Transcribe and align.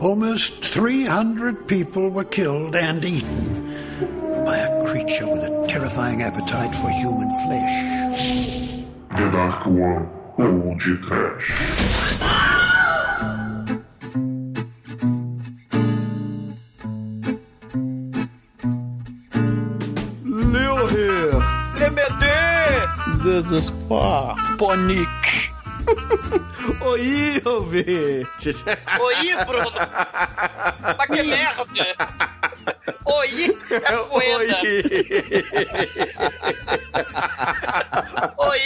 almost 0.00 0.64
300 0.64 1.68
people 1.68 2.10
were 2.10 2.24
killed 2.24 2.74
and 2.74 3.04
eaten 3.04 3.74
by 4.44 4.56
a 4.56 4.86
creature 4.86 5.26
with 5.26 5.42
a 5.42 5.66
terrifying 5.68 6.22
appetite 6.22 6.74
for 6.74 6.90
human 6.90 7.30
flesh. 7.44 8.84
The 9.10 9.30
Dark 9.30 9.66
One 9.66 10.08
ou 10.38 10.74
de 10.76 10.96
Trash. 11.06 11.52
Leo 20.24 20.86
here. 20.88 21.40
Lemedê! 21.78 22.44
Desesper. 23.22 24.34
Ponique! 24.58 25.50
Oi, 26.80 27.42
ouvinte. 27.44 28.54
Oi, 28.98 29.36
Bruno! 29.44 29.70
Mas 30.96 31.06
que 31.06 31.22
merda! 31.22 31.64
Oi, 33.04 33.58
é 33.70 33.96
fueda! 33.96 34.56
Oi! 38.38 38.60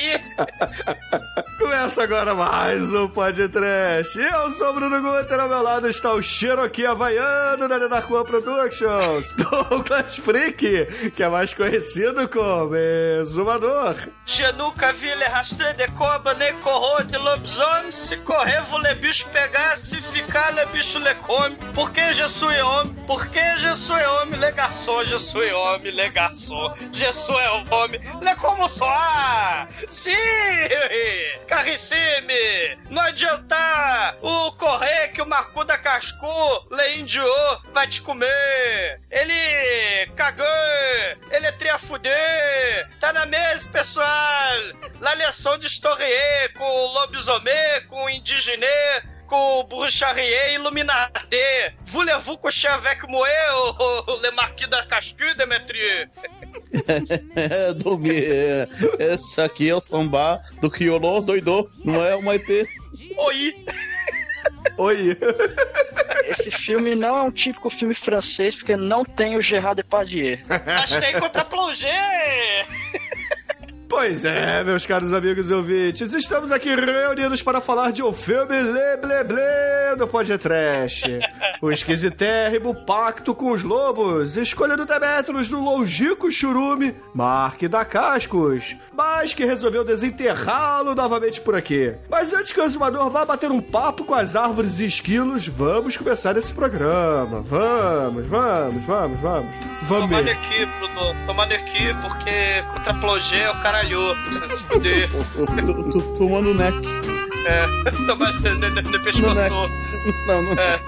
Começa 1.68 2.02
agora 2.02 2.34
mais 2.34 2.94
um 2.94 3.06
podcast. 3.08 4.18
Eu 4.18 4.50
sou 4.52 4.70
o 4.70 4.72
Bruno 4.72 5.02
Guter, 5.02 5.38
ao 5.38 5.50
meu 5.50 5.62
lado 5.62 5.86
está 5.86 6.14
o 6.14 6.22
Cherokee 6.22 6.86
Havaiano 6.86 7.68
da 7.68 7.78
The 7.78 7.88
Dark 7.88 8.10
One 8.10 8.24
Productions, 8.24 9.32
Douglas 9.36 10.16
Freak, 10.16 11.10
que 11.14 11.22
é 11.22 11.28
mais 11.28 11.52
conhecido 11.52 12.26
como 12.26 12.74
Exumador. 12.74 13.96
Je 14.24 14.50
nunca 14.52 14.94
vi 14.94 15.14
le 15.14 15.26
rastrer 15.26 15.76
de 15.76 15.86
cobra, 15.88 16.32
nem 16.34 16.54
corro 16.60 17.04
de 17.04 17.18
lobisomem. 17.18 17.92
Se 17.92 18.16
correr, 18.16 18.62
vou 18.62 18.80
le 18.80 18.94
bicho 18.94 19.28
pegar. 19.28 19.76
Se 19.76 20.00
ficar, 20.00 20.54
le 20.54 20.64
bicho 20.72 20.98
le 20.98 21.14
come. 21.16 21.54
Porque 21.74 22.14
je 22.14 22.26
suis 22.28 22.62
homem, 22.62 22.94
porque 23.06 23.40
je 23.58 23.74
suis 23.74 24.06
homem, 24.06 24.40
le 24.40 24.50
garçom, 24.52 25.04
je 25.04 25.18
suis 25.18 25.52
homem, 25.52 25.94
le 25.94 26.08
garçom, 26.08 26.72
je 26.92 27.12
suis 27.12 27.34
homem, 27.70 28.00
le 28.22 28.34
como 28.36 28.66
soar. 28.66 29.68
Sim! 29.90 30.14
Carricime! 31.58 32.78
Não 32.88 33.02
adianta 33.02 34.16
o 34.22 34.52
correr 34.52 35.08
que 35.08 35.20
o 35.20 35.26
Marcuda 35.26 35.76
cascou, 35.76 36.68
le 36.70 36.98
indiou, 36.98 37.60
vai 37.74 37.88
te 37.88 38.00
comer. 38.00 39.00
Ele 39.10 40.06
cagou, 40.14 40.46
ele 41.32 41.46
é 41.46 41.50
triafudê. 41.50 42.14
Tá 43.00 43.12
na 43.12 43.26
mesa, 43.26 43.68
pessoal. 43.70 44.54
La 45.00 45.14
leçon 45.14 45.58
de 45.58 45.66
Storrier 45.66 46.52
com 46.56 46.64
o 46.64 46.92
lobisomem, 46.92 47.84
com 47.88 48.04
o 48.04 48.08
indigené, 48.08 49.02
com 49.28 49.60
o 49.60 49.64
Bruxarrier 49.64 50.54
Illuminadé. 50.54 51.74
Voulez-vous 51.86 52.38
coucher 52.38 52.68
avec 52.68 53.06
moi, 53.08 53.28
o, 53.78 54.12
o 54.12 54.20
Le 54.22 54.30
Marquis 54.32 54.66
da 54.66 54.84
Cascu, 54.86 55.34
Demetri? 55.36 56.08
É, 57.36 57.74
Doug, 57.74 58.06
é, 58.08 58.66
esse 58.98 59.40
aqui 59.40 59.68
é 59.68 59.74
o 59.74 59.80
samba 59.80 60.40
do 60.60 60.70
Criolô 60.70 61.20
doidô, 61.20 61.68
não 61.84 62.02
é 62.02 62.16
o 62.16 62.22
Maitê. 62.22 62.66
Oi! 63.16 63.66
Oi. 64.78 65.16
Esse 66.28 66.50
filme 66.50 66.94
não 66.94 67.16
é 67.16 67.22
um 67.22 67.30
típico 67.30 67.70
filme 67.70 67.94
francês, 67.94 68.56
porque 68.56 68.76
não 68.76 69.04
tem 69.04 69.36
o 69.36 69.42
Gerard 69.42 69.76
Depardieu. 69.76 70.38
Mas 70.66 70.96
tem 70.96 71.18
contra 71.18 71.44
plongé! 71.44 72.66
Pois 73.88 74.22
é, 74.24 74.62
meus 74.62 74.84
caros 74.84 75.14
amigos 75.14 75.50
e 75.50 75.54
ouvintes, 75.54 76.12
estamos 76.12 76.52
aqui 76.52 76.74
reunidos 76.74 77.42
para 77.42 77.58
falar 77.58 77.90
de 77.90 78.02
um 78.02 78.12
filme 78.12 78.60
Le 78.60 78.98
Ble 78.98 79.24
Ble 79.24 79.96
do 79.96 80.06
Podtrash. 80.06 81.04
O 81.62 81.72
esquisitérrimo 81.72 82.74
Pacto 82.74 83.34
com 83.34 83.50
os 83.50 83.62
Lobos, 83.62 84.36
escolha 84.36 84.76
do 84.76 84.84
Demetrius 84.84 85.48
do 85.48 85.58
Longico 85.60 86.30
Churume, 86.30 86.94
Mark 87.14 87.62
da 87.62 87.82
Cascos, 87.82 88.76
mas 88.94 89.32
que 89.32 89.46
resolveu 89.46 89.84
desenterrá-lo 89.84 90.94
novamente 90.94 91.40
por 91.40 91.56
aqui. 91.56 91.94
Mas 92.10 92.34
antes 92.34 92.52
que 92.52 92.60
o 92.60 92.64
exumador 92.64 93.08
vá 93.08 93.24
bater 93.24 93.50
um 93.50 93.60
papo 93.60 94.04
com 94.04 94.14
as 94.14 94.36
árvores 94.36 94.80
e 94.80 94.86
esquilos, 94.86 95.48
vamos 95.48 95.96
começar 95.96 96.36
esse 96.36 96.52
programa. 96.52 97.40
Vamos, 97.40 98.26
vamos, 98.26 98.84
vamos, 98.84 99.18
vamos. 99.20 99.56
Vamos. 99.82 100.10
Tomando 100.10 100.28
aqui, 100.28 100.66
Bruno. 100.66 101.26
Tomando 101.26 101.52
aqui, 101.52 101.94
porque 102.02 102.62
contra 102.74 102.94
plongé 102.94 103.44
é 103.44 103.50
o 103.50 103.54
caralho. 103.78 104.14
Se 104.50 104.64
fuder. 104.64 105.10
Tô- 105.10 105.90
tô 105.90 106.00
Tomando 106.18 106.54
neck. 106.54 106.76
É, 107.46 107.90
tomando 108.06 108.40
no, 108.40 108.70
no, 108.70 108.82
no 108.82 109.00
pescoço. 109.00 109.28
No 109.28 109.34
neck. 109.34 109.54
Não, 110.26 110.42
não. 110.42 110.52
É. 110.52 110.80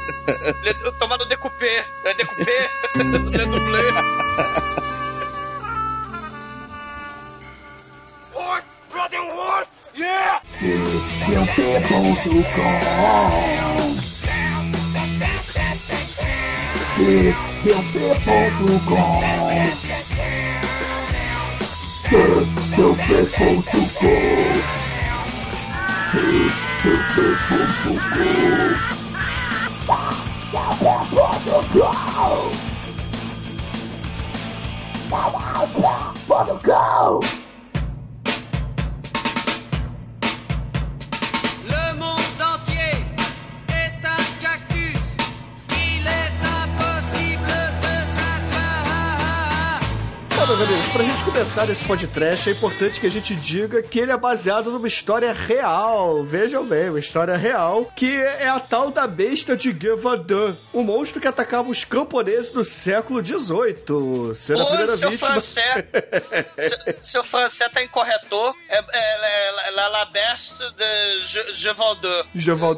Tomando 0.98 1.26
decupê. 1.26 1.84
É 2.04 2.14
decupê. 2.14 2.70
Le 2.96 3.46
dublê. 3.46 3.82
Horse! 8.32 8.66
Brother 8.90 9.20
horse! 9.20 9.70
Yeah! 9.96 10.40
Serve 22.10 22.48
the 22.76 22.86
bedroom 23.06 23.62
to 23.62 23.80
go. 24.00 24.14
Hate 26.10 26.58
the 26.82 26.92
bedroom 27.14 27.70
to 27.84 27.92
go. 28.16 28.26
Bottle 35.08 35.68
go! 35.80 35.90
Bottle 36.26 36.58
go! 36.58 37.39
Começar 51.32 51.70
esse 51.70 51.84
podcast, 51.84 52.48
é 52.48 52.52
importante 52.52 52.98
que 53.00 53.06
a 53.06 53.10
gente 53.10 53.36
diga 53.36 53.80
que 53.82 54.00
ele 54.00 54.10
é 54.10 54.16
baseado 54.16 54.70
numa 54.72 54.88
história 54.88 55.32
real. 55.32 56.24
Vejam 56.24 56.64
bem, 56.64 56.90
uma 56.90 56.98
história 56.98 57.36
real, 57.36 57.84
que 57.96 58.16
é 58.20 58.48
a 58.48 58.58
tal 58.58 58.90
da 58.90 59.06
besta 59.06 59.56
de 59.56 59.70
Gevaudan, 59.80 60.56
um 60.74 60.82
monstro 60.82 61.20
que 61.20 61.28
atacava 61.28 61.68
os 61.70 61.84
camponeses 61.84 62.50
do 62.50 62.64
século 62.64 63.24
XVIII, 63.24 64.34
sendo 64.34 64.62
a 64.62 64.64
Ô, 64.64 64.68
primeira 64.68 64.96
seu 64.96 65.10
vítima... 65.10 65.30
francês, 65.30 65.84
seu, 66.58 66.78
seu 67.00 67.24
francês 67.24 67.70
tá 67.72 67.82
incorretor. 67.82 68.52
É, 68.68 68.78
é, 68.78 68.82
é, 68.92 69.68
é, 69.68 69.70
la, 69.70 69.88
la 69.88 70.04
beste 70.06 70.54
de. 70.76 71.52
Gevaudan 71.54 72.24
Geval- 72.34 72.76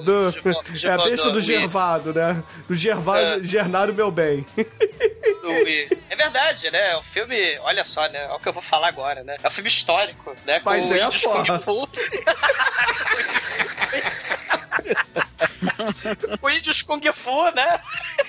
é 0.85 0.91
a 0.91 0.99
besta 0.99 1.31
do. 1.31 1.41
Gervado, 1.41 2.13
né? 2.13 2.43
Do 2.69 2.75
Gervado, 2.75 3.41
É. 3.41 3.43
Gernário 3.43 3.95
Meu 3.95 4.11
Bem. 4.11 4.45
É 6.11 6.17
verdade, 6.17 6.71
né? 6.71 6.97
O 6.97 7.03
filme, 7.03 7.59
olha 7.61 7.83
só, 7.85 8.07
né? 8.09 8.25
É 8.25 8.33
o 8.33 8.39
que 8.39 8.49
eu 8.49 8.53
vou 8.53 8.63
falar 8.63 8.89
agora, 8.89 9.23
né? 9.25 9.37
É 9.43 9.49
um 9.49 9.51
filme 9.51 9.69
histórico, 9.69 10.37
né? 10.45 10.61
Com 10.61 10.71
Mas 10.71 10.91
é, 10.93 11.03
índios 11.05 11.23
porra. 11.23 11.45
Kung 11.45 11.59
Fu. 11.61 11.89
o 16.41 16.51
índios 16.51 16.83
Kung 16.83 17.01
Fu, 17.13 17.51
né? 17.53 17.81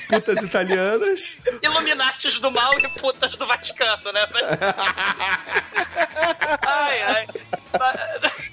Putas 0.09 0.41
italianas. 0.43 1.37
Iluminatis 1.61 2.39
do 2.39 2.51
mal 2.51 2.77
e 2.79 2.87
putas 2.99 3.35
do 3.35 3.45
Vaticano, 3.45 4.11
né? 4.11 4.27
ai, 6.61 7.01
ai. 7.03 7.27
Ma- 7.79 7.93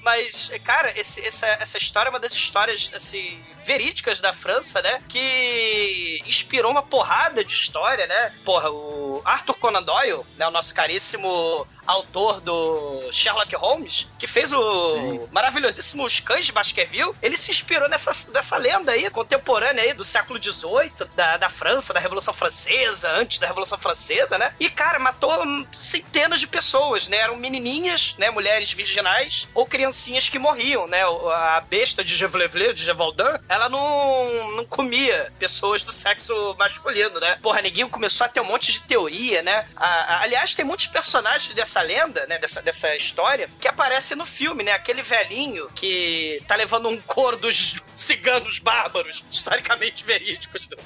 Mas, 0.03 0.51
cara, 0.65 0.99
esse- 0.99 1.25
essa, 1.27 1.47
essa 1.47 1.77
história 1.77 2.09
é 2.09 2.11
uma 2.11 2.19
das 2.21 2.33
histórias, 2.35 2.91
assim, 2.95 3.39
verídicas 3.67 4.19
da 4.21 4.33
França, 4.33 4.81
né? 4.81 5.03
Que 5.09 6.23
inspirou 6.25 6.71
uma 6.71 6.83
porrada 6.83 7.45
de 7.45 7.53
história, 7.53 8.07
né? 8.07 8.33
Porra, 8.51 8.69
o 8.69 9.23
Arthur 9.25 9.55
Conan 9.55 9.81
Doyle, 9.81 10.27
né? 10.37 10.45
O 10.49 10.51
nosso 10.51 10.75
caríssimo 10.75 11.65
autor 11.87 12.41
do 12.41 13.09
Sherlock 13.13 13.55
Holmes, 13.57 14.07
que 14.19 14.27
fez 14.27 14.53
o 14.53 15.29
maravilhosíssimo 15.33 16.05
Os 16.05 16.21
Cães 16.21 16.47
de 16.47 16.53
Baskerville, 16.53 17.13
ele 17.23 17.37
se 17.37 17.51
inspirou 17.51 17.89
nessa, 17.89 18.31
nessa 18.33 18.57
lenda 18.57 18.93
aí, 18.93 19.09
contemporânea 19.11 19.83
aí, 19.85 19.93
do 19.93 20.05
século 20.05 20.43
XVIII, 20.43 20.93
da, 21.17 21.37
da 21.37 21.49
França, 21.51 21.93
da 21.93 22.01
Revolução 22.01 22.33
Francesa, 22.35 23.11
antes 23.13 23.39
da 23.39 23.47
Revolução 23.47 23.79
Francesa, 23.79 24.39
né? 24.39 24.55
E, 24.61 24.69
cara, 24.71 24.99
matou 24.99 25.31
centenas 25.73 26.41
de 26.41 26.47
pessoas, 26.47 27.09
né? 27.09 27.17
Eram 27.19 27.37
menininhas, 27.37 28.15
né? 28.19 28.31
Mulheres 28.31 28.73
virginais 28.73 29.47
ou 29.55 29.67
criancinhas 29.67 30.29
que 30.29 30.39
morriam, 30.39 30.87
né? 30.87 31.03
A 31.05 31.63
besta 31.69 32.05
de 32.05 32.15
Gevlevle, 32.15 32.73
de 32.75 32.85
Gevaudan, 32.85 33.39
ela 33.49 33.69
não, 33.69 34.53
não 34.57 34.65
comia 34.65 35.33
pessoas 35.39 35.83
do 35.85 35.93
sexo 35.93 36.55
masculino, 36.59 37.19
né? 37.21 37.39
Porra, 37.43 37.63
neguinho 37.63 37.89
começou 37.89 38.25
a 38.25 38.29
ter 38.29 38.41
um 38.41 38.45
monte 38.45 38.73
de 38.73 38.81
teoria, 38.81 39.43
né? 39.43 39.67
A- 39.77 39.87
a- 39.87 40.23
aliás, 40.23 40.55
tem 40.55 40.65
muitos 40.65 40.87
personagens 40.87 41.53
dessa 41.55 41.80
lenda, 41.83 42.27
né? 42.27 42.39
Dessa, 42.39 42.63
dessa 42.63 42.95
história, 42.97 43.49
que 43.61 43.69
aparecem 43.69 44.17
no 44.17 44.27
filme, 44.27 44.63
né? 44.65 44.73
Aquele 44.73 45.03
velhinho 45.03 45.69
que 45.75 46.43
tá 46.47 46.57
levando 46.57 46.89
um 46.89 47.01
coro 47.01 47.37
dos 47.37 47.77
ciganos 47.95 48.59
bárbaros, 48.59 49.23
historicamente 49.31 50.05
verídicos 50.05 50.67
do, 50.69 50.77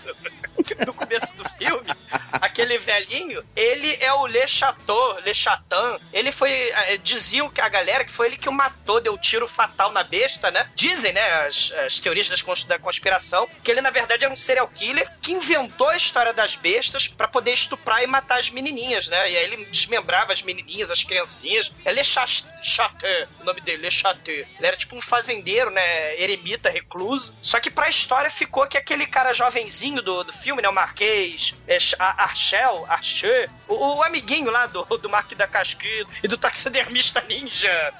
do 0.86 0.92
começo 0.92 1.36
do 1.36 1.48
filme. 1.50 1.86
Aquele 2.32 2.78
velhinho, 2.78 3.44
ele 3.54 3.96
é 4.00 4.12
o 4.12 4.26
Le 4.26 4.46
Chateau, 4.48 5.20
Le 5.20 5.34
Chatan. 5.34 5.98
Ele 6.12 6.32
foi. 6.32 6.50
eh, 6.50 6.98
Diziam 7.02 7.48
que 7.50 7.60
a 7.60 7.68
galera 7.68 8.04
que 8.04 8.10
foi 8.10 8.26
ele 8.28 8.36
que 8.36 8.48
o 8.48 8.52
matou, 8.52 9.00
deu 9.00 9.16
tiro 9.18 9.46
fatal 9.46 9.92
na 9.92 10.02
besta, 10.02 10.50
né? 10.50 10.68
Dizem, 10.74 11.12
né, 11.12 11.46
as, 11.46 11.72
as 11.86 11.98
teorias 12.00 12.28
das 12.28 12.42
da 12.64 12.78
conspiração, 12.78 13.48
que 13.62 13.70
ele 13.70 13.80
na 13.80 13.90
verdade 13.90 14.24
era 14.24 14.32
um 14.32 14.36
serial 14.36 14.68
killer 14.68 15.10
que 15.20 15.32
inventou 15.32 15.88
a 15.88 15.96
história 15.96 16.32
das 16.32 16.54
bestas 16.54 17.08
pra 17.08 17.26
poder 17.28 17.52
estuprar 17.52 18.02
e 18.02 18.06
matar 18.06 18.38
as 18.38 18.50
menininhas, 18.50 19.08
né? 19.08 19.30
E 19.30 19.36
aí 19.36 19.44
ele 19.44 19.64
desmembrava 19.66 20.32
as 20.32 20.42
menininhas, 20.42 20.64
as 20.90 21.02
criancinhas. 21.04 21.70
É 21.84 21.92
Le 21.92 22.02
Cha- 22.04 22.26
Chateau, 22.62 23.28
o 23.40 23.44
nome 23.44 23.60
dele, 23.60 23.82
Le 23.82 23.90
Chateau. 23.90 24.34
Ele 24.34 24.46
era 24.60 24.76
tipo 24.76 24.96
um 24.96 25.00
fazendeiro, 25.00 25.70
né? 25.70 26.20
Eremita, 26.20 26.70
recluso. 26.70 27.34
Só 27.42 27.60
que 27.60 27.70
pra 27.70 27.88
história 27.88 28.30
ficou 28.30 28.66
que 28.66 28.76
aquele 28.78 29.06
cara 29.06 29.32
jovenzinho 29.32 30.02
do, 30.02 30.24
do 30.24 30.32
filme, 30.32 30.62
né? 30.62 30.68
O 30.68 30.72
Marquês, 30.72 31.54
é, 31.66 31.78
Archel, 31.98 32.86
Archer, 32.88 33.50
o, 33.68 33.96
o 33.96 34.02
amiguinho 34.02 34.50
lá 34.50 34.66
do, 34.66 34.84
do 34.84 35.08
Marque 35.10 35.34
da 35.34 35.46
Casquilho 35.46 36.08
e 36.22 36.28
do 36.28 36.36
taxidermista 36.38 37.20
ninja. 37.22 37.92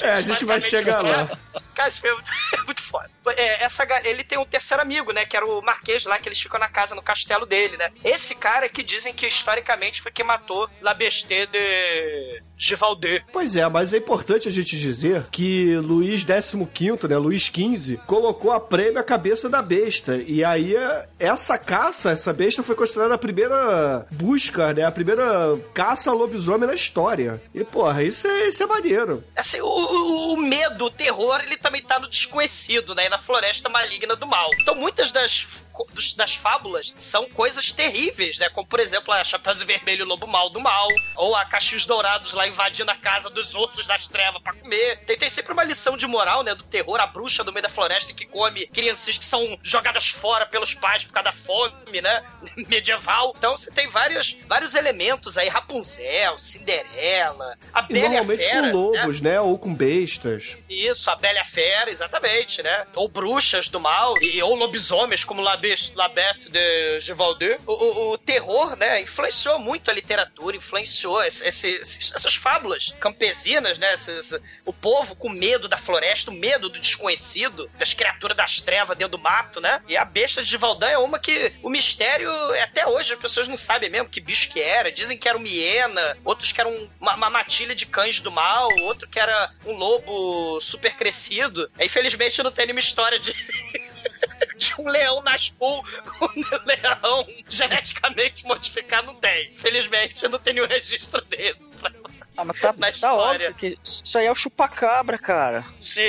É, 0.00 0.12
a 0.12 0.20
gente 0.20 0.44
vai 0.44 0.60
chegar 0.60 1.02
lá. 1.02 1.30
Cara, 1.74 1.88
esse 1.88 2.00
filme 2.00 2.22
é 2.52 2.62
muito 2.62 2.82
foda. 2.82 3.10
É, 3.36 3.64
essa, 3.64 3.86
ele 4.04 4.24
tem 4.24 4.38
um 4.38 4.44
terceiro 4.44 4.82
amigo, 4.82 5.12
né? 5.12 5.24
Que 5.24 5.36
era 5.36 5.46
o 5.46 5.62
Marquês 5.62 6.04
lá, 6.04 6.18
que 6.18 6.28
eles 6.28 6.40
ficam 6.40 6.60
na 6.60 6.68
casa, 6.68 6.94
no 6.94 7.02
castelo 7.02 7.46
dele, 7.46 7.76
né? 7.76 7.90
Esse 8.04 8.34
cara 8.34 8.68
que 8.68 8.82
dizem 8.82 9.14
que 9.14 9.26
historicamente 9.26 10.02
foi 10.02 10.12
quem 10.12 10.24
matou 10.24 10.68
La 10.80 10.92
Besté 10.92 11.46
de 11.46 12.42
Givaldé. 12.62 13.22
Pois 13.32 13.56
é, 13.56 13.68
mas 13.68 13.92
é 13.92 13.96
importante 13.98 14.46
a 14.46 14.50
gente 14.50 14.78
dizer 14.78 15.26
que 15.32 15.76
Luís 15.76 16.20
XV, 16.22 17.08
né, 17.08 17.16
Luís 17.18 17.42
XV, 17.42 17.98
colocou 18.06 18.52
a 18.52 18.60
prêmio 18.60 19.00
a 19.00 19.02
cabeça 19.04 19.48
da 19.48 19.60
besta. 19.60 20.16
E 20.16 20.44
aí, 20.44 20.74
essa 21.18 21.58
caça, 21.58 22.10
essa 22.12 22.32
besta 22.32 22.62
foi 22.62 22.74
considerada 22.76 23.14
a 23.14 23.18
primeira 23.18 24.06
busca, 24.12 24.72
né, 24.72 24.84
a 24.84 24.92
primeira 24.92 25.58
caça 25.74 26.10
ao 26.10 26.16
lobisomem 26.16 26.68
na 26.68 26.74
história. 26.74 27.42
E, 27.54 27.64
porra, 27.64 28.02
isso 28.04 28.26
é, 28.28 28.48
isso 28.48 28.62
é 28.62 28.66
maneiro. 28.66 29.24
Assim, 29.36 29.60
o, 29.60 29.66
o- 29.66 30.32
o 30.34 30.36
medo, 30.36 30.84
o 30.86 30.90
terror, 30.90 31.40
ele 31.44 31.56
também 31.56 31.82
tá 31.82 31.98
no 31.98 32.08
desconhecido, 32.08 32.94
né? 32.94 33.06
E 33.06 33.08
na 33.08 33.18
floresta 33.18 33.68
maligna 33.68 34.14
do 34.16 34.26
mal. 34.26 34.48
Então, 34.60 34.74
muitas 34.74 35.10
das, 35.10 35.46
das 36.16 36.34
fábulas 36.34 36.94
são 36.98 37.28
coisas 37.30 37.72
terríveis, 37.72 38.38
né? 38.38 38.48
Como, 38.50 38.66
por 38.66 38.78
exemplo, 38.80 39.12
a 39.12 39.22
Chapéu 39.24 39.54
Vermelho 39.56 40.04
Lobo 40.04 40.26
Mal 40.26 40.48
do 40.50 40.60
Mal, 40.60 40.88
ou 41.16 41.34
a 41.36 41.44
Cachos 41.44 41.84
Dourados 41.86 42.32
lá 42.32 42.46
invadindo 42.52 42.90
a 42.90 42.94
casa 42.94 43.28
dos 43.30 43.54
ursos 43.54 43.86
das 43.86 44.06
trevas 44.06 44.40
pra 44.42 44.52
comer. 44.52 44.98
Tem, 45.04 45.16
tem 45.18 45.28
sempre 45.28 45.52
uma 45.52 45.64
lição 45.64 45.96
de 45.96 46.06
moral, 46.06 46.42
né? 46.42 46.54
Do 46.54 46.64
terror, 46.64 47.00
a 47.00 47.06
bruxa 47.06 47.42
do 47.42 47.52
meio 47.52 47.62
da 47.62 47.68
floresta 47.68 48.12
que 48.12 48.26
come 48.26 48.66
crianças 48.68 49.18
que 49.18 49.24
são 49.24 49.58
jogadas 49.62 50.08
fora 50.08 50.46
pelos 50.46 50.74
pais 50.74 51.04
por 51.04 51.12
causa 51.12 51.30
da 51.30 51.36
fome, 51.36 52.00
né? 52.00 52.22
Medieval. 52.68 53.34
Então, 53.36 53.56
você 53.56 53.70
tem 53.70 53.88
vários, 53.88 54.36
vários 54.46 54.74
elementos 54.74 55.36
aí. 55.38 55.48
Rapunzel, 55.48 56.38
Cinderela, 56.38 57.56
a 57.72 57.82
Bela 57.82 57.98
e 57.98 58.02
normalmente 58.08 58.44
Fera, 58.44 58.60
com 58.60 58.66
né? 58.66 58.72
lobos, 59.00 59.20
né, 59.20 59.40
ou 59.40 59.58
com 59.58 59.74
bestas. 59.74 60.56
Isso, 60.68 61.10
a 61.10 61.16
Bela 61.16 61.44
Fera, 61.44 61.90
exatamente, 61.90 62.62
né? 62.62 62.84
Ou 62.94 63.08
bruxas 63.08 63.68
do 63.68 63.80
mal, 63.80 64.14
e, 64.20 64.42
ou 64.42 64.54
lobisomens, 64.54 65.24
como 65.24 65.40
La, 65.42 65.56
Bes- 65.56 65.92
La 65.94 66.08
Bête 66.08 66.48
de 66.50 67.00
Givaldeux. 67.00 67.58
O, 67.66 67.72
o- 67.72 68.12
o 68.12 68.18
terror, 68.18 68.76
né, 68.76 69.00
influenciou 69.00 69.58
muito 69.58 69.90
a 69.90 69.94
literatura, 69.94 70.56
influenciou 70.56 71.22
esse- 71.22 71.46
esse- 71.46 71.70
esses- 71.76 72.12
essas 72.32 72.34
fábulas 72.34 72.94
campesinas, 73.00 73.78
né? 73.78 73.92
esses- 73.94 74.38
o 74.64 74.72
povo 74.72 75.14
com 75.14 75.28
medo 75.28 75.68
da 75.68 75.76
floresta, 75.76 76.30
o 76.30 76.34
medo 76.34 76.68
do 76.68 76.78
desconhecido, 76.78 77.70
das 77.78 77.92
criaturas 77.94 78.36
das 78.36 78.60
trevas 78.60 78.96
dentro 78.96 79.12
do 79.16 79.22
mato, 79.22 79.60
né? 79.60 79.82
E 79.88 79.96
a 79.96 80.04
besta 80.04 80.42
de 80.42 80.48
Givaldin 80.48 80.86
é 80.86 80.98
uma 80.98 81.18
que 81.18 81.52
o 81.62 81.68
mistério, 81.70 82.30
até 82.62 82.86
hoje, 82.86 83.12
as 83.14 83.18
pessoas 83.20 83.48
não 83.48 83.56
sabem 83.56 83.90
mesmo 83.90 84.08
que 84.08 84.20
bicho 84.20 84.50
que 84.50 84.60
era. 84.60 84.90
Dizem 84.90 85.18
que 85.18 85.28
era 85.28 85.36
uma 85.38 85.48
hiena, 85.48 86.16
outros 86.24 86.52
que 86.52 86.60
era 86.60 86.68
um- 86.68 86.90
uma, 87.00 87.14
uma 87.14 87.30
matilha 87.30 87.74
de 87.74 87.86
cães 87.86 88.20
do 88.20 88.30
mal, 88.32 88.68
outro 88.82 89.08
que 89.08 89.18
era 89.18 89.52
um 89.66 89.72
lobo 89.72 90.60
super 90.60 90.94
crescido. 90.96 91.70
É, 91.78 91.84
Infelizmente 91.84 92.42
não 92.42 92.52
tem 92.52 92.66
nenhuma 92.66 92.80
história 92.80 93.18
de. 93.18 93.32
De 94.56 94.74
um 94.80 94.86
leão 94.88 95.20
nasceu, 95.22 95.56
um 95.60 95.82
leão 96.64 97.26
geneticamente 97.48 98.44
modificado, 98.44 99.08
não 99.08 99.14
tem. 99.16 99.56
Felizmente, 99.56 100.28
não 100.28 100.38
tem 100.38 100.54
nenhum 100.54 100.66
registro 100.66 101.20
desse. 101.22 101.68
Ah, 102.36 102.44
mas 102.44 102.58
tá, 102.60 102.68
Na 102.72 102.86
tá 102.86 102.90
história. 102.90 103.48
óbvio 103.48 103.54
que 103.54 103.78
isso 103.84 104.16
aí 104.18 104.26
é 104.26 104.32
o 104.32 104.34
chupacabra, 104.34 105.18
cara. 105.18 105.64
Sim, 105.78 106.00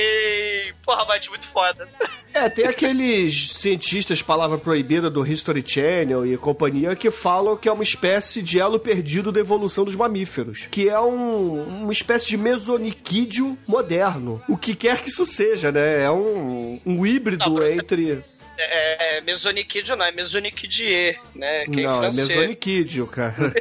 porra, 0.85 1.05
mas 1.05 1.27
muito 1.27 1.45
foda. 1.47 1.87
É, 2.33 2.49
tem 2.49 2.65
aqueles 2.65 3.51
cientistas 3.51 4.21
palavra 4.21 4.57
proibida 4.57 5.09
do 5.09 5.25
History 5.27 5.63
Channel 5.67 6.25
e 6.25 6.35
companhia 6.37 6.95
que 6.95 7.11
falam 7.11 7.55
que 7.55 7.69
é 7.69 7.71
uma 7.71 7.83
espécie 7.83 8.41
de 8.41 8.59
elo 8.59 8.79
perdido 8.79 9.31
da 9.31 9.39
evolução 9.39 9.83
dos 9.85 9.95
mamíferos, 9.95 10.65
que 10.71 10.89
é 10.89 10.99
um, 10.99 11.61
uma 11.83 11.91
espécie 11.91 12.27
de 12.29 12.37
mesoniquídeo 12.37 13.57
moderno. 13.67 14.41
O 14.49 14.57
que 14.57 14.75
quer 14.75 15.01
que 15.01 15.09
isso 15.09 15.25
seja, 15.25 15.71
né? 15.71 16.03
É 16.03 16.09
um, 16.11 16.79
um 16.85 17.05
híbrido 17.05 17.45
Não, 17.45 17.53
pra 17.55 17.69
você- 17.69 17.81
entre... 17.81 18.23
É, 18.57 19.17
é 19.17 19.21
Mesoniquídeo 19.21 19.95
não, 19.95 20.05
é 20.05 20.11
Mesoniquidier, 20.11 21.19
né? 21.35 21.65
Que 21.65 21.81
é 21.81 21.83
Não, 21.83 21.95
é 21.95 21.97
francês. 22.03 22.27
mesoniquídeo, 22.27 23.07
cara. 23.07 23.35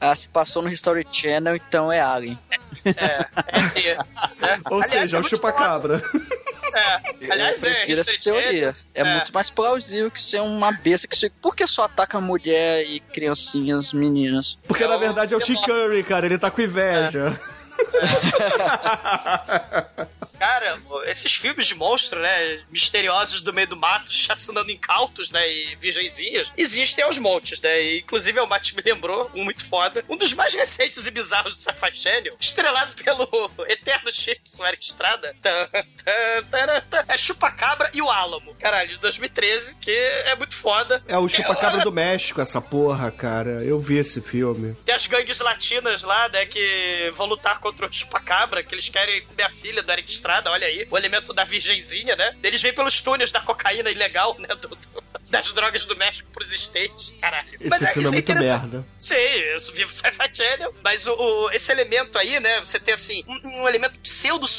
Ah, 0.00 0.14
se 0.16 0.28
passou 0.28 0.62
no 0.62 0.68
History 0.70 1.06
Channel, 1.10 1.56
então 1.56 1.92
é 1.92 2.00
Alien. 2.00 2.38
É, 2.84 3.80
é, 3.80 3.96
né? 4.40 4.60
Ou 4.70 4.82
Aliás, 4.82 4.90
seja, 4.90 5.16
é 5.16 5.18
é 5.18 5.22
o 5.22 5.28
chupacabra. 5.28 6.02
É. 6.74 7.32
Aliás, 7.32 7.62
eu 7.62 7.70
é, 7.70 7.90
essa 7.92 8.12
teoria. 8.22 8.76
É, 8.94 9.00
É. 9.00 9.04
muito 9.16 9.32
mais 9.32 9.50
plausível 9.50 10.10
que 10.10 10.20
ser 10.20 10.40
uma 10.40 10.72
besta 10.72 11.06
que 11.06 11.16
se... 11.16 11.30
Por 11.30 11.54
que 11.54 11.66
só 11.66 11.84
ataca 11.84 12.20
mulher 12.20 12.84
e 12.84 13.00
criancinhas, 13.00 13.92
meninas? 13.92 14.56
Porque 14.66 14.84
É 14.84 14.88
na 14.88 14.96
o- 14.96 15.00
verdade 15.00 15.34
é 15.34 15.36
o 15.36 15.40
Tim 15.40 15.54
Curry, 15.62 16.02
cara. 16.02 16.26
Ele 16.26 16.38
tá 16.38 16.50
com 16.50 16.60
inveja. 16.62 17.38
Cara, 20.38 20.80
esses 21.06 21.34
filmes 21.34 21.66
de 21.66 21.74
monstro, 21.74 22.20
né? 22.20 22.60
Misteriosos 22.70 23.40
do 23.40 23.52
meio 23.52 23.66
do 23.66 23.76
mato, 23.76 24.10
chacinando 24.12 24.70
incautos, 24.70 25.30
né? 25.30 25.50
E 25.50 25.76
virgenzinhas, 25.76 26.50
existem 26.56 27.04
aos 27.04 27.18
montes, 27.18 27.60
né? 27.60 27.82
E, 27.82 27.98
inclusive, 28.00 28.38
o 28.40 28.46
Matt 28.46 28.72
me 28.72 28.82
lembrou, 28.82 29.30
um 29.34 29.44
muito 29.44 29.68
foda, 29.68 30.04
um 30.08 30.16
dos 30.16 30.32
mais 30.32 30.54
recentes 30.54 31.06
e 31.06 31.10
bizarros 31.10 31.54
do 31.54 31.60
Sci-Fi 31.60 31.96
Channel, 31.96 32.36
estrelado 32.40 32.94
pelo 33.02 33.28
eterno 33.68 34.12
Chips, 34.12 34.58
o 34.58 34.66
Eric 34.66 34.84
Estrada. 34.84 35.34
É 37.08 37.16
Chupacabra 37.16 37.90
e 37.92 38.00
o 38.00 38.08
Álamo. 38.08 38.54
Caralho, 38.54 38.88
de 38.88 38.98
2013, 38.98 39.74
que 39.76 39.90
é 39.90 40.34
muito 40.36 40.56
foda. 40.56 41.02
É 41.06 41.18
o 41.18 41.28
chupacabra 41.28 41.82
do 41.82 41.92
México, 41.92 42.40
essa 42.40 42.60
porra, 42.60 43.10
cara. 43.10 43.62
Eu 43.64 43.78
vi 43.78 43.96
esse 43.96 44.20
filme. 44.20 44.74
Tem 44.84 44.94
as 44.94 45.06
gangues 45.06 45.38
latinas 45.40 46.02
lá, 46.02 46.28
né, 46.28 46.46
que 46.46 47.12
vão 47.16 47.26
lutar 47.26 47.60
contra 47.60 47.86
o 47.86 47.92
chupacabra, 47.92 48.62
que 48.62 48.74
eles 48.74 48.88
querem 48.88 49.24
comer 49.24 49.42
a 49.44 49.50
filha 49.50 49.82
do 49.82 49.92
Eric 49.92 50.10
Estrada, 50.10 50.27
olha 50.46 50.66
aí, 50.66 50.86
o 50.90 50.96
elemento 50.98 51.32
da 51.32 51.44
virgenzinha, 51.44 52.14
né? 52.16 52.34
Eles 52.42 52.60
vêm 52.62 52.72
pelos 52.74 53.00
túneis 53.00 53.30
da 53.30 53.40
cocaína 53.40 53.90
ilegal, 53.90 54.36
né, 54.38 54.48
do- 54.48 54.68
do- 54.68 55.04
das 55.30 55.52
drogas 55.52 55.84
do 55.84 55.94
México 55.96 56.30
pros 56.32 56.52
States. 56.52 57.14
Caralho. 57.20 57.48
Esse 57.60 57.78
filme 57.78 57.86
é 57.86 57.90
isso 58.02 58.12
muito 58.12 58.18
interessante. 58.32 58.60
merda. 58.62 58.86
Sim, 58.96 59.14
eu 59.14 59.60
vivo 59.74 59.92
Sci-Fi 59.92 60.30
Channel, 60.34 60.74
mas 60.82 61.06
o, 61.06 61.12
o- 61.12 61.50
esse 61.50 61.70
elemento 61.70 62.16
aí, 62.18 62.40
né, 62.40 62.58
você 62.60 62.80
tem, 62.80 62.94
assim, 62.94 63.22
um, 63.28 63.62
um 63.62 63.68
elemento 63.68 63.98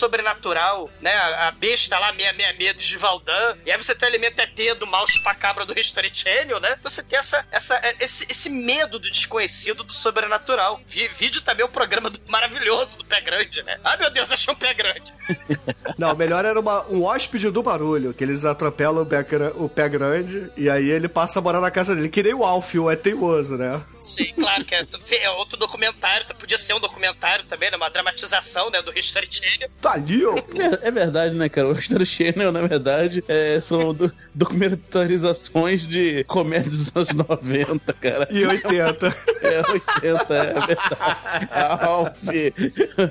pseudo-sobrenatural, 0.03 0.89
né, 1.01 1.13
a, 1.13 1.47
a 1.47 1.51
besta 1.51 1.97
lá, 1.99 2.13
666 2.13 2.83
de 2.83 2.97
Valdan, 2.97 3.57
e 3.65 3.71
aí 3.71 3.77
você 3.77 3.93
tem 3.95 4.07
o 4.07 4.11
elemento 4.11 4.39
ET 4.39 4.75
do 4.77 4.87
mal 4.87 5.07
chupacabra 5.07 5.65
do 5.65 5.77
History 5.77 6.09
Channel, 6.13 6.59
né, 6.59 6.75
então 6.79 6.89
você 6.89 7.03
tem 7.03 7.17
essa, 7.19 7.45
essa, 7.51 7.81
esse, 7.99 8.25
esse 8.29 8.49
medo 8.49 8.99
do 8.99 9.09
desconhecido, 9.09 9.83
do 9.83 9.93
sobrenatural. 9.93 10.79
Vi, 10.87 11.07
vídeo 11.09 11.41
também 11.41 11.65
o 11.65 11.69
programa 11.69 12.09
do- 12.09 12.19
maravilhoso 12.27 12.97
do 12.97 13.05
Pé 13.05 13.21
Grande, 13.21 13.63
né, 13.63 13.79
ah, 13.83 13.97
meu 13.97 14.09
Deus, 14.11 14.31
achei 14.31 14.53
um 14.53 14.57
Pé 14.57 14.73
Grande. 14.73 15.11
Não, 15.97 16.15
melhor 16.15 16.45
era 16.45 16.59
uma- 16.59 16.85
um 16.87 17.03
hóspede 17.03 17.49
do 17.49 17.61
barulho, 17.63 18.13
que 18.13 18.23
eles 18.23 18.45
atropelam 18.45 19.03
o 19.03 19.05
pé, 19.05 19.25
o 19.55 19.69
pé 19.69 19.89
grande 19.89 20.49
E 20.59 20.69
aí 20.69 20.89
ele 20.89 21.07
passa 21.07 21.39
a 21.39 21.41
morar 21.41 21.61
na 21.61 21.71
casa 21.71 21.95
dele. 21.95 22.09
Que 22.09 22.21
nem 22.21 22.33
o 22.33 22.43
Alfio 22.43 22.89
é 22.89 22.95
teimoso, 22.95 23.55
né? 23.57 23.81
Sim, 23.99 24.33
claro 24.35 24.65
que 24.65 24.75
é, 24.75 24.85
é 25.21 25.29
outro 25.31 25.57
documentário, 25.57 26.25
podia 26.35 26.57
ser 26.57 26.73
um 26.73 26.79
documentário 26.79 27.45
também, 27.45 27.71
né? 27.71 27.77
Uma 27.77 27.89
dramatização, 27.89 28.69
né, 28.69 28.81
do 28.81 28.97
History 28.97 29.27
Channel. 29.31 29.69
Tá 29.81 29.93
ali, 29.93 30.25
ó. 30.25 30.35
É, 30.35 30.87
é 30.89 30.91
verdade, 30.91 31.35
né, 31.35 31.47
cara? 31.49 31.69
O 31.69 31.77
History 31.77 32.05
Channel, 32.05 32.51
na 32.51 32.61
verdade, 32.61 33.23
é, 33.27 33.59
são 33.61 33.93
do- 33.93 34.11
documentarizações 34.35 35.87
de 35.87 36.23
comédias 36.25 36.91
dos 36.91 36.95
anos 37.09 37.27
90, 37.27 37.93
cara. 37.93 38.27
E 38.31 38.45
80. 38.45 39.15
É 39.41 39.59
80, 39.71 40.33
é 40.33 40.53
verdade. 40.53 41.49
Alf, 41.81 42.17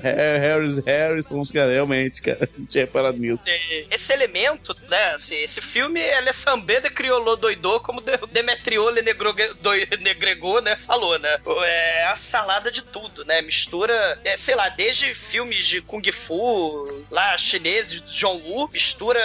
Harris, 0.03 0.77
Harrison, 0.85 1.41
os 1.41 1.51
caras, 1.51 1.73
realmente, 1.73 2.21
cara. 2.21 2.47
Não 2.57 2.65
tinha 2.65 2.87
parado 2.87 3.17
nisso. 3.17 3.43
Esse- 3.47 3.87
Esse 3.91 4.13
elemento, 4.13 4.73
né, 4.89 5.11
assim, 5.13 5.35
esse 5.37 5.61
filme, 5.61 5.99
ele 5.99 6.29
é 6.29 6.33
sambê 6.33 6.79
de 6.81 6.89
criolô 6.89 7.35
doidô, 7.39 7.79
como 7.79 8.01
de- 8.01 8.17
Demetriô 8.31 8.89
Le 8.89 9.01
Negro- 9.01 9.33
doi- 9.61 9.87
Negregô, 9.99 10.59
né, 10.59 10.75
falou, 10.75 11.17
né? 11.17 11.37
É 11.65 12.05
a 12.05 12.15
salada 12.15 12.71
de 12.71 12.81
tudo, 12.81 13.25
né? 13.25 13.41
Mistura, 13.41 14.19
é, 14.23 14.37
sei 14.37 14.55
lá, 14.55 14.69
desde 14.69 15.13
filmes 15.13 15.65
de 15.65 15.81
Kung 15.81 16.03
Fu, 16.11 17.05
lá, 17.09 17.37
chineses, 17.37 18.01
John 18.01 18.37
Woo, 18.37 18.69
mistura 18.71 19.19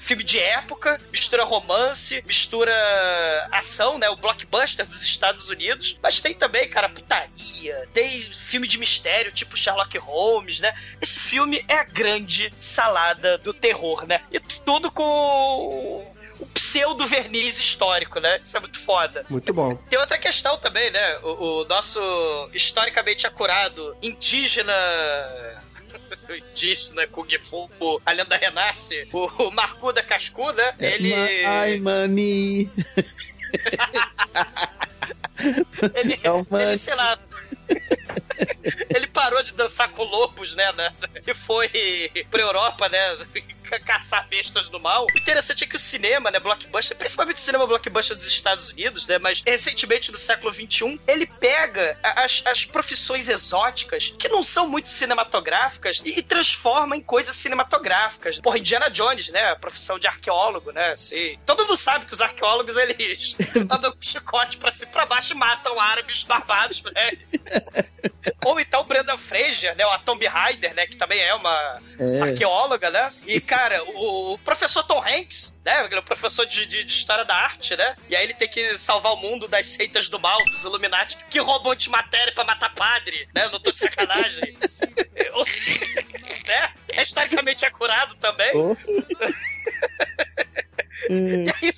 filme 0.00 0.24
de 0.24 0.38
época, 0.38 0.98
mistura 1.12 1.44
romance, 1.44 2.22
mistura 2.26 2.72
ação, 3.52 3.98
né? 3.98 4.08
O 4.10 4.16
blockbuster 4.16 4.86
dos 4.86 5.02
Estados 5.02 5.48
Unidos. 5.48 5.96
Mas 6.02 6.20
tem 6.20 6.34
também, 6.34 6.68
cara, 6.68 6.88
putaria, 6.88 7.86
tem 7.92 8.22
filme 8.22 8.66
de 8.66 8.78
mistério, 8.78 9.32
tipo 9.32 9.56
Sherlock 9.56 9.96
Holmes, 9.98 10.60
né? 10.60 10.74
Esse 11.00 11.18
filme 11.18 11.64
é 11.68 11.74
a 11.74 11.84
grande 11.84 12.50
salada 12.56 13.38
do 13.38 13.52
terror, 13.52 14.06
né? 14.06 14.20
E 14.32 14.40
tudo 14.40 14.90
com 14.90 16.06
o 16.38 16.46
pseudo 16.46 17.06
verniz 17.06 17.58
histórico, 17.58 18.20
né? 18.20 18.38
Isso 18.42 18.56
é 18.56 18.60
muito 18.60 18.78
foda. 18.80 19.24
Muito 19.28 19.52
bom. 19.52 19.74
Tem 19.74 19.98
outra 19.98 20.18
questão 20.18 20.58
também, 20.58 20.90
né? 20.90 21.18
O, 21.18 21.62
o 21.62 21.64
nosso 21.64 22.00
historicamente 22.52 23.26
acurado 23.26 23.96
indígena. 24.02 24.72
indígena 26.28 27.06
Kung 27.06 27.28
Fu, 27.48 28.02
a 28.04 28.12
lenda 28.12 28.36
renasce, 28.36 29.08
o, 29.12 29.26
o 29.44 29.50
Marcuda 29.50 30.02
Cascu, 30.02 30.52
né? 30.52 30.74
Ele. 30.78 31.14
Ai, 31.44 31.78
money. 31.78 32.70
ele, 35.94 36.20
É 36.22 36.30
o 36.30 36.46
ele, 36.58 36.78
sei 36.78 36.94
lá. 36.94 37.18
ele 38.94 39.06
parou 39.06 39.42
de 39.42 39.52
dançar 39.52 39.88
com 39.90 40.04
lobos, 40.04 40.54
né? 40.54 40.72
né, 40.72 40.92
E 41.26 41.34
foi 41.34 41.68
pra 42.30 42.40
Europa, 42.40 42.88
né? 42.88 43.16
ca- 43.64 43.78
Caçar 43.84 44.26
bestas 44.28 44.66
do 44.68 44.80
mal. 44.80 45.06
O 45.14 45.18
interessante 45.18 45.62
é 45.64 45.66
que 45.66 45.76
o 45.76 45.78
cinema, 45.78 46.30
né? 46.30 46.40
Blockbuster, 46.40 46.96
principalmente 46.96 47.36
o 47.36 47.40
cinema 47.40 47.66
blockbuster 47.66 48.16
dos 48.16 48.26
Estados 48.26 48.70
Unidos, 48.70 49.06
né? 49.06 49.18
Mas 49.18 49.42
recentemente 49.46 50.10
no 50.10 50.16
século 50.16 50.52
XXI, 50.52 50.98
ele 51.06 51.26
pega 51.26 51.98
as, 52.02 52.42
as 52.46 52.64
profissões 52.64 53.28
exóticas 53.28 54.14
que 54.18 54.26
não 54.28 54.42
são 54.42 54.66
muito 54.68 54.88
cinematográficas 54.88 56.00
e, 56.04 56.18
e 56.18 56.22
transforma 56.22 56.96
em 56.96 57.00
coisas 57.02 57.36
cinematográficas. 57.36 58.38
Porra, 58.40 58.58
Indiana 58.58 58.88
Jones, 58.88 59.28
né? 59.28 59.50
A 59.50 59.56
profissão 59.56 59.98
de 59.98 60.06
arqueólogo, 60.06 60.72
né? 60.72 60.92
Assim, 60.92 61.38
todo 61.44 61.62
mundo 61.66 61.76
sabe 61.76 62.06
que 62.06 62.14
os 62.14 62.20
arqueólogos, 62.22 62.74
eles 62.78 63.36
andam 63.70 63.92
com 63.92 64.00
chicote 64.00 64.56
pra 64.56 64.72
cima 64.72 64.88
e 64.90 64.92
pra 64.92 65.04
baixo 65.06 65.34
e 65.34 65.36
matam 65.36 65.78
árabes 65.78 66.22
barbados, 66.22 66.82
né? 66.84 67.10
Ou 68.46 68.58
então 68.60 68.84
Brenda 68.84 69.16
Fraser, 69.18 69.74
né? 69.76 69.84
A 69.84 69.98
Tomb 69.98 70.26
Raider, 70.26 70.74
né? 70.74 70.86
Que 70.86 70.96
também 70.96 71.20
é 71.20 71.34
uma 71.34 71.78
É. 71.98 72.20
arqueóloga, 72.20 72.90
né? 72.90 73.12
E, 73.26 73.40
cara, 73.40 73.82
o, 73.84 74.34
o 74.34 74.38
professor 74.38 74.82
Tom 74.84 75.02
Hanks, 75.02 75.56
né? 75.64 75.84
Ele 75.84 75.94
é 75.94 75.98
o 75.98 76.02
professor 76.02 76.46
de, 76.46 76.66
de- 76.66 76.84
de 76.84 76.92
História 76.92 77.24
da 77.24 77.34
Arte, 77.34 77.76
né? 77.76 77.94
E 78.08 78.16
aí 78.16 78.24
ele 78.24 78.34
tem 78.34 78.48
que 78.48 78.76
salvar 78.78 79.12
o 79.12 79.16
mundo 79.16 79.46
das 79.48 79.66
seitas 79.66 80.08
do 80.08 80.18
mal, 80.18 80.38
dos 80.46 80.64
Illuminati, 80.64 81.16
que 81.30 81.38
roubam 81.38 81.72
antimatéria 81.72 82.32
pra 82.34 82.44
matar 82.44 82.72
padre, 82.74 83.28
né? 83.34 83.48
Não 83.48 83.60
tô 83.60 83.70
de 83.72 83.78
sacanagem. 83.78 84.56
Ou 85.34 85.44
seja, 85.44 85.78
né? 86.46 86.72
É 86.92 87.02
historicamente 87.02 87.64
acurado 87.66 88.14
também. 88.16 88.50
Oh. 88.54 88.76
E 91.10 91.46
aí, 91.62 91.72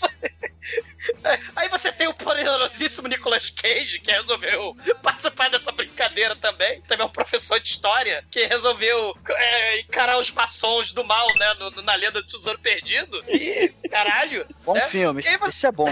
aí 1.56 1.68
você 1.68 1.90
tem 1.92 2.06
o 2.08 2.14
poderosíssimo 2.14 3.08
Nicolas 3.08 3.50
Cage, 3.50 4.00
que 4.00 4.10
resolveu 4.10 4.74
participar 5.02 5.48
dessa 5.50 5.72
brincadeira 5.72 6.34
também. 6.36 6.80
Também 6.82 7.04
é 7.04 7.06
um 7.08 7.12
professor 7.12 7.58
de 7.60 7.68
história, 7.68 8.24
que 8.30 8.44
resolveu 8.46 9.14
é, 9.30 9.80
encarar 9.80 10.18
os 10.18 10.30
maçons 10.30 10.92
do 10.92 11.04
mal, 11.04 11.26
né? 11.36 11.54
no- 11.54 11.70
no- 11.70 11.82
na 11.82 11.94
lenda 11.94 12.20
do 12.22 12.26
Tesouro 12.26 12.58
Perdido. 12.58 13.22
E, 13.28 13.72
caralho. 13.90 14.46
Bom 14.64 14.74
né? 14.74 14.82
filme, 14.88 15.22
E 15.26 15.36
você- 15.36 15.50
esse 15.50 15.66
é 15.66 15.72
bom. 15.72 15.86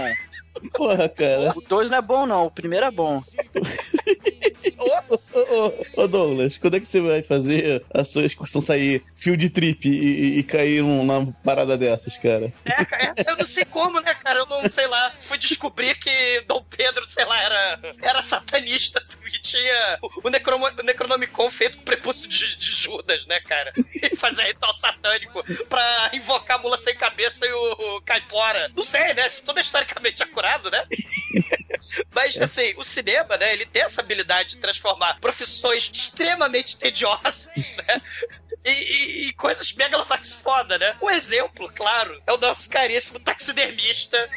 Porra, 0.73 1.07
cara. 1.09 1.53
O 1.55 1.61
2 1.61 1.89
não 1.89 1.97
é 1.97 2.01
bom, 2.01 2.25
não. 2.25 2.45
O 2.47 2.51
primeiro 2.51 2.85
é 2.85 2.91
bom. 2.91 3.21
Ô, 4.77 5.15
ô, 5.39 6.03
ô, 6.03 6.07
Douglas, 6.07 6.57
quando 6.57 6.75
é 6.77 6.79
que 6.79 6.85
você 6.85 7.01
vai 7.01 7.21
fazer 7.23 7.83
a 7.93 8.03
sua 8.03 8.23
excursão 8.25 8.61
sair 8.61 9.03
field 9.15 9.49
trip 9.49 9.87
e, 9.87 9.91
e- 9.91 10.39
e 10.39 10.43
cair 10.43 10.81
numa 10.81 11.31
parada 11.43 11.77
dessas, 11.77 12.17
cara? 12.17 12.51
É, 12.65 12.85
cara, 12.85 13.13
é, 13.17 13.29
eu 13.31 13.37
não 13.37 13.45
sei 13.45 13.65
como, 13.65 13.99
né, 14.01 14.13
cara? 14.15 14.39
Eu 14.39 14.45
não 14.45 14.69
sei 14.69 14.87
lá. 14.87 15.11
Fui 15.19 15.37
descobrir 15.37 15.95
que 15.99 16.41
Dom 16.47 16.63
Pedro, 16.69 17.05
sei 17.07 17.25
lá, 17.25 17.41
era, 17.41 17.79
era 18.01 18.21
satanista 18.21 19.03
e 19.27 19.39
tinha 19.41 19.97
o, 20.01 20.27
o, 20.27 20.29
Necromo- 20.29 20.67
o 20.67 20.83
Necronomicon 20.83 21.49
feito 21.49 21.77
com 21.77 21.81
o 21.83 21.85
prepúcio 21.85 22.27
de, 22.27 22.55
de 22.57 22.71
Judas, 22.71 23.25
né, 23.25 23.39
cara? 23.41 23.73
E 24.01 24.15
fazia 24.15 24.45
ritual 24.45 24.73
satânico 24.75 25.43
pra 25.67 26.09
invocar 26.13 26.57
a 26.57 26.61
mula 26.61 26.77
sem 26.77 26.95
cabeça 26.95 27.45
e 27.45 27.51
o, 27.51 27.97
o 27.97 28.01
caipora. 28.01 28.71
Não 28.75 28.83
sei, 28.83 29.13
né? 29.13 29.27
Isso 29.27 29.43
tudo 29.43 29.57
é 29.57 29.61
historicamente 29.61 30.23
acurado, 30.23 30.48
né? 30.71 30.85
Mas, 32.13 32.37
assim, 32.37 32.73
o 32.77 32.83
cinema, 32.83 33.35
né, 33.37 33.53
ele 33.53 33.65
tem 33.65 33.81
essa 33.83 34.01
habilidade 34.01 34.49
de 34.55 34.57
transformar 34.57 35.19
profissões 35.19 35.89
extremamente 35.93 36.77
tediosas, 36.77 37.49
né? 37.77 38.01
E, 38.65 38.69
e- 38.71 39.27
e 39.29 39.33
coisas 39.33 39.71
megalovax 39.73 40.33
foda, 40.33 40.77
né? 40.77 40.95
Um 41.01 41.09
exemplo, 41.09 41.71
claro, 41.73 42.21
é 42.27 42.33
o 42.33 42.37
nosso 42.37 42.69
caríssimo 42.69 43.17
taxidermista. 43.19 44.29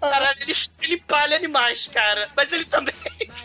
Caralho, 0.00 0.42
ele, 0.42 0.52
ele 0.82 0.94
empalha 0.94 1.36
animais, 1.36 1.88
cara. 1.88 2.28
Mas 2.36 2.52
ele 2.52 2.64
também 2.66 2.94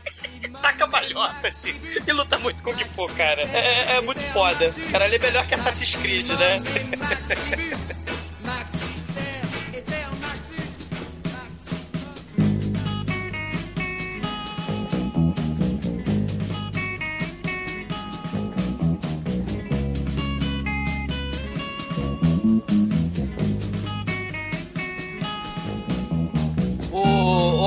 taca 0.62 0.86
balhota, 0.88 1.48
assim. 1.48 1.74
E 2.08 2.12
luta 2.12 2.38
muito 2.38 2.62
com 2.62 2.72
o 2.72 2.76
que 2.78 2.86
for, 2.96 3.12
cara. 3.16 3.42
É, 3.42 3.96
é 3.98 4.02
muito 4.02 4.22
foda. 4.32 4.68
Cara, 4.92 5.06
ele 5.08 5.16
é 5.16 5.20
melhor 5.20 5.48
que 5.48 5.56
Assassin's 5.56 5.96
Creed, 5.96 6.28
né? 6.28 6.58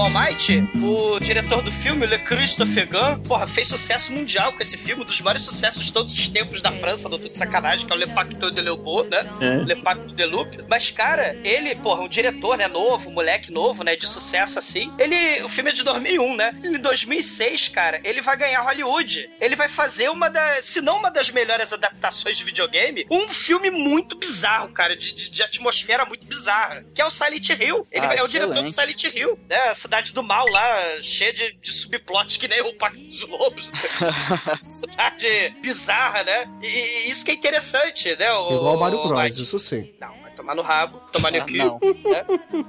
Almighty, 0.03 0.69
o 0.83 1.21
diretor 1.21 1.63
do 1.63 1.71
filme, 1.71 2.05
Le 2.07 2.19
Christophe 2.19 2.85
Gans, 2.87 3.21
porra, 3.27 3.47
fez 3.47 3.69
sucesso 3.69 4.11
mundial 4.13 4.53
com 4.53 4.61
esse 4.61 4.77
filme, 4.77 5.03
um 5.03 5.05
dos 5.07 5.21
maiores 5.21 5.43
sucessos 5.43 5.85
de 5.87 5.93
todos 5.93 6.13
os 6.13 6.29
tempos 6.29 6.61
da 6.61 6.73
França, 6.73 7.09
doutor 7.09 7.29
de 7.29 7.37
sacanagem, 7.37 7.87
que 7.87 7.93
é 7.93 7.97
o 7.97 7.99
Le 7.99 8.09
Pacto 8.09 8.51
de 8.51 8.61
Leopold, 8.61 9.09
né? 9.11 9.25
É. 9.41 9.57
Le 9.63 9.77
Pacto 9.77 10.13
de 10.13 10.25
Loup. 10.27 10.59
Mas, 10.69 10.91
cara, 10.91 11.39
ele, 11.45 11.77
porra, 11.77 12.03
um 12.03 12.09
diretor, 12.09 12.57
né, 12.59 12.67
novo, 12.67 13.11
um 13.11 13.13
moleque 13.13 13.53
novo, 13.53 13.85
né, 13.85 13.95
de 13.95 14.09
sucesso 14.09 14.59
assim. 14.59 14.93
Ele, 14.99 15.41
o 15.45 15.49
filme 15.49 15.71
é 15.71 15.73
de 15.73 15.85
2001, 15.85 16.35
né? 16.37 16.53
Em 16.65 16.79
2006, 16.79 17.69
cara, 17.69 18.01
ele 18.03 18.21
vai 18.21 18.37
ganhar 18.37 18.61
Hollywood. 18.63 19.31
Ele 19.41 19.55
vai 19.55 19.69
fazer 19.69 20.09
uma 20.09 20.29
das, 20.29 20.65
se 20.65 20.81
não 20.81 20.99
uma 20.99 21.13
das 21.13 21.31
melhores 21.31 21.73
adaptações 21.73 22.37
de 22.37 22.43
videogame, 22.43 23.07
um 23.09 23.29
filme 23.29 23.71
muito 23.71 24.17
bizarro, 24.17 24.69
cara, 24.71 24.97
de, 24.97 25.13
de, 25.13 25.31
de 25.31 25.43
atmosfera 25.45 26.05
muito 26.05 26.27
bizarra, 26.27 26.85
que 26.93 27.01
é 27.01 27.07
o 27.07 27.11
Silent 27.11 27.51
Hill. 27.51 27.87
Ele 27.93 28.07
Ah, 28.07 28.15
é 28.15 28.23
o 28.25 28.29
diretor 28.29 28.63
do. 28.63 28.73
Silent 28.73 29.05
Hill, 29.05 29.39
né? 29.49 29.57
A 29.69 29.75
cidade 29.93 30.13
do 30.15 30.23
mal 30.23 30.47
lá, 30.49 31.03
cheia 31.03 31.33
de, 31.35 31.53
de 31.61 31.71
subplots 31.71 32.39
que 32.39 32.49
nem 32.49 32.63
o 32.63 32.73
Pacto 32.75 32.99
dos 32.99 33.29
Lobos. 33.29 33.71
cidade 34.63 35.51
bizarra, 35.61 36.23
né? 36.25 36.49
E, 36.63 36.67
e 36.67 37.11
isso 37.11 37.23
que 37.25 37.33
é 37.33 37.35
interessante, 37.35 38.17
né? 38.17 38.33
O, 38.33 38.55
Igual 38.57 38.77
o 38.77 38.81
Mario 38.81 38.99
o- 39.01 39.09
Bros, 39.09 39.37
isso 39.39 39.59
sim. 39.59 39.93
Não, 40.01 40.15
tomar 40.43 40.55
no 40.55 40.63
rabo, 40.63 41.01
tomar 41.13 41.31
no 41.33 41.39
Ah, 41.39 41.45
cu, 41.45 41.53
não. 41.53 41.79
né? 42.11 42.25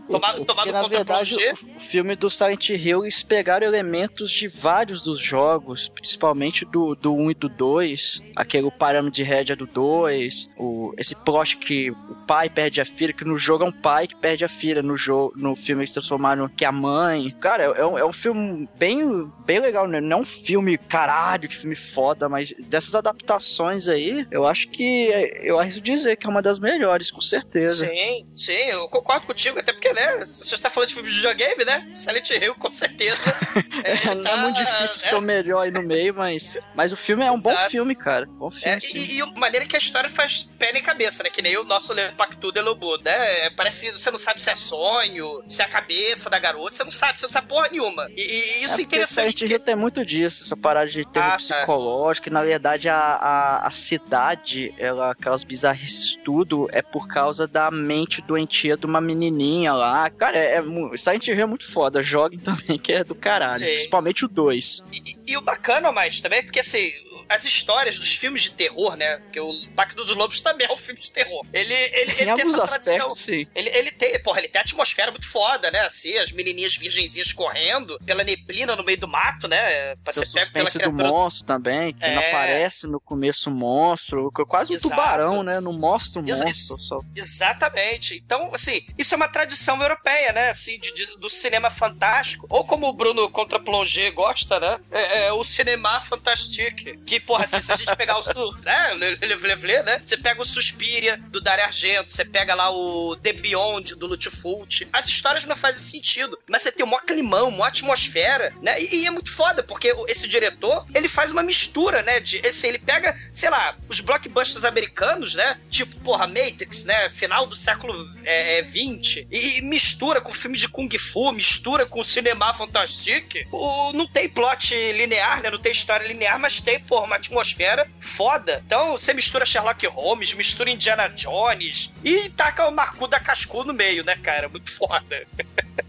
Tomar, 0.10 0.34
tomar 0.40 0.46
Porque, 0.64 0.72
no 0.72 0.82
na 0.82 0.88
verdade, 0.88 1.36
o, 1.36 1.78
o 1.78 1.80
filme 1.80 2.16
do 2.16 2.30
Silent 2.30 2.70
Hill, 2.70 3.04
eles 3.04 3.24
pegaram 3.24 3.66
elementos 3.68 4.32
de 4.32 4.48
vários 4.48 5.04
dos 5.04 5.20
jogos, 5.20 5.88
principalmente 5.90 6.66
do, 6.66 6.96
do 6.96 7.14
1 7.14 7.32
e 7.32 7.34
do 7.34 7.50
2, 7.50 8.22
aquele 8.36 8.70
parâmetro 8.72 9.16
de 9.16 9.24
rédea 9.24 9.56
do 9.56 9.66
2, 9.66 10.50
o, 10.58 10.94
esse 10.98 11.16
plot 11.16 11.58
que 11.58 11.92
o 11.92 12.16
pai 12.28 12.50
perde 12.50 12.80
a 12.80 12.86
filha, 12.86 13.14
que 13.14 13.26
no 13.26 13.38
jogo 13.38 13.64
é 13.64 13.68
um 13.68 13.72
pai 13.72 14.08
que 14.08 14.16
perde 14.16 14.46
a 14.46 14.50
filha, 14.50 14.82
no, 14.82 14.96
jogo, 14.98 15.34
no 15.36 15.56
filme 15.56 15.82
eles 15.82 15.94
transformaram 15.94 16.48
que 16.48 16.64
é 16.64 16.68
a 16.68 16.72
mãe. 16.72 17.36
Cara, 17.42 17.64
é, 17.64 17.82
é 17.82 17.86
um, 17.86 17.98
é 17.98 18.06
um 18.06 18.14
filme 18.14 18.70
bem, 18.78 19.32
bem 19.46 19.60
legal, 19.60 19.88
né? 19.88 20.00
Não 20.00 20.18
é 20.18 20.22
um 20.22 20.26
filme, 20.26 20.78
caralho, 20.78 21.50
que 21.50 21.56
filme 21.56 21.76
foda, 21.76 22.30
mas 22.30 22.54
dessas 22.68 22.94
adaptações 22.96 23.88
aí, 23.88 24.28
eu 24.32 24.46
acho 24.46 24.70
que 24.70 25.08
eu 25.42 25.60
arrisco 25.60 25.82
dizer 25.82 26.16
que 26.18 26.28
é 26.28 26.30
uma 26.30 26.42
das 26.42 26.60
melhores, 26.60 27.10
com 27.10 27.22
certeza. 27.22 27.63
Sim, 27.70 28.28
sim, 28.36 28.54
eu 28.54 28.88
concordo 28.90 29.26
contigo, 29.26 29.60
até 29.60 29.72
porque, 29.74 29.92
né, 29.94 30.20
você 30.26 30.56
está 30.56 30.70
falando 30.70 30.90
de 30.90 30.96
filme 30.96 31.10
de 31.10 31.16
videogame, 31.16 31.66
né, 31.66 31.92
Silent 31.96 32.30
Hill, 32.30 32.56
com 32.56 32.72
certeza. 32.72 33.18
É, 33.84 34.16
não 34.16 34.22
é 34.22 34.24
tá, 34.24 34.38
muito 34.38 34.56
difícil 34.58 34.84
é. 35.04 35.10
ser 35.10 35.16
o 35.16 35.22
melhor 35.22 35.62
aí 35.62 35.72
no 35.72 35.82
meio, 35.84 36.14
mas, 36.14 36.56
mas 36.76 36.94
o 36.94 36.96
filme 36.96 37.26
é 37.26 37.32
um 37.32 37.40
bom 37.40 37.52
Exato. 37.52 37.72
filme, 37.72 37.96
cara. 37.96 38.26
Bom 38.28 38.50
filme, 38.52 38.66
É, 38.66 38.80
sim. 38.80 38.98
e, 38.98 39.18
e 39.18 39.22
a 39.22 39.26
maneira 39.26 39.66
que 39.66 39.76
a 39.76 39.80
história 39.80 40.10
faz 40.10 40.44
pé 40.58 40.72
nem 40.72 40.82
cabeça, 40.82 41.22
né? 41.24 41.30
Que 41.30 41.42
nem 41.42 41.58
o 41.58 41.64
nosso 41.66 41.92
Le 41.92 42.12
Pactu 42.14 42.52
de 42.52 42.62
Lobo, 42.62 42.98
né? 42.98 43.50
Parece 43.58 43.88
que 43.92 44.00
você 44.00 44.10
não 44.12 44.18
sabe 44.20 44.42
se 44.42 44.50
é 44.50 44.56
sonho, 44.56 45.44
se 45.48 45.62
é 45.62 45.66
a 45.66 45.68
cabeça 45.68 46.30
da 46.30 46.40
garota, 46.40 46.78
você 46.78 46.84
não 46.84 46.92
sabe, 46.92 47.20
você 47.20 47.26
não 47.26 47.34
sabe 47.34 47.48
porra 47.48 47.68
nenhuma. 47.70 48.08
E, 48.16 48.22
e 48.22 48.64
isso 48.64 48.76
é, 48.76 48.78
porque 48.78 48.96
interessante. 48.96 49.38
Silent 49.40 49.52
Hill 49.52 49.60
tem 49.60 49.76
muito 49.76 50.06
disso, 50.06 50.44
essa 50.44 50.56
parada 50.56 50.88
de 50.90 51.04
terror 51.12 51.28
Ah, 51.28 51.32
tá. 51.32 51.38
psicológico, 51.38 52.30
e 52.30 52.32
na 52.32 52.44
verdade 52.44 52.88
a, 52.88 52.96
a, 52.98 53.68
a 53.68 53.72
cidade, 53.72 54.74
ela, 54.78 55.12
aquelas 55.12 55.44
bizarrices 55.44 56.16
tudo, 56.24 56.70
é 56.72 56.82
por 56.82 57.08
causa 57.08 57.48
da 57.54 57.70
mente 57.70 58.20
doentia 58.24 58.76
de 58.76 58.86
uma 58.86 59.00
menininha 59.00 59.74
lá. 59.74 60.10
Cara, 60.10 60.36
é, 60.36 60.58
é, 60.58 60.98
Silent 60.98 61.28
Hill 61.28 61.40
é 61.40 61.46
muito 61.46 61.72
foda, 61.72 62.02
joguem 62.02 62.40
também, 62.40 62.80
que 62.82 62.92
é 62.92 63.04
do 63.04 63.14
caralho. 63.14 63.60
Sim. 63.60 63.66
Principalmente 63.66 64.26
o 64.26 64.28
2. 64.28 64.84
E, 64.92 65.18
e 65.28 65.38
o 65.38 65.42
bacana, 65.42 65.92
mais 65.92 66.20
também, 66.20 66.40
é 66.40 66.42
porque 66.42 66.60
assim, 66.60 66.92
as 67.30 67.46
histórias 67.46 67.98
dos 68.00 68.14
filmes 68.14 68.44
de 68.44 68.52
terror, 68.52 68.96
né? 68.96 69.18
Porque 69.18 69.40
o 69.40 69.54
Pacto 69.76 70.04
dos 70.04 70.16
Lobos 70.16 70.42
também 70.42 70.68
é 70.70 70.74
um 70.74 70.78
filme 70.78 71.00
de 71.00 71.12
terror. 71.12 71.46
Ele, 71.54 71.74
ele, 71.74 72.12
ele 72.20 72.32
Em 72.32 72.36
tem 72.36 72.44
essa 72.46 72.68
tradição. 72.68 72.94
aspectos, 72.96 73.20
sim. 73.20 73.48
Ele, 73.56 73.70
ele 73.70 73.92
tem, 73.92 74.22
porra, 74.22 74.40
ele 74.40 74.48
tem 74.48 74.60
a 74.60 74.64
atmosfera 74.64 75.12
muito 75.12 75.28
foda, 75.30 75.70
né? 75.72 75.82
Assim, 75.82 76.18
as 76.18 76.32
menininhas 76.32 76.76
virgenzinhas 76.76 77.32
correndo 77.34 77.98
pela 78.06 78.24
neblina 78.24 78.76
no 78.76 78.84
meio 78.84 78.98
do 79.00 79.08
mato, 79.08 79.48
né? 79.48 79.96
Pra 80.04 80.14
ser 80.14 80.22
pego 80.32 80.52
pela 80.52 80.66
suspense 80.70 80.78
do 80.78 80.80
criatura. 80.92 81.08
monstro 81.10 81.46
também, 81.46 81.94
que 81.94 82.04
É. 82.04 82.16
aparece 82.30 82.88
no 82.88 83.00
começo 83.00 83.50
o 83.50 83.54
monstro, 83.54 84.32
quase 84.48 84.72
um 84.72 84.76
Exato. 84.76 84.90
tubarão, 84.90 85.44
né? 85.44 85.60
Não 85.60 85.74
mostra 85.74 86.22
o 86.22 86.30
Exa- 86.30 86.46
monstro. 86.46 86.78
Só. 86.78 87.00
Exatamente. 87.16 88.16
Então, 88.26 88.52
assim, 88.54 88.86
isso 88.98 89.14
é 89.14 89.18
uma 89.18 89.28
tradição 89.28 89.82
europeia, 89.82 90.32
né? 90.32 90.50
Assim, 90.50 90.80
de, 90.80 90.94
de- 90.94 91.18
do 91.18 91.30
cinema 91.30 91.70
fantástico. 91.70 92.46
Ou 92.50 92.64
como 92.66 92.88
o 92.88 92.94
Bruno 92.94 93.30
contra 93.30 93.60
Plongé 93.60 94.12
gosta, 94.12 94.60
né? 94.60 94.80
É, 94.92 95.26
é 95.28 95.34
o 95.34 95.44
cinema 95.44 96.00
fantastique. 96.02 96.98
Que, 97.14 97.20
porra, 97.20 97.44
assim, 97.44 97.62
se 97.62 97.72
a 97.72 97.76
gente 97.76 97.96
pegar 97.96 98.18
o. 98.18 98.24
su- 98.24 98.58
né? 98.66 98.94
Le, 98.94 99.16
le, 99.18 99.36
le, 99.36 99.56
le, 99.56 99.84
né? 99.84 100.02
Você 100.04 100.18
pega 100.18 100.42
o 100.42 100.46
Suspiria, 100.46 101.18
do 101.28 101.40
Dario 101.40 101.64
Argento, 101.66 102.12
você 102.12 102.26
pega 102.26 102.56
lá 102.56 102.72
o 102.72 103.16
The 103.18 103.34
Beyond, 103.34 103.96
do 103.96 104.08
Lutfult. 104.08 104.88
As 104.92 105.08
histórias 105.08 105.46
não 105.46 105.56
fazem 105.56 105.86
sentido. 105.86 106.40
Mas 106.50 106.64
você 106.64 106.72
tem 106.72 106.84
um 106.84 106.90
maior 106.90 107.04
climão, 107.04 107.50
uma 107.50 107.68
atmosfera, 107.68 108.52
né? 108.64 108.82
E, 108.82 109.04
e 109.04 109.06
é 109.06 109.12
muito 109.12 109.32
foda, 109.32 109.62
porque 109.62 109.94
esse 110.08 110.28
diretor, 110.28 110.88
ele 110.96 111.08
faz 111.08 111.32
uma 111.32 111.44
mistura, 111.44 112.02
né? 112.02 112.20
De, 112.20 112.46
assim, 112.48 112.70
ele 112.70 112.80
pega, 112.80 113.16
sei 113.32 113.50
lá, 113.52 113.76
os 113.88 114.00
blockbusters 114.00 114.66
americanos, 114.66 115.36
né? 115.36 115.60
Tipo, 115.70 115.96
porra, 116.00 116.26
Matrix, 116.26 116.84
né? 116.86 117.12
Final 117.12 117.46
do 117.46 117.56
século 117.56 118.10
é, 118.24 118.58
é, 118.58 118.62
20 118.64 119.28
e, 119.30 119.60
e 119.60 119.62
mistura 119.62 120.20
com 120.20 120.34
filme 120.34 120.58
de 120.58 120.68
Kung 120.68 120.90
Fu, 120.98 121.32
mistura 121.32 121.86
com 121.86 122.04
cinema 122.04 122.52
fantastique. 122.56 123.46
O, 123.52 123.94
não 123.94 124.08
tem 124.08 124.28
plot 124.28 124.74
linear, 124.94 125.44
né? 125.44 125.52
Não 125.52 125.60
tem 125.60 125.72
história 125.72 126.08
linear, 126.08 126.40
mas 126.40 126.60
tem, 126.60 126.80
porra, 126.80 127.03
uma 127.06 127.16
atmosfera 127.16 127.88
foda. 128.00 128.62
Então, 128.66 128.92
você 128.92 129.14
mistura 129.14 129.46
Sherlock 129.46 129.86
Holmes, 129.88 130.34
mistura 130.34 130.70
Indiana 130.70 131.08
Jones 131.10 131.92
e 132.04 132.30
taca 132.30 132.68
o 132.68 132.72
Marco 132.72 133.08
da 133.08 133.20
Cascu 133.20 133.64
no 133.64 133.74
meio, 133.74 134.04
né, 134.04 134.16
cara? 134.16 134.50
Muito 134.50 134.72
foda. 134.72 135.28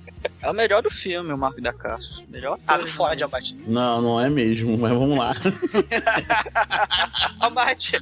É 0.44 0.50
o 0.50 0.54
melhor 0.54 0.82
do 0.82 0.90
filme, 0.90 1.32
o 1.32 1.38
Marco 1.38 1.60
da 1.60 1.72
Casa. 1.72 2.04
Melhor 2.28 2.58
Ah, 2.66 2.74
coisa, 2.74 2.88
não 2.90 2.96
fode, 2.96 3.20
né? 3.20 3.24
Almighty. 3.24 3.56
Não, 3.66 4.02
não 4.02 4.20
é 4.20 4.28
mesmo, 4.28 4.76
mas 4.76 4.92
vamos 4.92 5.16
lá. 5.16 5.34
Almighty, 7.40 7.98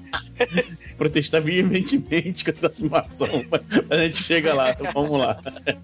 Protestar 0.97 1.43
veementemente 1.43 2.45
com 2.45 2.51
essa 2.51 2.67
afirmação, 2.69 3.45
mas 3.51 3.63
a 3.91 3.97
gente 4.05 4.23
chega 4.23 4.55
lá, 4.55 4.71
então 4.71 4.93
vamos 4.93 5.19
lá. 5.19 5.39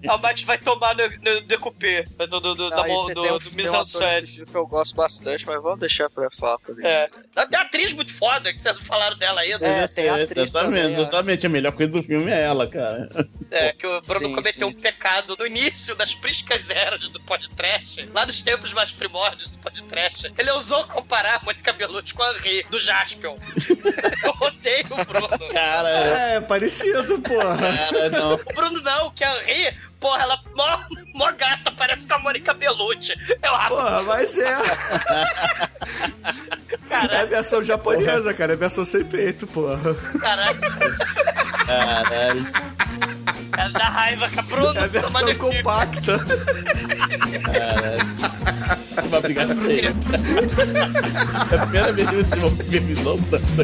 Almighty 0.07 0.45
vai 0.45 0.57
tomar 0.57 0.95
no, 0.95 1.03
no 1.07 1.41
decoupé 1.41 2.03
do, 2.17 2.27
do, 2.27 2.55
do, 2.55 2.55
Não, 2.55 2.69
da 2.69 2.83
tem- 2.83 2.95
do, 2.95 3.05
tem 3.07 3.17
um- 3.31 3.37
do 3.37 3.49
tem 3.49 3.65
um 3.65 3.69
ator 3.69 3.81
desse 4.21 4.27
filme 4.27 4.45
que 4.45 4.55
eu 4.57 4.67
gosto 4.67 4.95
bastante, 4.95 5.45
mas 5.45 5.61
vamos 5.61 5.79
deixar 5.79 6.09
pra 6.09 6.29
falar. 6.37 6.57
É. 6.83 7.07
Tem 7.07 7.45
uma 7.59 7.61
atriz 7.61 7.93
muito 7.93 8.13
foda, 8.13 8.53
que 8.53 8.61
vocês 8.61 8.75
não 8.75 8.83
falaram 8.83 9.17
dela 9.17 9.41
ainda. 9.41 9.65
É, 9.65 9.69
Eu 9.69 9.73
já 9.73 9.79
tem 9.79 9.87
sei, 9.87 10.09
a 10.09 10.15
atriz 10.15 10.31
exatamente, 10.47 10.81
também, 10.83 10.93
exatamente. 10.99 11.45
A 11.45 11.49
melhor 11.49 11.71
coisa 11.73 11.91
do 11.91 12.03
filme 12.03 12.31
é 12.31 12.41
ela, 12.43 12.67
cara. 12.67 13.09
É, 13.51 13.73
que 13.73 13.85
o 13.87 14.01
Bruno 14.01 14.27
Sim, 14.29 14.35
cometeu 14.35 14.69
sim. 14.69 14.75
um 14.75 14.79
pecado 14.81 15.35
no 15.37 15.45
início 15.47 15.95
das 15.95 16.13
priscas 16.13 16.48
eras 16.69 17.07
do 17.09 17.19
podcast, 17.21 18.09
lá 18.13 18.25
nos 18.25 18.41
tempos 18.41 18.73
mais 18.73 18.91
primórdios 18.91 19.49
do 19.49 19.57
podcast. 19.59 20.31
Ele 20.37 20.51
ousou 20.51 20.83
comparar 20.85 21.35
a 21.35 21.43
Mônica 21.43 21.71
Bellucci 21.73 22.13
com 22.13 22.23
a 22.23 22.31
Henri, 22.33 22.65
do 22.69 22.79
Jaspion. 22.79 23.35
Eu 24.23 24.35
odeio 24.47 24.85
o 24.91 25.05
Bruno. 25.05 25.53
Cara, 25.53 25.89
É, 25.89 26.41
parecido, 26.41 27.19
porra. 27.21 27.57
cara, 27.57 28.09
não. 28.09 28.33
O 28.35 28.53
Bruno 28.53 28.81
não, 28.81 29.11
que 29.11 29.23
a 29.23 29.49
Henri, 29.49 29.77
porra, 29.99 30.23
ela 30.23 30.39
mó, 30.55 30.79
mó 31.13 31.31
gata, 31.33 31.71
parece 31.71 32.07
com 32.07 32.15
a 32.15 32.19
Mônica 32.19 32.53
Bellucci. 32.53 33.13
Eu 33.41 33.55
ah, 33.55 33.67
Porra, 33.67 34.03
mas 34.03 34.37
é. 34.37 34.57
É 36.89 37.21
a 37.21 37.25
versão 37.25 37.63
japonesa, 37.63 38.33
cara. 38.33 38.53
É 38.53 38.55
a 38.55 38.57
versão 38.57 38.83
sem 38.83 39.03
peito, 39.05 39.45
porra. 39.47 39.79
caralho, 40.19 40.59
Caralho. 41.69 42.45
cara, 43.51 43.69
dá 43.69 43.89
raiva 43.89 44.27
com 44.29 44.39
a. 44.39 44.73
É 44.75 44.83
a 44.83 44.87
versão 44.87 45.35
compacta. 45.35 46.17
Vai 49.09 49.21
brigar 49.21 49.47
com 49.47 49.65
ele. 49.65 49.87
É 49.87 51.55
a 51.55 51.59
primeira 51.59 51.93
vez 51.93 52.09
que 52.09 52.15
eu 52.15 52.21
assisti 52.21 52.39
uma 52.39 52.49
revisão 52.71 53.17
dessa 53.17 53.61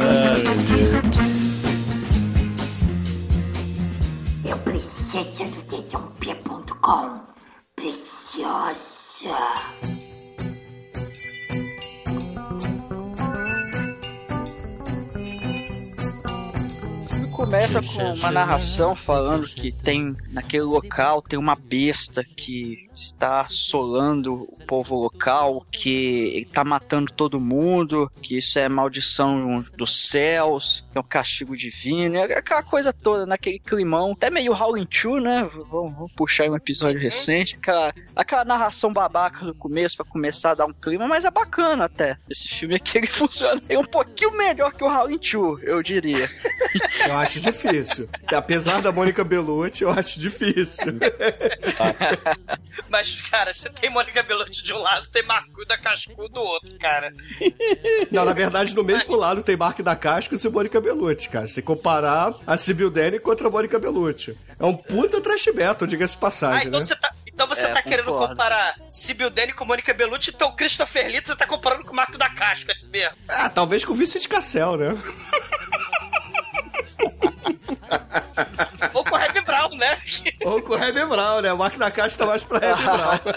Ai, 0.00 0.42
meu 0.42 0.56
Deus. 0.64 1.04
Eu 4.46 4.56
preciso 4.58 5.44
do 5.44 5.82
dedãopia.com. 5.82 7.20
Preciosa. 7.76 8.84
Começa 17.34 17.80
com 17.82 18.14
uma 18.14 18.30
narração 18.30 18.94
falando 18.94 19.46
que 19.48 19.72
tem 19.72 20.16
naquele 20.30 20.62
local 20.62 21.20
tem 21.20 21.38
uma 21.38 21.56
besta 21.56 22.24
que 22.24 22.88
está 22.94 23.42
assolando 23.42 24.34
o 24.34 24.58
povo 24.66 24.94
local, 24.94 25.66
que 25.70 26.32
ele 26.34 26.46
tá 26.46 26.64
matando 26.64 27.12
todo 27.12 27.40
mundo, 27.40 28.10
que 28.22 28.38
isso 28.38 28.58
é 28.58 28.68
maldição 28.68 29.64
dos 29.76 30.08
céus, 30.08 30.86
que 30.90 30.98
é 30.98 31.00
um 31.00 31.04
castigo 31.04 31.56
divino, 31.56 32.16
é 32.16 32.38
aquela 32.38 32.62
coisa 32.62 32.92
toda 32.92 33.26
naquele 33.26 33.58
climão, 33.58 34.12
até 34.12 34.30
meio 34.30 34.52
Howling 34.52 34.86
2, 34.86 35.22
né? 35.22 35.48
Vamos, 35.70 35.92
vamos 35.92 36.12
puxar 36.12 36.48
um 36.48 36.56
episódio 36.56 37.00
recente, 37.00 37.56
aquela, 37.56 37.94
aquela 38.14 38.44
narração 38.44 38.92
babaca 38.92 39.44
no 39.44 39.54
começo 39.54 39.96
pra 39.96 40.04
começar 40.04 40.52
a 40.52 40.54
dar 40.54 40.66
um 40.66 40.72
clima, 40.72 41.06
mas 41.06 41.24
é 41.24 41.30
bacana 41.30 41.84
até. 41.84 42.16
Esse 42.28 42.48
filme 42.48 42.76
aqui 42.76 42.98
ele 42.98 43.06
funciona 43.12 43.60
um 43.70 43.84
pouquinho 43.84 44.36
melhor 44.36 44.72
que 44.72 44.84
o 44.84 44.88
Howling 44.88 45.18
2, 45.18 45.62
eu 45.64 45.82
diria. 45.82 46.28
Eu 47.06 47.16
acho 47.16 47.40
difícil. 47.40 48.08
Apesar 48.26 48.80
da 48.82 48.90
Mônica 48.90 49.22
Bellucci, 49.22 49.84
eu 49.84 49.90
acho 49.90 50.18
difícil. 50.18 50.94
Mas, 52.88 53.20
cara, 53.22 53.52
você 53.52 53.68
tem 53.70 53.90
Mônica 53.90 54.22
Bellucci 54.22 54.62
de 54.62 54.72
um 54.72 54.78
lado, 54.78 55.08
tem 55.08 55.22
Marco 55.24 55.64
da 55.64 55.76
Cascu 55.76 56.28
do 56.28 56.40
outro, 56.40 56.78
cara. 56.78 57.12
Não, 58.10 58.24
na 58.24 58.32
verdade, 58.32 58.74
no 58.74 58.84
mesmo 58.84 59.16
lado 59.16 59.42
tem 59.42 59.56
Mark 59.56 59.80
da 59.80 59.96
Casco 59.96 60.34
e 60.34 60.48
Mônica 60.48 60.80
Bellucci, 60.80 61.28
cara. 61.28 61.46
Se 61.46 61.60
comparar 61.62 62.34
a 62.46 62.56
Sibyl 62.56 62.90
Danny 62.90 63.18
contra 63.18 63.48
a 63.48 63.50
Mônica 63.50 63.78
Bellucci. 63.78 64.36
É 64.58 64.64
um 64.64 64.76
puta 64.76 65.20
trash 65.20 65.46
metal, 65.54 65.86
diga-se 65.88 66.14
de 66.14 66.18
Ah, 66.18 66.20
passagem, 66.20 66.68
então 66.68 66.78
né? 66.78 66.86
você 66.86 66.94
tá, 66.96 67.12
então 67.26 67.46
você 67.48 67.66
É, 67.66 67.72
tá 67.72 67.82
querendo 67.82 68.06
concordo. 68.06 68.28
comparar 68.28 68.76
Sibyl 68.90 69.30
Danny 69.30 69.52
com 69.52 69.64
Mônica 69.64 69.92
Bellucci, 69.92 70.30
então 70.32 70.48
o 70.50 70.56
Christopher 70.56 71.06
Lee 71.08 71.20
você 71.24 71.34
tá 71.34 71.46
comparando 71.46 71.84
com 71.84 71.92
o 71.92 71.96
Marco 71.96 72.16
da 72.16 72.30
Casco, 72.30 72.70
é 72.70 72.74
isso 72.74 72.88
mesmo. 72.90 73.16
Ah, 73.26 73.48
talvez 73.50 73.84
com 73.84 73.92
o 73.92 73.96
Vincent 73.96 74.26
Cassel, 74.28 74.76
né? 74.76 74.96
Ou 78.92 79.04
com 79.04 79.16
o 79.16 79.18
Heavy 79.18 79.43
Brown, 79.68 79.78
né? 79.78 79.98
Ou 80.44 80.60
com 80.62 80.72
o 80.74 80.76
Remy 80.76 81.04
Brown, 81.06 81.40
né? 81.40 81.52
O 81.52 81.58
Mark 81.58 81.76
da 81.76 81.90
Casco 81.90 82.18
tá 82.18 82.26
mais 82.26 82.44
pra 82.44 82.58
Remy 82.58 82.82
Brown. 82.84 83.34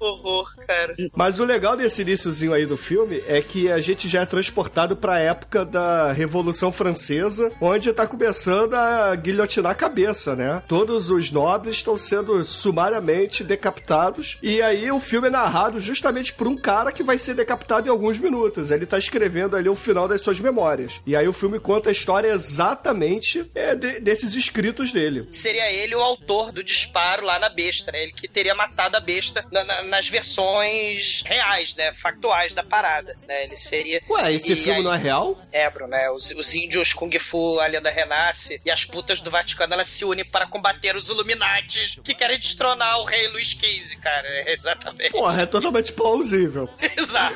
Horror. 0.00 0.54
cara. 0.66 0.94
Mas 1.14 1.40
o 1.40 1.44
legal 1.44 1.76
desse 1.76 2.02
iníciozinho 2.02 2.52
aí 2.54 2.64
do 2.64 2.76
filme 2.76 3.22
é 3.26 3.40
que 3.42 3.70
a 3.70 3.80
gente 3.80 4.08
já 4.08 4.22
é 4.22 4.26
transportado 4.26 4.96
pra 4.96 5.18
época 5.18 5.64
da 5.64 6.12
Revolução 6.12 6.70
Francesa, 6.70 7.50
onde 7.60 7.92
tá 7.92 8.06
começando 8.06 8.74
a 8.74 9.14
guilhotinar 9.16 9.72
a 9.72 9.74
cabeça, 9.74 10.36
né? 10.36 10.62
Todos 10.68 11.10
os 11.10 11.30
nobres 11.32 11.76
estão 11.76 11.98
sendo 11.98 12.44
sumariamente 12.44 13.42
decapitados. 13.42 14.38
E 14.42 14.62
aí 14.62 14.90
o 14.92 15.00
filme 15.00 15.26
é 15.28 15.30
narrado 15.30 15.80
justamente 15.80 16.32
por 16.32 16.46
um 16.46 16.56
cara 16.56 16.92
que 16.92 17.02
vai 17.02 17.18
ser 17.18 17.34
decapitado 17.34 17.88
em 17.88 17.90
alguns 17.90 18.18
minutos. 18.20 18.70
Ele 18.70 18.86
tá 18.86 18.98
escrevendo 18.98 19.56
ali 19.56 19.68
o 19.68 19.74
final 19.74 20.06
das 20.06 20.20
suas 20.20 20.38
memórias. 20.38 21.00
E 21.06 21.16
aí 21.16 21.26
o 21.26 21.32
filme 21.32 21.58
conta 21.58 21.88
a 21.88 21.92
história 21.92 22.28
exatamente 22.28 23.50
é, 23.54 23.74
de- 23.74 23.98
desses 24.00 24.34
escritos 24.36 24.67
dele. 24.72 25.26
Seria 25.30 25.70
ele 25.72 25.94
o 25.94 26.00
autor 26.02 26.52
do 26.52 26.62
disparo 26.62 27.24
lá 27.24 27.38
na 27.38 27.48
besta, 27.48 27.90
né? 27.92 28.02
Ele 28.02 28.12
que 28.12 28.28
teria 28.28 28.54
matado 28.54 28.96
a 28.96 29.00
besta 29.00 29.44
na- 29.50 29.64
na- 29.64 29.82
nas 29.82 30.08
versões 30.08 31.22
reais, 31.24 31.74
né? 31.74 31.92
Factuais 31.94 32.54
da 32.54 32.62
parada, 32.62 33.16
né? 33.26 33.44
Ele 33.44 33.56
seria... 33.56 34.00
Ué, 34.08 34.32
esse 34.32 34.52
E 34.52 34.56
filme 34.56 34.78
aí- 34.78 34.82
não 34.84 34.94
é 34.94 34.96
real? 34.98 35.38
É, 35.52 35.68
Bruno, 35.70 35.88
né? 35.90 36.10
Os, 36.10 36.30
os 36.32 36.54
índios 36.54 36.92
Kung 36.92 37.16
Fu, 37.18 37.58
a 37.60 37.66
lenda 37.66 37.90
renasce, 37.90 38.60
e 38.64 38.70
as 38.70 38.84
putas 38.84 39.20
do 39.20 39.30
Vaticano, 39.30 39.72
elas 39.74 39.88
se 39.88 40.04
unem 40.04 40.24
para 40.24 40.46
combater 40.46 40.96
os 40.96 41.08
Illuminates 41.08 41.96
que 42.04 42.14
querem 42.14 42.38
destronar 42.38 43.00
o 43.00 43.04
rei 43.04 43.28
Luís 43.28 43.48
XV, 43.50 43.96
cara. 43.96 44.26
É, 44.28 44.52
exatamente. 44.52 45.10
Porra, 45.10 45.42
é 45.42 45.46
totalmente 45.46 45.92
plausível. 45.92 46.68
Exato. 46.96 47.34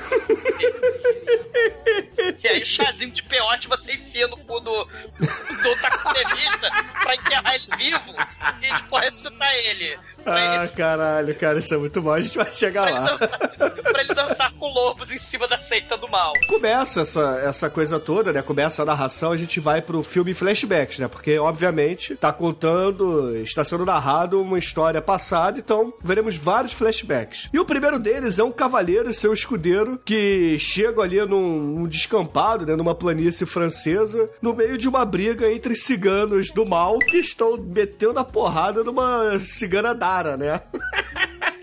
e 2.43 2.49
aí 2.49 2.63
o 2.63 2.67
chazinho 2.67 3.11
de 3.11 3.23
peote 3.23 3.69
você 3.69 3.93
enfia 3.95 4.27
no 4.27 4.37
cu 4.37 4.61
do, 4.61 4.85
do 4.85 5.77
taxiderista 5.81 6.71
pra 7.03 7.17
enterrar 7.25 7.55
ele 7.57 7.77
vivo 7.77 8.15
e 8.61 8.73
depois 8.73 9.05
ressuscitar 9.05 9.53
ele. 9.55 9.99
Ah, 10.27 10.69
caralho, 10.75 11.35
cara, 11.35 11.59
isso 11.59 11.75
é 11.75 11.77
muito 11.77 12.01
bom. 12.01 12.13
A 12.13 12.21
gente 12.21 12.37
vai 12.37 12.53
chegar 12.53 12.83
pra 12.83 12.91
ele 12.91 13.01
lá. 13.01 13.17
dançar, 13.17 13.39
pra 13.39 14.01
ele 14.01 14.15
dançar 14.15 14.53
com 14.55 14.67
lobos 14.73 15.13
em 15.13 15.19
cima 15.19 15.47
da 15.49 15.59
seita 15.59 15.97
do 15.97 16.09
mal. 16.09 16.33
Começa 16.49 17.03
essa, 17.03 17.41
essa 17.45 17.71
coisa 17.71 17.99
toda, 17.99 18.33
né? 18.33 18.43
Começa 18.43 18.83
a 18.83 18.85
narração, 18.85 19.33
a 19.33 19.37
gente 19.37 19.61
vai 19.61 19.83
pro 19.83 20.03
filme 20.03 20.35
flashbacks, 20.35 20.99
né? 20.99 21.09
Porque, 21.09 21.39
obviamente, 21.39 22.17
tá 22.17 22.33
contando, 22.33 23.37
está 23.37 23.65
sendo 23.65 23.85
narrado 23.85 24.41
uma 24.41 24.59
história 24.59 25.01
passada, 25.03 25.59
então 25.59 25.93
veremos 26.03 26.37
vários 26.37 26.73
flashbacks. 26.73 27.49
E 27.53 27.59
o 27.59 27.65
primeiro 27.65 27.99
deles 27.99 28.39
é 28.39 28.45
um 28.45 28.53
cavaleiro 28.53 29.11
e 29.11 29.15
seu 29.15 29.33
escudeiro 29.33 30.01
que 30.05 30.57
chegam 30.59 31.03
ali 31.03 31.21
num, 31.25 31.59
num 31.59 31.87
descampado, 31.89 32.67
né? 32.67 32.77
Numa 32.77 32.95
planície 32.95 33.47
francesa, 33.47 34.31
no 34.41 34.55
meio 34.55 34.79
de 34.79 34.89
uma 34.89 35.05
briga 35.05 35.53
entre 35.53 35.75
ciganos 35.77 36.51
do 36.51 36.65
mal 36.65 36.99
que 36.99 37.19
estão 37.19 37.57
metendo 37.57 38.19
a 38.19 38.25
porrada 38.25 38.83
numa 38.85 39.39
cigana 39.41 39.95
Né? 40.37 40.61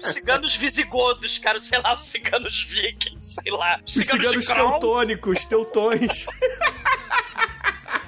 Os 0.01 0.07
ciganos 0.07 0.55
visigodos, 0.55 1.37
cara, 1.37 1.59
sei 1.59 1.79
lá, 1.81 1.95
os 1.95 2.03
ciganos 2.05 2.63
vikings, 2.63 3.35
sei 3.41 3.51
lá. 3.51 3.79
Os 3.85 3.95
Os 3.95 4.07
ciganos, 4.07 4.45
ciganos 4.45 4.71
teutônicos, 4.71 5.45
teutões. 5.45 6.25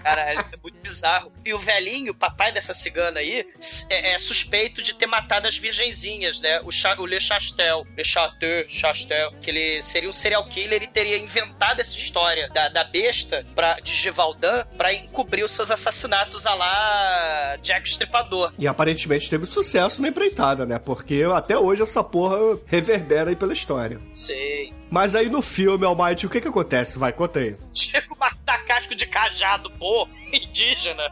Caralho, 0.04 0.40
é 0.52 0.58
muito 0.62 0.80
bizarro. 0.82 1.32
E 1.46 1.54
o 1.54 1.60
velhinho, 1.60 2.12
o 2.12 2.16
papai 2.16 2.52
dessa 2.52 2.74
cigana 2.74 3.20
aí, 3.20 3.46
é, 3.90 4.14
é 4.14 4.20
suspeito 4.20 4.82
de 4.82 4.94
ter 4.94 5.08
matado 5.08 5.48
as 5.48 5.58
virgenzinhas, 5.58 6.40
né? 6.40 6.62
O, 6.62 6.72
Cha, 6.72 7.00
o 7.00 7.06
Le 7.06 7.20
Chastel. 7.20 7.86
Le 7.96 8.04
Chateau, 8.04 8.66
Chastel. 8.68 9.32
Que 9.42 9.50
ele 9.50 9.82
seria 9.82 10.10
um 10.10 10.14
serial 10.14 10.48
killer 10.50 10.84
e 10.84 10.88
teria 10.88 11.18
inventado 11.18 11.80
essa 11.80 11.96
história 11.96 12.50
da, 12.50 12.70
da 12.70 12.84
besta 12.84 13.46
pra, 13.56 13.80
de 13.80 13.94
Givaldin 13.94 14.42
pra 14.78 14.94
encobrir 14.94 15.44
os 15.44 15.52
seus 15.52 15.72
assassinatos 15.72 16.46
a 16.46 16.54
lá 16.54 17.58
Jack 17.62 17.86
o 17.86 17.90
Estripador. 17.90 18.54
E 18.58 18.68
aparentemente 18.68 19.30
teve 19.30 19.46
sucesso 19.46 20.02
na 20.02 20.08
empreitada, 20.08 20.66
né? 20.66 20.80
Porque 20.80 21.24
até 21.34 21.58
hoje 21.58 21.82
essa 21.82 22.04
porra 22.04 22.38
reverbera 22.66 23.30
aí 23.30 23.36
pela 23.36 23.54
história. 23.54 24.00
Sei. 24.14 24.74
Mas 24.92 25.16
aí 25.16 25.30
no 25.30 25.42
filme, 25.42 25.86
Almighty, 25.86 26.26
o 26.28 26.30
que 26.30 26.42
que 26.42 26.50
acontece? 26.50 27.00
Vai, 27.00 27.14
conta 27.14 27.40
aí. 27.40 27.56
Chega 27.74 28.12
matar 28.22 28.64
casco 28.66 28.94
de 28.94 29.08
cajado, 29.08 29.72
pô, 29.72 30.08
indígena. 30.32 31.04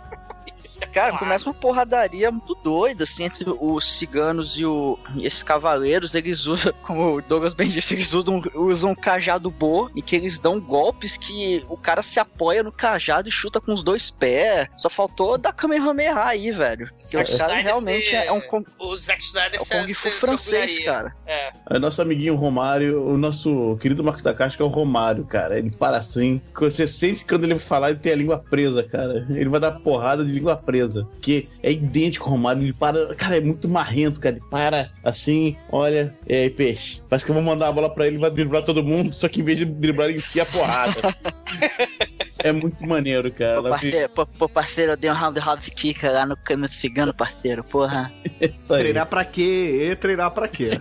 Cara, 0.94 1.18
começa 1.18 1.46
uma 1.50 1.54
porradaria 1.54 2.32
muito 2.32 2.56
doida, 2.56 3.04
assim, 3.04 3.26
entre 3.26 3.46
os 3.50 3.98
ciganos 3.98 4.58
e, 4.58 4.66
o, 4.66 4.98
e 5.16 5.26
esses 5.26 5.44
cavaleiros. 5.44 6.16
Eles 6.16 6.46
usam, 6.46 6.74
como 6.86 7.16
o 7.18 7.22
Douglas 7.22 7.54
bem 7.54 7.70
disse, 7.70 7.94
eles 7.94 8.14
usam, 8.14 8.42
usam 8.56 8.92
um 8.92 8.96
cajado 8.96 9.50
bo 9.52 9.90
e 9.96 10.02
que 10.02 10.16
eles 10.16 10.40
dão 10.40 10.60
golpes 10.60 11.18
que 11.18 11.64
o 11.70 11.78
cara 11.78 12.02
se 12.02 12.20
apoia 12.20 12.64
no 12.64 12.72
cajado 12.72 13.28
e 13.30 13.32
chuta 13.32 13.60
com 13.62 13.74
os 13.74 13.84
dois 13.84 14.10
pés. 14.10 14.68
Só 14.78 14.90
faltou 14.90 15.38
dar 15.38 15.54
Kamehameha 15.54 16.16
aí, 16.24 16.52
velho. 16.52 16.90
Porque 17.02 17.18
o 17.18 17.20
cara 17.20 17.30
Snyder 17.30 17.64
realmente 17.64 18.10
se- 18.10 18.16
é 18.16 18.32
um, 18.32 18.42
O 18.80 18.96
Zack 18.96 19.22
Snyder 19.22 19.60
é 19.60 19.64
um 19.64 19.82
Kung 19.82 19.88
se- 19.88 19.94
Fu 19.96 20.10
francês, 20.12 20.80
cara. 20.80 21.16
É. 21.26 21.52
É 21.70 21.80
nosso 21.80 22.02
amiguinho 22.02 22.36
Romário, 22.36 23.04
o 23.08 23.18
nosso 23.18 23.78
querido 23.82 24.04
Marco 24.04 24.24
da 24.24 24.34
Casca 24.34 24.64
é 24.64 24.66
o 24.66 24.70
Romário, 24.70 25.26
cara. 25.26 25.58
Ele 25.60 25.70
para 25.72 25.98
assim. 25.98 26.42
Você 26.60 26.88
sente 26.88 27.24
que 27.24 27.30
quando 27.30 27.44
ele 27.44 27.60
falar, 27.60 27.90
ele 27.92 28.00
tem 28.00 28.12
a 28.12 28.16
língua 28.16 28.40
presa, 28.50 28.84
cara. 28.84 29.26
Ele 29.30 29.50
vai 29.50 29.60
dar 29.60 29.72
porrada 29.80 30.24
de 30.26 30.32
língua 30.32 30.56
presa. 30.58 30.79
Que 31.22 31.48
é 31.62 31.72
idêntico 31.72 32.26
ao 32.26 32.32
Romário. 32.32 32.62
Ele 32.62 32.74
para. 32.74 33.16
Cara, 33.16 33.38
é 33.38 33.42
muito 33.42 33.68
marrento, 33.68 34.20
cara. 34.20 34.36
Ele 34.36 34.46
para 34.50 34.92
assim, 35.04 35.56
olha. 35.72 36.16
E 36.28 36.34
aí, 36.34 36.50
peixe. 36.50 37.02
Parece 37.10 37.26
que 37.26 37.32
eu 37.32 37.36
vou 37.36 37.44
mandar 37.44 37.68
a 37.68 37.72
bola 37.72 37.90
pra 37.94 38.08
ele 38.08 38.18
vai 38.18 38.32
driblar 38.32 38.64
todo 38.64 38.84
mundo. 38.84 39.14
Só 39.14 39.28
que 39.28 39.42
em 39.42 39.44
vez 39.44 39.58
de 39.58 39.66
driblar, 39.66 40.10
ele 40.10 40.20
enfia 40.20 40.44
a 40.44 40.46
porrada. 40.46 41.02
é 42.44 42.52
muito 42.52 42.86
maneiro, 42.88 43.32
cara. 43.32 43.62
Pô, 43.62 43.70
parceiro, 43.70 44.10
pô, 44.10 44.26
pô, 44.26 44.50
parceiro, 44.50 44.92
eu 44.94 44.98
dei 44.98 45.10
um 45.10 45.14
round 45.14 45.40
round 45.40 45.72
kick 45.72 46.06
lá 46.08 46.26
no 46.26 46.38
câmbio 46.38 46.72
cigano, 46.74 47.14
parceiro, 47.14 47.64
porra. 47.64 48.12
aí. 48.42 48.50
Treinar 48.50 49.06
pra 49.06 49.26
quê? 49.26 49.90
E 49.92 49.96
treinar 49.96 50.32
pra 50.32 50.48
quê? 50.48 50.80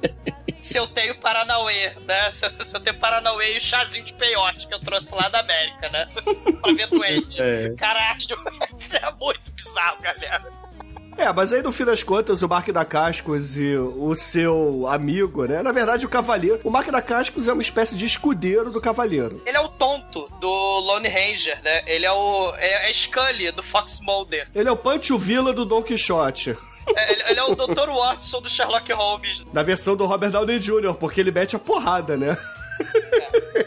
se 0.60 0.78
eu 0.78 0.86
tenho 0.88 1.14
Paranauê, 1.16 1.94
né? 2.06 2.30
Se 2.30 2.46
eu, 2.46 2.64
se 2.64 2.76
eu 2.76 2.80
tenho 2.80 2.98
Paranauê 2.98 3.54
e 3.54 3.58
o 3.58 3.60
chazinho 3.60 4.04
de 4.04 4.14
peiote 4.14 4.66
que 4.66 4.74
eu 4.74 4.80
trouxe 4.80 5.14
lá 5.14 5.28
da 5.28 5.40
América, 5.40 5.88
né? 5.90 6.08
pra 6.62 6.72
ver 6.72 6.86
doente. 6.88 7.40
É. 7.40 7.70
Caralho, 7.76 8.26
é 8.90 9.12
muito 9.20 9.52
bizarro, 9.52 10.02
galera. 10.02 10.65
É, 11.16 11.32
mas 11.32 11.52
aí 11.52 11.62
no 11.62 11.72
fim 11.72 11.84
das 11.84 12.02
contas, 12.02 12.42
o 12.42 12.48
Mark 12.48 12.68
da 12.68 12.84
Cascos 12.84 13.56
e 13.56 13.74
o 13.76 14.14
seu 14.14 14.86
amigo, 14.86 15.44
né? 15.46 15.62
Na 15.62 15.72
verdade, 15.72 16.04
o 16.04 16.08
cavaleiro. 16.08 16.60
O 16.62 16.70
Mark 16.70 16.88
da 16.90 17.00
Cascos 17.00 17.48
é 17.48 17.52
uma 17.52 17.62
espécie 17.62 17.96
de 17.96 18.04
escudeiro 18.04 18.70
do 18.70 18.80
cavaleiro. 18.80 19.40
Ele 19.46 19.56
é 19.56 19.60
o 19.60 19.68
tonto 19.68 20.28
do 20.40 20.48
Lone 20.80 21.08
Ranger, 21.08 21.58
né? 21.62 21.82
Ele 21.86 22.04
é 22.04 22.12
o. 22.12 22.54
É, 22.56 22.90
é 22.90 22.92
Scully 22.92 23.50
do 23.50 23.62
Fox 23.62 24.00
Mulder. 24.02 24.48
Ele 24.54 24.68
é 24.68 24.72
o 24.72 24.76
Pancho 24.76 25.18
Villa 25.18 25.52
do 25.52 25.64
Don 25.64 25.82
Quixote. 25.82 26.56
É, 26.94 27.12
ele, 27.12 27.22
ele 27.30 27.40
é 27.40 27.44
o 27.44 27.54
Dr. 27.54 27.90
Watson 27.90 28.40
do 28.40 28.48
Sherlock 28.48 28.92
Holmes. 28.92 29.44
Na 29.52 29.62
versão 29.62 29.96
do 29.96 30.06
Robert 30.06 30.30
Downey 30.30 30.58
Jr., 30.58 30.94
porque 30.94 31.20
ele 31.20 31.32
mete 31.32 31.56
a 31.56 31.58
porrada, 31.58 32.16
né? 32.16 32.36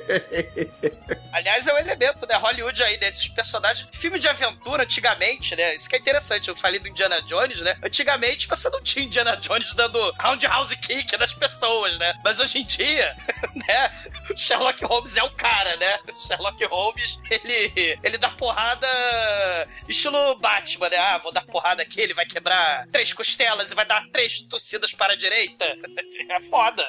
Aliás, 1.32 1.68
é 1.68 1.74
um 1.74 1.78
elemento, 1.78 2.26
né? 2.26 2.36
Hollywood 2.36 2.82
aí, 2.84 2.98
desses 2.98 3.28
personagens. 3.28 3.88
Filme 3.94 4.20
de 4.20 4.28
aventura, 4.28 4.84
antigamente, 4.84 5.56
né? 5.56 5.76
Isso 5.76 5.90
que 5.90 5.96
é 5.96 6.00
interessante. 6.00 6.50
Eu 6.50 6.56
falei 6.56 6.80
do 6.80 6.88
Indiana 6.88 7.22
Jones, 7.22 7.62
né? 7.62 7.78
Antigamente 7.84 8.48
você 8.48 8.70
não 8.70 8.82
tinha 8.82 9.06
Indiana 9.06 9.38
Jones 9.38 9.74
dando 9.74 10.00
roundhouse 10.20 10.76
kick 10.78 11.16
nas 11.18 11.34
pessoas, 11.34 11.98
né? 11.98 12.14
Mas 12.24 12.40
hoje 12.40 12.60
em 12.60 12.66
dia, 12.66 13.16
né? 13.68 14.10
Sherlock 14.36 14.84
Holmes 14.86 15.18
é 15.18 15.24
o 15.24 15.32
cara, 15.32 15.76
né? 15.78 16.00
Sherlock 16.28 16.64
Holmes, 16.66 17.18
ele, 17.30 18.00
ele 18.04 18.18
dá 18.18 18.30
porrada 18.32 18.88
estilo 19.88 20.36
Batman, 20.40 20.90
né? 20.90 20.98
Ah, 20.98 21.18
vou 21.20 21.32
dar 21.32 21.46
porrada 21.46 21.84
aqui, 21.84 22.02
ele 22.02 22.14
vai 22.14 22.26
quebrar 22.26 22.88
três 22.92 23.14
costelas 23.14 23.72
e 23.72 23.76
vai 23.76 23.86
dar 23.86 24.04
três 24.12 24.42
tossidas 24.42 24.94
para 24.94 25.14
a 25.14 25.18
direita. 25.18 25.66
É 26.30 26.40
foda. 26.42 26.88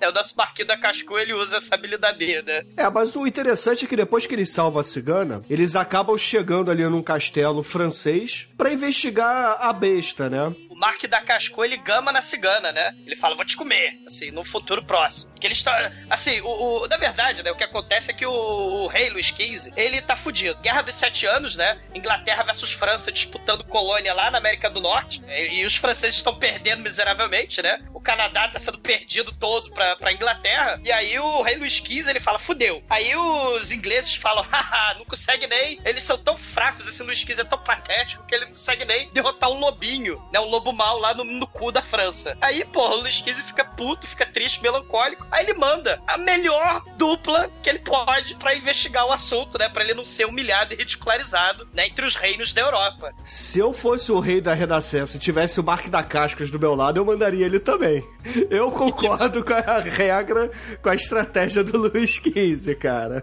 É 0.00 0.08
o 0.08 0.12
nosso 0.12 0.36
Marquinhos 0.36 0.68
da 0.68 0.76
Cascu, 0.76 1.18
ele 1.18 1.32
usa 1.32 1.56
essa 1.56 1.74
habilidade, 1.74 2.42
né? 2.42 2.55
É, 2.76 2.88
mas 2.88 3.16
o 3.16 3.26
interessante 3.26 3.84
é 3.84 3.88
que 3.88 3.96
depois 3.96 4.26
que 4.26 4.34
eles 4.34 4.50
salvam 4.50 4.80
a 4.80 4.84
cigana, 4.84 5.42
eles 5.48 5.74
acabam 5.76 6.16
chegando 6.16 6.70
ali 6.70 6.84
num 6.84 7.02
castelo 7.02 7.62
francês 7.62 8.48
pra 8.56 8.72
investigar 8.72 9.58
a 9.60 9.72
besta, 9.72 10.28
né? 10.30 10.54
Mark 10.76 11.02
da 11.06 11.20
Casco, 11.20 11.64
ele 11.64 11.76
gama 11.76 12.12
na 12.12 12.20
cigana, 12.20 12.70
né? 12.72 12.94
Ele 13.06 13.16
fala, 13.16 13.34
vou 13.34 13.44
te 13.44 13.56
comer, 13.56 13.98
assim, 14.06 14.30
no 14.30 14.44
futuro 14.44 14.82
próximo. 14.84 15.32
Que 15.40 15.46
ele 15.46 15.54
está. 15.54 15.92
Assim, 16.10 16.40
o, 16.40 16.82
o- 16.84 16.88
na 16.88 16.96
verdade, 16.96 17.42
né? 17.42 17.50
O 17.50 17.56
que 17.56 17.64
acontece 17.64 18.10
é 18.10 18.14
que 18.14 18.26
o, 18.26 18.32
o 18.32 18.86
rei 18.86 19.08
Luís 19.10 19.26
XV, 19.26 19.72
ele 19.76 20.00
tá 20.02 20.14
fudido. 20.16 20.58
Guerra 20.60 20.82
dos 20.82 20.94
Sete 20.94 21.26
Anos, 21.26 21.56
né? 21.56 21.78
Inglaterra 21.94 22.42
versus 22.42 22.72
França 22.72 23.10
disputando 23.12 23.64
colônia 23.64 24.12
lá 24.14 24.30
na 24.30 24.38
América 24.38 24.68
do 24.70 24.80
Norte. 24.80 25.22
E, 25.28 25.60
e 25.60 25.64
os 25.64 25.76
franceses 25.76 26.16
estão 26.16 26.38
perdendo 26.38 26.82
miseravelmente, 26.82 27.62
né? 27.62 27.80
O 27.94 28.00
Canadá 28.00 28.48
tá 28.48 28.58
sendo 28.58 28.78
perdido 28.78 29.32
todo 29.32 29.70
pra, 29.72 29.96
pra 29.96 30.12
Inglaterra. 30.12 30.80
E 30.84 30.92
aí 30.92 31.18
o 31.18 31.42
rei 31.42 31.56
Luís 31.56 31.74
XV, 31.74 32.10
ele 32.10 32.20
fala, 32.20 32.38
fudeu. 32.38 32.82
Aí 32.88 33.14
os 33.16 33.72
ingleses 33.72 34.14
falam, 34.14 34.44
haha, 34.50 34.94
não 34.94 35.04
consegue 35.04 35.46
nem. 35.46 35.80
Eles 35.84 36.02
são 36.02 36.18
tão 36.18 36.36
fracos, 36.36 36.86
esse 36.86 37.02
Luís 37.02 37.18
XV 37.18 37.40
é 37.40 37.44
tão 37.44 37.58
patético 37.58 38.24
que 38.26 38.34
ele 38.34 38.44
não 38.46 38.52
consegue 38.52 38.84
nem 38.84 39.10
derrotar 39.12 39.50
um 39.50 39.58
lobinho, 39.58 40.22
né? 40.32 40.38
Um 40.40 40.44
lobo 40.46 40.65
lobo 40.66 40.72
mal 40.72 40.98
lá 40.98 41.14
no, 41.14 41.24
no 41.24 41.46
cu 41.46 41.70
da 41.70 41.82
França. 41.82 42.36
Aí, 42.40 42.64
porra, 42.64 42.94
o 42.94 43.00
Luiz 43.00 43.14
XV 43.16 43.34
fica 43.44 43.64
puto, 43.64 44.06
fica 44.06 44.26
triste, 44.26 44.62
melancólico. 44.62 45.26
Aí 45.30 45.44
ele 45.44 45.54
manda 45.54 46.00
a 46.06 46.16
melhor 46.18 46.82
dupla 46.96 47.50
que 47.62 47.68
ele 47.68 47.78
pode 47.78 48.34
pra 48.36 48.54
investigar 48.54 49.06
o 49.06 49.12
assunto, 49.12 49.58
né? 49.58 49.68
Pra 49.68 49.84
ele 49.84 49.94
não 49.94 50.04
ser 50.04 50.26
humilhado 50.26 50.74
e 50.74 50.76
ridicularizado, 50.76 51.68
né? 51.72 51.86
Entre 51.86 52.04
os 52.04 52.16
reinos 52.16 52.52
da 52.52 52.62
Europa. 52.62 53.12
Se 53.24 53.58
eu 53.58 53.72
fosse 53.72 54.10
o 54.10 54.20
rei 54.20 54.40
da 54.40 54.54
Renascença 54.54 55.16
e 55.16 55.20
tivesse 55.20 55.60
o 55.60 55.64
Mark 55.64 55.88
da 55.88 56.02
Cascos 56.02 56.50
do 56.50 56.58
meu 56.58 56.74
lado, 56.74 56.98
eu 56.98 57.04
mandaria 57.04 57.46
ele 57.46 57.60
também. 57.60 58.04
Eu 58.50 58.70
concordo 58.70 59.44
com 59.44 59.52
a 59.52 59.78
regra, 59.78 60.50
com 60.82 60.88
a 60.88 60.94
estratégia 60.94 61.62
do 61.62 61.78
Luiz 61.78 62.14
XV, 62.14 62.74
cara. 62.74 63.22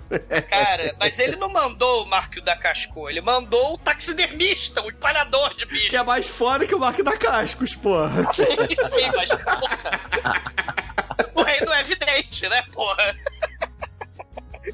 Cara, 0.49 0.95
mas 0.99 1.19
ele 1.19 1.35
não 1.35 1.49
mandou 1.49 2.03
o 2.03 2.09
Marco 2.09 2.41
da 2.41 2.55
Casco, 2.55 3.09
ele 3.09 3.21
mandou 3.21 3.73
o 3.73 3.77
taxidermista, 3.77 4.81
o 4.81 4.89
empalhador 4.89 5.55
de 5.55 5.65
bicho. 5.65 5.89
Que 5.89 5.97
é 5.97 6.03
mais 6.03 6.29
foda 6.29 6.65
que 6.65 6.73
o 6.73 6.79
Mark 6.79 7.01
da 7.01 7.17
Cascos, 7.17 7.32
porra. 7.75 8.31
Sim, 8.33 8.45
sim, 8.45 9.11
mas 9.15 9.29
porra. 9.29 10.41
O 11.33 11.41
rei 11.41 11.61
não 11.61 11.73
é 11.73 11.81
evidente, 11.81 12.47
né, 12.47 12.61
porra? 12.71 13.15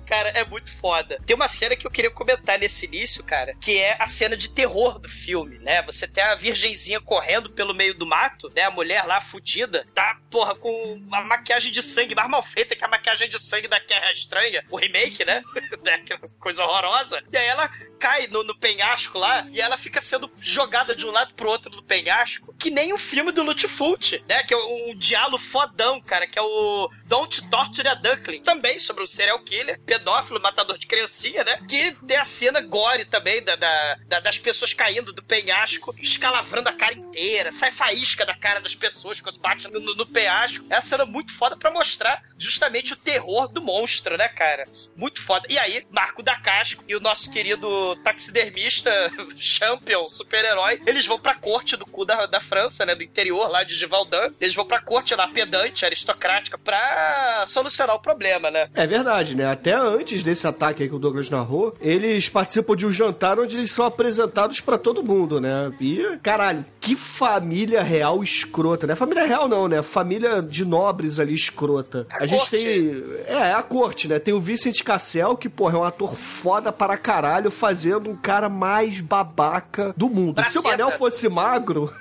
Cara, 0.05 0.29
é 0.29 0.43
muito 0.43 0.71
foda. 0.77 1.19
Tem 1.25 1.35
uma 1.35 1.47
cena 1.47 1.75
que 1.75 1.85
eu 1.85 1.91
queria 1.91 2.11
comentar 2.11 2.59
nesse 2.59 2.85
início, 2.85 3.23
cara, 3.23 3.55
que 3.55 3.77
é 3.77 3.95
a 3.99 4.07
cena 4.07 4.35
de 4.35 4.49
terror 4.49 4.99
do 4.99 5.09
filme, 5.09 5.59
né? 5.59 5.81
Você 5.83 6.07
tem 6.07 6.23
a 6.23 6.35
virgenzinha 6.35 6.99
correndo 6.99 7.51
pelo 7.51 7.73
meio 7.73 7.93
do 7.93 8.05
mato, 8.05 8.49
né? 8.55 8.63
A 8.63 8.71
mulher 8.71 9.05
lá 9.05 9.21
fudida, 9.21 9.85
tá, 9.93 10.17
porra, 10.29 10.55
com 10.55 11.01
a 11.11 11.21
maquiagem 11.23 11.71
de 11.71 11.81
sangue 11.81 12.15
mais 12.15 12.29
mal 12.29 12.43
feita 12.43 12.75
que 12.75 12.83
a 12.83 12.87
maquiagem 12.87 13.29
de 13.29 13.39
sangue 13.39 13.67
da 13.67 13.79
Terra 13.79 14.11
Estranha, 14.11 14.63
o 14.69 14.77
remake, 14.77 15.25
né? 15.25 15.41
Né? 15.79 16.03
Coisa 16.39 16.63
horrorosa. 16.63 17.23
E 17.31 17.37
aí 17.37 17.47
ela 17.47 17.69
cai 17.99 18.27
no, 18.27 18.43
no 18.43 18.57
penhasco 18.57 19.17
lá 19.17 19.47
e 19.51 19.61
ela 19.61 19.77
fica 19.77 20.01
sendo 20.01 20.31
jogada 20.39 20.95
de 20.95 21.05
um 21.05 21.11
lado 21.11 21.33
pro 21.33 21.49
outro 21.49 21.69
do 21.69 21.83
penhasco, 21.83 22.53
que 22.57 22.69
nem 22.69 22.91
o 22.91 22.97
filme 22.97 23.31
do 23.31 23.43
Lutfult, 23.43 24.23
né? 24.27 24.43
Que 24.43 24.53
é 24.53 24.57
um, 24.57 24.89
um 24.89 24.95
diálogo 24.95 25.37
fodão, 25.37 26.01
cara, 26.01 26.27
que 26.27 26.37
é 26.37 26.41
o 26.41 26.89
Don't 27.05 27.49
Torture 27.49 27.87
a 27.87 27.93
Duckling. 27.93 28.41
Também 28.41 28.79
sobre 28.79 29.03
um 29.03 29.07
serial 29.07 29.39
killer, 29.43 29.78
pedófilo, 29.85 30.39
matador 30.41 30.77
de 30.77 30.85
criancinha, 30.87 31.43
né? 31.43 31.59
Que 31.67 31.91
tem 32.07 32.17
a 32.17 32.23
cena 32.23 32.61
gore 32.61 33.05
também 33.05 33.43
da, 33.43 33.55
da- 33.55 33.97
da- 34.07 34.19
das 34.19 34.37
pessoas 34.37 34.73
caindo 34.73 35.11
do 35.13 35.23
penhasco, 35.23 35.93
escalavrando 35.99 36.69
a 36.69 36.73
cara 36.73 36.93
inteira, 36.93 37.51
sai 37.51 37.71
faísca 37.71 38.25
da 38.25 38.35
cara 38.35 38.59
das 38.59 38.75
pessoas 38.75 39.19
quando 39.21 39.39
bate 39.39 39.67
no, 39.67 39.79
no, 39.79 40.05
penhasco. 40.05 40.65
É 40.69 40.75
uma 40.75 40.81
cena 40.81 41.05
muito 41.05 41.33
foda 41.33 41.55
pra 41.57 41.71
mostrar 41.71 42.21
justamente 42.37 42.93
o 42.93 42.95
terror 42.95 43.47
do 43.47 43.61
monstro, 43.61 44.17
né, 44.17 44.27
cara? 44.27 44.65
Muito 44.95 45.21
foda. 45.21 45.45
E 45.49 45.57
aí, 45.57 45.85
Marco 45.89 46.21
da 46.23 46.35
Casco 46.39 46.83
e 46.87 46.95
o 46.95 46.99
nosso 46.99 47.31
querido 47.31 47.95
taxidermista, 48.03 48.91
champion, 49.37 50.07
super-herói, 50.09 50.81
eles 50.85 51.05
vão 51.05 51.19
pra 51.19 51.35
corte 51.35 51.75
do 51.75 51.85
cu 51.85 52.05
da, 52.05 52.25
da 52.25 52.39
França, 52.39 52.85
né? 52.85 52.95
Do 52.95 53.03
interior 53.03 53.47
lá 53.49 53.63
de 53.63 53.75
Givaldin. 53.75 54.35
Eles 54.39 54.55
vão 54.55 54.65
pra 54.65 54.79
corte 54.81 55.13
lá 55.15 55.27
pedante, 55.27 55.85
aristocrática, 55.85 56.57
pra 56.57 57.43
solucionar 57.47 57.95
o 57.95 57.99
problema, 58.01 58.49
né? 58.51 58.69
É 58.73 58.85
verdade, 58.87 59.35
né? 59.35 59.45
Até 59.45 59.68
antes 59.73 60.23
desse 60.23 60.45
ataque 60.47 60.83
aí 60.83 60.89
que 60.89 60.95
o 60.95 60.99
Douglas 60.99 61.29
narrou, 61.29 61.75
eles 61.81 62.29
participam 62.29 62.75
de 62.75 62.85
um 62.85 62.91
jantar 62.91 63.39
onde 63.39 63.57
eles 63.57 63.71
são 63.71 63.85
apresentados 63.85 64.59
pra 64.61 64.77
todo 64.77 65.03
mundo, 65.03 65.39
né? 65.41 65.71
E, 65.79 66.17
caralho, 66.21 66.65
que 66.79 66.95
família 66.95 67.81
real 67.81 68.23
escrota, 68.23 68.87
né? 68.87 68.95
Família 68.95 69.25
real 69.25 69.47
não, 69.47 69.67
né? 69.67 69.81
Família 69.81 70.41
de 70.41 70.65
nobres 70.65 71.19
ali 71.19 71.33
escrota. 71.33 72.05
A 72.09 72.23
A, 72.23 72.25
gente 72.25 72.39
corte. 72.39 72.57
tem. 72.57 73.03
É, 73.27 73.53
a 73.53 73.61
corte, 73.61 74.07
né? 74.07 74.19
Tem 74.19 74.33
o 74.33 74.39
Vincent 74.39 74.81
Cassel, 74.83 75.35
que, 75.37 75.49
porra, 75.49 75.77
é 75.77 75.79
um 75.79 75.83
ator 75.83 76.15
foda 76.15 76.71
para 76.71 76.97
caralho, 76.97 77.51
fazendo 77.51 78.09
um 78.09 78.15
cara 78.15 78.49
mais 78.49 78.99
babaca 79.01 79.93
do 79.95 80.09
mundo. 80.09 80.43
Se 80.45 80.59
o. 80.59 80.63
Manel 80.63 80.91
fosse 80.91 81.27
magro, 81.27 81.91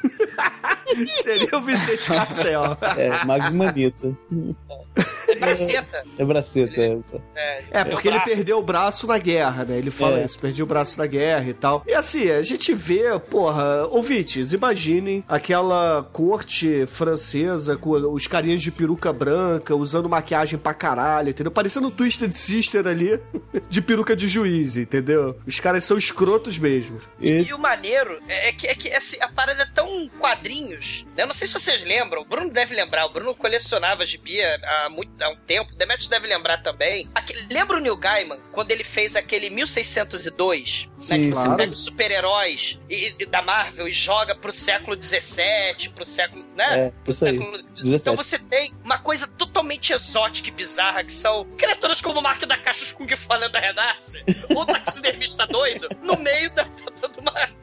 seria 1.22 1.56
o 1.56 1.60
Vicente 1.60 2.06
Cassel. 2.10 2.76
É, 2.96 3.24
Magmanita. 3.24 4.16
É 5.28 5.34
braceta. 5.34 6.02
É 6.18 6.24
braceta. 6.24 6.80
É. 6.80 6.98
É, 7.34 7.64
É, 7.70 7.84
porque 7.84 8.08
ele 8.08 8.20
perdeu 8.20 8.58
o 8.58 8.62
braço 8.62 9.06
na 9.06 9.18
guerra, 9.18 9.64
né? 9.64 9.78
Ele 9.78 9.90
fala 9.90 10.20
É. 10.20 10.24
isso, 10.24 10.38
perdi 10.38 10.62
o 10.62 10.66
braço 10.66 10.98
na 10.98 11.06
guerra 11.06 11.48
e 11.48 11.54
tal. 11.54 11.82
E 11.86 11.92
assim, 11.94 12.30
a 12.30 12.42
gente 12.42 12.72
vê, 12.74 13.18
porra, 13.18 13.86
ouvintes, 13.88 14.52
imaginem 14.52 15.24
aquela 15.28 16.08
corte 16.12 16.86
francesa 16.86 17.76
com 17.76 17.90
os 18.12 18.26
carinhas 18.26 18.62
de 18.62 18.70
peruca 18.70 19.12
branca, 19.12 19.74
usando 19.74 20.08
maquiagem 20.08 20.58
pra 20.58 20.74
caralho, 20.74 21.30
entendeu? 21.30 21.50
Parecendo 21.50 21.88
um 21.88 21.90
Twisted 21.90 22.32
Sister 22.32 22.86
ali, 22.86 23.20
de 23.68 23.80
peruca 23.82 24.14
de 24.16 24.26
juiz, 24.28 24.76
entendeu? 24.76 25.38
Os 25.46 25.60
caras 25.60 25.84
são 25.84 25.98
escrotos 25.98 26.58
mesmo. 26.58 27.00
E 27.20 27.42
E 27.42 27.52
o 27.54 27.58
maneiro 27.58 28.18
é 28.28 28.48
é 28.48 28.52
que, 28.52 28.66
é 28.66 28.74
que 28.74 28.88
assim, 28.92 29.16
a 29.20 29.28
parada 29.28 29.62
é 29.62 29.66
tão 29.66 30.08
quadrinhos. 30.18 31.04
né? 31.16 31.22
Eu 31.24 31.26
não 31.26 31.34
sei 31.34 31.46
se 31.46 31.52
vocês 31.54 31.82
lembram, 31.82 32.22
o 32.22 32.24
Bruno 32.24 32.50
deve 32.50 32.74
lembrar, 32.74 33.04
o 33.06 33.10
Bruno 33.10 33.34
colecionava 33.34 34.06
gibi 34.06 34.40
há, 34.42 34.88
muito, 34.90 35.10
há 35.20 35.28
um 35.30 35.36
tempo, 35.36 35.72
o 35.72 35.76
Demetrius 35.76 36.08
deve 36.08 36.26
lembrar 36.26 36.58
também. 36.62 37.08
Aquele- 37.14 37.46
lembra 37.50 37.76
o 37.76 37.80
Neil 37.80 37.96
Gaiman, 37.96 38.38
quando 38.52 38.70
ele 38.70 38.84
fez 38.84 39.16
aquele 39.16 39.50
1602? 39.50 40.86
né, 40.86 40.92
Sim, 40.98 41.20
que 41.22 41.28
você 41.30 41.42
claro. 41.42 41.56
pega 41.56 41.72
os 41.72 41.84
super-heróis 41.84 42.78
e- 42.88 43.14
e 43.18 43.26
da 43.26 43.42
Marvel 43.42 43.88
e 43.88 43.92
joga 43.92 44.34
pro 44.34 44.52
século 44.52 45.00
XVII, 45.00 45.88
pro 45.94 46.04
século. 46.04 46.44
né? 46.56 46.86
É, 46.88 46.92
pro 47.04 47.14
século. 47.14 47.62
17. 47.62 47.94
Então 48.02 48.16
você 48.16 48.38
tem 48.38 48.72
uma 48.84 48.98
coisa 48.98 49.26
totalmente 49.28 49.92
exótica 49.92 50.48
e 50.48 50.50
bizarra, 50.50 51.04
que 51.04 51.12
são 51.12 51.44
criaturas 51.56 52.00
como 52.00 52.18
o 52.18 52.22
Mark 52.22 52.42
da 52.44 52.56
Caixa 52.56 52.82
os 52.84 52.92
Kung 52.92 53.08
Fu 53.16 53.32
Lenda 53.34 53.58
Renasce, 53.60 54.24
ou 54.54 54.66
taxidermista 54.66 55.46
doido, 55.46 55.88
no 56.02 56.16
meio 56.16 56.50
da, 56.52 56.64
da- 56.64 57.07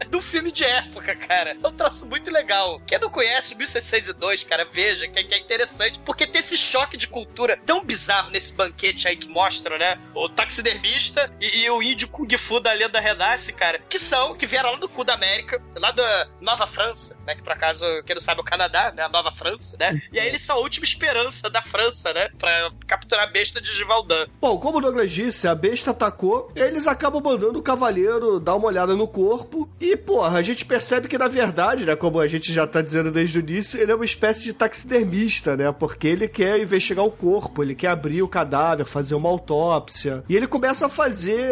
do 0.09 0.21
filme 0.21 0.51
de 0.51 0.63
época, 0.63 1.15
cara. 1.15 1.57
É 1.61 1.67
um 1.67 1.73
troço 1.73 2.05
muito 2.05 2.31
legal. 2.31 2.81
Quem 2.85 2.99
não 2.99 3.09
conhece 3.09 3.53
o 3.53 3.57
1602, 3.57 4.43
cara, 4.43 4.67
veja, 4.71 5.07
que, 5.07 5.23
que 5.23 5.33
é 5.33 5.37
interessante, 5.37 5.99
porque 6.05 6.27
tem 6.27 6.39
esse 6.39 6.57
choque 6.57 6.97
de 6.97 7.07
cultura 7.07 7.59
tão 7.65 7.83
bizarro 7.83 8.29
nesse 8.29 8.53
banquete 8.53 9.07
aí 9.07 9.15
que 9.15 9.27
mostra, 9.27 9.77
né? 9.77 9.99
O 10.13 10.29
taxidermista 10.29 11.31
e, 11.39 11.63
e 11.63 11.69
o 11.69 11.81
índio 11.81 12.07
Kung 12.07 12.37
Fu 12.37 12.59
da 12.59 12.73
Lenda 12.73 12.99
Renasce, 12.99 13.53
cara, 13.53 13.79
que 13.89 13.99
são, 13.99 14.35
que 14.35 14.45
vieram 14.45 14.71
lá 14.71 14.77
do 14.77 14.89
cu 14.89 15.03
da 15.03 15.13
América, 15.13 15.61
lá 15.75 15.91
da 15.91 16.27
Nova 16.41 16.67
França, 16.67 17.17
né? 17.25 17.35
Que 17.35 17.43
por 17.43 17.51
acaso, 17.51 17.85
quem 18.05 18.15
não 18.15 18.21
sabe, 18.21 18.39
é 18.39 18.41
o 18.41 18.45
Canadá, 18.45 18.91
né? 18.95 19.03
A 19.03 19.09
Nova 19.09 19.31
França, 19.31 19.77
né? 19.79 20.01
E 20.11 20.19
aí 20.19 20.27
eles 20.27 20.41
são 20.41 20.57
a 20.57 20.59
última 20.59 20.85
esperança 20.85 21.49
da 21.49 21.61
França, 21.61 22.13
né? 22.13 22.29
Pra 22.37 22.69
capturar 22.87 23.25
a 23.25 23.31
besta 23.31 23.61
de 23.61 23.73
Givaldin. 23.73 24.27
Bom, 24.39 24.57
como 24.59 24.77
o 24.77 24.81
Douglas 24.81 25.11
disse, 25.11 25.47
a 25.47 25.55
besta 25.55 25.91
atacou, 25.91 26.51
eles 26.55 26.87
acabam 26.87 27.21
mandando 27.21 27.59
o 27.59 27.63
cavaleiro 27.63 28.39
dar 28.39 28.55
uma 28.55 28.67
olhada 28.67 28.95
no 28.95 29.07
corpo. 29.07 29.69
E, 29.79 29.95
porra, 30.05 30.37
a 30.37 30.41
gente 30.41 30.63
percebe 30.65 31.07
que, 31.07 31.17
na 31.17 31.27
verdade, 31.27 31.85
né, 31.85 31.95
como 31.95 32.19
a 32.19 32.27
gente 32.27 32.53
já 32.53 32.67
tá 32.67 32.81
dizendo 32.81 33.11
desde 33.11 33.39
o 33.39 33.41
início, 33.41 33.81
ele 33.81 33.91
é 33.91 33.95
uma 33.95 34.05
espécie 34.05 34.43
de 34.43 34.53
taxidermista, 34.53 35.57
né? 35.57 35.71
Porque 35.71 36.07
ele 36.07 36.27
quer 36.27 36.59
investigar 36.59 37.03
o 37.03 37.11
corpo, 37.11 37.63
ele 37.63 37.73
quer 37.73 37.87
abrir 37.87 38.21
o 38.21 38.27
cadáver, 38.27 38.85
fazer 38.85 39.15
uma 39.15 39.29
autópsia. 39.29 40.23
E 40.29 40.35
ele 40.35 40.47
começa 40.47 40.85
a 40.85 40.89
fazer 40.89 41.51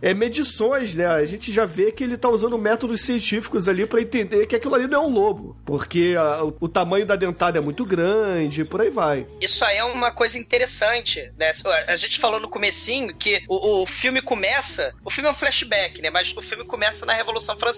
é, 0.00 0.14
medições, 0.14 0.94
né? 0.94 1.06
A 1.06 1.24
gente 1.24 1.50
já 1.52 1.64
vê 1.64 1.90
que 1.90 2.04
ele 2.04 2.16
tá 2.16 2.28
usando 2.28 2.56
métodos 2.56 3.00
científicos 3.00 3.68
ali 3.68 3.86
pra 3.86 4.00
entender 4.00 4.46
que 4.46 4.56
aquilo 4.56 4.74
ali 4.74 4.86
não 4.86 5.02
é 5.02 5.06
um 5.06 5.10
lobo. 5.12 5.56
Porque 5.64 6.14
ah, 6.16 6.44
o, 6.60 6.68
tamanho 6.68 7.04
da 7.04 7.16
dentada 7.16 7.58
é 7.58 7.60
muito 7.60 7.84
grande, 7.84 8.64
por 8.64 8.80
aí 8.80 8.90
vai. 8.90 9.26
Isso 9.40 9.64
aí 9.64 9.78
é 9.78 9.84
uma 9.84 10.12
coisa 10.12 10.38
interessante, 10.38 11.32
né? 11.36 11.50
A 11.88 11.96
gente 11.96 12.20
falou 12.20 12.38
no 12.38 12.48
comecinho 12.48 13.14
que 13.14 13.42
o, 13.48 13.82
o 13.82 13.86
filme 13.86 14.22
começa... 14.22 14.94
O 15.04 15.10
filme 15.10 15.28
é 15.28 15.32
um 15.32 15.34
flashback, 15.34 16.00
né? 16.00 16.10
Mas 16.10 16.34
o 16.36 16.42
filme 16.42 16.64
começa 16.64 17.04
na 17.04 17.14
Revolução 17.14 17.58
Francesa. 17.58 17.69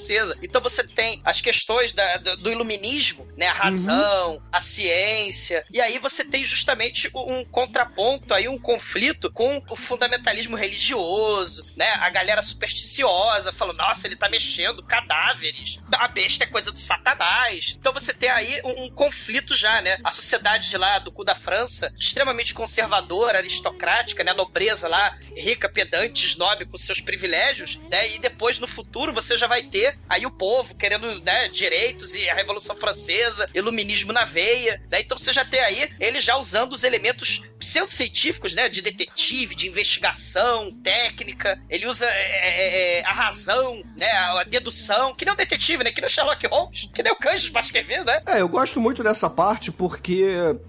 Então 0.42 0.60
você 0.60 0.86
tem 0.86 1.20
as 1.24 1.40
questões 1.40 1.92
da- 1.92 2.16
do, 2.18 2.36
do 2.36 2.50
iluminismo, 2.50 3.26
né? 3.36 3.46
A 3.48 3.52
razão, 3.52 4.42
a 4.50 4.60
ciência. 4.60 5.64
E 5.72 5.80
aí 5.80 5.98
você 5.98 6.24
tem 6.24 6.44
justamente 6.44 7.10
um 7.14 7.44
contraponto 7.44 8.34
aí, 8.34 8.48
um 8.48 8.58
conflito 8.58 9.30
com 9.32 9.62
o 9.70 9.76
fundamentalismo 9.76 10.56
religioso, 10.56 11.66
né? 11.76 11.90
A 12.00 12.10
galera 12.10 12.42
supersticiosa 12.42 13.52
falando, 13.52 13.78
nossa, 13.78 14.06
ele 14.06 14.16
tá 14.16 14.28
mexendo 14.28 14.82
cadáveres. 14.82 15.78
A 15.92 16.08
besta 16.08 16.44
é 16.44 16.46
coisa 16.46 16.70
do 16.72 16.80
satanás. 16.80 17.76
Então 17.78 17.92
você 17.92 18.12
tem 18.12 18.28
aí 18.30 18.60
um, 18.64 18.84
um 18.84 18.90
conflito 18.90 19.54
já, 19.54 19.80
né? 19.80 19.98
A 20.04 20.10
sociedade 20.10 20.68
de 20.70 20.76
lá 20.76 20.98
do 20.98 21.12
cu 21.12 21.24
da 21.24 21.34
França, 21.34 21.92
extremamente 21.98 22.54
conservadora, 22.54 23.38
aristocrática, 23.38 24.22
né? 24.24 24.32
A 24.32 24.34
nobreza 24.34 24.88
lá, 24.88 25.16
rica, 25.36 25.68
pedante, 25.68 26.26
snob 26.26 26.66
com 26.66 26.78
seus 26.78 27.00
privilégios, 27.00 27.78
né? 27.90 28.10
E 28.10 28.18
depois, 28.18 28.58
no 28.58 28.66
futuro, 28.68 29.12
você 29.12 29.36
já 29.36 29.46
vai 29.46 29.62
ter 29.62 29.81
aí 30.08 30.26
o 30.26 30.30
povo 30.30 30.74
querendo, 30.74 31.20
né, 31.20 31.48
direitos 31.48 32.14
e 32.14 32.28
a 32.28 32.34
Revolução 32.34 32.76
Francesa, 32.76 33.48
iluminismo 33.54 34.12
na 34.12 34.24
veia, 34.24 34.82
né? 34.90 35.00
Então 35.00 35.16
você 35.16 35.32
já 35.32 35.44
tem 35.44 35.60
aí 35.60 35.88
ele 35.98 36.20
já 36.20 36.36
usando 36.36 36.72
os 36.72 36.84
elementos 36.84 37.42
pseudocientíficos, 37.62 38.54
né? 38.54 38.68
De 38.68 38.82
detetive, 38.82 39.54
de 39.54 39.68
investigação, 39.68 40.72
técnica. 40.82 41.60
Ele 41.68 41.86
usa 41.86 42.06
é, 42.06 42.10
é, 42.10 42.98
é, 43.00 43.06
a 43.06 43.12
razão, 43.12 43.82
né? 43.96 44.10
A 44.10 44.44
dedução, 44.44 45.14
que 45.14 45.24
nem 45.24 45.34
o 45.34 45.36
detetive, 45.36 45.84
né? 45.84 45.90
Que 45.90 46.00
nem 46.00 46.08
o 46.08 46.10
Sherlock 46.10 46.46
Holmes, 46.46 46.88
que 46.92 47.02
nem 47.02 47.12
o 47.12 47.16
Canjos 47.16 47.48
Baskerville, 47.48 48.04
né? 48.04 48.22
É, 48.26 48.40
eu 48.40 48.48
gosto 48.48 48.80
muito 48.80 49.02
dessa 49.02 49.28
parte 49.30 49.70
porque 49.70 50.24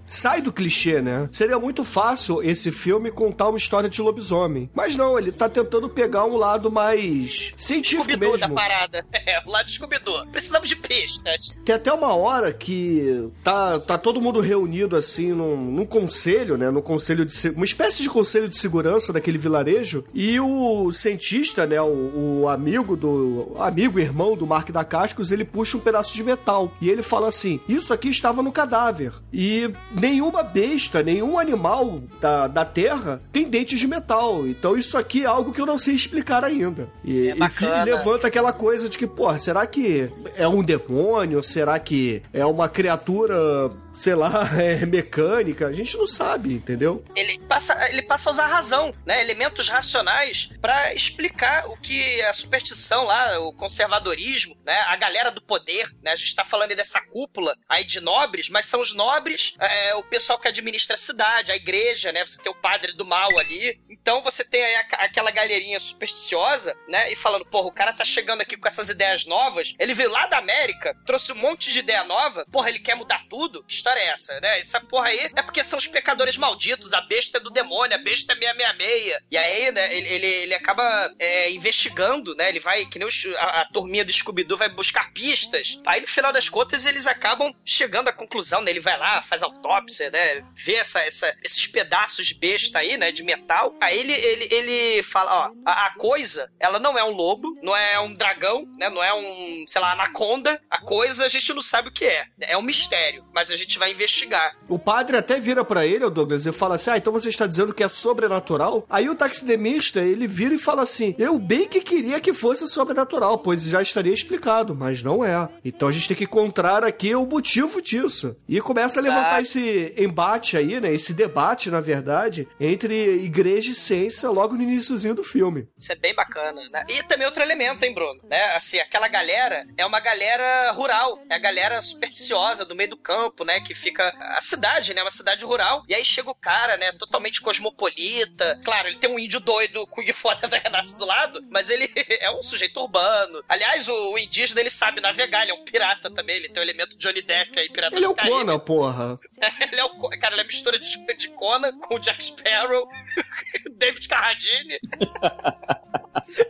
sai 0.06 0.40
do 0.40 0.52
clichê, 0.52 1.00
né? 1.00 1.28
Seria 1.32 1.58
muito 1.58 1.84
fácil 1.84 2.42
esse 2.42 2.70
filme 2.70 3.10
contar 3.10 3.48
uma 3.48 3.58
história 3.58 3.88
de 3.88 4.00
lobisomem. 4.00 4.70
Mas 4.74 4.96
não, 4.96 5.18
ele 5.18 5.32
tá 5.32 5.48
tentando 5.48 5.88
pegar 5.88 6.24
um 6.24 6.36
lado 6.36 6.70
mais 6.70 7.52
científico 7.56 8.04
Scooby-Doo 8.04 8.38
da 8.38 8.48
mesmo. 8.48 8.54
parada. 8.54 9.04
É, 9.26 9.40
o 9.46 9.50
lado 9.50 9.66
de 9.66 9.72
Scooby-Doo. 9.72 10.26
Precisamos 10.26 10.68
de 10.68 10.76
pistas. 10.76 11.56
Tem 11.64 11.74
até 11.74 11.90
uma 11.92 12.14
hora 12.14 12.52
que 12.52 13.30
tá, 13.42 13.80
tá 13.80 13.96
todo 13.96 14.20
mundo 14.20 14.40
reunido 14.40 14.96
assim 14.96 15.32
num, 15.32 15.56
num 15.56 15.86
conselho, 15.86 16.58
né? 16.58 16.70
Conselho 16.84 17.24
de 17.24 17.48
uma 17.50 17.64
espécie 17.64 18.02
de 18.02 18.08
conselho 18.08 18.48
de 18.48 18.56
segurança 18.56 19.12
daquele 19.12 19.38
vilarejo 19.38 20.04
e 20.14 20.38
o 20.38 20.92
cientista, 20.92 21.66
né? 21.66 21.80
O, 21.80 22.42
o 22.42 22.48
amigo 22.48 22.96
do 22.96 23.52
amigo 23.58 23.98
irmão 23.98 24.36
do 24.36 24.46
Mark 24.46 24.70
da 24.70 24.84
Cascos, 24.84 25.32
ele 25.32 25.44
puxa 25.44 25.76
um 25.76 25.80
pedaço 25.80 26.14
de 26.14 26.22
metal 26.22 26.72
e 26.80 26.88
ele 26.88 27.02
fala 27.02 27.28
assim: 27.28 27.60
isso 27.68 27.92
aqui 27.92 28.08
estava 28.08 28.42
no 28.42 28.52
cadáver 28.52 29.12
e 29.32 29.72
nenhuma 29.98 30.42
besta, 30.42 31.02
nenhum 31.02 31.38
animal 31.38 32.02
da, 32.20 32.46
da 32.46 32.64
Terra 32.64 33.20
tem 33.32 33.48
dentes 33.48 33.78
de 33.78 33.86
metal. 33.86 34.46
Então 34.46 34.76
isso 34.76 34.96
aqui 34.96 35.22
é 35.22 35.26
algo 35.26 35.52
que 35.52 35.60
eu 35.60 35.66
não 35.66 35.78
sei 35.78 35.94
explicar 35.94 36.44
ainda. 36.44 36.88
E, 37.04 37.28
É 37.30 37.92
e 37.92 37.94
levanta 37.96 38.26
aquela 38.26 38.52
coisa 38.52 38.88
de 38.88 38.98
que, 38.98 39.06
porra, 39.06 39.38
será 39.38 39.66
que 39.66 40.10
é 40.36 40.46
um 40.46 40.62
demônio? 40.62 41.42
Será 41.42 41.78
que 41.78 42.22
é 42.32 42.44
uma 42.44 42.68
criatura, 42.68 43.70
sei 43.94 44.14
lá, 44.14 44.30
é 44.60 44.84
mecânica? 44.86 45.66
A 45.66 45.72
gente 45.72 45.96
não 45.96 46.06
sabe, 46.06 46.52
entendeu? 46.54 47.04
Ele 47.14 47.38
passa, 47.40 47.88
ele 47.88 48.02
passa 48.02 48.28
a 48.28 48.32
usar 48.32 48.46
razão, 48.46 48.90
né? 49.06 49.20
Elementos 49.20 49.68
racionais 49.68 50.48
pra 50.60 50.92
explicar 50.94 51.66
o 51.68 51.76
que 51.80 52.20
a 52.22 52.32
superstição 52.32 53.04
lá, 53.04 53.38
o 53.40 53.52
conservadorismo, 53.54 54.56
né? 54.64 54.78
A 54.88 54.96
galera 54.96 55.30
do 55.30 55.40
poder, 55.42 55.88
né? 56.02 56.12
A 56.12 56.16
gente 56.16 56.34
tá 56.34 56.44
falando 56.44 56.70
aí 56.70 56.76
dessa 56.76 57.00
cúpula 57.00 57.56
aí 57.68 57.84
de 57.84 58.00
nobres, 58.00 58.48
mas 58.48 58.66
são 58.66 58.80
os 58.80 58.94
nobres, 58.94 59.54
é, 59.60 59.94
o 59.94 60.02
pessoal 60.02 60.38
que 60.38 60.48
administra 60.48 60.94
a 60.94 60.98
cidade, 60.98 61.52
a 61.52 61.56
igreja, 61.56 62.12
né? 62.12 62.26
Você 62.26 62.40
tem 62.42 62.50
o 62.50 62.60
padre 62.60 62.92
do 62.96 63.04
mal 63.04 63.28
ali. 63.38 63.80
Então 63.90 64.22
você 64.22 64.44
tem 64.44 64.62
aí 64.64 64.74
a- 64.76 65.04
aquela 65.04 65.30
galerinha 65.30 65.78
supersticiosa, 65.80 66.74
né? 66.88 67.10
E 67.12 67.16
falando, 67.16 67.44
porra, 67.44 67.68
o 67.68 67.72
cara 67.72 67.92
tá 67.92 68.04
chegando 68.04 68.40
aqui 68.40 68.56
com 68.56 68.68
essas 68.68 68.88
ideias 68.88 69.24
novas. 69.24 69.74
Ele 69.78 69.94
veio 69.94 70.10
lá 70.10 70.26
da 70.26 70.38
América, 70.38 70.94
trouxe 71.06 71.32
um 71.32 71.36
monte 71.36 71.72
de 71.72 71.78
ideia 71.78 72.04
nova. 72.04 72.44
Porra, 72.50 72.68
ele 72.68 72.78
quer 72.78 72.94
mudar 72.94 73.22
tudo? 73.28 73.64
História 73.84 74.00
é 74.00 74.06
essa, 74.06 74.40
né? 74.40 74.58
Essa 74.60 74.80
porra 74.80 75.08
aí 75.08 75.30
é 75.36 75.42
porque 75.42 75.62
são 75.62 75.78
os 75.78 75.86
pecadores 75.86 76.38
malditos. 76.38 76.94
A 76.94 77.02
besta 77.02 77.36
é 77.36 77.40
do 77.40 77.50
demônio, 77.50 77.94
a 77.94 77.98
besta 77.98 78.32
é 78.32 78.36
666. 78.36 79.18
E 79.30 79.36
aí, 79.36 79.70
né, 79.70 79.94
ele, 79.94 80.08
ele, 80.08 80.26
ele 80.26 80.54
acaba 80.54 81.12
é, 81.18 81.50
investigando, 81.50 82.34
né? 82.34 82.48
Ele 82.48 82.60
vai, 82.60 82.86
que 82.86 82.98
nem 82.98 83.06
os- 83.06 83.26
a, 83.36 83.60
a 83.60 83.64
turminha 83.66 84.02
do 84.02 84.10
Scooby-Doo 84.10 84.56
vai 84.56 84.70
buscar 84.70 85.12
pistas. 85.12 85.78
Aí, 85.84 86.00
no 86.00 86.08
final 86.08 86.32
das 86.32 86.48
contas, 86.48 86.86
eles 86.86 87.06
acabam 87.06 87.52
chegando 87.62 88.08
à 88.08 88.12
conclusão, 88.14 88.62
né? 88.62 88.70
Ele 88.70 88.80
vai 88.80 88.96
lá, 88.98 89.20
faz 89.20 89.42
autópsia, 89.42 90.10
né? 90.10 90.42
Vê 90.54 90.76
essa, 90.76 91.00
essa, 91.00 91.36
esses 91.44 91.66
pedaços 91.66 92.26
de 92.26 92.32
besta 92.34 92.78
aí, 92.78 92.96
né? 92.96 93.12
De 93.12 93.22
metal. 93.22 93.76
Aí 93.82 93.98
ele, 93.98 94.12
ele, 94.14 94.48
ele 94.50 95.02
fala, 95.02 95.48
ó, 95.48 95.52
a, 95.66 95.86
a 95.88 95.94
coisa, 95.96 96.50
ela 96.58 96.78
não 96.78 96.98
é 96.98 97.04
um 97.04 97.10
lobo, 97.10 97.54
não 97.62 97.76
é 97.76 98.00
um 98.00 98.14
dragão, 98.14 98.66
né? 98.78 98.88
Não 98.88 99.04
é 99.04 99.12
um, 99.12 99.66
sei 99.68 99.82
lá, 99.82 99.92
anaconda. 99.92 100.58
A 100.70 100.78
coisa 100.80 101.26
a 101.26 101.28
gente 101.28 101.52
não 101.52 101.60
sabe 101.60 101.90
o 101.90 101.92
que 101.92 102.06
é. 102.06 102.24
É 102.40 102.56
um 102.56 102.62
mistério, 102.62 103.28
mas 103.34 103.50
a 103.50 103.56
gente 103.56 103.73
vai 103.78 103.92
investigar. 103.92 104.56
O 104.68 104.78
padre 104.78 105.16
até 105.16 105.40
vira 105.40 105.64
pra 105.64 105.86
ele, 105.86 106.04
o 106.04 106.10
Douglas, 106.10 106.46
e 106.46 106.52
fala 106.52 106.74
assim: 106.76 106.90
Ah, 106.90 106.96
então 106.96 107.12
você 107.12 107.28
está 107.28 107.46
dizendo 107.46 107.74
que 107.74 107.82
é 107.82 107.88
sobrenatural? 107.88 108.86
Aí 108.88 109.08
o 109.08 109.14
taxidermista, 109.14 110.00
ele 110.00 110.26
vira 110.26 110.54
e 110.54 110.58
fala 110.58 110.82
assim: 110.82 111.14
Eu 111.18 111.38
bem 111.38 111.68
que 111.68 111.80
queria 111.80 112.20
que 112.20 112.32
fosse 112.32 112.66
sobrenatural, 112.68 113.38
pois 113.38 113.64
já 113.64 113.82
estaria 113.82 114.12
explicado, 114.12 114.74
mas 114.74 115.02
não 115.02 115.24
é. 115.24 115.48
Então 115.64 115.88
a 115.88 115.92
gente 115.92 116.08
tem 116.08 116.16
que 116.16 116.24
encontrar 116.24 116.84
aqui 116.84 117.14
o 117.14 117.26
motivo 117.26 117.80
disso. 117.82 118.36
E 118.48 118.60
começa 118.60 118.98
a 118.98 119.02
Exato. 119.02 119.16
levantar 119.16 119.42
esse 119.42 119.94
embate 119.96 120.56
aí, 120.56 120.80
né? 120.80 120.92
Esse 120.92 121.12
debate, 121.14 121.70
na 121.70 121.80
verdade, 121.80 122.48
entre 122.58 122.94
igreja 123.24 123.70
e 123.70 123.74
ciência 123.74 124.30
logo 124.30 124.54
no 124.54 124.62
iníciozinho 124.62 125.14
do 125.14 125.24
filme. 125.24 125.68
Isso 125.76 125.92
é 125.92 125.96
bem 125.96 126.14
bacana, 126.14 126.60
né? 126.70 126.84
E 126.88 127.02
também 127.04 127.26
outro 127.26 127.42
elemento, 127.42 127.84
hein, 127.84 127.94
Bruno? 127.94 128.20
Né? 128.24 128.54
Assim, 128.54 128.78
aquela 128.78 129.08
galera 129.08 129.66
é 129.76 129.84
uma 129.84 130.00
galera 130.00 130.70
rural, 130.72 131.22
é 131.28 131.34
a 131.34 131.38
galera 131.38 131.80
supersticiosa 131.82 132.64
do 132.64 132.74
meio 132.74 132.90
do 132.90 132.96
campo, 132.96 133.44
né? 133.44 133.60
Que 133.64 133.74
fica. 133.74 134.14
A 134.36 134.40
cidade, 134.40 134.94
né? 134.94 135.02
Uma 135.02 135.10
cidade 135.10 135.44
rural. 135.44 135.84
E 135.88 135.94
aí 135.94 136.04
chega 136.04 136.30
o 136.30 136.34
cara, 136.34 136.76
né? 136.76 136.92
Totalmente 136.92 137.40
cosmopolita. 137.40 138.60
Claro, 138.64 138.88
ele 138.88 138.98
tem 138.98 139.10
um 139.10 139.18
índio 139.18 139.40
doido 139.40 139.86
com 139.86 140.02
fora 140.12 140.46
da 140.46 140.56
Renasce 140.56 140.96
do 140.96 141.04
lado, 141.04 141.40
mas 141.50 141.70
ele 141.70 141.90
é 142.20 142.30
um 142.30 142.42
sujeito 142.42 142.80
urbano. 142.80 143.42
Aliás, 143.48 143.88
o, 143.88 144.12
o 144.12 144.18
indígena 144.18 144.60
ele 144.60 144.70
sabe 144.70 145.00
navegar, 145.00 145.42
ele 145.42 145.52
é 145.52 145.54
um 145.54 145.64
pirata 145.64 146.10
também, 146.10 146.36
ele 146.36 146.48
tem 146.48 146.62
o 146.62 146.64
elemento 146.64 146.96
Johnny 146.96 147.22
Depp 147.22 147.58
aí, 147.58 147.70
pirata 147.70 147.96
Ele 147.96 148.04
é 148.04 148.08
o 148.08 148.14
Caribe. 148.14 148.36
Conan, 148.36 148.58
porra. 148.58 149.18
ele 149.72 149.80
é 149.80 149.84
o, 149.84 150.08
cara, 150.18 150.34
ele 150.34 150.42
é 150.42 150.44
mistura 150.44 150.78
de, 150.78 151.16
de 151.16 151.28
Conan 151.30 151.78
com 151.78 151.96
o 151.96 151.98
Jack 151.98 152.22
Sparrow, 152.22 152.88
David 153.72 154.08
Carradine 154.08 154.78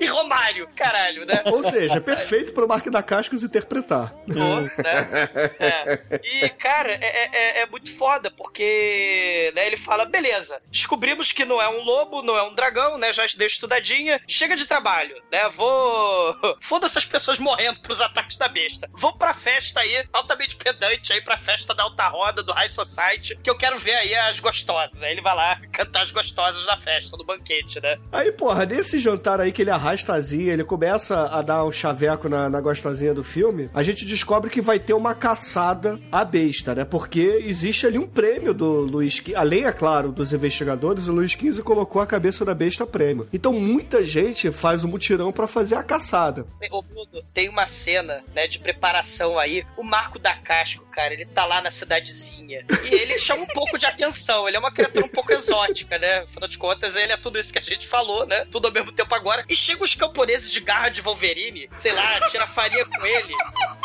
e 0.00 0.06
Romário, 0.06 0.68
caralho, 0.74 1.24
né? 1.26 1.42
Ou 1.46 1.62
seja, 1.62 1.96
é 1.96 2.00
perfeito 2.00 2.52
pro 2.52 2.68
Mark 2.68 2.86
da 2.86 3.02
Cascos 3.02 3.42
interpretar. 3.42 4.12
Pô, 4.12 4.32
né? 4.32 5.30
É. 5.58 6.20
E, 6.22 6.48
cara, 6.50 6.92
é, 7.04 7.30
é- 7.32 7.60
é 7.62 7.66
muito 7.66 7.94
foda, 7.96 8.30
porque 8.30 9.52
né, 9.54 9.66
ele 9.66 9.76
fala, 9.76 10.04
beleza, 10.04 10.60
descobrimos 10.70 11.32
que 11.32 11.44
não 11.44 11.60
é 11.60 11.68
um 11.68 11.82
lobo, 11.82 12.22
não 12.22 12.36
é 12.36 12.42
um 12.42 12.54
dragão, 12.54 12.98
né? 12.98 13.12
Já 13.12 13.24
dei 13.36 13.46
estudadinha, 13.46 14.20
chega 14.28 14.56
de 14.56 14.66
trabalho, 14.66 15.16
né? 15.32 15.48
Vou. 15.50 16.36
Foda 16.60 16.86
essas 16.86 17.04
pessoas 17.04 17.38
morrendo 17.38 17.80
pros 17.80 18.00
ataques 18.00 18.36
da 18.36 18.48
besta. 18.48 18.88
Vou 18.92 19.16
pra 19.16 19.34
festa 19.34 19.80
aí, 19.80 20.04
altamente 20.12 20.56
pedante 20.56 21.12
aí, 21.12 21.20
pra 21.22 21.36
festa 21.38 21.74
da 21.74 21.82
alta 21.82 22.06
roda 22.08 22.42
do 22.42 22.52
High 22.52 22.68
Society, 22.68 23.36
que 23.42 23.50
eu 23.50 23.56
quero 23.56 23.78
ver 23.78 23.94
aí 23.94 24.14
as 24.14 24.40
gostosas. 24.40 25.02
Aí 25.02 25.12
ele 25.12 25.22
vai 25.22 25.34
lá 25.34 25.60
cantar 25.72 26.02
as 26.02 26.10
gostosas 26.10 26.64
da 26.64 26.76
festa, 26.76 27.16
do 27.16 27.24
banquete, 27.24 27.80
né? 27.80 27.98
Aí, 28.12 28.30
porra, 28.32 28.64
nesse 28.66 28.98
jantar 28.98 29.40
aí 29.40 29.52
que 29.52 29.62
ele 29.62 29.70
arrastazinha, 29.70 30.52
ele 30.52 30.64
começa 30.64 31.26
a 31.26 31.42
dar 31.42 31.64
um 31.64 31.72
chaveco 31.72 32.28
na, 32.28 32.48
na 32.48 32.60
gostosinha 32.60 33.14
do 33.14 33.24
filme, 33.24 33.70
a 33.74 33.82
gente 33.82 34.04
descobre 34.04 34.50
que 34.50 34.60
vai 34.60 34.78
ter 34.78 34.94
uma 34.94 35.14
caçada 35.14 35.98
à 36.10 36.24
besta, 36.24 36.74
né? 36.74 36.84
Porque 36.94 37.42
existe 37.44 37.88
ali 37.88 37.98
um 37.98 38.06
prêmio 38.06 38.54
do 38.54 38.70
Luiz 38.82 39.14
XV. 39.14 39.34
Além, 39.34 39.64
é 39.64 39.72
claro, 39.72 40.12
dos 40.12 40.32
investigadores, 40.32 41.08
o 41.08 41.12
Luiz 41.12 41.32
XV 41.32 41.60
colocou 41.60 42.00
a 42.00 42.06
cabeça 42.06 42.44
da 42.44 42.54
besta 42.54 42.86
prêmio. 42.86 43.28
Então 43.32 43.52
muita 43.52 44.04
gente 44.04 44.52
faz 44.52 44.84
um 44.84 44.88
mutirão 44.88 45.32
pra 45.32 45.48
fazer 45.48 45.74
a 45.74 45.82
caçada. 45.82 46.46
Ô, 46.70 46.82
Bruno, 46.82 47.20
tem 47.34 47.48
uma 47.48 47.66
cena, 47.66 48.22
né, 48.32 48.46
de 48.46 48.60
preparação 48.60 49.40
aí. 49.40 49.66
O 49.76 49.82
Marco 49.82 50.20
da 50.20 50.36
Casco, 50.36 50.86
cara, 50.92 51.12
ele 51.12 51.26
tá 51.26 51.44
lá 51.44 51.60
na 51.60 51.68
cidadezinha. 51.68 52.64
E 52.84 52.94
ele 52.94 53.18
chama 53.18 53.42
um 53.42 53.48
pouco 53.48 53.76
de 53.76 53.86
atenção. 53.86 54.46
Ele 54.46 54.56
é 54.56 54.60
uma 54.60 54.70
criatura 54.70 55.04
um 55.04 55.08
pouco 55.08 55.32
exótica, 55.32 55.98
né? 55.98 56.18
Afinal 56.18 56.48
de 56.48 56.58
contas, 56.58 56.94
ele 56.94 57.10
é 57.10 57.16
tudo 57.16 57.40
isso 57.40 57.52
que 57.52 57.58
a 57.58 57.62
gente 57.62 57.88
falou, 57.88 58.24
né? 58.24 58.46
Tudo 58.52 58.68
ao 58.68 58.72
mesmo 58.72 58.92
tempo 58.92 59.12
agora. 59.16 59.44
E 59.48 59.56
chegam 59.56 59.82
os 59.82 59.96
camponeses 59.96 60.52
de 60.52 60.60
garra 60.60 60.90
de 60.90 61.00
Wolverine, 61.00 61.68
sei 61.76 61.92
lá, 61.92 62.20
tira 62.28 62.46
farinha 62.46 62.84
com 62.84 63.04
ele, 63.04 63.34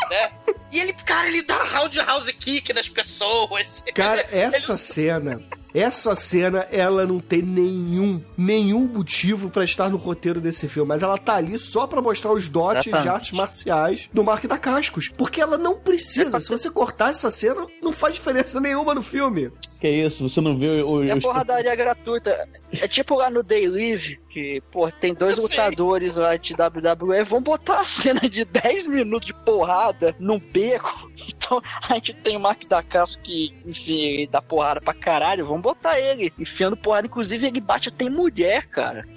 né? 0.08 0.30
E 0.70 0.78
ele, 0.78 0.92
cara, 0.92 1.26
ele 1.26 1.42
dá 1.42 1.64
roundhouse 1.64 2.32
kick 2.32 2.72
nas 2.72 2.88
pessoas. 2.88 2.99
Cara, 3.94 4.24
Ele- 4.30 4.40
essa 4.42 4.72
ele- 4.72 4.78
cena. 4.78 5.42
Essa 5.72 6.16
cena, 6.16 6.66
ela 6.72 7.06
não 7.06 7.20
tem 7.20 7.42
nenhum, 7.42 8.20
nenhum 8.36 8.88
motivo 8.88 9.48
pra 9.50 9.62
estar 9.62 9.88
no 9.88 9.96
roteiro 9.96 10.40
desse 10.40 10.66
filme, 10.68 10.88
mas 10.88 11.00
ela 11.04 11.16
tá 11.16 11.34
ali 11.36 11.56
só 11.60 11.86
pra 11.86 12.02
mostrar 12.02 12.32
os 12.32 12.48
dotes 12.48 12.86
de 13.02 13.08
artes 13.08 13.30
marciais 13.30 14.08
do 14.12 14.24
Mark 14.24 14.44
da 14.46 14.58
Cascos. 14.58 15.12
Porque 15.16 15.40
ela 15.40 15.56
não 15.56 15.78
precisa. 15.78 16.40
Se 16.40 16.48
você 16.48 16.68
cortar 16.68 17.10
essa 17.10 17.30
cena, 17.30 17.68
não 17.80 17.92
faz 17.92 18.14
diferença 18.14 18.60
nenhuma 18.60 18.96
no 18.96 19.00
filme. 19.02 19.52
Que 19.80 19.88
isso? 19.88 20.28
Você 20.28 20.40
não 20.42 20.58
viu 20.58 20.86
o. 20.86 21.02
É 21.04 21.14
os- 21.14 21.22
porradaria 21.24 21.74
gratuita. 21.74 22.46
É 22.80 22.86
tipo 22.86 23.14
lá 23.14 23.30
no 23.30 23.42
Day 23.42 23.66
Live, 23.66 24.20
que, 24.28 24.62
pô, 24.70 24.90
tem 24.90 25.14
dois 25.14 25.38
Eu 25.38 25.48
sei. 25.48 25.56
lutadores 25.58 26.16
lá 26.16 26.36
de 26.36 26.52
WWE. 26.54 27.24
Vão 27.24 27.40
botar 27.40 27.76
uma 27.76 27.84
cena 27.84 28.20
de 28.28 28.44
10 28.44 28.86
minutos 28.86 29.26
de 29.26 29.32
porrada 29.44 30.14
num 30.18 30.38
beco. 30.38 31.08
Então 31.30 31.60
a 31.88 31.94
gente 31.94 32.14
tem 32.14 32.36
o 32.36 32.40
Mark 32.40 32.66
da 32.66 32.82
Casco 32.82 33.20
que, 33.22 33.54
enfim, 33.66 33.92
ele 34.00 34.26
dá 34.26 34.40
porrada 34.40 34.80
pra 34.80 34.94
caralho. 34.94 35.46
Vamos 35.46 35.62
botar 35.62 35.98
ele 36.00 36.32
enfiando 36.38 36.76
porrada. 36.76 37.06
Inclusive, 37.06 37.46
ele 37.46 37.60
bate 37.60 37.88
até 37.88 38.04
em 38.04 38.10
mulher, 38.10 38.66
cara. 38.68 39.04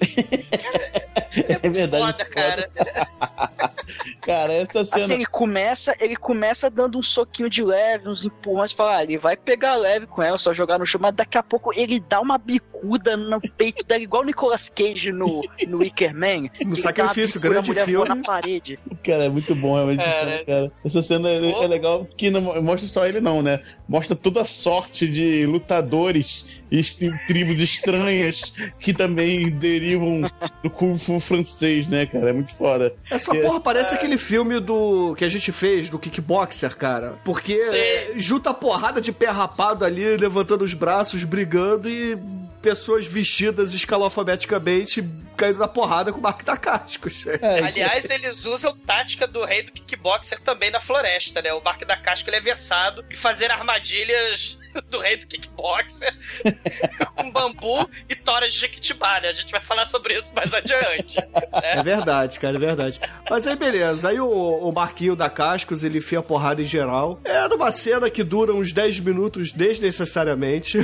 É 1.36 1.68
verdade. 1.68 2.04
Foda, 2.12 2.24
cara. 2.26 2.70
Cara, 4.20 4.52
essa 4.52 4.80
Assim, 4.80 5.00
cena. 5.00 5.14
ele 5.14 5.26
começa, 5.26 5.94
ele 6.00 6.16
começa 6.16 6.68
dando 6.70 6.98
um 6.98 7.02
soquinho 7.02 7.48
de 7.50 7.62
leve, 7.62 8.08
uns 8.08 8.24
empurrões, 8.24 8.72
fala, 8.72 8.98
ah, 8.98 9.02
ele 9.02 9.18
vai 9.18 9.36
pegar 9.36 9.76
leve 9.76 10.06
com 10.06 10.22
ela, 10.22 10.38
só 10.38 10.52
jogar 10.52 10.78
no 10.78 10.86
chão, 10.86 11.00
mas 11.00 11.14
daqui 11.14 11.38
a 11.38 11.42
pouco 11.42 11.72
ele 11.74 12.00
dá 12.00 12.20
uma 12.20 12.38
bicuda 12.38 13.16
no 13.16 13.40
peito 13.40 13.84
dela, 13.86 14.02
igual 14.02 14.22
o 14.22 14.26
Nicolas 14.26 14.68
Cage 14.68 15.12
no, 15.12 15.42
no 15.68 15.78
Wicker 15.78 16.14
Man. 16.14 16.48
No 16.64 16.76
Sacrifício, 16.76 17.40
grande 17.40 17.74
filme. 17.74 18.08
na 18.08 18.16
parede. 18.22 18.78
Cara, 19.04 19.24
é 19.24 19.28
muito 19.28 19.54
bom 19.54 19.74
realmente 19.74 20.00
É, 20.02 20.08
essa 20.08 20.18
cena, 20.20 20.30
né? 20.30 20.44
cara. 20.44 20.72
Essa 20.84 21.02
cena 21.02 21.28
é, 21.28 21.50
é 21.64 21.66
legal 21.66 22.06
que 22.16 22.30
não 22.30 22.40
mostra 22.62 22.88
só 22.88 23.06
ele, 23.06 23.20
não, 23.20 23.42
né? 23.42 23.60
Mostra 23.88 24.16
toda 24.16 24.40
a 24.40 24.44
sorte 24.44 25.06
de 25.06 25.44
lutadores 25.46 26.62
e 26.70 26.82
tri- 26.82 27.26
tribos 27.26 27.60
estranhas 27.60 28.52
que 28.78 28.92
também 28.94 29.50
derivam 29.50 30.22
do 30.62 30.70
Kung 30.70 30.98
Fu 30.98 31.20
francês, 31.20 31.86
né, 31.88 32.06
cara? 32.06 32.30
É 32.30 32.32
muito 32.32 32.54
foda. 32.56 32.94
Essa 33.10 33.36
É. 33.36 33.40
porra 33.42 33.60
parece 33.60 33.83
aquele 33.92 34.16
filme 34.16 34.60
do 34.60 35.14
que 35.16 35.24
a 35.24 35.28
gente 35.28 35.52
fez 35.52 35.90
do 35.90 35.98
Kickboxer, 35.98 36.76
cara. 36.76 37.18
Porque 37.24 37.60
Sim. 37.60 38.18
junta 38.18 38.54
porrada 38.54 39.00
de 39.00 39.12
pé 39.12 39.28
rapado 39.28 39.84
ali, 39.84 40.16
levantando 40.16 40.64
os 40.64 40.74
braços, 40.74 41.24
brigando 41.24 41.88
e 41.88 42.18
pessoas 42.64 43.04
vestidas 43.04 43.74
escalofalbeticamente 43.74 45.06
caindo 45.36 45.58
na 45.58 45.68
porrada 45.68 46.10
com 46.10 46.18
o 46.18 46.22
Mark 46.22 46.42
da 46.44 46.56
Cascos. 46.56 47.26
É, 47.26 47.58
Aliás, 47.60 48.08
eles 48.08 48.46
usam 48.46 48.74
tática 48.74 49.26
do 49.26 49.44
rei 49.44 49.62
do 49.62 49.70
kickboxer 49.70 50.40
também 50.40 50.70
na 50.70 50.80
floresta, 50.80 51.42
né? 51.42 51.52
O 51.52 51.62
Mark 51.62 51.84
da 51.84 51.94
Casca 51.94 52.30
ele 52.30 52.38
é 52.38 52.40
versado 52.40 53.04
em 53.10 53.16
fazer 53.16 53.50
armadilhas 53.50 54.58
do 54.88 54.98
rei 54.98 55.18
do 55.18 55.26
kickboxer 55.26 56.16
com 57.14 57.30
bambu 57.30 57.86
e 58.08 58.16
toras 58.16 58.54
de 58.54 58.60
jequitibá, 58.60 59.20
né? 59.20 59.28
A 59.28 59.32
gente 59.32 59.52
vai 59.52 59.60
falar 59.60 59.86
sobre 59.86 60.16
isso 60.16 60.34
mais 60.34 60.54
adiante. 60.54 61.18
É 61.52 61.82
verdade, 61.82 62.40
cara, 62.40 62.56
é 62.56 62.60
verdade. 62.60 62.98
Mas 63.28 63.46
aí, 63.46 63.56
beleza. 63.56 64.08
Aí 64.08 64.18
o, 64.18 64.26
o 64.26 64.72
Marquinho 64.72 65.14
da 65.14 65.28
Cascos, 65.28 65.84
ele 65.84 65.98
enfia 65.98 66.20
a 66.20 66.22
porrada 66.22 66.62
em 66.62 66.64
geral. 66.64 67.20
É 67.24 67.46
numa 67.46 67.70
cena 67.70 68.08
que 68.08 68.24
dura 68.24 68.54
uns 68.54 68.72
10 68.72 69.00
minutos 69.00 69.52
desnecessariamente. 69.52 70.78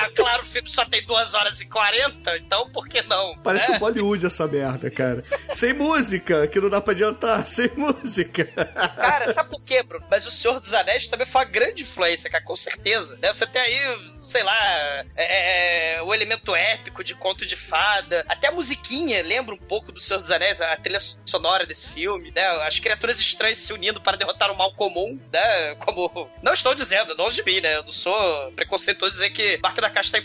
Ah, 0.00 0.10
claro, 0.14 0.42
o 0.42 0.46
filme 0.46 0.69
só 0.70 0.84
tem 0.84 1.04
2 1.04 1.34
horas 1.34 1.60
e 1.60 1.66
40, 1.66 2.36
então 2.38 2.70
por 2.70 2.88
que 2.88 3.02
não? 3.02 3.36
Parece 3.38 3.70
né? 3.70 3.76
um 3.76 3.80
Bollywood 3.80 4.26
essa 4.26 4.46
merda, 4.46 4.90
cara. 4.90 5.24
Sem 5.50 5.72
música, 5.72 6.46
que 6.46 6.60
não 6.60 6.68
dá 6.68 6.80
pra 6.80 6.92
adiantar. 6.92 7.46
Sem 7.50 7.70
música. 7.76 8.44
Cara, 8.44 9.32
sabe 9.32 9.50
por 9.50 9.62
quê, 9.62 9.82
Bruno? 9.82 10.06
Mas 10.10 10.26
o 10.26 10.30
Senhor 10.30 10.60
dos 10.60 10.72
Anéis 10.72 11.08
também 11.08 11.26
foi 11.26 11.40
uma 11.40 11.50
grande 11.50 11.82
influência, 11.82 12.30
cara, 12.30 12.44
com 12.44 12.56
certeza. 12.56 13.18
Né? 13.20 13.32
Você 13.32 13.46
tem 13.46 13.60
aí, 13.60 14.14
sei 14.20 14.42
lá, 14.42 15.04
é, 15.16 15.96
é, 15.96 16.02
o 16.02 16.14
elemento 16.14 16.54
épico 16.54 17.02
de 17.02 17.14
conto 17.14 17.44
de 17.44 17.56
fada. 17.56 18.24
Até 18.28 18.48
a 18.48 18.52
musiquinha 18.52 19.22
lembra 19.22 19.54
um 19.54 19.58
pouco 19.58 19.92
do 19.92 20.00
Senhor 20.00 20.20
dos 20.20 20.30
Anéis, 20.30 20.60
a 20.60 20.76
trilha 20.76 21.00
sonora 21.24 21.66
desse 21.66 21.90
filme, 21.90 22.30
né? 22.30 22.46
As 22.62 22.78
criaturas 22.78 23.18
estranhas 23.18 23.58
se 23.58 23.72
unindo 23.72 24.00
para 24.00 24.16
derrotar 24.16 24.50
o 24.50 24.56
mal 24.56 24.72
comum, 24.74 25.20
né? 25.32 25.74
Como. 25.76 26.30
Não 26.42 26.52
estou 26.52 26.74
dizendo, 26.74 27.14
longe 27.16 27.42
de 27.42 27.50
mim, 27.50 27.60
né? 27.60 27.76
Eu 27.76 27.84
não 27.84 27.92
sou 27.92 28.52
preconceituoso 28.52 29.12
dizer 29.12 29.30
que 29.30 29.58
Marco 29.58 29.80
da 29.80 29.90
Caixa 29.90 30.08
está 30.08 30.18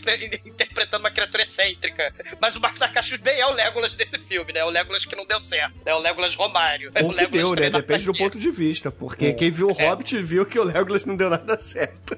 interpretando 0.45 1.01
uma 1.01 1.11
criatura 1.11 1.43
excêntrica. 1.43 2.13
Mas 2.39 2.55
o 2.55 2.59
Marco 2.59 2.79
da 2.79 2.87
Caixa 2.87 3.17
bem 3.17 3.39
é 3.39 3.45
o 3.45 3.51
Legolas 3.51 3.93
desse 3.93 4.17
filme, 4.19 4.53
né? 4.53 4.63
O 4.63 4.69
Legolas 4.69 5.05
que 5.05 5.15
não 5.15 5.25
deu 5.25 5.39
certo. 5.39 5.81
É 5.85 5.93
o 5.93 5.99
Legolas 5.99 6.35
Romário. 6.35 6.91
É 6.93 7.03
Ou 7.03 7.09
o 7.09 7.13
que 7.13 7.21
Legolas 7.21 7.59
deu, 7.59 7.63
né? 7.63 7.69
Depende 7.69 8.05
do 8.05 8.13
ponto 8.13 8.39
de 8.39 8.51
vista. 8.51 8.91
Porque 8.91 9.33
quem 9.33 9.51
viu 9.51 9.69
o 9.69 9.73
Hobbit 9.73 10.17
viu 10.21 10.45
que 10.45 10.59
o 10.59 10.63
Legolas 10.63 11.05
não 11.05 11.15
deu 11.15 11.29
nada 11.29 11.59
certo. 11.59 12.17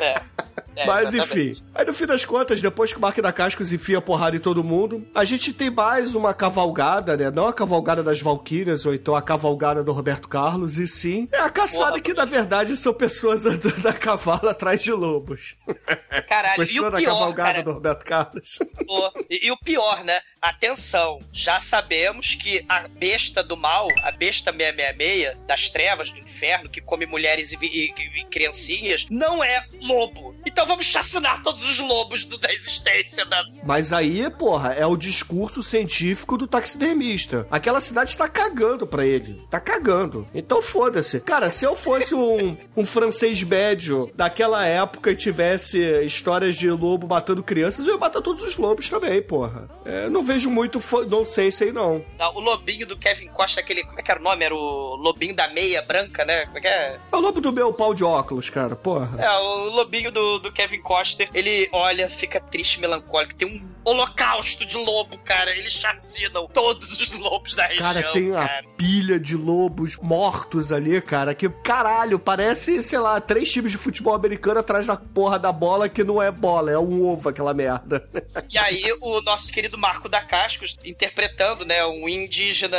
É. 0.00 0.20
É, 0.74 0.86
Mas 0.86 1.12
exatamente. 1.12 1.50
enfim. 1.60 1.64
Aí 1.74 1.84
no 1.84 1.92
fim 1.92 2.06
das 2.06 2.24
contas, 2.24 2.62
depois 2.62 2.90
que 2.90 2.96
o 2.96 3.00
Mark 3.00 3.18
da 3.20 3.30
Cascos 3.30 3.74
enfia 3.74 3.98
a 3.98 4.00
porrada 4.00 4.36
em 4.36 4.40
todo 4.40 4.64
mundo, 4.64 5.06
a 5.14 5.22
gente 5.22 5.52
tem 5.52 5.68
mais 5.70 6.14
uma 6.14 6.32
cavalgada, 6.32 7.14
né? 7.14 7.30
Não 7.30 7.46
a 7.46 7.52
cavalgada 7.52 8.02
das 8.02 8.22
Valquírias, 8.22 8.86
ou 8.86 8.94
então 8.94 9.14
a 9.14 9.20
cavalgada 9.20 9.84
do 9.84 9.92
Roberto 9.92 10.30
Carlos, 10.30 10.78
e 10.78 10.86
sim 10.86 11.28
é 11.30 11.40
a 11.40 11.50
caçada 11.50 11.90
Porra. 11.90 12.00
que 12.00 12.14
na 12.14 12.24
verdade 12.24 12.74
são 12.74 12.94
pessoas 12.94 13.44
andando 13.46 13.86
a 13.86 13.92
cavalo 13.92 14.48
atrás 14.48 14.82
de 14.82 14.90
lobos. 14.92 15.56
Caralho, 16.26 16.62
e 16.64 16.80
o 16.80 16.90
pior, 16.90 17.02
cavalgada 17.02 17.52
cara, 17.52 17.62
do 17.64 17.72
Roberto 17.72 18.04
Carlos. 18.06 18.58
Pô, 18.86 19.12
E, 19.28 19.48
e 19.48 19.50
o 19.52 19.58
pior, 19.58 20.02
né? 20.02 20.20
Atenção, 20.40 21.18
já 21.32 21.60
sabemos 21.60 22.34
que 22.34 22.64
a 22.68 22.88
besta 22.88 23.42
do 23.42 23.56
mal, 23.58 23.88
a 24.04 24.10
besta 24.10 24.50
666 24.52 25.36
das 25.46 25.68
trevas 25.70 26.10
do 26.10 26.18
inferno, 26.18 26.68
que 26.70 26.80
come 26.80 27.04
mulheres 27.04 27.52
e, 27.52 27.56
e- 27.60 27.92
e 28.20 28.24
criancinhas, 28.26 29.06
não 29.10 29.44
é 29.44 29.64
lobo. 29.80 30.34
Então 30.46 30.66
vamos 30.66 30.86
chacinar 30.86 31.42
todos 31.42 31.64
os 31.68 31.78
lobos 31.78 32.24
do- 32.24 32.38
da 32.38 32.52
existência 32.52 33.24
da. 33.24 33.44
Mas 33.64 33.92
aí, 33.92 34.28
porra, 34.30 34.72
é 34.74 34.86
o 34.86 34.96
discurso 34.96 35.62
científico 35.62 36.36
do 36.36 36.46
taxidermista. 36.46 37.46
Aquela 37.50 37.80
cidade 37.80 38.10
está 38.10 38.28
cagando 38.28 38.86
pra 38.86 39.06
ele. 39.06 39.40
Tá 39.50 39.60
cagando. 39.60 40.26
Então 40.34 40.60
foda-se. 40.62 41.20
Cara, 41.20 41.50
se 41.50 41.64
eu 41.64 41.74
fosse 41.76 42.14
um, 42.14 42.56
um 42.76 42.84
francês 42.84 43.42
médio 43.42 44.10
daquela 44.14 44.64
época 44.66 45.10
e 45.12 45.16
tivesse 45.16 45.78
histórias 46.04 46.56
de 46.56 46.70
lobo 46.70 47.06
matando 47.06 47.42
crianças, 47.42 47.86
eu 47.86 47.94
ia 47.94 48.00
matar 48.00 48.20
todos 48.20 48.42
os 48.42 48.56
lobos 48.56 48.88
também, 48.88 49.22
porra. 49.22 49.68
É, 49.84 50.08
não 50.08 50.22
vejo 50.24 50.50
muito 50.50 50.82
nonsense 51.08 51.64
aí, 51.64 51.72
não. 51.72 52.04
da- 52.18 52.30
O 52.30 52.40
lobinho 52.40 52.86
do 52.86 52.96
Kevin 52.96 53.28
Costa, 53.28 53.60
aquele. 53.60 53.84
Como 53.84 53.98
é 54.00 54.02
que 54.02 54.10
era 54.10 54.18
o 54.20 54.22
nome? 54.22 54.44
Era 54.44 54.54
o 54.54 54.96
lobinho 54.96 55.34
da 55.34 55.48
meia 55.48 55.82
branca, 55.82 56.24
né? 56.24 56.46
Como 56.46 56.58
é 56.58 56.60
que 56.60 56.68
é? 56.68 56.98
É 57.12 57.16
o 57.16 57.20
lobo 57.20 57.40
do 57.40 57.52
meu 57.52 57.72
pau 57.72 57.92
de 57.94 58.02
óculos, 58.04 58.48
cara, 58.50 58.74
porra. 58.74 59.22
É, 59.22 59.30
o 59.38 59.64
lobinho 59.70 60.10
do, 60.10 60.31
do 60.38 60.52
Kevin 60.52 60.80
Coster, 60.80 61.28
ele 61.34 61.68
olha, 61.72 62.08
fica 62.08 62.40
triste, 62.40 62.80
melancólico. 62.80 63.34
Tem 63.34 63.48
um 63.48 63.72
holocausto 63.84 64.64
de 64.64 64.76
lobo, 64.76 65.18
cara. 65.18 65.54
Eles 65.56 65.72
chacinam 65.72 66.46
todos 66.46 67.00
os 67.00 67.08
lobos 67.18 67.54
da 67.54 67.66
região. 67.66 67.92
Cara, 67.92 68.12
tem 68.12 68.30
uma 68.30 68.46
cara. 68.46 68.64
pilha 68.76 69.18
de 69.18 69.36
lobos 69.36 69.96
mortos 69.96 70.72
ali, 70.72 71.00
cara, 71.00 71.34
que 71.34 71.48
caralho, 71.48 72.18
parece, 72.18 72.82
sei 72.82 72.98
lá, 72.98 73.20
três 73.20 73.50
times 73.50 73.72
de 73.72 73.78
futebol 73.78 74.14
americano 74.14 74.60
atrás 74.60 74.86
da 74.86 74.96
porra 74.96 75.38
da 75.38 75.52
bola 75.52 75.88
que 75.88 76.04
não 76.04 76.22
é 76.22 76.30
bola, 76.30 76.70
é 76.70 76.78
um 76.78 77.02
ovo 77.02 77.28
aquela 77.28 77.54
merda. 77.54 78.08
E 78.50 78.58
aí, 78.58 78.84
o 79.00 79.20
nosso 79.22 79.50
querido 79.50 79.78
Marco 79.78 80.08
da 80.08 80.20
Cascos, 80.20 80.76
interpretando, 80.84 81.64
né, 81.64 81.84
um 81.86 82.06
indígena 82.08 82.76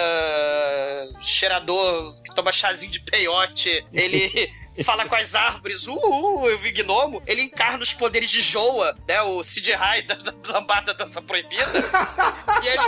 cheirador 1.20 2.22
que 2.22 2.34
toma 2.36 2.52
chazinho 2.52 2.92
de 2.92 3.00
peiote, 3.00 3.84
ele 3.92 4.52
fala 4.84 5.06
com 5.06 5.16
as 5.16 5.36
árvores, 5.36 5.88
uh, 5.88 5.94
uh, 5.94 6.50
eu 6.50 6.58
vi 6.58 6.72
gnomo, 6.72 7.22
ele 7.28 7.42
encarna 7.42 7.84
os 7.84 7.94
poderes 7.94 8.32
de 8.32 8.42
Joa, 8.42 8.96
né, 9.08 9.22
o 9.22 9.44
Sid 9.44 9.72
Rai 9.74 10.02
da, 10.02 10.16
da 10.16 10.34
lambada 10.48 10.94
dança 10.94 11.22
proibida, 11.22 11.64
e 12.64 12.68
ele 12.68 12.84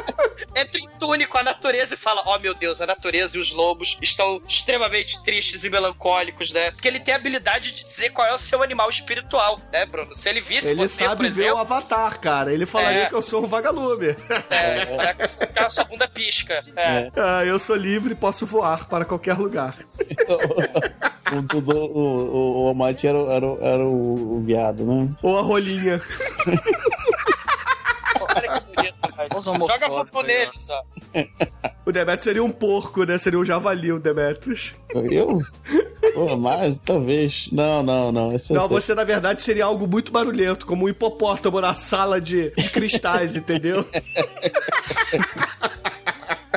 entra 0.56 0.80
em 0.80 0.90
túnel 0.98 1.28
com 1.28 1.38
a 1.38 1.44
natureza 1.44 1.94
e 1.94 1.98
fala, 1.98 2.24
oh 2.26 2.40
meu 2.40 2.54
Deus, 2.54 2.82
a 2.82 2.88
natureza 2.88 3.38
e 3.38 3.42
os 3.42 3.52
lobos 3.52 3.98
estão 4.02 4.42
extremamente 4.48 5.22
tristes 5.24 5.64
e 5.64 5.70
melancólicos, 5.70 6.52
né, 6.52 6.72
porque 6.72 6.88
ele 6.88 7.00
tem 7.00 7.14
a 7.14 7.18
habilidade 7.18 7.72
de 7.74 7.84
dizer 7.84 8.12
qual 8.12 8.28
é 8.28 8.34
o 8.34 8.38
seu 8.38 8.64
animal 8.64 8.90
espiritual, 8.90 9.60
né, 9.72 9.86
Bruno? 9.86 10.16
Se 10.16 10.30
ele 10.30 10.42
visse 10.42 10.70
Ele 10.70 10.76
você, 10.88 11.04
sabe 11.04 11.16
por 11.16 11.24
ver 11.24 11.42
exemplo, 11.44 11.58
o 11.58 11.62
avatar, 11.62 12.20
cara. 12.20 12.54
Ele 12.54 12.66
falaria 12.66 13.04
É. 13.04 13.06
que 13.10 13.16
eu 13.16 13.22
sou 13.22 13.44
um 13.44 13.48
vagalume. 13.48 14.16
É, 14.50 15.16
é, 15.56 15.62
a 15.64 15.70
sua 15.70 15.84
bunda 15.84 16.08
pisca. 16.08 16.64
É. 16.76 17.12
Ah, 17.16 17.44
eu 17.46 17.58
sou 17.60 17.76
livre 17.76 18.14
e 18.14 18.16
posso 18.16 18.46
voar 18.46 18.86
para 18.88 19.04
qualquer 19.06 19.38
lugar. 19.38 19.76
o, 21.32 21.42
Dudu- 21.42 21.76
o, 21.92 22.68
o, 22.68 22.72
o 22.72 22.74
era, 23.08 23.18
o- 23.18 23.32
era, 23.32 23.46
era 23.62 23.84
o, 23.86 24.38
o 24.38 24.42
viado, 24.42 24.84
né? 24.86 25.10
Ou 25.24 25.38
a 25.40 25.42
rolinha. 25.42 26.02
Olha 28.20 28.60
que 28.62 28.76
bonito, 28.76 28.96
Joga 29.68 29.88
fogo 29.90 30.22
neles, 30.24 30.70
ó. 30.70 30.84
O 31.86 31.92
Demetrius 31.92 32.24
seria 32.24 32.44
um 32.44 32.52
porco, 32.52 33.04
né? 33.04 33.18
Seria 33.18 33.40
um 33.40 33.46
javali, 33.46 33.92
o 33.92 34.00
Demetrius. 34.00 34.74
Eu? 34.94 35.40
Pô, 36.14 36.36
mas 36.36 36.80
talvez. 36.80 37.48
Não, 37.52 37.82
não, 37.84 38.12
não. 38.12 38.34
Esse, 38.34 38.54
Não, 38.54 38.66
esse- 38.66 38.74
você 38.74 38.96
na 38.96 39.04
verdade 39.04 39.42
seria 39.42 39.66
algo 39.66 39.88
muito 39.88 40.12
barulhento, 40.12 40.66
como 40.66 40.86
um 40.86 40.90
hipopótamo 40.90 41.62
na 41.62 41.74
sala 41.76 42.20
de, 42.20 42.52
de 42.52 42.70
cristais, 42.70 43.36
entendeu? 43.36 43.86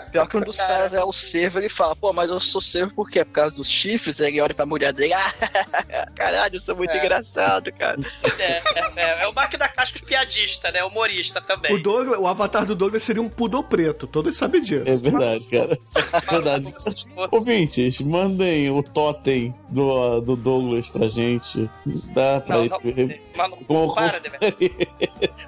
Pior 0.00 0.26
que 0.28 0.36
um 0.36 0.40
dos 0.40 0.56
caras 0.56 0.92
é 0.94 1.02
o 1.02 1.12
servo, 1.12 1.58
ele 1.58 1.68
fala, 1.68 1.94
pô, 1.96 2.12
mas 2.12 2.30
eu 2.30 2.38
sou 2.40 2.60
servo 2.60 2.92
por 2.94 3.10
quê? 3.10 3.24
Por 3.24 3.32
causa 3.32 3.56
dos 3.56 3.68
chifres? 3.68 4.20
Aí 4.20 4.28
ele 4.28 4.40
olha 4.40 4.54
pra 4.54 4.66
mulher 4.66 4.92
dele, 4.92 5.12
ah, 5.14 5.32
caralho, 6.16 6.56
eu 6.56 6.60
sou 6.60 6.76
muito 6.76 6.90
É. 6.92 6.98
engraçado, 6.98 7.72
cara. 7.72 7.96
É, 8.38 8.62
é, 8.96 9.22
é 9.22 9.28
o 9.28 9.32
Mark 9.34 9.54
da 9.56 9.68
Cascos 9.68 10.00
piadista, 10.00 10.70
né? 10.72 10.82
Humorista 10.84 11.40
também. 11.40 11.74
O, 11.74 11.82
Douglas, 11.82 12.18
o 12.18 12.26
avatar 12.26 12.64
do 12.66 12.74
Douglas 12.74 13.02
seria 13.02 13.22
um 13.22 13.28
pudor 13.28 13.64
preto, 13.64 14.06
todos 14.06 14.36
sabem 14.36 14.60
disso. 14.60 14.84
É 14.86 14.96
verdade, 14.96 15.44
cara. 15.46 15.78
É 16.12 16.30
verdade. 16.30 16.74
Ouvintes, 17.30 18.00
mandem 18.00 18.70
o 18.70 18.82
totem 18.82 19.54
do, 19.68 20.20
do 20.20 20.36
Douglas 20.36 20.86
pra 20.88 21.08
gente. 21.08 21.68
Dá 22.14 22.40
pra 22.40 22.56
Não, 22.56 22.64
ir 22.64 22.70
não, 22.70 22.80
ver. 22.80 23.22
mas 23.36 23.50
não, 23.50 23.58
para. 23.94 24.20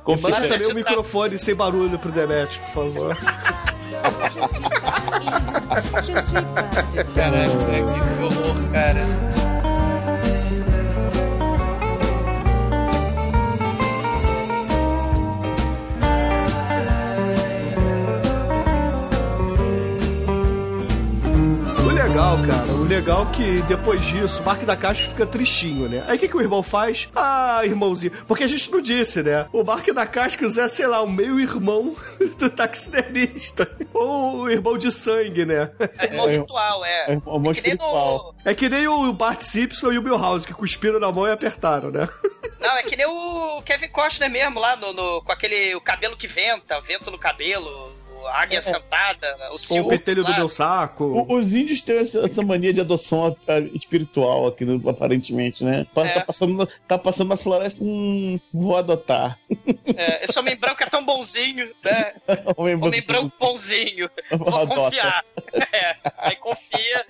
Confere. 0.05 0.21
Manda 0.21 0.49
também 0.49 0.67
o 0.71 0.75
microfone 0.75 1.39
sem 1.39 1.55
barulho 1.55 1.99
pro 1.99 2.11
Demetrius, 2.11 2.59
por 2.59 2.69
favor. 2.71 3.17
Caraca, 7.15 7.51
que 7.71 8.23
horror, 8.23 8.59
cara. 8.73 9.05
Legal, 21.93 22.37
cara. 22.47 22.80
Legal 22.91 23.29
é 23.33 23.37
que 23.37 23.63
depois 23.63 24.05
disso, 24.05 24.43
o 24.43 24.45
Mark 24.45 24.63
da 24.65 24.77
Caixa 24.77 25.09
fica 25.09 25.25
tristinho, 25.25 25.89
né? 25.89 26.05
Aí 26.09 26.17
o 26.17 26.19
que, 26.19 26.27
que 26.27 26.37
o 26.37 26.41
irmão 26.41 26.61
faz? 26.61 27.09
Ah, 27.15 27.61
irmãozinho. 27.65 28.13
Porque 28.27 28.43
a 28.43 28.49
gente 28.49 28.69
não 28.69 28.81
disse, 28.81 29.23
né? 29.23 29.47
O 29.53 29.63
Mark 29.63 29.87
da 29.93 30.05
Cascos 30.05 30.59
é, 30.59 30.69
sei 30.69 30.89
lá, 30.89 31.01
o 31.01 31.09
meio-irmão 31.09 31.95
do 32.37 32.51
taxidermista. 32.51 33.71
Ou 33.95 34.41
o 34.41 34.51
irmão 34.51 34.77
de 34.77 34.91
sangue, 34.91 35.45
né? 35.47 35.71
É 35.99 36.07
irmão 36.07 36.29
É, 36.29 36.33
ritual, 36.39 36.85
é. 36.85 37.13
É 37.15 37.17
um 37.29 37.39
monte 37.39 37.63
que 37.63 37.69
nem 37.69 37.77
espiritual. 37.77 38.35
É 38.45 38.55
que 38.55 38.69
nem 38.69 38.89
o 38.89 39.13
Bart 39.13 39.41
Simpson 39.43 39.93
e 39.93 39.99
o 39.99 40.03
Milhouse, 40.03 40.45
que 40.45 40.53
cuspiram 40.53 40.99
na 40.99 41.13
mão 41.13 41.29
e 41.29 41.31
apertaram, 41.31 41.93
né? 41.93 42.09
Não, 42.61 42.77
é 42.77 42.83
que 42.83 42.97
nem 42.97 43.07
o 43.07 43.63
Kevin 43.63 43.89
Costner 43.89 44.29
mesmo, 44.29 44.59
lá 44.59 44.75
no, 44.77 44.93
no- 44.93 45.23
com 45.23 45.31
aquele 45.33 45.75
o 45.77 45.81
cabelo 45.81 46.17
que 46.17 46.27
venta, 46.27 46.81
vento 46.81 47.09
no 47.11 47.19
cabelo, 47.19 47.93
a 48.31 48.43
águia 48.43 48.61
sentada, 48.63 49.37
o 49.49 49.53
Ou 49.53 49.59
Silks 49.59 49.85
o 49.87 49.89
petelho 49.89 50.25
do 50.25 50.35
meu 50.35 50.49
saco. 50.49 51.05
O- 51.05 51.35
Os 51.35 51.55
índios 51.55 51.81
têm 51.83 51.99
essa, 51.99 52.21
essa 52.25 52.43
mania 52.43 52.73
de 52.73 52.81
adoção 52.81 53.37
ah, 53.49 53.59
espiritual 53.75 54.47
aqui, 54.47 54.65
no- 54.65 54.89
aparentemente, 54.89 55.63
né? 55.65 55.87
Pa- 55.95 56.07
É. 56.07 56.11
Tá, 56.11 56.21
passando, 56.25 56.55
na- 56.57 56.69
tá 56.87 56.99
passando 56.99 57.29
na 57.29 57.37
floresta, 57.37 57.83
hum, 57.83 58.39
vou 58.53 58.77
adotar. 58.77 59.39
É, 59.97 60.25
esse 60.25 60.39
homem 60.39 60.57
branco 60.57 60.83
é 60.83 60.87
tão 60.87 61.05
bonzinho, 61.05 61.71
né? 61.85 62.13
Homem 62.57 62.75
Homem 62.77 63.03
branco 63.03 63.33
bonzinho. 63.39 64.11
Vou 64.33 64.49
Adota. 64.57 64.75
confiar. 64.75 65.25
É, 65.73 65.97
aí 66.19 66.37
confia 66.37 67.05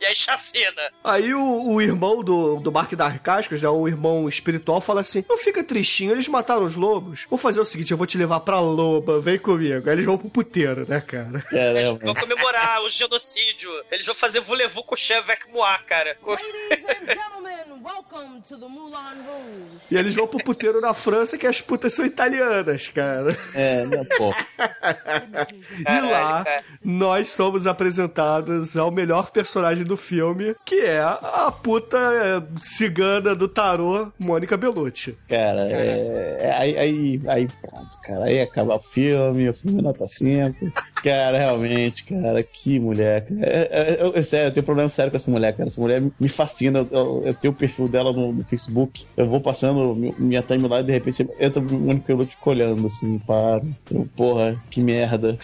e 0.00 0.06
aí 0.06 0.14
chacina. 0.14 0.92
Aí 1.02 1.34
o, 1.34 1.72
o 1.72 1.80
irmão 1.80 2.22
do, 2.22 2.56
do 2.60 2.72
Mark 2.72 2.92
das 2.92 3.18
Cascas, 3.18 3.62
né, 3.62 3.68
o 3.68 3.88
irmão 3.88 4.28
espiritual, 4.28 4.80
fala 4.80 5.00
assim: 5.00 5.24
Não 5.28 5.38
fica 5.38 5.62
tristinho, 5.64 6.12
eles 6.12 6.28
mataram 6.28 6.64
os 6.64 6.76
lobos. 6.76 7.26
Vou 7.28 7.38
fazer 7.38 7.60
o 7.60 7.64
seguinte: 7.64 7.90
eu 7.90 7.96
vou 7.96 8.06
te 8.06 8.18
levar 8.18 8.40
pra 8.40 8.60
loba, 8.60 9.20
vem 9.20 9.38
comigo. 9.38 9.88
Aí 9.88 9.96
eles 9.96 10.06
vão 10.06 10.18
pro 10.18 10.30
puteiro, 10.30 10.86
né, 10.88 11.00
cara? 11.00 11.44
Eles 11.52 11.88
vão 11.88 11.98
Caramba. 11.98 12.20
comemorar 12.20 12.82
o 12.82 12.88
genocídio. 12.88 13.70
Eles 13.90 14.06
vão 14.06 14.14
fazer 14.14 14.40
voulez-vous 14.40 14.84
com 14.84 14.94
o 14.94 14.98
Chevec 14.98 15.50
Moá, 15.52 15.78
cara. 15.78 16.16
Ladies 16.24 16.84
and 16.84 17.06
gentlemen, 17.06 17.82
welcome 17.82 18.40
to 18.42 18.58
the 18.58 18.66
Moulin 18.66 19.22
Rouge. 19.26 19.78
E 19.90 19.96
eles 19.96 20.14
vão 20.14 20.26
pro 20.26 20.42
puteiro 20.42 20.80
na 20.80 20.94
França, 20.94 21.36
que 21.36 21.46
as 21.46 21.60
putas 21.60 21.94
são 21.94 22.04
italianas, 22.04 22.88
cara. 22.88 23.36
É, 23.54 23.84
né, 23.84 24.04
pô. 24.16 24.34
E 25.78 26.00
lá, 26.00 26.44
é. 26.46 26.60
nós 26.84 27.30
somos 27.30 27.66
apresentados 27.66 28.76
ao 28.76 28.90
melhor 28.90 29.30
personagem 29.30 29.84
do 29.88 29.96
filme, 29.96 30.54
que 30.64 30.80
é 30.82 31.00
a 31.00 31.50
puta 31.62 31.96
é, 31.96 32.42
cigana 32.62 33.34
do 33.34 33.48
tarô, 33.48 34.12
Mônica 34.18 34.56
Bellucci. 34.56 35.16
Cara, 35.28 35.68
é, 35.70 36.36
é- 36.40 36.54
aí, 36.58 36.78
aí, 36.78 37.20
aí 37.26 37.48
pronto, 37.60 38.00
cara. 38.02 38.24
Aí 38.26 38.40
acaba 38.40 38.76
o 38.76 38.80
filme, 38.80 39.48
o 39.48 39.54
filme 39.54 39.82
nota 39.82 40.06
5. 40.06 40.70
Cara, 41.02 41.38
realmente, 41.38 42.04
cara, 42.04 42.42
que 42.42 42.78
mulher. 42.78 43.26
É, 43.40 43.68
é, 43.98 44.02
eu, 44.02 44.12
eu- 44.12 44.24
sério, 44.24 44.48
eu 44.48 44.52
tenho 44.54 44.66
problema 44.66 44.90
sério 44.90 45.10
com 45.10 45.16
essa 45.16 45.30
mulher, 45.30 45.56
cara. 45.56 45.68
Essa 45.68 45.80
mulher 45.80 46.02
me 46.20 46.28
fascina. 46.28 46.86
Eu, 46.90 47.22
eu- 47.24 47.34
tenho 47.34 47.52
o 47.52 47.56
perfil 47.56 47.88
dela 47.88 48.12
no, 48.12 48.32
no 48.32 48.44
Facebook. 48.44 49.04
Eu 49.16 49.26
vou 49.26 49.40
passando 49.40 49.94
mi- 49.94 50.14
minha 50.18 50.42
timeline 50.42 50.80
e 50.80 50.82
de 50.84 50.92
repente 50.92 51.26
entra 51.40 51.60
o 51.60 51.64
Mônica 51.64 52.06
Pelucci 52.06 52.32
fica 52.32 52.50
olhando 52.50 52.86
assim, 52.86 53.18
para. 53.20 53.60
Porra, 54.16 54.60
que 54.70 54.80
merda. 54.82 55.38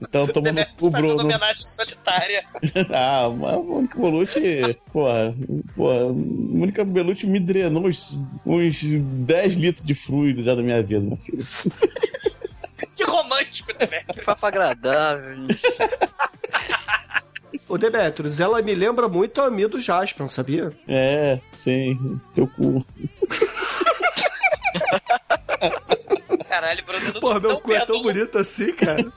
Então 0.00 0.26
toma 0.26 0.48
no 0.48 0.54
Demetrius 0.54 0.76
cu, 0.80 0.90
fazendo 0.90 1.06
Bruno. 1.06 1.22
homenagem 1.24 1.64
solitária. 1.64 2.44
Ah, 2.90 3.26
a 3.26 3.30
Mônica 3.30 3.98
Bellucci, 3.98 4.76
porra, 4.92 5.34
porra, 5.76 6.10
a 6.10 6.12
Mônica 6.12 6.84
Bellucci 6.84 7.26
me 7.26 7.38
drenou 7.40 7.86
uns, 7.86 8.18
uns 8.44 8.82
10 8.82 9.54
litros 9.56 9.86
de 9.86 9.94
fluido 9.94 10.42
já 10.42 10.54
da 10.54 10.62
minha 10.62 10.82
vida, 10.82 11.00
meu 11.00 11.16
filho. 11.16 11.42
Que 12.96 13.04
romântico, 13.04 13.72
Demetrius. 13.72 14.24
Papo 14.24 14.46
agradável, 14.46 15.34
gente. 15.34 15.60
Ô 17.68 17.78
Demetrius, 17.78 18.38
ela 18.38 18.60
me 18.60 18.74
lembra 18.74 19.08
muito 19.08 19.40
a 19.40 19.50
minha 19.50 19.66
do 19.68 19.80
Jasper, 19.80 20.28
sabia? 20.28 20.72
É, 20.86 21.38
sim, 21.54 22.20
teu 22.34 22.46
cu. 22.46 22.84
Caralho, 26.62 26.84
Bruno, 26.84 27.12
não, 27.12 27.20
Porra, 27.20 27.40
meu 27.40 27.60
cu 27.60 27.72
é 27.72 27.84
tão 27.84 28.00
bonito 28.00 28.38
assim, 28.38 28.72
cara. 28.72 29.02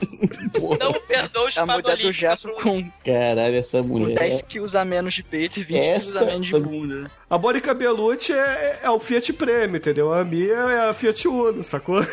Não 0.79 0.93
perdoa 0.93 1.47
os 1.47 1.57
A 1.57 1.65
mulher 1.65 1.95
do 1.97 2.11
Bruno. 2.41 2.61
com, 2.63 2.91
Caralho, 3.05 3.55
essa 3.55 3.81
com 3.83 3.87
mulher. 3.87 4.17
10 4.17 4.41
quilos 4.43 4.75
a 4.75 4.83
menos 4.83 5.13
de 5.13 5.21
peito 5.21 5.59
e 5.59 5.63
20 5.63 5.75
quilos 5.75 6.15
a 6.15 6.19
Essa- 6.21 6.25
menos 6.25 6.47
de 6.47 6.59
bunda. 6.59 7.11
A 7.29 7.37
Mônica 7.37 7.71
Bellucci 7.73 8.33
é, 8.33 8.79
é 8.83 8.89
o 8.89 8.97
Fiat 8.99 9.31
Prêmio, 9.33 9.77
entendeu? 9.77 10.11
A 10.11 10.23
minha 10.23 10.53
é 10.53 10.89
a 10.89 10.93
Fiat 10.93 11.27
Uno, 11.27 11.63
sacou? 11.63 12.03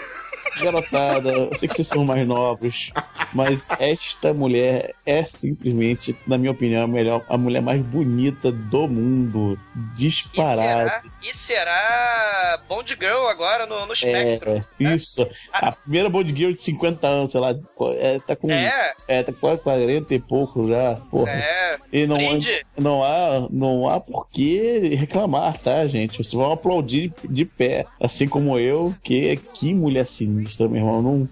Garotada, 0.60 1.30
eu 1.30 1.54
sei 1.56 1.68
que 1.68 1.74
vocês 1.74 1.88
são 1.88 2.04
mais 2.04 2.26
novos, 2.26 2.92
mas 3.32 3.66
esta 3.78 4.32
mulher 4.34 4.94
é 5.06 5.22
simplesmente, 5.24 6.16
na 6.26 6.36
minha 6.36 6.50
opinião, 6.52 6.84
a, 6.84 6.86
melhor, 6.86 7.24
a 7.28 7.38
mulher 7.38 7.62
mais 7.62 7.80
bonita 7.80 8.52
do 8.52 8.86
mundo. 8.88 9.58
E 9.76 9.96
Disparada. 9.96 10.62
será, 10.62 11.02
e 11.22 11.34
será 11.34 12.60
Bond 12.68 12.96
Girl 12.98 13.26
agora 13.28 13.66
no, 13.66 13.86
no 13.86 13.92
espectro. 13.92 14.50
É, 14.50 14.94
isso. 14.94 15.26
A 15.52 15.72
primeira 15.72 16.08
Bond 16.10 16.34
Girl 16.34 16.52
de 16.52 16.60
50 16.62 17.06
anos, 17.06 17.32
sei 17.32 17.40
lá, 17.40 17.54
é, 17.98 18.18
tá 18.20 18.36
com. 18.36 18.50
É, 18.50 18.94
É, 19.08 19.22
tá 19.22 19.32
quase 19.32 19.60
40 19.60 20.14
e 20.14 20.20
pouco 20.20 20.68
já. 20.68 20.96
Porra. 21.10 21.30
é. 21.32 21.78
E 21.92 22.06
não, 22.06 22.16
Brinde. 22.16 22.64
não 22.78 23.02
há, 23.02 23.46
não 23.50 23.88
há 23.88 24.00
por 24.00 24.28
que 24.28 24.94
reclamar, 24.94 25.58
tá, 25.58 25.86
gente? 25.86 26.16
Vocês 26.16 26.32
vão 26.32 26.52
aplaudir 26.52 27.12
de 27.28 27.44
pé, 27.44 27.86
assim 28.00 28.28
como 28.28 28.58
eu, 28.58 28.94
que 29.02 29.36
que 29.54 29.74
mulher 29.74 30.06
sinistra, 30.24 30.68
meu 30.68 30.78
irmão. 30.78 31.02
Não 31.02 31.28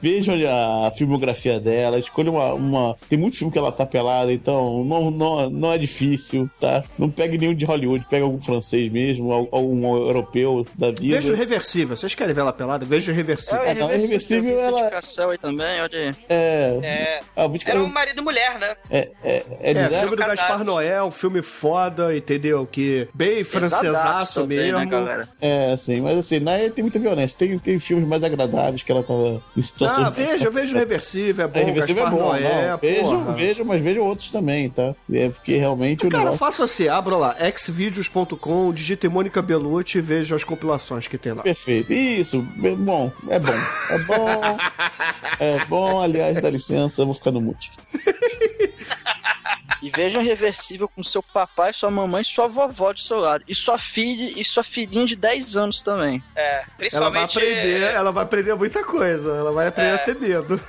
vejam 0.00 0.34
a 0.86 0.90
filmografia 0.90 1.60
dela, 1.60 1.98
escolha 1.98 2.30
uma, 2.30 2.52
uma- 2.54 2.96
Tem 3.08 3.18
muito 3.18 3.36
filme 3.36 3.52
que 3.52 3.58
ela 3.58 3.72
tá 3.72 3.86
pelada, 3.86 4.32
então 4.32 4.84
não, 4.84 5.10
não, 5.10 5.50
não 5.50 5.72
é 5.72 5.78
difícil, 5.78 6.48
tá? 6.60 6.82
Não 6.98 7.10
pegue 7.10 7.38
nenhum 7.38 7.54
de 7.54 7.64
Hollywood, 7.64 8.06
pega 8.08 8.24
algum 8.24 8.40
francês 8.40 8.90
mesmo, 8.90 9.32
al- 9.32 9.48
algum 9.52 9.96
europeu 9.96 10.66
da 10.76 10.88
vida. 10.90 11.16
Veja 11.16 11.32
o 11.32 11.36
reversível. 11.36 11.96
Vocês 11.96 12.14
querem 12.14 12.34
ver 12.34 12.40
ela 12.40 12.52
pelada? 12.52 12.84
Veja 12.84 13.12
o 13.12 13.14
reversível. 13.14 13.62
Não, 13.74 13.90
é 13.90 13.96
reversível, 13.96 14.58
ela- 14.58 14.90
aí 15.30 15.38
também, 15.38 15.80
olha. 15.80 16.10
É. 16.28 16.78
É. 16.82 17.20
Ah, 17.36 17.48
Era 17.66 17.82
um 17.82 17.88
marido 17.88 18.20
e 18.20 18.24
mulher, 18.24 18.58
né? 18.58 18.74
é, 18.90 19.10
é, 19.22 19.44
é, 19.60 19.70
É, 19.72 19.88
filme 20.00 20.10
do 20.10 20.16
casados. 20.16 20.40
Gaspar 20.40 20.64
Noé, 20.64 21.02
um 21.02 21.10
filme 21.10 21.42
foda, 21.42 22.16
entendeu? 22.16 22.66
Que 22.66 23.08
bem 23.14 23.44
francesaço 23.44 24.42
também, 24.42 24.58
mesmo. 24.58 24.78
Né, 24.78 24.86
galera? 24.86 25.28
É, 25.40 25.76
sim, 25.76 26.00
mas 26.00 26.18
assim, 26.18 26.40
na 26.40 26.52
tem 26.70 26.82
muita 26.82 26.98
violência. 26.98 27.38
Tem, 27.38 27.58
tem 27.58 27.78
filmes 27.78 28.06
mais 28.06 28.22
agradáveis 28.32 28.82
que 28.82 28.90
ela 28.90 29.02
tava 29.02 29.42
em 29.56 29.62
situações. 29.62 30.06
ah, 30.06 30.10
veja, 30.10 30.50
veja 30.50 30.76
o 30.76 30.78
reversível, 30.78 31.44
é 31.44 31.48
bom. 31.48 31.58
É, 31.60 31.64
Reversível 31.64 32.02
é 32.02 32.04
Gaspar 32.06 32.20
bom, 32.22 32.28
Noé, 32.28 32.70
não. 32.70 32.78
Vejam, 32.78 33.24
porra. 33.24 33.32
vejam, 33.34 33.64
mas 33.66 33.82
vejam 33.82 34.04
outros 34.04 34.30
também, 34.30 34.70
tá? 34.70 34.94
É 35.12 35.28
porque 35.28 35.56
realmente 35.56 36.06
Cara, 36.08 36.18
negócio 36.24 36.38
faça 36.38 36.64
assim, 36.64 36.88
abra 36.88 37.16
lá, 37.16 37.36
xvideos.com, 37.56 38.72
digite 38.72 39.08
Mônica 39.08 39.40
Bellucci 39.42 39.98
e 39.98 40.00
veja 40.00 40.34
as 40.36 40.44
compilações 40.44 41.06
que 41.06 41.18
tem 41.18 41.32
lá. 41.32 41.40
é 41.40 41.44
perfeito. 41.44 41.92
Isso, 41.92 42.46
é 42.62 42.70
bom, 42.70 43.12
é 43.28 43.38
bom. 43.38 43.52
É 43.90 43.98
bom. 43.98 44.56
É 45.40 45.64
bom, 45.64 46.00
aliás, 46.00 46.40
dá 46.40 46.48
licença, 46.48 47.02
eu 47.02 47.06
vou 47.06 47.14
ficar 47.14 47.32
no 47.32 47.40
mute. 47.40 47.72
E 49.82 49.90
veja 49.90 50.20
reversível 50.20 50.88
com 50.88 51.02
seu 51.02 51.22
papai, 51.22 51.72
sua 51.72 51.90
mamãe 51.90 52.22
e 52.22 52.24
sua 52.24 52.46
vovó 52.46 52.92
do 52.92 53.00
seu 53.00 53.18
lado. 53.18 53.42
E 53.48 53.54
sua 53.54 53.76
filha 53.78 54.32
e 54.40 54.44
sua 54.44 54.62
filhinha 54.62 55.04
de 55.04 55.16
10 55.16 55.56
anos 55.56 55.82
também. 55.82 56.22
É. 56.36 56.54
Ela 56.54 56.60
vai 56.62 56.76
Principalmente. 56.78 57.38
aprender, 57.38 57.82
ela 57.94 58.12
vai 58.12 58.22
aprender 58.24 58.54
muita 58.54 58.84
coisa. 58.84 59.34
Ela 59.34 59.50
vai 59.52 59.66
aprender 59.66 59.90
É. 59.90 59.94
a 59.94 59.98
ter 59.98 60.14
medo. 60.18 60.60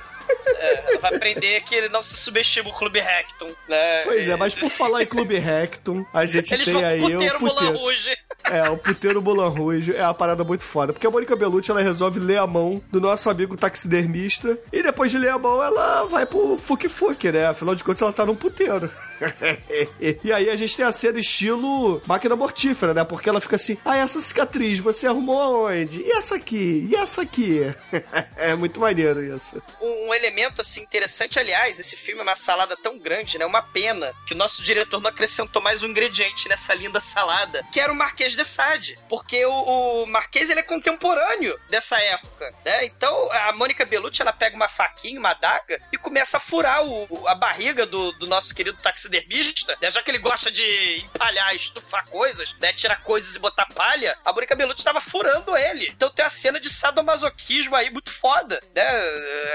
Ela 0.56 0.98
vai 0.98 1.14
aprender 1.16 1.60
que 1.62 1.74
ele 1.74 1.88
não 1.88 2.02
se 2.02 2.16
subestima 2.16 2.70
o 2.70 2.72
Clube 2.72 2.98
Hecton, 2.98 3.50
né? 3.68 4.02
Pois 4.02 4.28
é, 4.28 4.36
mas 4.36 4.54
por 4.54 4.70
falar 4.70 5.02
em 5.02 5.06
Clube 5.06 5.38
Rectum, 5.38 6.04
a 6.12 6.24
gente 6.26 6.52
Eles 6.54 6.66
tem 6.66 6.84
aí 6.84 7.02
o 7.02 7.38
puteiro. 7.38 7.76
Rouge. 7.76 8.16
É, 8.44 8.68
o 8.68 8.76
puteiro 8.76 9.22
Mulan 9.22 9.48
Rouge 9.48 9.94
é 9.96 10.02
uma 10.02 10.14
parada 10.14 10.44
muito 10.44 10.62
foda. 10.62 10.92
Porque 10.92 11.06
a 11.06 11.10
Mônica 11.10 11.34
Bellucci, 11.34 11.70
ela 11.70 11.80
resolve 11.80 12.20
ler 12.20 12.38
a 12.38 12.46
mão 12.46 12.82
do 12.90 13.00
nosso 13.00 13.28
amigo 13.30 13.56
taxidermista. 13.56 14.58
E 14.72 14.82
depois 14.82 15.10
de 15.10 15.18
ler 15.18 15.30
a 15.30 15.38
mão, 15.38 15.62
ela 15.62 16.04
vai 16.04 16.26
pro 16.26 16.58
Fuki, 16.58 17.32
né? 17.32 17.46
Afinal 17.46 17.74
de 17.74 17.82
contas, 17.82 18.02
ela 18.02 18.12
tá 18.12 18.26
num 18.26 18.36
puteiro. 18.36 18.90
e 20.22 20.32
aí 20.32 20.50
a 20.50 20.56
gente 20.56 20.76
tem 20.76 20.84
a 20.84 20.92
cena 20.92 21.18
estilo 21.18 22.02
máquina 22.06 22.36
mortífera, 22.36 22.92
né? 22.94 23.04
Porque 23.04 23.28
ela 23.28 23.40
fica 23.40 23.56
assim, 23.56 23.78
ah, 23.84 23.96
essa 23.96 24.20
cicatriz 24.20 24.78
você 24.78 25.06
arrumou 25.06 25.40
aonde? 25.40 26.02
E 26.02 26.10
essa 26.12 26.36
aqui? 26.36 26.86
E 26.90 26.94
essa 26.96 27.22
aqui? 27.22 27.60
é 28.36 28.54
muito 28.54 28.80
maneiro 28.80 29.22
isso. 29.24 29.62
Um 29.80 30.12
elemento 30.14 30.60
assim 30.60 30.82
interessante, 30.82 31.38
aliás, 31.38 31.78
esse 31.78 31.96
filme 31.96 32.20
é 32.20 32.24
uma 32.24 32.36
salada 32.36 32.76
tão 32.76 32.98
grande, 32.98 33.38
né? 33.38 33.46
Uma 33.46 33.62
pena 33.62 34.12
que 34.26 34.34
o 34.34 34.36
nosso 34.36 34.62
diretor 34.62 35.00
não 35.00 35.10
acrescentou 35.10 35.62
mais 35.62 35.82
um 35.82 35.86
ingrediente 35.88 36.48
nessa 36.48 36.74
linda 36.74 37.00
salada, 37.00 37.64
que 37.72 37.80
era 37.80 37.92
o 37.92 37.96
Marquês 37.96 38.34
de 38.34 38.44
Sade, 38.44 38.96
porque 39.08 39.44
o, 39.46 40.02
o 40.02 40.06
Marquês 40.06 40.50
ele 40.50 40.60
é 40.60 40.62
contemporâneo 40.62 41.58
dessa 41.70 41.98
época, 42.00 42.52
né? 42.64 42.84
Então 42.84 43.30
a 43.32 43.52
Mônica 43.52 43.84
Bellucci 43.84 44.22
ela 44.22 44.32
pega 44.32 44.56
uma 44.56 44.68
faquinha, 44.68 45.18
uma 45.18 45.30
adaga 45.30 45.80
e 45.92 45.96
começa 45.96 46.36
a 46.36 46.40
furar 46.40 46.84
o- 46.84 47.28
a 47.28 47.34
barriga 47.34 47.86
do, 47.86 48.12
do 48.12 48.26
nosso 48.26 48.54
querido 48.54 48.76
taxidermista 48.82 49.13
taxidermista, 49.14 49.76
né, 49.80 49.90
já 49.90 50.02
que 50.02 50.10
ele 50.10 50.18
gosta 50.18 50.50
de 50.50 51.02
empalhar, 51.04 51.54
estufar 51.54 52.06
coisas, 52.06 52.54
né, 52.60 52.72
tirar 52.72 53.02
coisas 53.02 53.36
e 53.36 53.38
botar 53.38 53.66
palha, 53.66 54.16
a 54.24 54.32
Mônica 54.32 54.54
Bellucci 54.56 54.84
tava 54.84 55.00
furando 55.00 55.56
ele. 55.56 55.88
Então 55.94 56.10
tem 56.10 56.24
uma 56.24 56.30
cena 56.30 56.58
de 56.60 56.68
sadomasoquismo 56.68 57.74
aí 57.76 57.90
muito 57.90 58.10
foda, 58.10 58.60
né? 58.74 58.82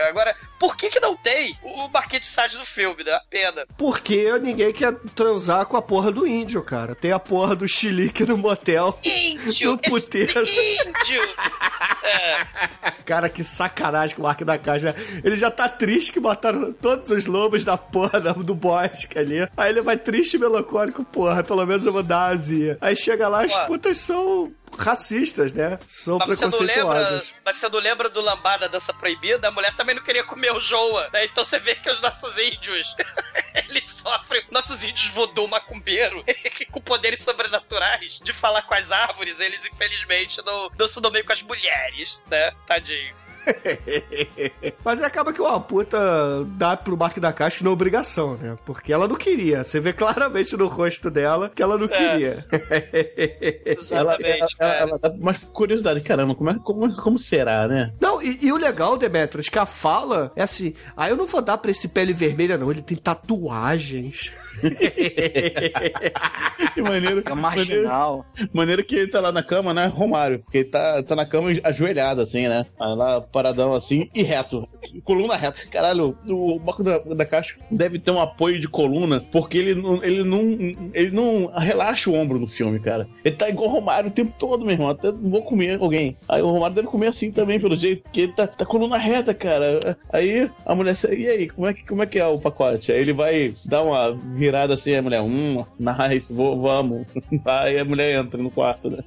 Agora, 0.07 0.35
por 0.59 0.75
que 0.75 0.89
que 0.89 0.99
não 0.99 1.15
tem 1.15 1.57
o 1.63 1.87
Marquês 1.89 2.21
de 2.21 2.27
Sade 2.27 2.57
do 2.57 2.65
filme, 2.65 3.03
né? 3.03 3.19
Pena. 3.29 3.65
Porque 3.77 4.31
ninguém 4.39 4.71
quer 4.73 4.93
transar 5.15 5.65
com 5.65 5.77
a 5.77 5.81
porra 5.81 6.11
do 6.11 6.25
índio, 6.27 6.63
cara. 6.63 6.95
Tem 6.95 7.11
a 7.11 7.19
porra 7.19 7.55
do 7.55 7.67
chilique 7.67 8.25
no 8.25 8.37
motel. 8.37 8.97
Índio! 9.03 9.69
No 9.69 9.77
puteiro. 9.77 10.41
índio! 10.41 11.21
É, 12.01 12.45
Cara, 13.05 13.29
que 13.29 13.43
sacanagem 13.43 14.15
com 14.15 14.21
o 14.21 14.25
Mark 14.25 14.41
da 14.41 14.57
Caixa. 14.57 14.95
Ele 15.23 15.35
já 15.35 15.51
tá 15.51 15.69
triste 15.69 16.11
que 16.11 16.19
mataram 16.19 16.73
todos 16.73 17.11
os 17.11 17.25
lobos 17.25 17.63
da 17.63 17.77
porra 17.77 18.19
do 18.19 18.55
bosque 18.55 19.17
ali. 19.19 19.38
Aí 19.55 19.69
ele 19.69 19.81
vai 19.81 19.97
triste 19.97 20.35
e 20.35 20.39
melancólico, 20.39 21.03
porra, 21.03 21.43
pelo 21.43 21.65
menos 21.65 21.85
eu 21.85 21.93
vou 21.93 22.03
dar 22.03 22.25
azia. 22.25 22.77
Aí 22.81 22.95
chega 22.95 23.27
lá, 23.27 23.43
as 23.43 23.55
putas 23.67 23.97
são 23.99 24.53
racistas, 24.77 25.53
né? 25.53 25.79
São 25.87 26.17
mas 26.19 26.39
não 26.39 26.49
lembra, 26.49 26.73
preconceituosas. 26.73 27.33
mas 27.43 27.55
você 27.55 27.69
não 27.69 27.79
lembra 27.79 28.09
do 28.09 28.21
Lambada 28.21 28.69
Dança 28.69 28.93
Proibida? 28.93 29.47
A 29.47 29.51
mulher 29.51 29.75
também 29.75 29.95
não 29.95 30.03
queria 30.03 30.23
comer 30.23 30.51
o 30.53 30.59
Joa, 30.59 31.09
né? 31.13 31.25
Então 31.25 31.43
você 31.43 31.59
vê 31.59 31.75
que 31.75 31.89
os 31.89 32.01
nossos 32.01 32.37
índios, 32.37 32.95
eles 33.69 33.89
sofrem, 33.89 34.43
nossos 34.51 34.83
índios 34.83 35.07
voodoo 35.09 35.47
macumbeiro, 35.47 36.23
com 36.71 36.81
poderes 36.81 37.23
sobrenaturais 37.23 38.19
de 38.23 38.33
falar 38.33 38.61
com 38.63 38.73
as 38.73 38.91
árvores, 38.91 39.39
eles 39.39 39.65
infelizmente 39.65 40.41
não, 40.45 40.69
não 40.77 40.87
se 40.87 41.01
dão 41.01 41.11
bem 41.11 41.23
com 41.23 41.33
as 41.33 41.41
mulheres, 41.41 42.23
né? 42.29 42.51
Tadinho. 42.67 43.15
Mas 44.83 45.01
acaba 45.01 45.33
que 45.33 45.41
uma 45.41 45.59
puta 45.59 45.97
dá 46.57 46.75
pro 46.77 46.97
Mark 46.97 47.17
da 47.19 47.33
Caixa 47.33 47.63
na 47.63 47.69
obrigação, 47.69 48.35
né? 48.35 48.57
Porque 48.65 48.91
ela 48.91 49.07
não 49.07 49.15
queria. 49.15 49.63
Você 49.63 49.79
vê 49.79 49.93
claramente 49.93 50.55
no 50.55 50.67
rosto 50.67 51.09
dela 51.09 51.49
que 51.53 51.61
ela 51.61 51.77
não 51.77 51.87
queria. 51.87 52.45
Ela, 52.51 52.59
Exatamente, 53.77 54.23
ela, 54.23 54.37
ela, 54.37 54.47
cara. 54.57 54.75
ela 54.75 54.99
dá 54.99 55.13
mais 55.17 55.43
curiosidade, 55.53 56.01
caramba, 56.01 56.35
como, 56.35 56.49
é, 56.49 56.59
como, 56.59 56.95
como 56.97 57.19
será, 57.19 57.67
né? 57.67 57.93
Não, 57.99 58.21
e, 58.21 58.39
e 58.45 58.51
o 58.51 58.57
legal, 58.57 58.97
Demetrius, 58.97 59.49
que 59.49 59.59
a 59.59 59.65
fala 59.65 60.31
é 60.35 60.43
assim: 60.43 60.73
ah, 60.95 61.09
eu 61.09 61.15
não 61.15 61.25
vou 61.25 61.41
dar 61.41 61.57
pra 61.57 61.71
esse 61.71 61.89
pele 61.89 62.13
vermelha, 62.13 62.57
não. 62.57 62.71
Ele 62.71 62.81
tem 62.81 62.97
tatuagens. 62.97 64.31
Que 66.73 66.81
maneiro. 66.81 67.21
É 67.25 67.33
maneiro, 67.33 67.35
marginal. 67.35 68.25
maneiro 68.53 68.83
que 68.83 68.95
ele 68.95 69.11
tá 69.11 69.19
lá 69.19 69.31
na 69.31 69.41
cama, 69.41 69.73
né? 69.73 69.87
Romário. 69.87 70.39
Porque 70.39 70.59
ele 70.59 70.69
tá, 70.69 71.01
tá 71.03 71.15
na 71.15 71.25
cama 71.25 71.49
ajoelhado, 71.63 72.21
assim, 72.21 72.47
né? 72.47 72.65
Aí 72.79 72.95
lá, 72.95 73.21
paradão 73.39 73.73
assim, 73.73 74.09
e 74.13 74.21
reto. 74.21 74.67
Coluna 75.03 75.37
reta. 75.37 75.65
Caralho, 75.69 76.17
o 76.27 76.59
Baco 76.59 76.83
da, 76.83 76.99
da 76.99 77.25
Caixa 77.25 77.55
deve 77.71 77.97
ter 77.97 78.11
um 78.11 78.19
apoio 78.19 78.59
de 78.59 78.67
coluna, 78.67 79.25
porque 79.31 79.57
ele 79.57 79.75
não, 79.75 80.03
ele 80.03 80.23
não. 80.23 80.41
Ele 80.93 81.11
não 81.11 81.47
relaxa 81.55 82.09
o 82.09 82.13
ombro 82.13 82.37
no 82.37 82.47
filme, 82.47 82.79
cara. 82.79 83.07
Ele 83.23 83.35
tá 83.35 83.49
igual 83.49 83.69
o 83.69 83.71
Romário 83.71 84.09
o 84.09 84.13
tempo 84.13 84.33
todo, 84.37 84.65
meu 84.65 84.73
irmão. 84.73 84.89
Até 84.89 85.11
vou 85.11 85.41
comer 85.43 85.79
alguém. 85.79 86.17
Aí 86.27 86.41
o 86.41 86.49
Romário 86.49 86.75
deve 86.75 86.87
comer 86.87 87.07
assim 87.07 87.31
também, 87.31 87.59
pelo 87.59 87.75
jeito, 87.75 88.03
porque 88.03 88.21
ele 88.21 88.33
tá, 88.33 88.45
tá 88.45 88.65
coluna 88.65 88.97
reta, 88.97 89.33
cara. 89.33 89.97
Aí 90.11 90.49
a 90.65 90.75
mulher, 90.75 90.95
e 91.17 91.27
aí, 91.27 91.49
como 91.49 91.67
é 91.67 91.73
que, 91.73 91.85
como 91.85 92.03
é, 92.03 92.05
que 92.05 92.19
é 92.19 92.25
o 92.25 92.39
pacote? 92.39 92.91
Aí 92.91 92.99
ele 92.99 93.13
vai 93.13 93.53
dar 93.65 93.83
uma 93.83 94.13
virada 94.35 94.73
assim, 94.73 94.95
a 94.95 95.01
mulher, 95.01 95.21
hum, 95.21 95.65
nice, 95.79 96.33
vou, 96.33 96.59
vamos. 96.59 97.05
Aí 97.45 97.79
a 97.79 97.85
mulher 97.85 98.19
entra 98.19 98.41
no 98.41 98.51
quarto, 98.51 98.89
né? 98.89 98.99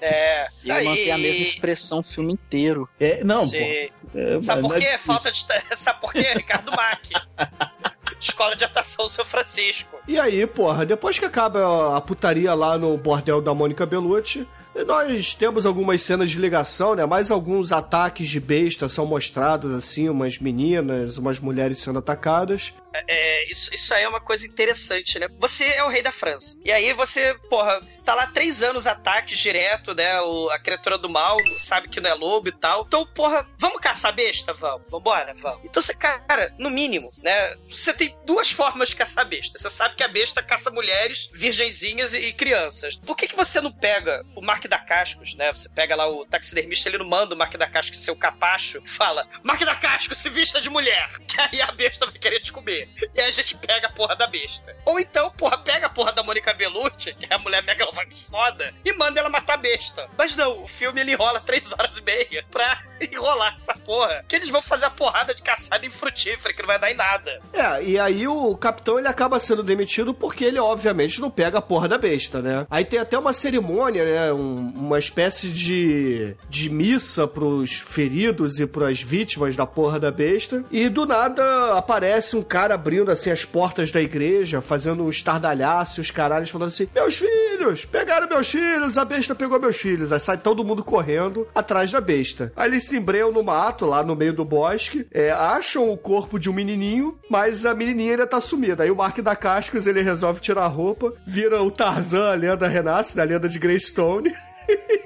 É. 0.00 0.46
E 0.64 0.70
ele 0.70 0.88
mantém 0.88 1.10
a 1.10 1.18
mesma 1.18 1.42
expressão 1.42 2.00
o 2.00 2.02
filme 2.02 2.32
inteiro. 2.32 2.88
É, 3.00 3.05
não, 3.24 3.40
pô. 3.40 3.46
Sim. 3.50 3.88
É, 4.14 4.40
Sabe 4.40 4.62
por 4.62 4.68
não 4.70 4.76
é 4.76 4.80
quê? 4.80 4.98
Falta 4.98 5.30
difícil. 5.30 5.54
de. 5.70 5.76
Sabe 5.76 6.00
por 6.00 6.12
quê? 6.12 6.32
Ricardo 6.34 6.70
Mack. 6.72 7.10
Escola 8.18 8.56
de 8.56 8.64
Atuação 8.64 9.08
São 9.08 9.24
Francisco. 9.24 9.98
E 10.08 10.18
aí, 10.18 10.46
porra, 10.46 10.86
depois 10.86 11.18
que 11.18 11.24
acaba 11.24 11.96
a 11.96 12.00
putaria 12.00 12.54
lá 12.54 12.78
no 12.78 12.96
bordel 12.96 13.42
da 13.42 13.52
Mônica 13.54 13.84
Bellucci, 13.84 14.46
nós 14.86 15.34
temos 15.34 15.64
algumas 15.64 16.02
cenas 16.02 16.30
de 16.30 16.38
ligação, 16.38 16.94
né? 16.94 17.04
Mais 17.06 17.30
alguns 17.30 17.72
ataques 17.72 18.28
de 18.28 18.40
besta 18.40 18.88
são 18.88 19.06
mostrados, 19.06 19.70
assim, 19.72 20.08
umas 20.08 20.38
meninas, 20.38 21.18
umas 21.18 21.40
mulheres 21.40 21.78
sendo 21.78 21.98
atacadas. 21.98 22.74
É, 23.06 23.50
isso, 23.50 23.74
isso 23.74 23.92
aí 23.94 24.04
é 24.04 24.08
uma 24.08 24.20
coisa 24.20 24.46
interessante, 24.46 25.18
né? 25.18 25.28
Você 25.38 25.64
é 25.64 25.84
o 25.84 25.88
rei 25.88 26.02
da 26.02 26.12
França. 26.12 26.58
E 26.64 26.72
aí 26.72 26.92
você, 26.92 27.34
porra, 27.48 27.80
tá 28.04 28.14
lá 28.14 28.26
três 28.28 28.62
anos 28.62 28.86
ataques 28.86 29.38
direto, 29.38 29.94
né? 29.94 30.20
O, 30.20 30.50
a 30.50 30.58
criatura 30.58 30.98
do 30.98 31.08
mal 31.08 31.36
sabe 31.58 31.88
que 31.88 32.00
não 32.00 32.10
é 32.10 32.14
lobo 32.14 32.48
e 32.48 32.52
tal. 32.52 32.84
Então, 32.86 33.06
porra, 33.06 33.46
vamos 33.58 33.80
caçar 33.80 34.14
besta? 34.14 34.52
Vamos. 34.54 34.86
Vambora? 34.90 35.34
Vamos. 35.34 35.64
Então 35.64 35.82
você, 35.82 35.94
cara, 35.94 36.54
no 36.58 36.70
mínimo, 36.70 37.12
né? 37.22 37.56
Você 37.68 37.92
tem 37.92 38.16
duas 38.24 38.50
formas 38.50 38.90
de 38.90 38.96
caçar 38.96 39.26
besta. 39.26 39.58
Você 39.58 39.70
sabe 39.70 39.94
que 39.94 40.02
a 40.02 40.08
besta 40.08 40.42
caça 40.42 40.70
mulheres, 40.70 41.28
virgenzinhas 41.32 42.14
e, 42.14 42.18
e 42.18 42.32
crianças. 42.32 42.96
Por 42.96 43.16
que, 43.16 43.28
que 43.28 43.36
você 43.36 43.60
não 43.60 43.72
pega 43.72 44.24
o 44.34 44.44
Mark 44.44 44.66
da 44.66 44.78
Cascos, 44.78 45.34
né? 45.34 45.52
Você 45.52 45.68
pega 45.68 45.94
lá 45.94 46.08
o 46.08 46.24
taxidermista, 46.24 46.88
ele 46.88 46.98
não 46.98 47.06
manda 47.06 47.34
o 47.34 47.38
Mark 47.38 47.54
da 47.56 47.66
Cascos 47.66 47.98
ser 47.98 48.10
o 48.10 48.16
capacho 48.16 48.82
fala: 48.86 49.28
Mark 49.42 49.60
da 49.62 49.74
Cascos, 49.74 50.18
se 50.18 50.30
vista 50.30 50.60
de 50.60 50.70
mulher. 50.70 51.08
Que 51.26 51.40
aí 51.40 51.60
a 51.60 51.72
besta 51.72 52.06
vai 52.06 52.18
querer 52.18 52.40
te 52.40 52.52
comer. 52.52 52.85
E 53.14 53.20
a 53.20 53.30
gente 53.30 53.56
pega 53.56 53.86
a 53.86 53.92
porra 53.92 54.14
da 54.16 54.26
besta. 54.26 54.74
Ou 54.84 54.98
então, 55.00 55.30
porra, 55.30 55.56
pega 55.58 55.86
a 55.86 55.90
porra 55.90 56.12
da 56.12 56.22
Mônica 56.22 56.52
Bellucci, 56.54 57.14
que 57.14 57.26
é 57.30 57.34
a 57.34 57.38
mulher 57.38 57.62
megalovax 57.62 58.22
foda, 58.22 58.72
e 58.84 58.92
manda 58.92 59.20
ela 59.20 59.28
matar 59.30 59.54
a 59.54 59.56
besta. 59.58 60.06
Mas 60.18 60.34
não, 60.36 60.62
o 60.64 60.68
filme 60.68 61.00
ele 61.00 61.12
enrola 61.12 61.40
três 61.40 61.72
horas 61.72 61.96
e 61.98 62.02
meia 62.02 62.44
pra 62.50 62.82
enrolar 63.12 63.56
essa 63.58 63.74
porra. 63.74 64.22
Que 64.28 64.36
eles 64.36 64.48
vão 64.50 64.60
fazer 64.62 64.86
a 64.86 64.90
porrada 64.90 65.34
de 65.34 65.42
caçada 65.42 65.84
infrutífera, 65.86 66.52
que 66.54 66.60
não 66.60 66.66
vai 66.66 66.78
dar 66.78 66.90
em 66.90 66.94
nada. 66.94 67.40
É, 67.52 67.82
e 67.84 67.98
aí 67.98 68.26
o 68.28 68.54
capitão 68.56 68.98
ele 68.98 69.08
acaba 69.08 69.38
sendo 69.38 69.62
demitido 69.62 70.12
porque 70.14 70.44
ele, 70.44 70.58
obviamente, 70.58 71.20
não 71.20 71.30
pega 71.30 71.58
a 71.58 71.62
porra 71.62 71.88
da 71.88 71.96
besta, 71.98 72.40
né? 72.42 72.66
Aí 72.70 72.84
tem 72.84 72.98
até 72.98 73.18
uma 73.18 73.32
cerimônia, 73.32 74.04
né? 74.04 74.32
Um- 74.32 74.72
uma 74.76 74.98
espécie 74.98 75.48
de, 75.48 76.36
de 76.48 76.68
missa 76.70 77.26
pros 77.26 77.72
feridos 77.74 78.58
e 78.60 78.66
pras 78.66 79.00
vítimas 79.00 79.56
da 79.56 79.66
porra 79.66 79.98
da 79.98 80.10
besta. 80.10 80.64
E 80.70 80.88
do 80.88 81.06
nada 81.06 81.76
aparece 81.78 82.36
um 82.36 82.42
cara 82.42 82.75
abrindo 82.76 83.10
assim 83.10 83.30
as 83.30 83.44
portas 83.44 83.90
da 83.90 84.00
igreja, 84.00 84.60
fazendo 84.60 85.02
um 85.02 85.10
estardalhaço 85.10 86.00
os 86.00 86.10
caralhos 86.10 86.50
falando 86.50 86.68
assim: 86.68 86.88
Meus 86.94 87.16
filhos! 87.16 87.84
Pegaram 87.84 88.28
meus 88.28 88.48
filhos! 88.48 88.96
A 88.96 89.04
besta 89.04 89.34
pegou 89.34 89.58
meus 89.58 89.76
filhos! 89.76 90.12
Aí 90.12 90.20
sai 90.20 90.36
todo 90.36 90.64
mundo 90.64 90.84
correndo 90.84 91.48
atrás 91.54 91.90
da 91.90 92.00
besta. 92.00 92.52
Aí 92.54 92.70
eles 92.70 92.84
se 92.84 92.96
embreiam 92.96 93.32
no 93.32 93.42
mato, 93.42 93.86
lá 93.86 94.04
no 94.04 94.14
meio 94.14 94.32
do 94.32 94.44
bosque, 94.44 95.06
é, 95.10 95.30
acham 95.30 95.90
o 95.90 95.96
corpo 95.96 96.38
de 96.38 96.50
um 96.50 96.52
menininho, 96.52 97.18
mas 97.30 97.66
a 97.66 97.74
menininha 97.74 98.12
ainda 98.12 98.26
tá 98.26 98.40
sumida. 98.40 98.84
Aí 98.84 98.90
o 98.90 98.96
Mark 98.96 99.18
da 99.18 99.34
Cascos 99.34 99.86
ele 99.86 100.02
resolve 100.02 100.40
tirar 100.40 100.64
a 100.64 100.68
roupa, 100.68 101.12
vira 101.26 101.62
o 101.62 101.70
Tarzan, 101.70 102.30
a 102.30 102.34
lenda 102.34 102.68
renasce, 102.68 103.16
da 103.16 103.24
lenda 103.24 103.48
de 103.48 103.58
Greystone. 103.58 104.34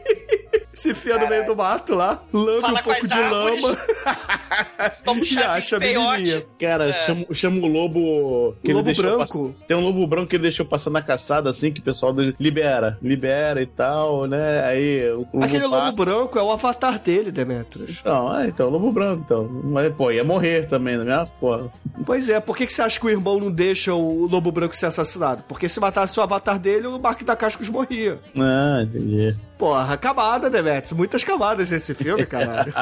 Se 0.72 0.92
enfia 0.92 1.18
no 1.18 1.28
meio 1.28 1.44
do 1.44 1.54
mato 1.54 1.94
lá, 1.94 2.22
lambe 2.32 2.61
Fala 2.62 2.80
um 2.80 2.82
pouco 2.82 3.06
de 3.06 3.12
árvores. 3.12 3.62
lama 3.64 3.76
Toma 5.04 5.20
um 5.20 5.24
e 5.24 5.38
acha 5.38 5.76
a 5.76 5.78
menininha. 5.78 6.46
Cara, 6.58 6.88
É. 6.88 6.92
chama, 7.04 7.26
chama 7.32 7.58
o 7.58 7.66
lobo. 7.66 8.56
Que 8.64 8.72
Lobo 8.72 8.88
ele 8.88 8.94
deixou 8.96 9.18
branco. 9.18 9.48
pass- 9.58 9.66
Tem 9.66 9.76
um 9.76 9.80
lobo 9.84 10.06
branco 10.06 10.28
que 10.28 10.36
ele 10.36 10.44
deixou 10.44 10.64
passar 10.64 10.88
na 10.88 11.02
caçada, 11.02 11.50
assim, 11.50 11.70
que 11.70 11.80
o 11.80 11.82
pessoal 11.82 12.14
dele 12.14 12.34
libera, 12.40 12.96
libera 13.02 13.61
e 13.61 13.66
tal, 13.66 14.26
né? 14.26 14.64
Aí 14.64 15.11
o 15.11 15.18
lobo 15.34 15.44
Aquele 15.44 15.64
lobo 15.64 15.76
passa. 15.76 15.96
branco 16.04 16.38
é 16.38 16.42
o 16.42 16.50
avatar 16.50 16.98
dele, 16.98 17.30
Demetrius. 17.30 17.98
Então, 18.00 18.34
é, 18.38 18.46
então, 18.46 18.70
lobo 18.70 18.90
branco, 18.90 19.22
então. 19.22 19.48
Mas, 19.64 19.92
pô, 19.94 20.11
ia 20.11 20.24
morrer 20.24 20.66
também, 20.66 20.96
na 20.96 21.04
minha 21.04 21.26
porra. 21.26 21.70
Pois 22.06 22.26
é, 22.30 22.40
por 22.40 22.56
que, 22.56 22.64
que 22.64 22.72
você 22.72 22.80
acha 22.80 22.98
que 22.98 23.04
o 23.04 23.11
irmão 23.11 23.38
não 23.38 23.50
deixa 23.50 23.92
o 23.92 24.26
lobo 24.26 24.50
branco 24.50 24.74
ser 24.74 24.86
assassinado? 24.86 25.44
Porque 25.46 25.68
se 25.68 25.78
matasse 25.78 26.18
o 26.18 26.22
avatar 26.22 26.58
dele, 26.58 26.86
o 26.86 26.98
Mark 26.98 27.22
da 27.22 27.36
Cascos 27.36 27.68
morria. 27.68 28.18
Ah, 28.38 28.80
entendi. 28.82 29.36
Porra, 29.61 29.96
camada, 29.98 30.48
Demetrius. 30.48 30.92
Muitas 30.92 31.22
camadas 31.22 31.70
nesse 31.70 31.94
filme, 31.94 32.24
caralho. 32.24 32.72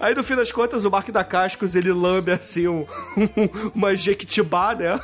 Aí, 0.00 0.12
no 0.16 0.24
fim 0.24 0.34
das 0.34 0.50
contas, 0.50 0.84
o 0.84 0.90
Mark 0.90 1.08
da 1.10 1.22
Cascos, 1.22 1.76
ele 1.76 1.92
lambe, 1.92 2.32
assim, 2.32 2.66
um, 2.66 2.84
uma 3.72 3.96
jequitibá, 3.96 4.74
né? 4.74 4.98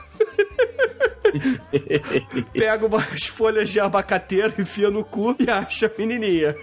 Pega 2.53 2.87
umas 2.87 3.27
folhas 3.27 3.71
de 3.71 3.79
abacateiro, 3.79 4.55
enfia 4.59 4.91
no 4.91 5.05
cu 5.05 5.37
e 5.39 5.49
acha 5.49 5.87
a 5.87 5.91
menininha. 5.97 6.57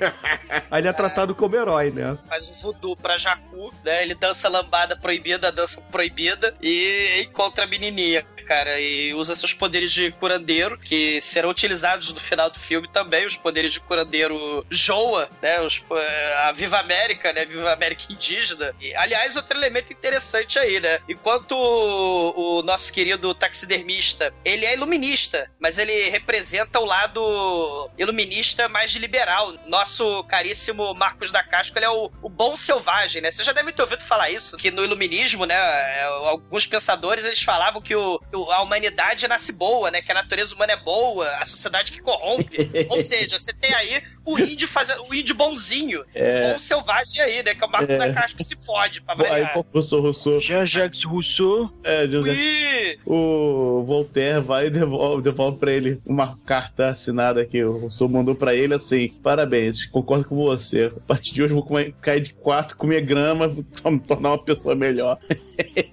Aí 0.69 0.81
ele 0.81 0.89
é 0.89 0.93
tratado 0.93 1.33
como 1.33 1.55
herói, 1.55 1.91
né? 1.91 2.17
Faz 2.27 2.49
um 2.49 2.53
voodoo 2.53 2.97
pra 2.97 3.17
Jacu, 3.17 3.73
né? 3.85 4.03
Ele 4.03 4.15
dança 4.15 4.49
lambada 4.49 4.97
proibida, 4.97 5.49
dança 5.49 5.79
proibida 5.81 6.53
e 6.61 7.21
encontra 7.21 7.63
a 7.63 7.67
menininha. 7.67 8.25
Cara, 8.43 8.79
e 8.79 9.13
usa 9.13 9.35
seus 9.35 9.53
poderes 9.53 9.91
de 9.91 10.11
curandeiro, 10.11 10.77
que 10.77 11.19
serão 11.21 11.49
utilizados 11.49 12.11
no 12.13 12.19
final 12.19 12.49
do 12.49 12.59
filme 12.59 12.87
também, 12.87 13.25
os 13.25 13.35
poderes 13.37 13.73
de 13.73 13.79
curandeiro 13.79 14.65
Joa, 14.69 15.29
né? 15.41 15.59
Os, 15.61 15.81
eh, 15.91 16.33
a 16.45 16.51
Viva 16.51 16.79
América, 16.79 17.31
né? 17.33 17.45
Viva 17.45 17.71
América 17.71 18.05
indígena. 18.11 18.73
E, 18.79 18.93
aliás, 18.95 19.35
outro 19.35 19.57
elemento 19.57 19.91
interessante 19.93 20.59
aí, 20.59 20.79
né? 20.79 20.99
Enquanto 21.07 21.53
o, 21.55 22.59
o 22.59 22.63
nosso 22.63 22.91
querido 22.93 23.33
taxidermista, 23.33 24.33
ele 24.43 24.65
é 24.65 24.73
iluminista, 24.73 25.49
mas 25.59 25.77
ele 25.77 26.09
representa 26.09 26.79
o 26.79 26.85
lado 26.85 27.89
iluminista 27.97 28.67
mais 28.69 28.91
liberal. 28.93 29.53
Nosso 29.67 30.23
caríssimo 30.25 30.93
Marcos 30.93 31.31
da 31.31 31.43
Casco, 31.43 31.77
ele 31.77 31.85
é 31.85 31.89
o, 31.89 32.11
o 32.21 32.29
bom 32.29 32.55
selvagem, 32.55 33.21
né? 33.21 33.31
Você 33.31 33.43
já 33.43 33.51
deve 33.51 33.71
ter 33.71 33.81
ouvido 33.81 34.03
falar 34.03 34.29
isso, 34.29 34.57
que 34.57 34.71
no 34.71 34.83
iluminismo, 34.83 35.45
né? 35.45 35.55
é, 35.55 36.03
Alguns 36.03 36.65
pensadores, 36.67 37.25
eles 37.25 37.41
falavam 37.41 37.81
que 37.81 37.95
o- 37.95 38.19
a 38.35 38.61
humanidade 38.61 39.27
nasce 39.27 39.51
boa, 39.51 39.91
né? 39.91 40.01
Que 40.01 40.11
a 40.11 40.15
natureza 40.15 40.55
humana 40.55 40.73
é 40.73 40.77
boa, 40.77 41.29
a 41.37 41.45
sociedade 41.45 41.91
que 41.91 42.01
corrompe. 42.01 42.57
Ou 42.89 43.01
seja, 43.01 43.37
você 43.37 43.53
tem 43.53 43.73
aí 43.73 44.03
o 44.25 44.39
índio 44.39 44.67
fazendo, 44.67 45.03
o 45.09 45.13
índio 45.13 45.35
bonzinho, 45.35 46.03
É. 46.13 46.53
bom 46.53 46.59
selvagem 46.59 47.21
aí, 47.21 47.43
né? 47.43 47.53
Que 47.55 47.63
é 47.63 47.67
o 47.67 47.69
Marcos 47.71 47.89
É. 47.89 47.97
da 47.97 48.13
Casco 48.13 48.37
que 48.37 48.43
se 48.43 48.55
fode, 48.65 49.01
pra 49.01 49.13
Aí 49.15 49.17
variar. 49.29 49.57
o 49.57 49.63
professor 49.63 50.01
Rousseau. 50.01 50.39
Jean-Jacques 50.39 51.03
Rousseau. 51.03 51.69
É, 51.83 52.07
José- 52.07 52.31
Ui! 52.31 52.99
o 53.05 53.83
Voltaire 53.85 54.41
vai 54.41 54.67
e 54.67 54.69
devolve, 54.69 55.21
devolve 55.21 55.57
pra 55.57 55.71
ele 55.71 55.97
uma 56.05 56.37
carta 56.45 56.87
assinada 56.87 57.45
que 57.45 57.63
o 57.63 57.79
Rousseau 57.79 58.07
mandou 58.09 58.35
pra 58.35 58.53
ele 58.55 58.73
assim: 58.73 59.09
parabéns, 59.21 59.85
concordo 59.85 60.25
com 60.25 60.35
você. 60.35 60.91
A 61.03 61.07
partir 61.07 61.33
de 61.33 61.43
hoje 61.43 61.51
eu 61.53 61.57
vou 61.57 61.65
comer- 61.65 61.93
cair 62.01 62.21
de 62.21 62.33
quatro, 62.33 62.77
comer 62.77 63.01
grama, 63.01 63.47
me 63.85 63.99
tornar 63.99 64.29
uma 64.31 64.43
pessoa 64.43 64.75
melhor. 64.75 65.17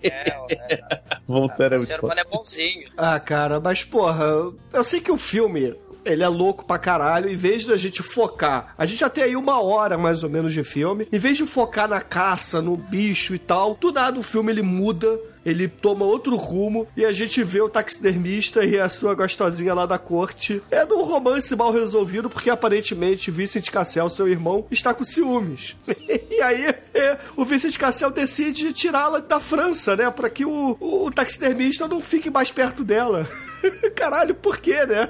É, 0.04 0.08
é, 0.08 1.00
Voltaire 1.26 1.74
é 1.74 1.76
o 1.76 1.80
muito 1.80 1.88
ser 1.92 2.00
foda. 2.00 2.14
humano 2.14 2.20
é 2.20 2.24
bonzinho. 2.36 2.90
Ah, 2.96 3.18
cara, 3.20 3.60
mas 3.60 3.82
porra, 3.84 4.24
eu 4.72 4.84
sei 4.84 5.00
que 5.00 5.10
o 5.12 5.18
filme. 5.18 5.74
Ele 6.12 6.22
é 6.22 6.28
louco 6.28 6.64
pra 6.64 6.78
caralho. 6.78 7.30
Em 7.30 7.36
vez 7.36 7.66
da 7.66 7.76
gente 7.76 8.02
focar, 8.02 8.74
a 8.76 8.86
gente 8.86 9.00
já 9.00 9.08
tem 9.08 9.24
aí 9.24 9.36
uma 9.36 9.60
hora 9.62 9.96
mais 9.96 10.22
ou 10.22 10.30
menos 10.30 10.52
de 10.52 10.64
filme. 10.64 11.06
Em 11.12 11.18
vez 11.18 11.36
de 11.36 11.46
focar 11.46 11.88
na 11.88 12.00
caça, 12.00 12.60
no 12.60 12.76
bicho 12.76 13.34
e 13.34 13.38
tal, 13.38 13.74
do 13.74 13.92
nada 13.92 14.18
o 14.18 14.22
filme 14.22 14.52
ele 14.52 14.62
muda. 14.62 15.18
Ele 15.44 15.68
toma 15.68 16.04
outro 16.04 16.36
rumo 16.36 16.86
e 16.96 17.04
a 17.04 17.12
gente 17.12 17.42
vê 17.42 17.60
o 17.60 17.68
taxidermista 17.68 18.64
e 18.64 18.78
a 18.78 18.88
sua 18.88 19.14
gostosinha 19.14 19.74
lá 19.74 19.86
da 19.86 19.98
corte. 19.98 20.62
É 20.70 20.84
num 20.84 21.02
romance 21.02 21.54
mal 21.56 21.72
resolvido, 21.72 22.28
porque 22.28 22.50
aparentemente 22.50 23.30
Vincent 23.30 23.70
Cassel, 23.70 24.08
seu 24.08 24.28
irmão, 24.28 24.66
está 24.70 24.92
com 24.92 25.04
ciúmes. 25.04 25.76
e 26.30 26.42
aí 26.42 26.74
é, 26.94 27.18
o 27.36 27.44
Vincent 27.44 27.76
Cassel 27.76 28.10
decide 28.10 28.72
tirá-la 28.72 29.20
da 29.20 29.40
França, 29.40 29.96
né? 29.96 30.10
Pra 30.10 30.28
que 30.28 30.44
o, 30.44 30.76
o 30.80 31.10
taxidermista 31.10 31.88
não 31.88 32.00
fique 32.00 32.30
mais 32.30 32.50
perto 32.50 32.84
dela. 32.84 33.28
Caralho, 33.94 34.34
por 34.34 34.58
quê, 34.58 34.84
né? 34.86 35.08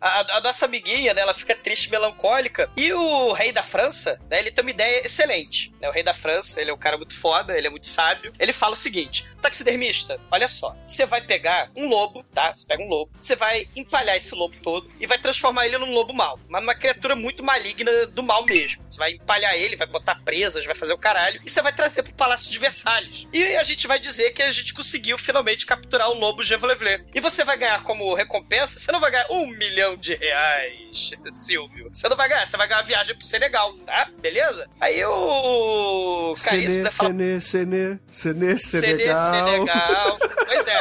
A, 0.00 0.36
a 0.38 0.40
nossa 0.40 0.64
amiguinha, 0.64 1.14
né, 1.14 1.20
ela 1.20 1.34
fica 1.34 1.54
triste, 1.54 1.90
melancólica. 1.90 2.70
E 2.76 2.92
o 2.92 3.32
rei 3.32 3.52
da 3.52 3.62
França, 3.62 4.20
né, 4.30 4.40
ele 4.40 4.50
tem 4.50 4.62
uma 4.62 4.70
ideia 4.70 5.04
excelente. 5.04 5.72
Né? 5.80 5.88
O 5.88 5.92
rei 5.92 6.02
da 6.02 6.14
França, 6.14 6.60
ele 6.60 6.70
é 6.70 6.74
um 6.74 6.78
cara 6.78 6.96
muito 6.96 7.18
foda, 7.18 7.56
ele 7.56 7.66
é 7.66 7.70
muito 7.70 7.86
sábio. 7.86 8.32
Ele 8.38 8.52
fala 8.52 8.75
o 8.76 8.82
seguinte: 8.82 9.26
taxidermista, 9.46 10.20
olha 10.30 10.48
só, 10.48 10.76
você 10.86 11.06
vai 11.06 11.20
pegar 11.20 11.70
um 11.76 11.86
lobo, 11.88 12.24
tá? 12.34 12.54
Você 12.54 12.66
pega 12.66 12.82
um 12.82 12.88
lobo, 12.88 13.10
você 13.16 13.36
vai 13.36 13.68
empalhar 13.76 14.16
esse 14.16 14.34
lobo 14.34 14.56
todo 14.62 14.90
e 15.00 15.06
vai 15.06 15.18
transformar 15.18 15.66
ele 15.66 15.78
num 15.78 15.92
lobo 15.92 16.12
mau. 16.12 16.38
Mas 16.48 16.62
numa 16.62 16.74
criatura 16.74 17.14
muito 17.14 17.44
maligna 17.44 18.06
do 18.06 18.22
mal 18.22 18.44
mesmo. 18.44 18.82
Você 18.88 18.98
vai 18.98 19.12
empalhar 19.12 19.54
ele, 19.54 19.76
vai 19.76 19.86
botar 19.86 20.16
presas, 20.24 20.64
vai 20.64 20.74
fazer 20.74 20.92
o 20.92 20.98
caralho, 20.98 21.40
e 21.44 21.50
você 21.50 21.62
vai 21.62 21.72
trazer 21.72 22.02
pro 22.02 22.14
Palácio 22.14 22.50
de 22.50 22.58
Versalhes. 22.58 23.26
E 23.32 23.56
a 23.56 23.62
gente 23.62 23.86
vai 23.86 23.98
dizer 23.98 24.32
que 24.32 24.42
a 24.42 24.50
gente 24.50 24.74
conseguiu 24.74 25.16
finalmente 25.18 25.66
capturar 25.66 26.10
o 26.10 26.14
lobo 26.14 26.42
Gevlevle. 26.42 27.04
E 27.14 27.20
você 27.20 27.44
vai 27.44 27.56
ganhar 27.56 27.82
como 27.82 28.14
recompensa, 28.14 28.78
você 28.78 28.90
não 28.90 29.00
vai 29.00 29.10
ganhar 29.10 29.30
um 29.30 29.46
milhão 29.46 29.96
de 29.96 30.14
reais, 30.14 31.10
Silvio. 31.32 31.88
Você 31.92 32.08
não 32.08 32.16
vai 32.16 32.28
ganhar, 32.28 32.46
você 32.46 32.56
vai 32.56 32.66
ganhar 32.66 32.80
uma 32.80 32.86
viagem 32.86 33.16
pro 33.16 33.26
Senegal, 33.26 33.74
tá? 33.78 34.10
Beleza? 34.20 34.68
Aí 34.80 35.04
o 35.04 36.34
caríssimo 36.42 36.90
Senê, 36.90 37.40
Senê, 37.40 37.40
Senê, 37.40 37.40
Senê, 37.40 37.98
Senê, 38.10 38.58
Senegal. 38.66 39.16
Senegal. 39.30 40.18
Pois 40.46 40.66
é. 40.66 40.76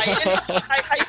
Aí, 0.00 0.10
ele, 0.10 0.62
aí, 0.68 0.84
aí, 0.90 1.06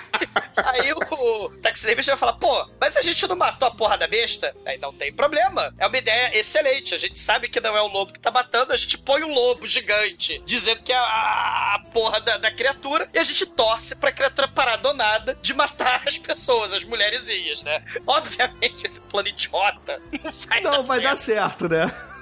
aí 0.66 0.94
o 0.94 1.50
taxidermista 1.62 2.12
vai 2.12 2.20
falar, 2.20 2.34
pô, 2.34 2.70
mas 2.80 2.96
a 2.98 3.02
gente 3.02 3.26
não 3.28 3.36
matou 3.36 3.68
a 3.68 3.72
porra 3.72 3.98
da 3.98 4.08
besta? 4.08 4.56
Aí 4.66 4.78
não 4.78 4.94
tem 4.94 5.12
problema. 5.14 5.74
É 5.78 5.88
uma 5.88 5.98
ideia 5.98 6.38
excelente. 6.38 6.94
A 6.94 6.98
gente 6.98 7.18
sabe 7.18 7.50
que 7.50 7.60
não 7.60 7.76
é 7.76 7.82
o 7.82 7.88
lobo 7.88 8.14
que 8.14 8.20
tá 8.20 8.32
matando, 8.32 8.74
a 8.74 8.78
gente 8.78 8.98
põe 8.98 9.24
um 9.24 9.34
lobo 9.34 9.66
gigante, 9.68 10.42
dizendo 10.46 10.82
que 10.84 10.92
é 10.92 10.98
a, 10.98 11.76
a 11.76 11.80
porra 11.94 12.20
da, 12.22 12.38
da 12.38 12.52
criatura, 12.52 13.08
e 13.14 13.18
a 13.18 13.24
gente 13.24 13.46
torce 13.46 13.96
pra 13.96 14.12
criatura 14.12 14.48
parar 14.48 14.78
donada 14.78 15.38
de 15.42 15.54
matar 15.54 16.04
as 16.06 16.18
pessoas, 16.18 16.74
as 16.74 16.84
mulherzinhas, 16.84 17.62
né? 17.64 17.84
Obviamente, 18.06 18.86
esse 18.86 19.02
plano 19.02 19.28
idiota 19.30 20.02
não 20.24 20.32
vai 20.32 20.62
Não, 20.62 20.72
dar 20.72 20.82
vai 20.82 21.00
certo. 21.00 21.10
dar 21.10 21.18
certo, 21.18 21.70
né? 21.70 22.19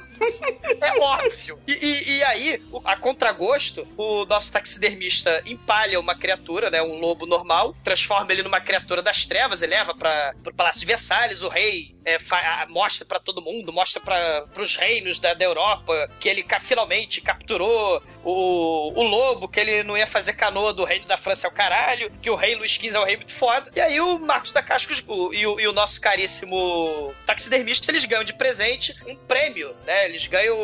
É 0.82 1.00
óbvio. 1.00 1.60
E, 1.68 1.72
e- 1.74 2.18
e 2.18 2.24
aí, 2.24 2.62
o- 2.72 2.82
a 2.84 2.96
contragosto, 2.96 3.88
o 3.98 4.26
nosso 4.26 4.52
taxidermista 4.52 5.42
empalha 5.46 6.00
uma 6.00 6.16
criatura, 6.16 6.70
né? 6.70 6.82
Um 6.82 6.96
lobo 7.00 7.26
normal, 7.26 7.76
transforma 7.84 8.32
ele 8.32 8.44
numa 8.44 8.60
criatura 8.60 9.02
das 9.02 9.26
trevas 9.26 9.62
e 9.62 9.68
leva 9.68 9.94
para 9.96 10.34
pro 10.44 10.54
Palácio 10.54 10.82
de 10.82 10.86
Versalhes. 10.86 11.44
O 11.44 11.50
rei 11.50 11.96
é, 12.06 12.20
fa- 12.20 12.66
mostra 12.70 13.06
pra 13.06 13.20
todo 13.20 13.42
mundo, 13.42 13.72
mostra 13.74 14.00
para 14.02 14.46
os 14.62 14.76
reinos 14.76 15.20
da, 15.20 15.34
da 15.34 15.44
Europa 15.46 16.10
que 16.20 16.30
ele 16.30 16.46
finalmente 16.62 17.22
capturou 17.22 18.02
o, 18.24 18.94
o 19.00 19.04
lobo, 19.04 19.48
que 19.48 19.60
ele 19.60 19.84
não 19.84 19.98
ia 19.98 20.08
fazer 20.08 20.34
canoa 20.34 20.74
do 20.74 20.84
reino 20.84 21.06
da 21.06 21.18
França 21.18 21.48
ao 21.48 21.54
caralho, 21.54 22.12
que 22.22 22.30
o 22.30 22.36
rei 22.36 22.56
Luís 22.56 22.72
XV 22.72 22.96
é 22.96 23.00
o 23.00 23.04
rei 23.04 23.18
muito 23.18 23.34
foda. 23.34 23.72
E 23.76 23.82
aí 23.82 24.00
o 24.00 24.18
Marcos 24.20 24.52
da 24.52 24.62
Cascos 24.62 25.04
o- 25.08 25.34
e, 25.34 25.46
o, 25.46 25.60
e 25.60 25.68
o 25.68 25.74
nosso 25.74 26.00
caríssimo 26.00 27.14
taxidermista, 27.26 27.92
eles 27.92 28.06
ganham 28.06 28.24
de 28.24 28.34
presente 28.34 28.94
um 29.06 29.16
prêmio, 29.16 29.76
né? 29.86 30.07
Eles 30.08 30.26
ganham 30.28 30.58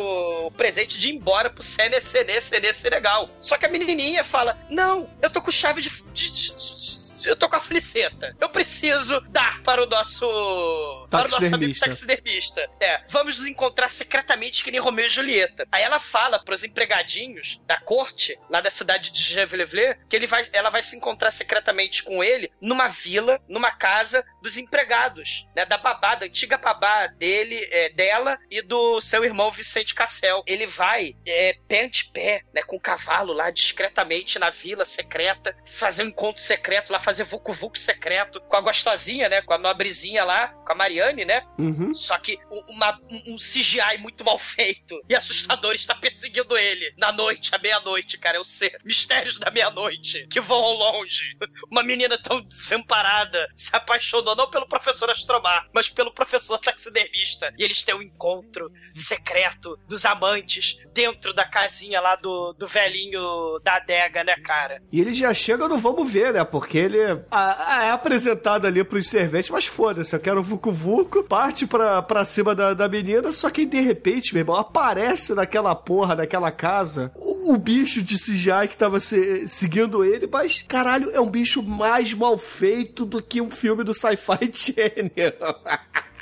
o 0.46 0.50
presente 0.50 0.98
de 0.98 1.08
ir 1.10 1.14
embora 1.14 1.50
pro 1.50 1.62
Sene, 1.62 2.00
Sene, 2.00 2.40
Sene, 2.40 2.72
Senegal. 2.72 3.28
Só 3.40 3.56
que 3.58 3.66
a 3.66 3.68
menininha 3.68 4.24
fala, 4.24 4.58
não, 4.70 5.08
eu 5.20 5.30
tô 5.30 5.40
com 5.42 5.50
chave 5.50 5.82
de... 5.82 5.90
de- 6.12 6.30
de- 6.32 6.54
de- 6.54 7.03
eu 7.24 7.36
tô 7.36 7.48
com 7.48 7.56
a 7.56 7.60
feliceta. 7.60 8.34
Eu 8.40 8.48
preciso 8.48 9.20
dar 9.30 9.62
para 9.62 9.82
o 9.82 9.86
nosso... 9.86 11.06
Para 11.10 11.28
o 11.28 11.30
nosso 11.30 11.54
amigo 11.54 11.78
taxidermista. 11.78 12.68
É, 12.80 13.02
vamos 13.08 13.38
nos 13.38 13.46
encontrar 13.46 13.88
secretamente 13.88 14.64
que 14.64 14.70
nem 14.70 14.80
Romeu 14.80 15.06
e 15.06 15.08
Julieta. 15.08 15.66
Aí 15.70 15.82
ela 15.82 15.98
fala 15.98 16.42
pros 16.42 16.64
empregadinhos 16.64 17.60
da 17.66 17.78
corte, 17.78 18.38
lá 18.50 18.60
da 18.60 18.70
cidade 18.70 19.10
de 19.10 19.22
Gevelevle, 19.22 19.96
que 20.08 20.16
ele 20.16 20.26
vai, 20.26 20.42
ela 20.52 20.70
vai 20.70 20.82
se 20.82 20.96
encontrar 20.96 21.30
secretamente 21.30 22.02
com 22.02 22.22
ele 22.22 22.50
numa 22.60 22.88
vila, 22.88 23.40
numa 23.48 23.70
casa 23.70 24.24
dos 24.42 24.56
empregados, 24.56 25.46
né? 25.54 25.64
Da 25.64 25.78
babá, 25.78 26.14
da 26.14 26.26
antiga 26.26 26.56
babá 26.56 27.06
dele, 27.06 27.68
é, 27.70 27.88
dela 27.90 28.38
e 28.50 28.60
do 28.60 29.00
seu 29.00 29.24
irmão 29.24 29.50
Vicente 29.50 29.94
Cassel. 29.94 30.42
Ele 30.46 30.66
vai 30.66 31.14
é, 31.26 31.56
pé 31.68 31.84
ante 31.84 32.10
pé, 32.10 32.42
né? 32.52 32.62
Com 32.62 32.76
o 32.76 32.80
cavalo 32.80 33.32
lá 33.32 33.50
discretamente 33.50 34.38
na 34.38 34.50
vila 34.50 34.84
secreta, 34.84 35.56
fazer 35.66 36.02
um 36.02 36.08
encontro 36.08 36.42
secreto 36.42 36.92
lá, 36.92 36.98
fazer 36.98 37.13
vucu-vucu 37.22 37.78
secreto 37.78 38.40
com 38.40 38.56
a 38.56 38.60
gostosinha, 38.60 39.28
né? 39.28 39.40
Com 39.42 39.52
a 39.54 39.58
nobrezinha 39.58 40.24
lá, 40.24 40.48
com 40.48 40.72
a 40.72 40.74
Mariane, 40.74 41.24
né? 41.24 41.42
Uhum. 41.58 41.94
Só 41.94 42.18
que 42.18 42.36
um- 42.50 42.72
uma- 42.74 42.98
um, 43.10 43.34
um 43.34 43.36
CGI 43.38 43.98
muito 43.98 44.24
mal 44.24 44.38
feito 44.38 45.00
e 45.08 45.14
assustador 45.14 45.74
está 45.74 45.94
perseguindo 45.94 46.56
ele 46.56 46.92
na 46.98 47.12
noite, 47.12 47.54
à 47.54 47.58
meia-noite, 47.58 48.18
cara. 48.18 48.38
Eu 48.38 48.44
sei. 48.44 48.72
Mistérios 48.84 49.38
da 49.38 49.50
meia-noite 49.50 50.26
que 50.28 50.40
vão 50.40 50.58
ao 50.64 50.72
longe. 50.74 51.36
Uma 51.70 51.82
menina 51.82 52.16
tão 52.18 52.40
desamparada 52.40 53.48
se 53.54 53.74
apaixonou 53.74 54.34
não 54.34 54.50
pelo 54.50 54.66
professor 54.66 55.08
Astromar, 55.10 55.68
mas 55.72 55.88
pelo 55.88 56.12
professor 56.12 56.58
taxidermista. 56.58 57.52
E 57.58 57.62
eles 57.62 57.84
têm 57.84 57.94
um 57.94 58.02
encontro 58.02 58.70
secreto 58.94 59.78
dos 59.88 60.04
amantes 60.04 60.76
dentro 60.92 61.32
da 61.34 61.44
casinha 61.44 62.00
lá 62.00 62.16
do, 62.16 62.52
do 62.54 62.66
velhinho 62.66 63.58
da 63.62 63.76
adega, 63.76 64.24
né, 64.24 64.34
cara? 64.36 64.82
E 64.92 65.00
ele 65.00 65.12
já 65.12 65.32
chega 65.34 65.68
no 65.68 65.76
vamos 65.78 66.10
ver, 66.10 66.32
né? 66.32 66.44
Porque 66.44 66.78
ele 66.78 66.98
ah, 67.30 67.84
é 67.86 67.90
apresentado 67.90 68.66
ali 68.66 68.82
pros 68.84 69.08
serventes, 69.08 69.50
mas 69.50 69.66
foda-se, 69.66 70.14
eu 70.14 70.20
quero 70.20 70.42
Vucu 70.42 70.72
Vucu, 70.72 71.22
parte 71.24 71.66
pra, 71.66 72.02
pra 72.02 72.24
cima 72.24 72.54
da, 72.54 72.74
da 72.74 72.88
menina, 72.88 73.32
só 73.32 73.50
que 73.50 73.64
de 73.66 73.80
repente, 73.80 74.32
meu 74.34 74.40
irmão, 74.42 74.56
aparece 74.56 75.34
naquela 75.34 75.74
porra, 75.74 76.14
naquela 76.14 76.50
casa, 76.50 77.12
o, 77.16 77.52
o 77.54 77.58
bicho 77.58 78.02
de 78.02 78.16
CGI 78.16 78.68
que 78.68 78.76
tava 78.76 79.00
se- 79.00 79.46
seguindo 79.48 80.04
ele, 80.04 80.28
mas 80.30 80.62
caralho, 80.62 81.10
é 81.12 81.20
um 81.20 81.30
bicho 81.30 81.62
mais 81.62 82.12
mal 82.14 82.36
feito 82.38 83.04
do 83.04 83.22
que 83.22 83.40
um 83.40 83.50
filme 83.50 83.84
do 83.84 83.94
Sci-Fi 83.94 84.50
Channel. 84.52 85.34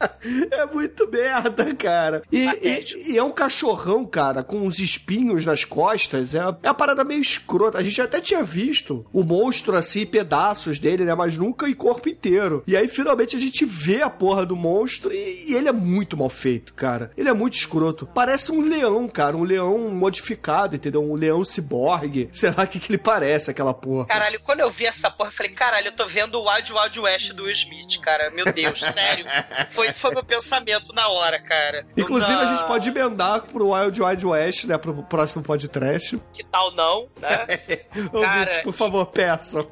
É 0.50 0.66
muito 0.66 1.08
merda, 1.08 1.74
cara. 1.74 2.22
E, 2.32 2.44
e- 2.46 3.12
e 3.12 3.18
é 3.18 3.22
um 3.22 3.30
cachorrão, 3.30 4.04
cara, 4.04 4.42
com 4.42 4.58
uns 4.58 4.78
espinhos 4.78 5.44
nas 5.44 5.64
costas. 5.64 6.34
É, 6.34 6.38
é 6.38 6.68
uma 6.68 6.74
parada 6.74 7.04
meio 7.04 7.20
escrota. 7.20 7.78
A 7.78 7.82
gente 7.82 8.00
até 8.00 8.20
tinha 8.20 8.42
visto 8.42 9.06
o 9.12 9.22
monstro 9.22 9.76
assim, 9.76 10.04
pedaços 10.06 10.78
dele, 10.78 11.04
né? 11.04 11.14
Mas 11.14 11.36
nunca 11.38 11.68
em 11.68 11.74
corpo 11.74 12.08
inteiro. 12.08 12.62
E 12.66 12.76
aí, 12.76 12.88
finalmente, 12.88 13.36
a 13.36 13.38
gente 13.38 13.64
vê 13.64 14.02
a 14.02 14.10
porra 14.10 14.44
do 14.44 14.56
monstro 14.56 15.12
e, 15.12 15.44
e 15.50 15.54
ele 15.54 15.68
é 15.68 15.72
muito 15.72 16.16
mal 16.16 16.28
feito, 16.28 16.74
cara. 16.74 17.10
Ele 17.16 17.28
é 17.28 17.32
muito 17.32 17.54
escroto. 17.54 18.06
Parece 18.06 18.52
um 18.52 18.60
leão, 18.60 19.08
cara. 19.08 19.36
Um 19.36 19.44
leão 19.44 19.88
modificado, 19.90 20.76
entendeu? 20.76 21.02
Um 21.02 21.14
leão 21.14 21.44
ciborgue. 21.44 22.28
Sei 22.34 22.50
lá 22.50 22.64
o 22.64 22.66
que, 22.66 22.80
que 22.80 22.90
ele 22.90 22.98
parece, 22.98 23.50
aquela 23.50 23.74
porra. 23.74 24.06
Caralho, 24.06 24.40
quando 24.40 24.60
eu 24.60 24.70
vi 24.70 24.86
essa 24.86 25.10
porra, 25.10 25.28
eu 25.30 25.34
falei, 25.34 25.52
caralho, 25.52 25.88
eu 25.88 25.92
tô 25.92 26.06
vendo 26.06 26.36
o 26.40 26.48
Wild 26.50 26.72
Wild 26.72 27.00
West 27.00 27.32
do 27.32 27.44
Will 27.44 27.52
Smith, 27.52 27.98
cara. 28.00 28.30
Meu 28.30 28.44
Deus, 28.52 28.80
sério. 28.80 29.24
Foi, 29.70 29.87
foi 29.92 30.12
meu 30.12 30.24
pensamento 30.24 30.92
na 30.92 31.08
hora, 31.08 31.38
cara. 31.40 31.86
Inclusive, 31.96 32.32
Não- 32.32 32.42
a 32.42 32.46
gente 32.46 32.64
pode 32.66 32.88
emendar 32.88 33.42
pro 33.42 33.70
Wild 33.70 34.00
Wild 34.02 34.26
West, 34.26 34.64
né? 34.64 34.78
Pro 34.78 35.02
próximo 35.04 35.42
podcast. 35.42 36.20
Que 36.32 36.44
tal 36.44 36.72
não, 36.72 37.08
né? 37.20 37.46
Ouvintes, 38.12 38.58
por 38.58 38.72
favor, 38.72 39.06
peçam. 39.06 39.68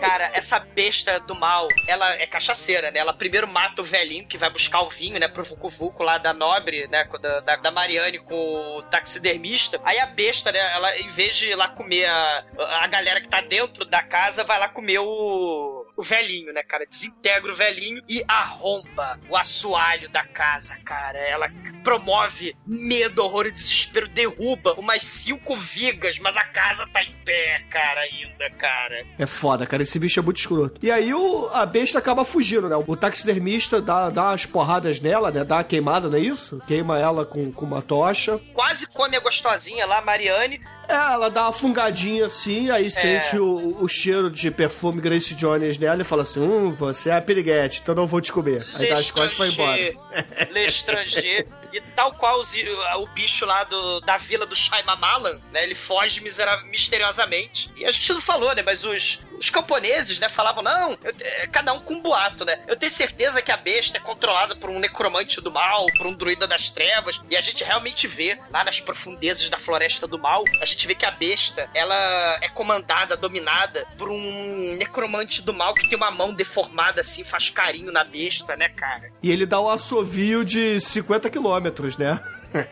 Cara, 0.00 0.30
essa 0.32 0.58
besta 0.58 1.20
do 1.20 1.34
mal, 1.34 1.68
ela 1.86 2.14
é 2.14 2.26
cachaceira, 2.26 2.90
né? 2.90 3.00
Ela 3.00 3.12
primeiro 3.12 3.46
mata 3.46 3.82
o 3.82 3.84
velhinho 3.84 4.26
que 4.26 4.38
vai 4.38 4.48
buscar 4.48 4.80
o 4.80 4.88
vinho, 4.88 5.20
né? 5.20 5.28
Pro 5.28 5.44
Vucu 5.44 5.68
Vucu 5.68 6.02
lá 6.02 6.16
da 6.16 6.32
Nobre, 6.32 6.88
né? 6.88 7.04
Da, 7.20 7.40
da, 7.40 7.56
da 7.56 7.70
Mariane 7.70 8.18
com 8.18 8.78
o 8.78 8.82
taxidermista. 8.84 9.78
Aí 9.84 9.98
a 9.98 10.06
besta, 10.06 10.50
né? 10.52 10.58
Ela, 10.58 10.98
em 10.98 11.08
vez 11.10 11.36
de 11.36 11.50
ir 11.50 11.54
lá 11.54 11.68
comer 11.68 12.06
a, 12.06 12.44
a 12.82 12.86
galera 12.86 13.20
que 13.20 13.28
tá 13.28 13.42
dentro 13.42 13.84
da 13.84 14.02
casa, 14.02 14.42
vai 14.42 14.58
lá 14.58 14.68
comer 14.70 15.00
o, 15.00 15.79
o 16.00 16.02
velhinho, 16.02 16.52
né, 16.52 16.62
cara? 16.62 16.86
Desintegra 16.86 17.52
o 17.52 17.54
velhinho 17.54 18.02
e 18.08 18.24
arromba 18.26 19.20
o 19.28 19.36
assoalho 19.36 20.08
da 20.08 20.24
casa, 20.24 20.74
cara. 20.84 21.18
Ela 21.18 21.50
promove 21.84 22.56
medo, 22.66 23.22
horror 23.22 23.46
e 23.46 23.52
desespero, 23.52 24.08
derruba 24.08 24.74
umas 24.74 25.04
cinco 25.04 25.54
vigas, 25.54 26.18
mas 26.18 26.36
a 26.36 26.44
casa 26.44 26.86
tá 26.92 27.02
em 27.02 27.12
pé, 27.24 27.62
cara, 27.70 28.00
ainda, 28.00 28.50
cara. 28.56 29.06
É 29.18 29.26
foda, 29.26 29.66
cara. 29.66 29.82
Esse 29.82 29.98
bicho 29.98 30.18
é 30.18 30.22
muito 30.22 30.38
escroto. 30.38 30.80
E 30.82 30.90
aí 30.90 31.12
o, 31.12 31.48
a 31.52 31.66
besta 31.66 31.98
acaba 31.98 32.24
fugindo, 32.24 32.68
né? 32.68 32.76
O 32.76 32.96
taxidermista 32.96 33.80
dá, 33.80 34.10
dá 34.10 34.24
umas 34.24 34.46
porradas 34.46 35.00
nela, 35.00 35.30
né? 35.30 35.44
Dá 35.44 35.56
uma 35.56 35.64
queimada, 35.64 36.08
não 36.08 36.16
é 36.16 36.20
isso? 36.20 36.60
Queima 36.66 36.98
ela 36.98 37.24
com, 37.26 37.52
com 37.52 37.66
uma 37.66 37.82
tocha. 37.82 38.38
quase 38.54 38.86
come 38.86 39.16
a 39.16 39.20
gostosinha 39.20 39.86
lá, 39.86 40.00
Mariane. 40.00 40.60
É, 40.90 41.12
ela 41.12 41.30
dá 41.30 41.42
uma 41.44 41.52
fungadinha 41.52 42.26
assim, 42.26 42.70
aí 42.70 42.90
sente 42.90 43.38
o, 43.38 43.76
o 43.82 43.88
cheiro 43.88 44.30
de 44.30 44.50
perfume 44.50 45.00
Grace 45.00 45.34
Jones 45.34 45.78
nela 45.78 46.02
e 46.02 46.04
fala 46.04 46.22
assim: 46.22 46.40
Hum, 46.40 46.70
você 46.74 47.10
é 47.10 47.14
a 47.14 47.20
piriguete, 47.22 47.80
então 47.82 47.94
não 47.94 48.06
vou 48.06 48.20
te 48.20 48.32
comer. 48.32 48.64
Aí 48.74 48.88
dá 48.88 48.94
as 48.94 49.10
costas 49.10 49.32
e 49.52 49.56
vai 49.56 49.88
embora. 49.88 49.92
L'Estranger. 50.50 51.46
e 51.72 51.80
tal 51.94 52.12
qual 52.14 52.40
os- 52.40 52.54
o 52.96 53.06
bicho 53.08 53.46
lá 53.46 53.64
do, 53.64 54.00
da 54.00 54.16
vila 54.16 54.44
do 54.46 54.56
Shyamalan, 54.56 55.40
né? 55.52 55.62
Ele 55.62 55.74
foge 55.74 56.20
misera- 56.20 56.62
misteriosamente. 56.64 57.70
E 57.76 57.84
a 57.84 57.90
gente 57.90 58.12
não 58.12 58.20
falou, 58.20 58.54
né? 58.54 58.62
Mas 58.62 58.84
os, 58.84 59.20
os 59.40 59.48
camponeses, 59.50 60.20
né? 60.20 60.28
Falavam, 60.28 60.62
não, 60.62 60.90
eu- 61.02 61.14
é, 61.20 61.46
cada 61.46 61.72
um 61.72 61.80
com 61.80 61.94
um 61.94 62.00
boato, 62.02 62.44
né? 62.44 62.60
Eu 62.68 62.76
tenho 62.76 62.92
certeza 62.92 63.40
que 63.40 63.50
a 63.50 63.56
besta 63.56 63.96
é 63.96 64.00
controlada 64.00 64.54
por 64.54 64.68
um 64.68 64.78
necromante 64.78 65.40
do 65.40 65.50
mal, 65.50 65.86
por 65.96 66.06
um 66.06 66.12
druida 66.12 66.46
das 66.46 66.70
trevas. 66.70 67.18
E 67.30 67.36
a 67.36 67.40
gente 67.40 67.64
realmente 67.64 68.06
vê, 68.06 68.38
lá 68.50 68.62
nas 68.62 68.78
profundezas 68.80 69.48
da 69.48 69.58
floresta 69.58 70.06
do 70.06 70.18
mal, 70.18 70.44
a 70.60 70.64
gente 70.66 70.86
vê 70.86 70.94
que 70.94 71.06
a 71.06 71.10
besta, 71.10 71.68
ela 71.74 72.38
é 72.42 72.48
comandada, 72.50 73.16
dominada 73.16 73.86
por 73.96 74.10
um 74.10 74.76
necromante 74.76 75.40
do 75.42 75.54
mal 75.54 75.72
que 75.74 75.88
tem 75.88 75.96
uma 75.96 76.10
mão 76.10 76.32
deformada 76.34 77.00
assim, 77.00 77.24
faz 77.24 77.48
carinho 77.48 77.90
na 77.90 78.04
besta, 78.04 78.54
né, 78.56 78.68
cara? 78.68 79.10
E 79.22 79.30
ele 79.30 79.46
dá 79.46 79.60
um 79.60 79.68
assovio 79.68 80.44
de 80.44 80.78
50 80.80 81.30
quilômetros, 81.30 81.96
né? 81.96 82.20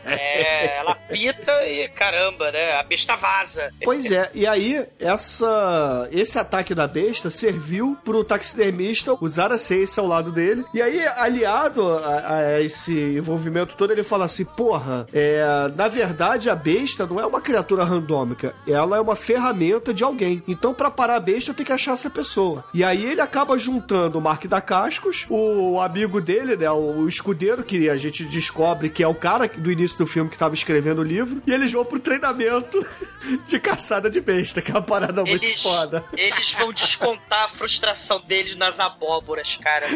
É, 0.05 0.79
ela 0.79 0.95
pita 0.95 1.67
e 1.67 1.89
caramba, 1.89 2.51
né? 2.51 2.75
A 2.75 2.83
besta 2.83 3.17
vaza. 3.17 3.71
Pois 3.85 4.11
é, 4.11 4.31
e 4.35 4.47
aí 4.47 4.87
essa 4.99 6.09
esse 6.11 6.39
ataque 6.39 6.75
da 6.75 6.87
besta 6.87 7.31
serviu 7.31 7.97
pro 8.05 8.25
taxidermista 8.25 9.17
usar 9.21 9.53
a 9.53 9.59
ciência 9.59 10.01
ao 10.01 10.07
lado 10.07 10.33
dele. 10.33 10.65
E 10.75 10.83
aí, 10.83 11.07
aliado 11.07 11.89
a, 11.89 12.37
a 12.37 12.63
esse 12.63 12.93
envolvimento 12.93 13.77
todo, 13.77 13.93
ele 13.93 14.03
fala 14.03 14.25
assim: 14.25 14.45
porra, 14.45 15.07
é, 15.13 15.43
na 15.75 15.89
verdade 15.89 16.51
a 16.51 16.55
besta 16.55 17.07
não 17.07 17.21
é 17.21 17.27
uma 17.27 17.41
criatura 17.41 17.85
randômica, 17.85 18.55
ela 18.67 18.97
é 18.97 19.01
uma 19.01 19.17
ferramenta 19.17 19.93
de 19.93 20.05
alguém. 20.05 20.43
Então, 20.47 20.75
pra 20.75 20.91
parar 20.91 21.17
a 21.17 21.21
besta, 21.21 21.51
eu 21.51 21.55
tenho 21.55 21.67
que 21.67 21.73
achar 21.73 21.95
essa 21.95 22.11
pessoa. 22.11 22.65
E 22.73 22.83
aí 22.83 23.05
ele 23.05 23.21
acaba 23.21 23.59
juntando 23.59 24.19
o 24.19 24.21
Mark 24.21 24.47
da 24.47 24.61
Cascos, 24.61 25.27
o 25.29 25.81
amigo 25.81 26.21
dele, 26.21 26.57
né, 26.57 26.71
o 26.71 27.07
escudeiro, 27.09 27.63
que 27.63 27.89
a 27.89 27.97
gente 27.97 28.25
descobre 28.25 28.89
que 28.91 29.03
é 29.03 29.09
o 29.09 29.15
cara 29.15 29.49
do 29.49 29.68
início 29.71 29.99
do 29.99 30.07
filme 30.07 30.31
que 30.31 30.39
tava 30.39 30.55
escrevendo 30.55 31.01
o 31.01 31.05
livro, 31.05 31.43
e 31.47 31.53
eles 31.53 31.73
vão 31.73 31.85
pro 31.85 31.99
treinamento 31.99 32.85
de 33.47 33.59
caçada 33.59 34.11
de 34.11 34.21
besta, 34.21 34.61
que 34.63 34.71
é 34.71 34.75
uma 34.75 34.83
parada 34.83 35.25
muito 35.25 35.45
Eles, 35.45 35.63
foda. 35.63 36.05
eles 36.17 36.53
vão 36.53 36.73
descontar 36.73 37.45
a 37.45 37.49
frustração 37.49 38.21
deles 38.21 38.57
nas 38.57 38.81
abóboras, 38.81 39.57
cara. 39.57 39.87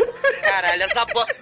Caralho, 0.40 0.84
as 0.84 0.96
abóboras. 0.96 1.36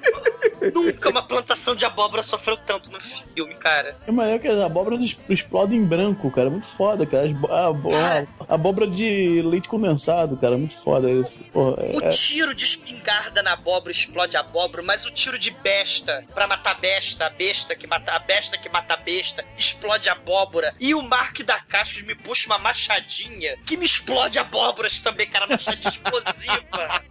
Nunca 0.75 1.09
uma 1.09 1.23
plantação 1.23 1.75
de 1.75 1.85
abóbora 1.85 2.23
sofreu 2.23 2.57
tanto 2.57 2.91
no 2.91 3.01
filme, 3.01 3.55
cara. 3.55 3.97
É 4.07 4.13
maior 4.13 4.39
que 4.39 4.47
as 4.49 4.59
abóboras 4.59 5.17
explodem 5.29 5.79
em 5.79 5.85
branco, 5.87 6.31
cara. 6.31 6.51
Muito 6.51 6.67
foda, 6.77 7.07
cara. 7.07 7.25
As 7.27 8.49
abóbora 8.49 8.87
de 8.87 9.41
leite 9.43 9.69
condensado, 9.69 10.37
cara. 10.37 10.57
Muito 10.59 10.77
foda 10.83 11.11
isso. 11.11 11.37
Porra, 11.53 11.83
O 11.95 12.03
é- 12.03 12.11
tiro 12.11 12.55
de 12.55 12.65
espingarda 12.65 13.43
na 13.43 13.53
abóbora 13.55 13.91
explode 13.93 14.37
a 14.37 14.41
abóbora, 14.41 14.83
mas 14.83 15.05
o 15.07 15.11
tiro 15.11 15.39
de 15.39 15.51
besta 15.51 16.25
pra 16.35 16.47
matar 16.47 16.79
besta, 16.79 17.27
a 17.27 17.31
besta 17.31 17.75
que 17.75 17.87
mata 17.87 18.13
a 18.13 18.17
besta 18.21 18.57
que 18.57 18.69
mata 18.69 18.95
a 18.95 18.97
besta, 18.97 19.45
explode 19.59 20.09
abóbora. 20.09 20.75
E 20.79 20.95
o 20.95 21.03
Mark 21.03 21.41
da 21.43 21.61
Cascos 21.61 22.03
me 22.03 22.15
puxa 22.15 22.47
uma 22.47 22.59
machadinha 22.59 23.57
que 23.67 23.77
me 23.77 23.85
explode 23.85 24.39
abóboras 24.39 25.01
também, 25.01 25.29
cara, 25.29 25.47
machadinha 25.47 25.93
explosiva. 25.93 27.03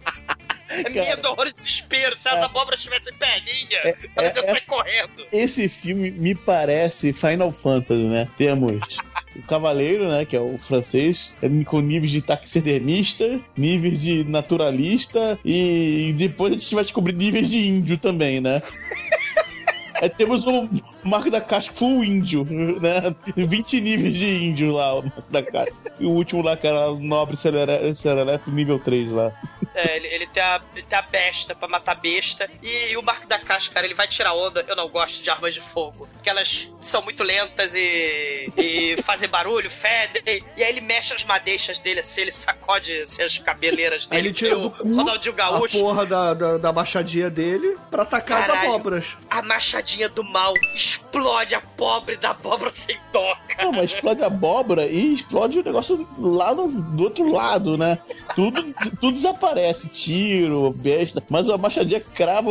É 0.70 0.88
medo, 0.88 1.28
horror 1.28 1.48
e 1.48 1.52
desespero. 1.52 2.16
Se 2.16 2.28
as 2.28 2.40
abóboras 2.42 2.80
tivessem 2.80 3.12
perninha, 3.14 3.96
elas 4.14 4.36
iam 4.36 4.44
é- 4.44 4.50
sair 4.50 4.60
correndo. 4.66 5.26
Esse 5.32 5.68
filme 5.68 6.12
me 6.12 6.34
parece 6.34 7.12
Final 7.12 7.52
Fantasy, 7.52 8.04
né? 8.04 8.28
Temos 8.38 8.98
o 9.34 9.42
Cavaleiro, 9.42 10.08
né? 10.08 10.24
Que 10.24 10.36
é 10.36 10.40
o 10.40 10.56
francês, 10.58 11.34
é 11.42 11.64
com 11.64 11.80
níveis 11.80 12.12
de 12.12 12.22
taxidermista, 12.22 13.40
níveis 13.56 14.00
de 14.00 14.22
naturalista 14.24 15.38
e 15.44 16.14
depois 16.16 16.52
a 16.52 16.56
gente 16.56 16.74
vai 16.74 16.84
descobrir 16.84 17.14
níveis 17.14 17.50
de 17.50 17.58
índio 17.58 17.98
também, 17.98 18.40
né? 18.40 18.62
Aí 20.00 20.08
temos 20.08 20.46
o 20.46 20.68
Marco 21.04 21.30
da 21.30 21.40
Caixa 21.40 21.70
Full 21.72 22.04
Índio, 22.04 22.44
né? 22.80 23.14
20 23.36 23.80
níveis 23.80 24.14
de 24.16 24.44
índio 24.44 24.72
lá, 24.72 24.98
o 24.98 25.02
Marco 25.02 25.30
da 25.30 25.42
Caixa. 25.42 25.76
E 25.98 26.06
o 26.06 26.10
último 26.10 26.42
lá, 26.42 26.56
que 26.56 26.66
era 26.66 26.90
Nobre 26.94 27.36
Serelepe 27.36 28.50
nível 28.50 28.78
3 28.78 29.10
lá. 29.10 29.32
É, 29.80 29.96
ele, 29.96 30.06
ele 30.08 30.26
tem, 30.26 30.42
a, 30.42 30.60
ele 30.74 30.84
tem 30.86 30.98
a 30.98 31.02
besta 31.02 31.54
pra 31.54 31.68
matar 31.68 31.94
besta. 31.96 32.48
E, 32.62 32.96
o 32.96 33.02
Marco 33.02 33.26
da 33.26 33.38
Caixa, 33.38 33.70
cara, 33.70 33.86
ele 33.86 33.94
vai 33.94 34.06
tirar 34.08 34.34
onda. 34.34 34.64
Eu 34.68 34.76
não 34.76 34.88
gosto 34.88 35.22
de 35.22 35.30
armas 35.30 35.54
de 35.54 35.60
fogo. 35.60 36.08
Porque 36.12 36.28
elas 36.28 36.70
são 36.80 37.02
muito 37.02 37.22
lentas 37.22 37.74
e, 37.74 38.52
e 38.56 39.02
fazem 39.02 39.28
barulho, 39.28 39.70
fedem. 39.70 40.42
E 40.56 40.62
aí 40.62 40.70
ele 40.70 40.80
mexe 40.80 41.14
as 41.14 41.24
madeixas 41.24 41.78
dele 41.78 42.00
assim, 42.00 42.22
ele 42.22 42.32
sacode 42.32 42.92
assim, 43.02 43.22
as 43.22 43.38
cabeleiras 43.38 44.06
Aí 44.10 44.16
dele. 44.18 44.28
ele 44.28 44.34
tira 44.34 44.56
do 44.56 44.70
cu 44.70 44.96
Ronaldinho 44.96 45.34
a 45.34 45.36
Gaúcho. 45.36 45.78
porra 45.78 46.04
da, 46.06 46.34
da, 46.34 46.58
da 46.58 46.72
machadinha 46.72 47.30
dele 47.30 47.76
pra 47.90 48.02
atacar 48.02 48.40
as 48.42 48.46
Caralho. 48.46 48.68
abóboras. 48.70 49.16
A 49.30 49.42
machadinha 49.42 50.08
do 50.08 50.22
mal 50.24 50.52
explode 50.74 51.54
a 51.54 51.60
pobre 51.60 52.16
da 52.16 52.30
abóbora 52.30 52.70
sem 52.74 52.98
dó, 53.12 53.34
cara. 53.48 53.64
Não, 53.64 53.72
mas 53.72 53.92
explode 53.92 54.22
a 54.22 54.26
abóbora 54.26 54.86
e 54.86 55.14
explode 55.14 55.58
o 55.58 55.62
negócio 55.62 56.06
lá 56.18 56.54
no, 56.54 56.68
do 56.68 57.04
outro 57.04 57.30
lado, 57.32 57.76
né? 57.78 57.98
Tudo, 58.34 58.62
tudo 59.00 59.12
desaparece, 59.12 59.69
tiro, 59.74 60.72
besta. 60.72 61.22
Mas 61.28 61.48
a 61.48 61.56
machadinha 61.56 62.00
crava, 62.00 62.50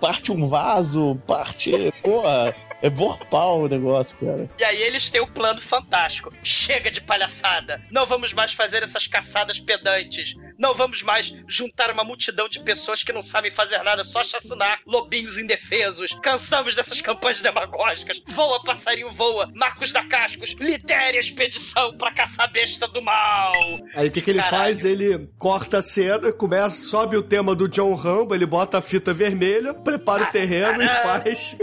parte 0.00 0.32
um 0.32 0.48
vaso, 0.48 1.20
parte. 1.26 1.92
Porra, 2.02 2.54
é 2.82 2.88
vorpal 2.88 3.60
o 3.60 3.68
negócio, 3.68 4.16
cara. 4.18 4.48
E 4.58 4.64
aí 4.64 4.82
eles 4.82 5.10
têm 5.10 5.20
um 5.20 5.26
plano 5.26 5.60
fantástico. 5.60 6.32
Chega 6.42 6.90
de 6.90 7.00
palhaçada. 7.00 7.82
Não 7.90 8.06
vamos 8.06 8.32
mais 8.32 8.52
fazer 8.52 8.82
essas 8.82 9.06
caçadas 9.06 9.60
pedantes. 9.60 10.34
Não 10.60 10.74
vamos 10.74 11.02
mais 11.02 11.34
juntar 11.48 11.90
uma 11.90 12.04
multidão 12.04 12.46
de 12.46 12.60
pessoas 12.60 13.02
que 13.02 13.14
não 13.14 13.22
sabem 13.22 13.50
fazer 13.50 13.82
nada, 13.82 14.04
só 14.04 14.22
chacinar 14.22 14.80
lobinhos 14.86 15.38
indefesos. 15.38 16.10
Cansamos 16.22 16.74
dessas 16.74 17.00
campanhas 17.00 17.40
demagógicas. 17.40 18.22
Voa, 18.28 18.62
passarinho, 18.62 19.10
voa. 19.10 19.50
Marcos 19.54 19.90
da 19.90 20.04
Cascos, 20.04 20.54
lidere 20.60 21.16
a 21.16 21.20
expedição 21.20 21.96
pra 21.96 22.10
caçar 22.12 22.44
a 22.44 22.48
besta 22.50 22.86
do 22.86 23.00
mal. 23.00 23.54
Aí 23.94 24.08
o 24.08 24.10
que, 24.10 24.20
que 24.20 24.30
ele 24.30 24.38
Caralho. 24.38 24.64
faz? 24.64 24.84
Ele 24.84 25.30
corta 25.38 25.78
a 25.78 25.82
cena, 25.82 26.30
começa, 26.30 26.86
sobe 26.86 27.16
o 27.16 27.22
tema 27.22 27.54
do 27.54 27.66
John 27.66 27.94
Rambo, 27.94 28.34
ele 28.34 28.44
bota 28.44 28.76
a 28.76 28.82
fita 28.82 29.14
vermelha, 29.14 29.72
prepara 29.72 30.24
o 30.24 30.26
terreno 30.26 30.82
e 30.82 30.88
faz 30.88 31.56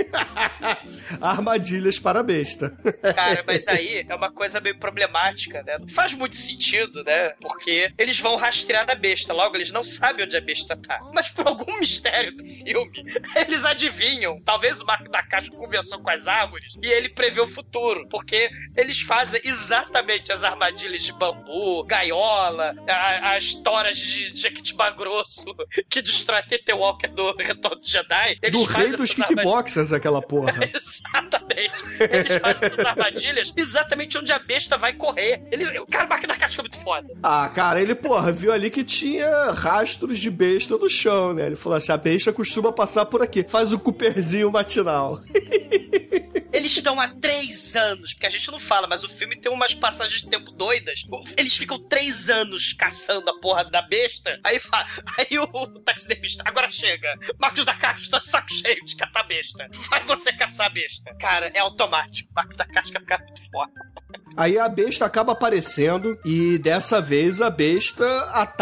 armadilhas 1.22 2.00
para 2.00 2.22
a 2.22 2.24
besta. 2.24 2.76
Cara, 3.16 3.44
mas 3.46 3.68
aí 3.68 4.04
é 4.10 4.16
uma 4.16 4.32
coisa 4.32 4.60
meio 4.60 4.80
problemática, 4.80 5.62
né? 5.62 5.78
Não 5.78 5.88
faz 5.88 6.14
muito 6.14 6.36
sentido, 6.36 7.04
né? 7.04 7.30
Porque 7.40 7.94
eles 7.96 8.20
vão 8.20 8.36
rastrear 8.36 8.87
da 8.88 8.96
besta. 8.96 9.34
Logo, 9.34 9.56
eles 9.56 9.72
não 9.72 9.84
sabem 9.84 10.26
onde 10.26 10.36
a 10.38 10.42
besta 10.42 10.76
tá. 10.76 11.00
Mas 11.14 11.30
por 11.30 11.46
algum 11.48 11.80
mistério 11.80 12.36
do 12.36 12.44
filme, 12.44 13.04
eles 13.36 13.64
adivinham. 13.66 14.42
Talvez 14.44 14.82
o 14.82 14.86
Marco 14.86 15.10
da 15.10 15.22
Caixa 15.22 15.52
conversou 15.52 16.00
com 16.00 16.10
as 16.10 16.26
árvores 16.28 16.74
e 16.82 16.88
ele 16.88 17.10
prevê 17.10 17.42
o 17.42 17.48
futuro. 17.48 18.08
Porque 18.10 18.50
eles 18.76 19.02
fazem 19.02 19.40
exatamente 19.44 20.32
as 20.32 20.44
armadilhas 20.44 21.04
de 21.04 21.14
bambu, 21.14 21.84
gaiola, 21.84 22.74
a- 22.88 23.36
as 23.36 23.54
toras 23.56 23.98
de 23.98 24.36
Jequitibá 24.36 24.90
Grosso 24.92 25.46
que 25.90 26.02
destrói 26.02 26.42
TT 26.44 26.74
Walker 26.74 27.08
do 27.10 27.36
Retorno 27.36 27.82
de 27.82 27.92
Jedi. 27.92 28.38
Eles 28.42 28.60
Do 28.60 28.64
rei 28.66 28.92
dos 28.92 29.14
kickboxers, 29.14 29.92
aquela 29.92 30.22
porra. 30.22 30.54
Exatamente. 30.74 31.74
Eles 32.00 32.38
fazem 32.42 32.66
essas 32.68 32.86
armadilhas 32.86 33.54
exatamente 33.56 34.18
onde 34.18 34.32
a 34.32 34.40
besta 34.40 34.78
vai 34.78 34.94
correr. 34.94 35.44
Eles, 35.52 35.68
o 35.80 35.86
cara, 35.86 36.06
o 36.06 36.10
Marco 36.10 36.28
da 36.28 36.36
Casca 36.36 36.62
é 36.62 36.64
muito 36.64 36.80
foda. 36.80 37.08
Ah, 37.22 37.50
cara, 37.54 37.82
ele, 37.82 37.96
porra, 37.96 38.32
viu 38.32 38.52
ali 38.52 38.70
que 38.70 38.77
tinha 38.84 39.52
rastros 39.52 40.20
de 40.20 40.30
besta 40.30 40.78
no 40.78 40.90
chão, 40.90 41.34
né? 41.34 41.48
Ele 41.48 41.56
falou 41.56 41.78
assim: 41.78 41.92
a 41.92 41.98
besta 41.98 42.32
costuma 42.34 42.72
passar 42.72 43.06
por 43.06 43.22
aqui. 43.22 43.44
Faz 43.44 43.72
o 43.74 43.80
Cooperzinho 43.80 44.52
matinal. 44.52 45.20
Eles 46.54 46.72
estão 46.72 47.00
há 47.00 47.08
três 47.10 47.76
anos, 47.76 48.14
porque 48.14 48.26
a 48.26 48.30
gente 48.30 48.50
não 48.50 48.60
fala, 48.60 48.88
mas 48.88 49.04
o 49.04 49.10
filme 49.10 49.36
tem 49.40 49.52
umas 49.52 49.76
passagens 49.76 50.22
de 50.22 50.30
tempo 50.30 50.50
doidas. 50.52 51.02
Eles 51.36 51.56
ficam 51.56 51.78
três 51.78 52.30
anos 52.32 52.74
caçando 52.74 53.30
a 53.30 53.40
porra 53.40 53.64
da 53.66 53.82
besta. 53.82 54.40
Aí, 54.44 54.58
fa- 54.58 54.88
aí 55.18 55.38
o 55.38 55.68
taxidermista, 55.82 56.44
agora 56.48 56.72
chega. 56.72 57.14
Marcos 57.38 57.64
da 57.64 57.76
Caixa 57.76 58.10
tá 58.10 58.22
saco 58.26 58.52
cheio 58.52 58.84
de 58.86 58.96
catar 58.96 59.24
besta. 59.24 59.68
Vai 59.90 60.04
você 60.06 60.34
caçar 60.34 60.68
a 60.68 60.70
besta. 60.70 61.14
Cara, 61.20 61.52
é 61.54 61.60
automático. 61.60 62.30
Marcos 62.36 62.58
da 62.58 62.66
Caixa 62.66 62.94
fica 63.00 63.18
muito 63.20 63.42
foda. 63.52 63.72
Aí 64.36 64.58
a 64.58 64.70
besta 64.70 65.06
acaba 65.06 65.34
aparecendo 65.34 66.18
e 66.26 66.58
dessa 66.58 67.00
vez 67.02 67.40
a 67.42 67.50
besta 67.50 68.06
ataca 68.32 68.57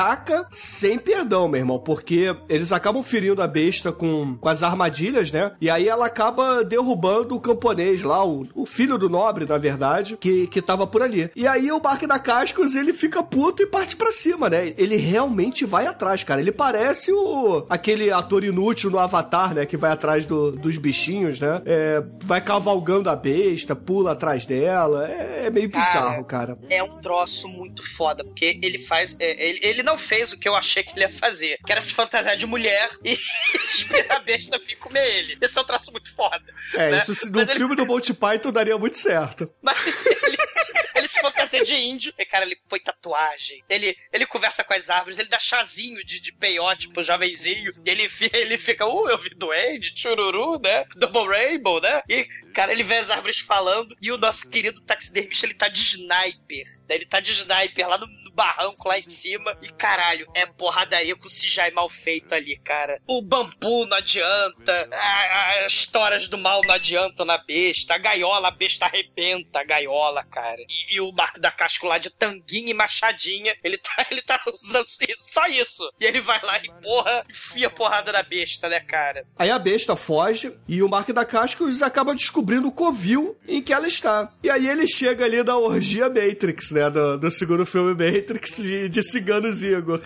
sem 0.52 0.98
perdão, 0.98 1.48
meu 1.48 1.60
irmão, 1.60 1.80
porque 1.80 2.36
eles 2.50 2.72
acabam 2.72 3.02
ferindo 3.04 3.41
a 3.41 3.48
besta 3.48 3.91
com, 3.91 4.36
com 4.39 4.50
as 4.50 4.64
armadilhas, 4.64 5.32
né? 5.32 5.52
E 5.62 5.70
aí 5.70 5.88
ela 5.88 6.06
acaba 6.06 6.64
derrubando 6.64 7.36
o 7.36 7.39
camponês 7.39 8.04
lá, 8.04 8.26
o, 8.26 8.48
o 8.54 8.66
filho 8.66 8.98
do 8.98 9.10
nobre, 9.10 9.46
na 9.46 9.58
verdade, 9.58 10.18
que, 10.18 10.48
que 10.48 10.62
tava 10.62 10.86
por 10.88 11.02
ali. 11.02 11.30
E 11.36 11.48
aí 11.48 11.72
o 11.72 11.82
Mark 11.82 12.04
da 12.06 12.20
Cascos, 12.20 12.76
ele 12.76 12.93
fica 12.93 13.22
puto 13.24 13.62
e 13.64 13.68
parte 13.68 13.96
pra 13.96 14.12
cima, 14.12 14.50
né? 14.50 14.74
Ele 14.78 14.96
realmente 14.98 15.66
vai 15.66 15.86
atrás, 15.88 16.24
cara. 16.24 16.41
Ele 16.41 16.52
parece 16.52 17.12
o 17.12 17.66
aquele 17.70 18.12
ator 18.12 18.43
inútil 18.43 18.89
no 18.89 19.00
Avatar, 19.00 19.54
né? 19.54 19.66
Que 19.66 19.78
vai 19.78 19.91
atrás 19.91 20.26
do- 20.26 20.52
dos 20.52 20.78
bichinhos, 20.78 21.39
né? 21.39 21.62
É, 21.66 22.04
vai 22.24 22.41
cavalgando 22.41 23.10
a 23.10 23.16
besta, 23.16 23.76
pula 23.76 24.12
atrás 24.12 24.46
dela. 24.46 25.08
É, 25.10 25.46
é 25.46 25.50
meio 25.50 25.70
bizarro, 25.70 26.24
cara. 26.26 26.58
É 26.70 26.84
um 26.84 26.98
troço 27.02 27.48
muito 27.48 27.84
foda, 27.96 28.24
porque 28.24 28.60
ele 28.62 28.78
faz. 28.80 29.16
é, 29.20 29.50
ele, 29.50 29.60
ele 29.62 29.84
não 29.86 29.98
fez 29.98 30.34
o 30.34 30.38
que 30.40 30.48
eu 30.50 30.56
achei 30.56 30.84
que 30.84 30.92
ele 30.92 31.02
ia 31.02 31.10
fazer, 31.10 31.58
que 31.66 31.72
era 31.72 31.80
se 31.80 31.94
fantasiar 31.94 32.36
de 32.36 32.46
mulher 32.46 32.90
e 33.04 33.18
esperar 33.74 34.18
a 34.18 34.20
besta 34.20 34.58
vir 34.58 34.76
comer 34.78 35.08
ele. 35.18 35.38
Esse 35.42 35.58
é 35.58 35.62
um 35.62 35.66
troço 35.66 35.92
muito 35.92 36.14
foda. 36.16 36.44
É, 36.74 36.92
né? 36.92 37.06
isso 37.08 37.26
no 37.28 37.32
Mas 37.34 37.50
ele- 37.50 37.60
filme 37.60 37.76
do 37.76 37.86
Monty 37.86 38.14
Python 38.14 38.52
daria 38.52 38.78
muito 38.78 38.98
certo. 38.98 39.50
Mas 39.62 40.06
ele, 40.06 40.38
ele 40.96 41.08
se 41.08 41.20
fantasia 41.22 41.64
de 41.64 41.76
índio. 41.76 42.14
E, 42.18 42.26
cara, 42.26 42.46
ele 42.46 42.58
põe 42.68 42.80
tatuagem. 42.80 43.64
Ele, 43.70 43.96
ele 44.12 44.26
conversa 44.26 44.64
com 44.64 44.74
as 44.74 44.90
árvores. 44.90 45.20
Ele 45.20 45.30
dá 45.30 45.40
chazinho 45.40 46.04
de, 46.04 46.20
de 46.20 46.32
peiote 46.34 46.90
pro 46.90 47.04
jovenzinho. 47.04 47.72
Ele, 47.86 48.10
ele 48.34 48.58
fica, 48.58 48.86
uh, 48.88 49.08
eu 49.10 49.18
vi 49.18 49.30
duende, 49.30 49.94
chururu, 49.96 50.60
né? 50.60 50.86
Double 50.96 51.28
Rainbow, 51.28 51.80
né? 51.80 52.02
E, 52.10 52.26
cara, 52.54 52.72
ele 52.72 52.84
vê 52.84 52.98
as 52.98 53.10
árvores 53.10 53.40
falando. 53.40 53.96
E 54.02 54.12
o 54.12 54.18
nosso 54.18 54.50
querido 54.50 54.82
taxidermista, 54.84 55.46
ele 55.46 55.54
tá 55.54 55.68
de 55.68 55.82
sniper. 55.82 56.66
né? 56.90 56.96
Ele 56.96 57.06
tá 57.06 57.20
de 57.20 57.32
sniper 57.32 57.88
lá 57.88 57.98
no 57.98 58.08
barranco, 58.36 58.88
lá 58.88 58.98
em 58.98 59.02
cima. 59.02 59.58
E, 59.62 59.70
caralho, 59.70 60.28
é 60.34 60.46
porradaria 60.46 61.16
com 61.16 61.26
o 61.26 61.30
CGI 61.30 61.72
mal 61.74 61.90
feito 61.90 62.34
ali, 62.36 62.58
cara. 62.58 63.02
O 63.08 63.22
bambu 63.22 63.86
não 63.86 63.98
adianta. 63.98 64.90
as 65.66 65.86
toras 65.86 66.28
do 66.28 66.38
mal 66.38 66.62
não 66.66 66.76
adiantam 66.76 67.26
na 67.26 67.38
besta. 67.38 67.96
A 67.96 67.98
gaiola, 67.98 68.50
a 68.50 68.52
besta 68.52 68.86
arrebenta 68.86 69.60
a 69.60 69.64
gaiola, 69.64 70.24
cara. 70.24 70.62
E, 70.62 70.96
e 70.96 71.02
o 71.02 71.12
Marco 71.12 71.40
da 71.40 71.50
Casco 71.50 71.88
lá 71.88 71.98
de 71.98 72.10
tanguinha 72.10 72.72
e 72.72 72.74
machadinha, 72.74 73.56
ele 73.64 73.78
tá, 73.78 74.06
ele 74.12 74.22
tá 74.22 74.42
usando 74.48 74.86
só 75.20 75.48
isso. 75.48 75.90
E 76.00 76.06
ele 76.06 76.22
vai 76.22 76.42
lá 76.44 76.60
e, 76.64 76.70
porra, 76.82 77.26
enfia 77.30 77.68
a 77.68 77.70
porrada 77.70 78.12
na 78.12 78.24
besta, 78.24 78.68
né, 78.68 78.80
cara? 78.80 79.26
Aí 79.38 79.50
a 79.50 79.58
besta 79.58 79.96
foge 79.96 80.54
e 80.68 80.84
o 80.84 80.90
Mark 80.90 81.10
da 81.10 81.24
Cascos 81.24 81.82
acaba 81.82 82.14
descobrindo 82.14 82.68
o 82.68 82.72
covil 82.72 83.38
em 83.48 83.62
que 83.62 83.74
ela 83.74 83.88
está. 83.88 84.32
E 84.44 84.50
aí 84.50 84.68
ele 84.68 84.88
chega 84.88 85.26
ali 85.26 85.42
da 85.44 85.58
orgia 85.58 86.10
Matrix, 86.10 86.72
né? 86.72 86.90
Do, 86.90 87.18
do 87.18 87.32
segundo 87.32 87.66
filme 87.66 87.92
Matrix 87.92 88.24
de, 88.34 88.89
de 88.89 89.03
Ciganos 89.03 89.63
Igor. 89.63 90.01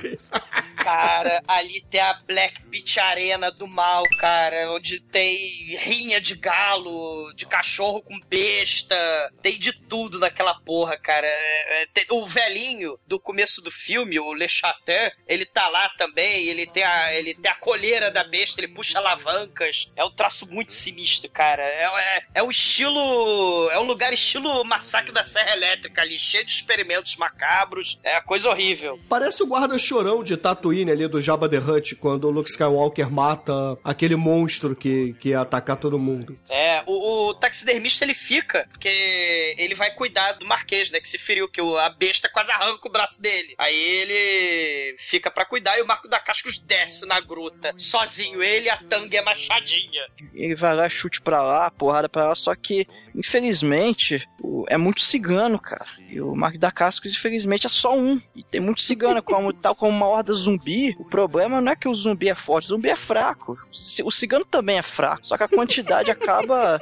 Cara, 0.84 1.44
ali 1.48 1.82
tem 1.90 2.00
a 2.00 2.14
Black 2.14 2.64
Pit 2.64 3.00
Arena 3.00 3.52
do 3.52 3.68
mal, 3.68 4.04
cara, 4.18 4.72
onde 4.72 5.00
tem 5.00 5.76
rinha 5.78 6.22
de 6.22 6.36
galo, 6.36 7.34
de 7.36 7.46
cachorro 7.46 8.02
com 8.02 8.18
besta, 8.22 8.96
tem 9.42 9.60
de 9.60 9.74
tudo 9.74 10.18
naquela 10.18 10.56
porra, 10.62 10.98
cara. 10.98 11.28
É, 11.28 11.84
é, 11.84 11.88
o 12.12 12.26
velhinho 12.26 12.98
do 13.06 13.20
começo 13.20 13.62
do 13.62 13.70
filme, 13.70 14.20
o 14.20 14.34
Le 14.34 14.48
Chatin, 14.48 15.12
ele 15.28 15.46
tá 15.46 15.68
lá 15.68 15.90
também, 15.90 16.48
ele 16.48 16.66
tem, 16.66 16.84
a, 16.84 17.14
ele 17.14 17.36
tem 17.36 17.52
a 17.52 17.56
colheira 17.56 18.10
da 18.10 18.24
besta, 18.24 18.62
ele 18.62 18.74
puxa 18.74 19.00
alavancas. 19.00 19.92
É 19.96 20.04
um 20.04 20.12
traço 20.12 20.48
muito 20.48 20.72
sinistro, 20.72 21.30
cara. 21.30 21.64
É, 21.64 21.84
é, 21.84 22.24
é 22.36 22.44
o 22.44 22.50
estilo. 22.50 23.70
É 23.72 23.80
um 23.80 23.84
lugar 23.84 24.14
estilo 24.14 24.64
massacre 24.64 25.12
da 25.12 25.24
Serra 25.24 25.52
Elétrica 25.52 26.02
ali, 26.02 26.18
cheio 26.18 26.46
de 26.46 26.52
experimentos 26.52 27.18
macabros. 27.18 28.00
É 28.18 28.22
coisa 28.22 28.50
horrível. 28.50 29.00
Parece 29.08 29.44
o 29.44 29.48
guarda-chorão 29.48 30.24
de 30.24 30.36
Tatooine 30.38 30.92
ali 30.92 31.08
do 31.08 31.22
Jabba 31.22 31.48
the 31.50 31.58
Hutt, 31.60 31.96
quando 31.96 32.26
o 32.26 32.32
Luke 32.32 32.50
Skywalker 32.50 33.10
mata 33.12 33.78
aquele 33.84 34.16
monstro 34.16 34.76
que, 34.76 35.14
que 35.20 35.30
ia 35.30 35.42
atacar 35.42 35.78
todo 35.78 36.00
mundo. 36.00 36.38
É, 36.50 36.84
o, 36.86 37.30
o 37.30 37.34
taxidermista 37.34 38.04
ele 38.06 38.14
fica, 38.14 38.68
porque 38.72 39.56
ele 39.58 39.76
vai 39.76 39.94
cuidar 39.94 40.34
do 40.34 40.46
Marquês, 40.46 40.92
né? 40.92 41.00
Que 41.00 41.08
se 41.08 41.18
feriu, 41.18 41.48
que 41.50 41.62
o- 41.62 41.78
a 41.78 41.90
besta 41.90 42.30
quase 42.30 42.52
arranca 42.52 42.88
o 42.88 42.92
braço 42.92 43.22
dele. 43.22 43.54
Aí 43.58 43.76
ele 43.76 44.96
fica 45.00 45.30
pra 45.32 45.46
cuidar 45.46 45.78
e 45.78 45.82
o 45.82 45.88
Marco 45.88 46.08
da 46.08 46.20
Cascos 46.20 46.58
desce 46.60 47.06
na 47.06 47.20
gruta, 47.20 47.74
sozinho. 47.78 48.42
Ele, 48.44 48.70
a 48.70 48.78
tanga 48.78 49.16
e 49.16 49.18
a 49.20 49.24
machadinha. 49.24 50.04
Ele 50.34 50.56
vai 50.56 50.76
lá, 50.76 50.88
chute 50.90 51.22
pra 51.22 51.42
lá, 51.44 51.70
porrada 51.72 52.10
pra 52.10 52.28
lá, 52.30 52.36
só 52.36 52.54
que, 52.56 52.88
infelizmente, 53.20 54.28
o- 54.42 54.66
é 54.68 54.78
muito 54.78 55.02
cigano, 55.02 55.60
cara. 55.60 55.86
E 56.10 56.20
o 56.22 56.36
Mark 56.36 56.58
da 56.58 56.72
Cascos, 56.72 57.12
infelizmente, 57.14 57.66
é 57.68 57.70
só 57.70 57.96
um. 57.96 58.20
E 58.36 58.44
tem 58.44 58.60
muito 58.62 58.82
cigano, 58.82 59.22
como, 59.22 59.52
tal 59.54 59.76
como 59.76 59.92
uma 59.96 60.08
horda 60.08 60.34
zumbi. 60.34 60.96
O 61.00 61.06
problema 61.06 61.62
não 61.62 61.72
é 61.72 61.76
que 61.76 61.88
o 61.88 61.94
zumbi 61.96 62.30
é 62.30 62.36
forte, 62.36 62.66
o 62.66 62.70
zumbi 62.70 62.90
é 62.90 62.96
fraco. 62.96 63.58
O 64.04 64.12
cigano 64.12 64.46
também 64.46 64.78
é 64.78 64.82
fraco, 64.84 65.28
só 65.28 65.38
que 65.38 65.44
a 65.44 65.48
quantidade 65.48 66.10
acaba 66.10 66.78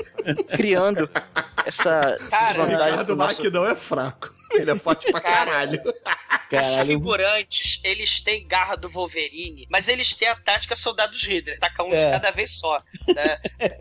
criando 0.56 1.10
essa 1.66 2.16
Cara, 2.30 2.64
O 2.64 2.66
Ricardo 2.68 3.18
Mack 3.18 3.38
nosso... 3.40 3.52
não 3.52 3.66
é 3.68 3.76
fraco. 3.76 4.37
Ele 4.54 4.72
é 4.72 4.76
forte 4.80 5.12
pra 5.12 5.20
caralho. 5.22 5.82
Os 5.86 6.50
Caralho. 6.50 6.88
figurantes, 6.88 7.80
eles 7.84 8.22
têm 8.22 8.48
garra 8.48 8.76
do 8.78 8.88
Wolverine, 8.88 9.68
mas 9.70 9.88
eles 9.90 10.16
têm 10.16 10.30
a 10.30 10.36
tática 10.36 10.76
soldados 10.78 11.22
Hitler. 11.22 11.60
Taca 11.60 11.84
um 11.84 11.90
de 11.90 11.96
É. 11.98 12.12
cada 12.12 12.32
vez 12.32 12.52
só. 12.52 12.78
Né? 13.08 13.40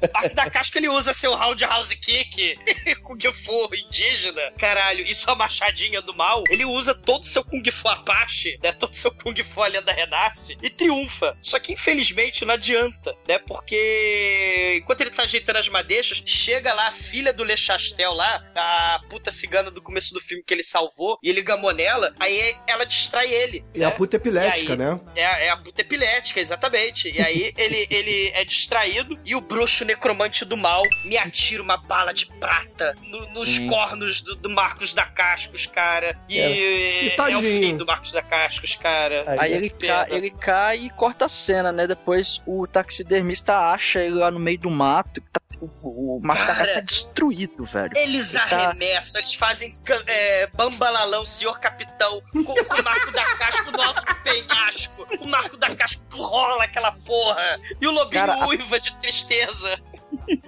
O 0.09 0.13
Marco 0.13 0.35
da 0.35 0.51
Casca 0.51 0.79
ele 0.79 0.89
usa 0.89 1.13
seu 1.13 1.35
roundhouse 1.37 1.95
kick 1.97 2.55
Kung 3.05 3.21
Fu 3.45 3.69
indígena. 3.73 4.53
Caralho, 4.59 5.05
e 5.07 5.15
sua 5.15 5.37
machadinha 5.37 6.03
do 6.03 6.13
mal. 6.15 6.43
Ele 6.51 6.65
usa 6.65 6.93
todo 6.95 7.23
o 7.23 7.27
seu 7.27 7.45
Kung 7.45 7.63
Fu 7.71 7.89
Apache, 7.89 8.59
né? 8.63 8.73
Todo 8.73 8.93
o 8.93 8.97
seu 8.97 9.13
Kung 9.13 9.37
Fu 9.45 9.63
a 9.63 9.69
lenda 9.69 9.93
renasce 9.93 10.57
e 10.61 10.69
triunfa. 10.69 11.37
Só 11.41 11.61
que 11.61 11.73
infelizmente 11.73 12.45
não 12.45 12.55
adianta, 12.55 13.15
né? 13.29 13.39
Porque 13.39 14.79
enquanto 14.83 15.01
ele 15.03 15.11
tá 15.11 15.23
ajeitando 15.23 15.59
as 15.59 15.69
madeixas, 15.69 16.21
chega 16.27 16.73
lá 16.75 16.89
a 16.89 16.93
filha 16.93 17.33
do 17.33 17.45
Le 17.45 17.57
Chastel 17.57 18.13
lá, 18.13 18.45
a 18.57 19.01
puta 19.09 19.31
cigana 19.31 19.71
do 19.71 19.81
começo 19.83 20.13
do 20.13 20.21
filme 20.21 20.43
que 20.43 20.53
ele 20.57 20.63
salvou, 20.65 21.19
e 21.23 21.29
ele 21.31 21.43
gamou 21.43 21.73
nela, 21.73 22.13
aí 22.19 22.57
ela 22.67 22.85
distrai 22.85 23.33
ele. 23.33 23.65
E 23.75 23.79
né? 23.81 23.85
a 23.85 23.91
puta 23.91 24.17
epilética, 24.17 24.73
aí- 24.73 24.79
né? 24.79 25.01
É, 25.15 25.27
a- 25.27 25.39
é 25.45 25.49
a 25.51 25.57
puta 25.57 25.81
epilética, 25.81 26.41
exatamente. 26.41 27.11
E 27.15 27.21
aí 27.21 27.53
ele, 27.57 27.87
ele 27.91 28.31
é 28.35 28.45
distraído 28.45 29.19
e 29.25 29.35
o 29.35 29.41
bruxo 29.41 29.85
necromante 29.85 30.45
do 30.45 30.57
mal 30.57 30.83
me 31.05 31.17
atira 31.17 31.63
uma 31.63 31.77
bala 31.77 32.13
de 32.13 32.27
prata 32.27 32.95
no- 33.05 33.27
nos 33.33 33.59
cornos 33.61 34.21
do, 34.21 34.35
do 34.37 34.51
Marcos 34.51 34.93
da 34.95 35.05
Cascos, 35.05 35.67
cara. 35.67 36.19
E 36.29 36.39
É. 36.39 36.43
é, 36.53 37.05
E 37.05 37.09
o 37.09 37.17
tadinho. 37.17 37.41
fim 37.63 37.77
do 37.77 37.87
Marcos 37.87 38.13
da 38.13 38.23
Cascos, 38.23 38.75
cara. 38.77 39.25
Aí 39.39 39.53
é 39.53 39.57
ele, 39.57 39.71
cai, 39.71 40.07
ele 40.11 40.31
cai 40.31 40.79
e 40.87 40.91
corta 40.91 41.27
a 41.27 41.29
cena, 41.29 41.71
né? 41.73 41.87
Depois 41.87 42.41
o 42.47 42.67
taxidermista 42.67 43.57
acha 43.57 44.01
ele 44.01 44.15
lá 44.15 44.31
no 44.31 44.39
meio 44.39 44.59
do 44.59 44.71
mato. 44.71 45.21
Tá- 45.33 45.41
o, 45.61 46.19
o. 46.19 46.23
Casca 46.23 46.75
tá 46.75 46.81
destruído, 46.81 47.65
velho. 47.65 47.93
Eles 47.97 48.35
Ele 48.35 48.45
tá- 48.47 48.57
arremessam, 48.69 49.21
eles 49.21 49.35
fazem 49.35 49.75
é, 50.07 50.47
bambalalão, 50.49 51.25
senhor 51.25 51.59
capitão, 51.59 52.23
com 52.33 52.39
o 52.53 52.83
Marco 52.85 53.11
da 53.13 53.25
Casco 53.37 53.71
no 53.73 53.81
alto 53.83 54.05
do 54.05 54.15
penhasco. 54.23 55.07
O 55.21 55.27
Marco 55.27 55.57
da 55.57 55.75
Casco 55.75 56.03
rola 56.11 56.65
aquela 56.65 56.93
porra. 56.93 57.59
E 57.81 57.87
o 57.87 57.91
lobinho 57.91 58.27
Cara, 58.27 58.35
a- 58.43 58.47
uiva 58.47 58.79
de 58.81 58.95
tristeza. 58.97 59.81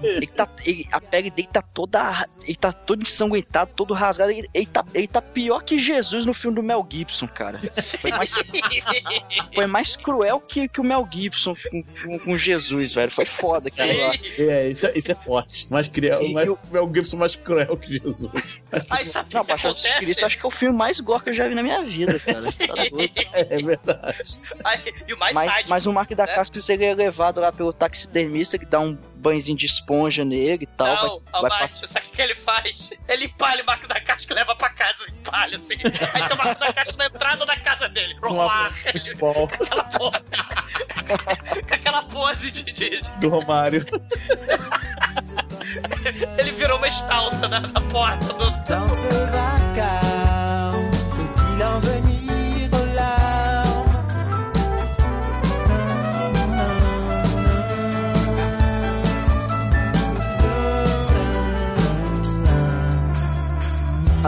Ele 0.02 0.26
tá, 0.26 0.48
ele- 0.64 0.86
a 0.90 1.00
pele 1.00 1.30
dele 1.30 1.48
tá 1.52 1.62
toda. 1.62 2.26
Ele 2.44 2.56
tá 2.56 2.72
todo 2.72 3.02
ensanguentado, 3.02 3.70
todo 3.74 3.92
rasgado. 3.94 4.30
Ele, 4.30 4.48
ele 4.54 4.66
tá, 4.66 4.84
ele 4.94 5.06
tá 5.06 5.20
pior 5.20 5.62
que 5.62 5.78
Jesus 5.78 6.24
no 6.26 6.32
filme 6.34 6.56
do 6.56 6.62
Mel 6.62 6.86
Gibson, 6.90 7.26
cara. 7.26 7.60
Foi 8.00 8.10
mais, 8.12 8.32
foi 9.54 9.66
mais 9.66 9.96
cruel 9.96 10.40
que, 10.40 10.68
que 10.68 10.80
o 10.80 10.84
Mel 10.84 11.06
Gibson 11.10 11.54
com, 11.70 11.82
com, 11.82 12.18
com 12.18 12.38
Jesus, 12.38 12.92
velho. 12.92 13.10
Foi 13.10 13.24
foda 13.24 13.68
aquilo 13.68 14.00
lá. 14.06 14.12
É, 14.38 14.68
isso, 14.68 14.86
é- 14.86 14.92
isso 14.96 15.12
é 15.12 15.14
forte. 15.14 15.66
Mais 15.70 15.88
cruel, 15.88 16.22
E- 16.22 16.32
mais, 16.32 16.48
o- 16.48 16.58
Mel 16.70 16.90
Gibson 16.94 17.16
mais 17.16 17.34
cruel 17.36 17.76
que 17.76 17.92
Jesus. 17.98 18.30
Aí 18.90 19.04
sabe 19.04 19.34
Não, 19.34 19.44
que 19.44 19.52
acontece? 19.52 19.96
Cristo, 19.98 20.24
acho 20.26 20.38
que 20.38 20.44
é 20.44 20.48
o 20.48 20.50
filme 20.50 20.76
mais 20.76 21.00
gore 21.00 21.22
que 21.24 21.30
eu 21.30 21.34
já 21.34 21.48
vi 21.48 21.54
na 21.54 21.62
minha 21.62 21.82
vida, 21.82 22.18
cara. 22.20 22.38
Tá 22.42 22.74
doido. 22.90 23.12
É 23.32 23.56
verdade. 23.62 24.40
Aí, 24.64 24.80
e 25.06 25.12
o 25.14 25.18
mais 25.18 25.34
Mas, 25.34 25.50
sádico, 25.50 25.70
mas 25.70 25.86
o 25.86 25.92
Mark 25.92 26.10
da 26.14 26.26
né? 26.26 26.34
Cascos 26.34 26.68
ele 26.68 26.84
é 26.84 26.94
levado 26.94 27.40
lá 27.40 27.52
pelo 27.52 27.72
taxidermista 27.72 28.58
que 28.58 28.66
dá 28.66 28.80
um 28.80 28.96
banhozinho 29.18 29.56
de 29.58 29.66
esponja 29.66 30.24
nele 30.24 30.64
e 30.64 30.66
tal. 30.66 30.88
Não, 30.88 31.22
vai, 31.32 31.40
o 31.40 31.48
vai 31.48 31.60
Márcio, 31.60 31.86
sabe 31.88 32.06
o 32.06 32.10
que 32.10 32.22
ele 32.22 32.34
faz? 32.34 32.92
Ele 33.08 33.24
empalha 33.26 33.62
o 33.62 33.66
Marco 33.66 33.86
da 33.88 34.00
Casca 34.00 34.32
e 34.32 34.36
leva 34.36 34.54
pra 34.56 34.70
casa, 34.70 35.04
empalha 35.10 35.58
assim. 35.58 35.74
Aí 35.74 36.22
tem 36.28 36.34
o 36.34 36.36
Marco 36.38 36.60
da 36.60 36.72
Casca 36.72 36.96
na 36.96 37.06
entrada 37.06 37.44
da 37.46 37.56
casa 37.56 37.88
dele. 37.88 38.16
Um 38.22 38.34
Uá, 38.34 38.70
futebol 38.70 39.48
aquela 39.52 39.84
porra. 39.84 40.22
Com 41.68 41.74
aquela 41.74 42.02
pose 42.02 42.50
de, 42.50 42.64
de- 42.64 42.72
de- 43.00 43.10
do 43.20 43.28
Romário. 43.28 43.84
Ele 46.38 46.50
virou 46.52 46.76
uma 46.78 46.88
estalta 46.88 47.48
na, 47.48 47.60
na 47.60 47.80
porta 47.80 48.32
do. 48.34 48.50
Dans 48.68 48.92
ce 48.94 49.06
vacarme, 49.06 50.90
faut-il 51.14 51.62
en 51.62 51.80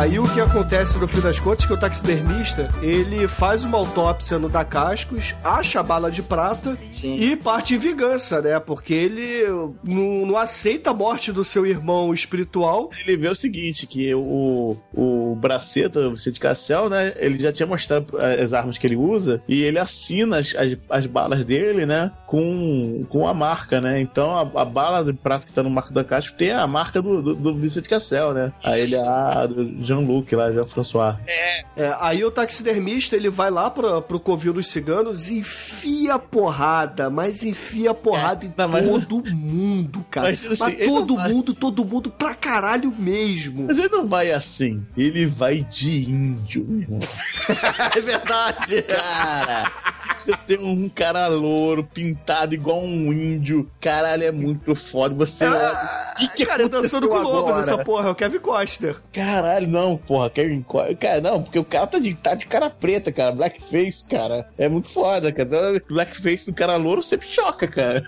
Aí 0.01 0.18
o 0.18 0.26
que 0.32 0.40
acontece 0.40 0.96
no 0.96 1.07
fim 1.07 1.20
das 1.20 1.38
contas 1.38 1.66
é 1.66 1.68
que 1.68 1.74
o 1.74 1.76
taxidermista, 1.76 2.70
ele 2.80 3.28
faz 3.28 3.66
uma 3.66 3.76
autópsia 3.76 4.38
no 4.38 4.48
da 4.48 4.64
Cascos, 4.64 5.34
acha 5.44 5.80
a 5.80 5.82
bala 5.82 6.11
de 6.11 6.22
prata 6.22 6.74
Sim. 6.90 7.16
e 7.16 7.36
parte 7.36 7.74
em 7.74 7.78
vingança, 7.78 8.40
né? 8.40 8.59
Porque 8.59 8.94
ele 8.94 9.44
não, 9.84 10.24
não 10.24 10.36
aceita 10.38 10.88
a 10.88 10.94
morte 10.94 11.30
do 11.30 11.44
seu 11.44 11.66
irmão 11.66 12.14
espiritual. 12.14 12.88
Ele 13.05 13.14
vê 13.14 13.28
o 13.28 13.34
seguinte, 13.34 13.86
que 13.86 14.14
o, 14.14 14.74
o 14.94 15.36
Braceta, 15.36 16.09
o 16.09 16.12
Vicente 16.12 16.40
Cassel, 16.40 16.88
né, 16.88 17.12
ele 17.16 17.38
já 17.38 17.53
tinha 17.53 17.66
mostrado 17.66 18.16
as 18.16 18.55
armas 18.55 18.78
que 18.78 18.86
ele 18.86 18.96
usa 18.96 19.42
e 19.46 19.64
ele 19.64 19.78
assina 19.78 20.38
as, 20.38 20.55
as, 20.57 20.78
as 20.88 21.05
balas 21.05 21.44
dele, 21.44 21.84
né, 21.84 22.11
com, 22.26 23.05
com 23.11 23.28
a 23.28 23.34
marca, 23.34 23.82
né? 23.82 24.01
Então 24.01 24.34
a, 24.34 24.62
a 24.62 24.64
bala 24.64 25.05
de 25.05 25.12
prata 25.12 25.44
que 25.44 25.53
tá 25.53 25.62
no 25.62 25.68
marco 25.68 25.92
da 25.92 26.03
caixa 26.03 26.32
tem 26.32 26.53
a 26.53 26.66
marca 26.66 27.03
do, 27.03 27.20
do, 27.20 27.34
do 27.34 27.55
Vicente 27.55 27.86
Cassel, 27.86 28.32
né? 28.32 28.51
Aí 28.64 28.80
ele, 28.80 28.96
ah, 28.96 29.46
Jean-Luc 29.95 30.34
lá, 30.34 30.53
Jean-François. 30.53 31.16
É, 31.26 31.64
É, 31.76 31.97
aí 32.01 32.24
o 32.24 32.30
taxidermista, 32.30 33.16
ele 33.16 33.28
vai 33.30 33.51
lá 33.51 33.70
pra, 33.70 34.01
pro 34.01 34.20
covil 34.20 34.53
dos 34.53 34.68
ciganos 34.68 35.28
e 35.28 35.38
enfia 35.38 36.18
porrada, 36.18 37.11
mas 37.11 37.43
enfia 37.45 37.93
porrada 37.95 38.45
em 38.47 38.53
não, 38.57 38.68
mas- 38.68 38.84
todo 38.88 39.22
mundo, 39.34 40.05
cara. 40.11 40.28
Mas, 40.30 40.45
Mas, 40.45 40.61
assim, 40.62 40.72
ele 40.74 40.86
todo 40.86 41.09
não 41.14 41.16
vai- 41.16 41.32
mundo, 41.32 41.55
todo 41.55 41.84
mundo 41.84 42.11
pra 42.11 42.34
caralho 42.34 42.95
mesmo. 42.97 43.66
Mas 43.66 43.78
ele 43.78 43.88
não 43.88 44.07
vai 44.07 44.30
assim, 44.30 44.84
ele 44.97 45.26
vai 45.26 45.61
de 45.64 46.11
índio, 46.11 46.64
meu 46.68 46.80
irmão. 46.82 47.01
é 47.97 48.01
verdade. 48.01 48.82
Cara, 48.82 49.72
você 50.18 50.36
tem 50.47 50.59
um 50.59 50.88
cara 50.88 51.26
louro, 51.28 51.82
pintado 51.84 52.55
igual 52.55 52.80
um 52.82 53.12
índio. 53.12 53.68
Caralho, 53.80 54.24
é 54.24 54.30
muito 54.32 54.74
foda. 54.74 55.14
Você 55.14 55.47
olha. 55.47 56.11
O 56.12 56.16
que, 56.20 56.28
que 56.28 56.47
cara, 56.47 56.68
dançando 56.68 57.09
com 57.09 57.14
aconteceu 57.14 57.41
lobos 57.41 57.59
essa 57.62 57.78
porra, 57.78 58.09
é 58.09 58.11
o 58.11 58.14
Kevin 58.14 58.38
Costner. 58.41 58.97
Caralho, 59.12 59.66
não, 59.70 59.96
porra, 59.96 60.28
Kevin 60.28 60.62
Co- 60.62 60.94
Cara, 60.98 61.20
não, 61.20 61.42
porque 61.42 61.58
o 61.58 61.64
cara 61.64 61.86
tá 61.86 61.98
de, 61.98 62.14
tá 62.14 62.34
de 62.34 62.46
cara 62.46 62.68
preta, 62.68 63.10
cara. 63.12 63.32
Blackface, 63.32 64.06
cara. 64.08 64.46
É 64.58 64.68
muito 64.68 64.88
foda, 64.88 65.32
cara. 65.32 65.48
Então, 65.48 65.80
Blackface 65.88 66.46
do 66.46 66.52
cara 66.54 66.76
louro 66.76 67.02
sempre 67.02 67.28
choca, 67.28 67.66
cara. 67.68 68.02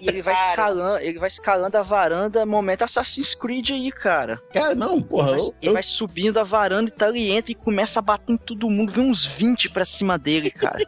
E 0.00 0.08
ele 0.08 0.20
vai 0.22 0.34
Cara. 0.34 0.50
escalando, 0.50 0.98
ele 1.04 1.18
vai 1.18 1.28
escalando 1.28 1.78
a 1.78 1.82
varanda, 1.82 2.44
momento 2.46 2.82
Assassin's 2.82 3.34
Creed 3.34 3.70
aí, 3.70 3.90
cara. 3.90 4.38
Cara, 4.52 4.74
não, 4.74 5.00
porra. 5.02 5.30
Ele 5.30 5.38
vai, 5.38 5.46
Eu, 5.48 5.54
ele 5.62 5.68
eu- 5.70 5.72
vai 5.74 5.82
subindo 5.82 6.38
a 6.38 6.44
varanda 6.44 6.90
e 6.90 6.92
tal, 6.92 7.08
ele 7.10 7.30
entra 7.30 7.52
e 7.52 7.54
começa 7.54 7.98
a 7.98 8.02
bater 8.02 8.32
em 8.32 8.36
todo 8.36 8.68
mundo, 8.70 8.92
vem 8.92 9.04
uns 9.10 9.24
20 9.26 9.70
pra 9.70 9.84
cima 9.84 10.18
dele, 10.18 10.50
cara. 10.50 10.78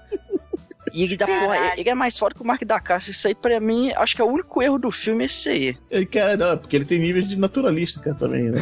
E 0.92 1.02
ele 1.02 1.16
dá 1.16 1.26
porra, 1.26 1.74
ele 1.76 1.88
é 1.88 1.94
mais 1.94 2.16
forte 2.18 2.36
que 2.36 2.42
o 2.42 2.46
Mark 2.46 2.62
da 2.64 2.80
Caixa. 2.80 3.10
Isso 3.10 3.26
aí, 3.28 3.34
pra 3.34 3.58
mim, 3.60 3.92
acho 3.96 4.14
que 4.16 4.22
é 4.22 4.24
o 4.24 4.28
único 4.28 4.62
erro 4.62 4.78
do 4.78 4.90
filme 4.90 5.24
esse 5.24 5.48
aí. 5.48 5.78
é, 5.90 6.04
Cara, 6.04 6.36
não, 6.36 6.52
é 6.52 6.56
porque 6.56 6.76
ele 6.76 6.84
tem 6.84 6.98
nível 6.98 7.22
de 7.22 7.36
naturalista, 7.36 8.00
cara, 8.00 8.16
também, 8.16 8.44
né? 8.50 8.60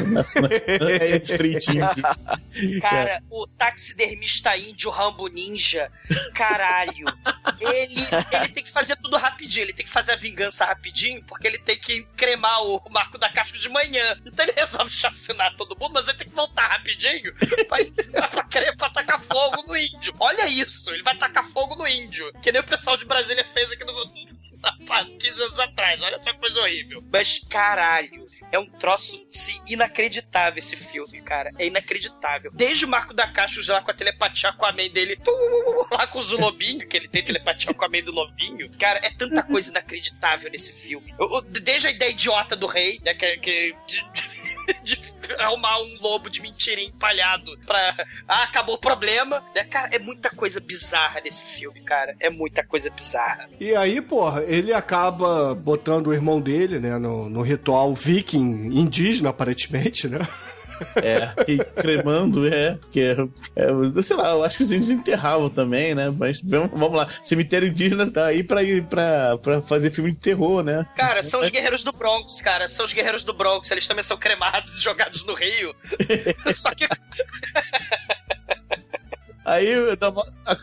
É 1.01 1.16
estreitinho 1.16 1.85
cara, 2.81 3.22
o 3.31 3.47
taxidermista 3.47 4.57
índio 4.57 4.91
Rambo 4.91 5.26
Ninja, 5.29 5.91
caralho. 6.35 7.05
Ele, 7.61 8.01
ele 8.33 8.49
tem 8.49 8.62
que 8.64 8.70
fazer 8.70 8.97
tudo 8.97 9.16
rapidinho, 9.16 9.64
ele 9.64 9.72
tem 9.72 9.85
que 9.85 9.91
fazer 9.93 10.12
a 10.12 10.16
vingança 10.16 10.64
rapidinho, 10.64 11.22
porque 11.24 11.47
ele 11.47 11.59
tem 11.59 11.79
que 11.79 12.03
cremar 12.16 12.62
o 12.64 12.83
Marco 12.91 13.18
da 13.18 13.29
Casca 13.29 13.59
de 13.59 13.68
manhã. 13.68 14.16
Então 14.24 14.45
ele 14.45 14.53
resolve 14.57 14.91
chacinar 14.91 15.55
todo 15.57 15.76
mundo, 15.79 15.93
mas 15.95 16.09
ele 16.09 16.18
tem 16.18 16.29
que 16.29 16.35
voltar 16.35 16.66
rapidinho 16.68 17.33
pra, 17.35 18.29
pra, 18.29 18.45
cre- 18.45 18.76
pra 18.76 18.91
tacar 18.91 19.20
fogo 19.20 19.64
no 19.66 19.76
índio. 19.76 20.14
Olha 20.18 20.47
isso, 20.49 20.91
ele 20.91 21.03
vai 21.03 21.16
tacar 21.16 21.47
fogo 21.51 21.74
no 21.76 21.87
índio. 21.87 22.18
Que 22.43 22.53
nem 22.53 22.61
o 22.61 22.64
pessoal 22.64 22.97
de 22.97 23.05
Brasília 23.05 23.45
fez 23.53 23.71
aqui 23.73 23.85
no. 23.85 23.93
há 24.91 25.05
15 25.05 25.43
anos 25.43 25.61
atrás, 25.61 26.03
olha 26.03 26.21
só 26.21 26.33
que 26.33 26.39
coisa 26.41 26.61
horrível. 26.61 27.03
Mas 27.12 27.39
caralho, 27.49 28.27
é 28.51 28.59
um 28.59 28.66
troço 28.69 29.25
inacreditável 29.69 30.59
esse 30.59 30.75
filme, 30.77 31.23
cara. 31.23 31.53
É 31.59 31.66
inacreditável. 31.66 32.51
Desde 32.55 32.85
o 32.85 32.89
Marco 32.89 33.14
da 33.14 33.29
Caixa 33.29 33.61
lá 33.73 33.81
com 33.83 33.91
a 33.91 33.95
telepatia 33.95 34.53
com 34.53 34.66
a 34.66 34.73
mãe 34.73 34.91
dele, 34.91 35.16
lá 35.93 36.07
com 36.07 36.19
os 36.19 36.33
lobinho, 36.33 36.87
que 36.89 36.97
ele 36.97 37.07
tem 37.09 37.23
telepatia 37.23 37.73
com 37.73 37.85
a 37.85 37.89
mãe 37.89 38.03
do 38.03 38.11
lobinho. 38.12 38.71
Cara, 38.79 38.99
é 39.05 39.11
tanta 39.11 39.43
coisa 39.43 39.71
inacreditável 39.71 40.51
nesse 40.51 40.73
filme. 40.73 41.14
O- 41.19 41.39
o- 41.39 41.43
Desde 41.43 41.89
a 41.89 41.91
ideia 41.91 42.11
idiota 42.11 42.57
do 42.57 42.66
rei, 42.66 42.99
né, 43.05 43.14
que, 43.14 43.37
que 43.39 43.77
de, 44.83 45.01
arrumar 45.39 45.81
um 45.81 45.97
lobo 46.01 46.31
de 46.31 46.41
mentirinha 46.41 46.89
empalhado 46.89 47.59
pra. 47.66 48.07
Ah, 48.27 48.45
acabou 48.45 48.77
o 48.77 48.79
problema. 48.79 49.43
Né? 49.55 49.64
Cara, 49.64 49.89
é 49.93 49.99
muita 49.99 50.31
coisa 50.31 50.61
bizarra 50.61 51.21
nesse 51.21 51.45
filme, 51.45 51.81
cara. 51.83 52.14
É 52.21 52.31
muita 52.31 52.64
coisa 52.64 52.91
bizarra. 52.91 53.49
E 53.61 53.75
aí, 53.75 54.01
porra, 54.01 54.43
ele 54.45 54.73
acaba 54.73 55.55
botando 55.55 56.09
o 56.09 56.14
irmão 56.14 56.41
dele, 56.41 56.79
né, 56.79 56.99
no, 56.99 57.29
no 57.29 57.43
ritual 57.43 57.95
viking 57.95 58.71
indígena, 58.73 59.31
aparentemente, 59.31 60.09
né? 60.09 60.19
É, 60.97 61.33
e 61.51 61.59
cremando, 61.59 62.47
é, 62.47 62.74
porque, 62.74 63.16
é, 63.57 64.03
sei 64.03 64.16
lá, 64.16 64.31
eu 64.31 64.45
acho 64.45 64.57
que 64.57 64.62
os 64.62 64.72
índios 64.72 64.91
enterravam 64.91 65.51
também, 65.51 65.95
né? 65.95 66.12
Mas 66.16 66.41
vamos, 66.43 66.70
vamos 66.70 66.97
lá, 66.97 67.09
cemitério 67.22 67.68
indígena 67.68 68.11
tá 68.11 68.26
aí 68.26 68.43
pra, 68.43 68.62
ir 68.62 68.85
pra, 68.85 69.39
pra 69.39 69.62
fazer 69.62 69.91
filme 69.91 70.12
de 70.12 70.18
terror, 70.18 70.62
né? 70.62 70.87
Cara, 70.97 71.22
são 71.22 71.41
os 71.41 71.49
guerreiros 71.49 71.83
do 71.83 71.93
Bronx, 71.93 72.41
cara. 72.41 72.68
São 72.68 72.85
os 72.85 72.93
guerreiros 72.93 73.24
do 73.24 73.33
Bronx. 73.33 73.70
Eles 73.70 73.87
também 73.87 74.05
são 74.05 74.16
cremados 74.16 74.79
e 74.79 74.83
jogados 74.85 75.24
no 75.24 75.35
rio. 75.35 75.74
Só 76.55 76.74
que. 76.74 76.87
Aí 79.49 79.97
tá- 79.97 80.13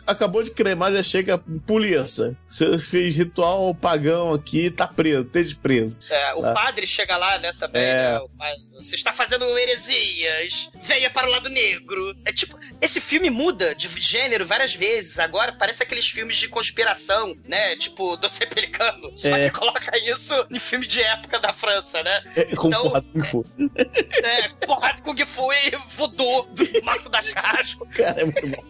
acabou 0.06 0.42
de 0.42 0.50
cremar, 0.50 0.92
já 0.92 1.02
chega 1.02 1.38
polícia. 1.66 2.36
Você 2.46 2.78
fez 2.78 3.16
ritual 3.16 3.74
pagão 3.74 4.32
aqui, 4.34 4.70
tá 4.70 4.86
preso, 4.86 5.22
esteja 5.22 5.56
preso. 5.62 6.00
é, 6.10 6.34
o 6.34 6.42
Tá. 6.42 6.52
padre 6.52 6.86
chega 6.86 7.16
lá, 7.16 7.38
né, 7.38 7.52
também. 7.58 7.82
É. 7.82 8.12
né, 8.12 8.20
padre, 8.38 8.66
Você 8.76 8.94
está 8.94 9.12
fazendo 9.12 9.44
heresias. 9.58 10.68
Venha 10.82 11.10
para 11.10 11.26
o 11.26 11.30
lado 11.30 11.48
negro. 11.48 12.14
É 12.24 12.32
tipo, 12.32 12.58
esse 12.80 13.00
filme 13.00 13.30
muda 13.30 13.74
de 13.74 13.88
gênero 14.00 14.44
várias 14.46 14.74
vezes. 14.74 15.18
Agora 15.18 15.52
parece 15.52 15.82
aqueles 15.82 16.06
filmes 16.08 16.36
de 16.36 16.46
conspiração, 16.48 17.34
né? 17.44 17.74
Tipo, 17.76 18.16
do 18.16 18.28
Pelicano. 18.54 19.16
Só 19.16 19.28
É. 19.28 19.48
que 19.50 19.58
coloca 19.58 19.96
isso 20.10 20.34
em 20.50 20.58
filme 20.58 20.86
de 20.86 21.00
época 21.02 21.38
da 21.40 21.52
França, 21.52 22.02
né? 22.02 22.22
É, 22.36 22.44
com 22.54 22.68
Então- 22.68 22.82
porra 22.82 23.00
do 23.00 23.24
Fu. 23.24 23.44
É, 24.22 24.48
porrada 24.66 25.00
com 25.02 25.16
Fu 25.26 25.52
e 25.52 25.70
voodoo 25.96 26.42
do 26.52 26.84
Marco 26.84 27.08
da 27.08 27.22
Casco 27.22 27.86
Cara, 27.94 28.20
é 28.20 28.24
muito 28.24 28.46
bom. 28.46 28.64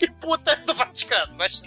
E 0.00 0.10
puta 0.20 0.56
do 0.66 0.74
Vaticano. 0.74 1.34
Mas 1.36 1.62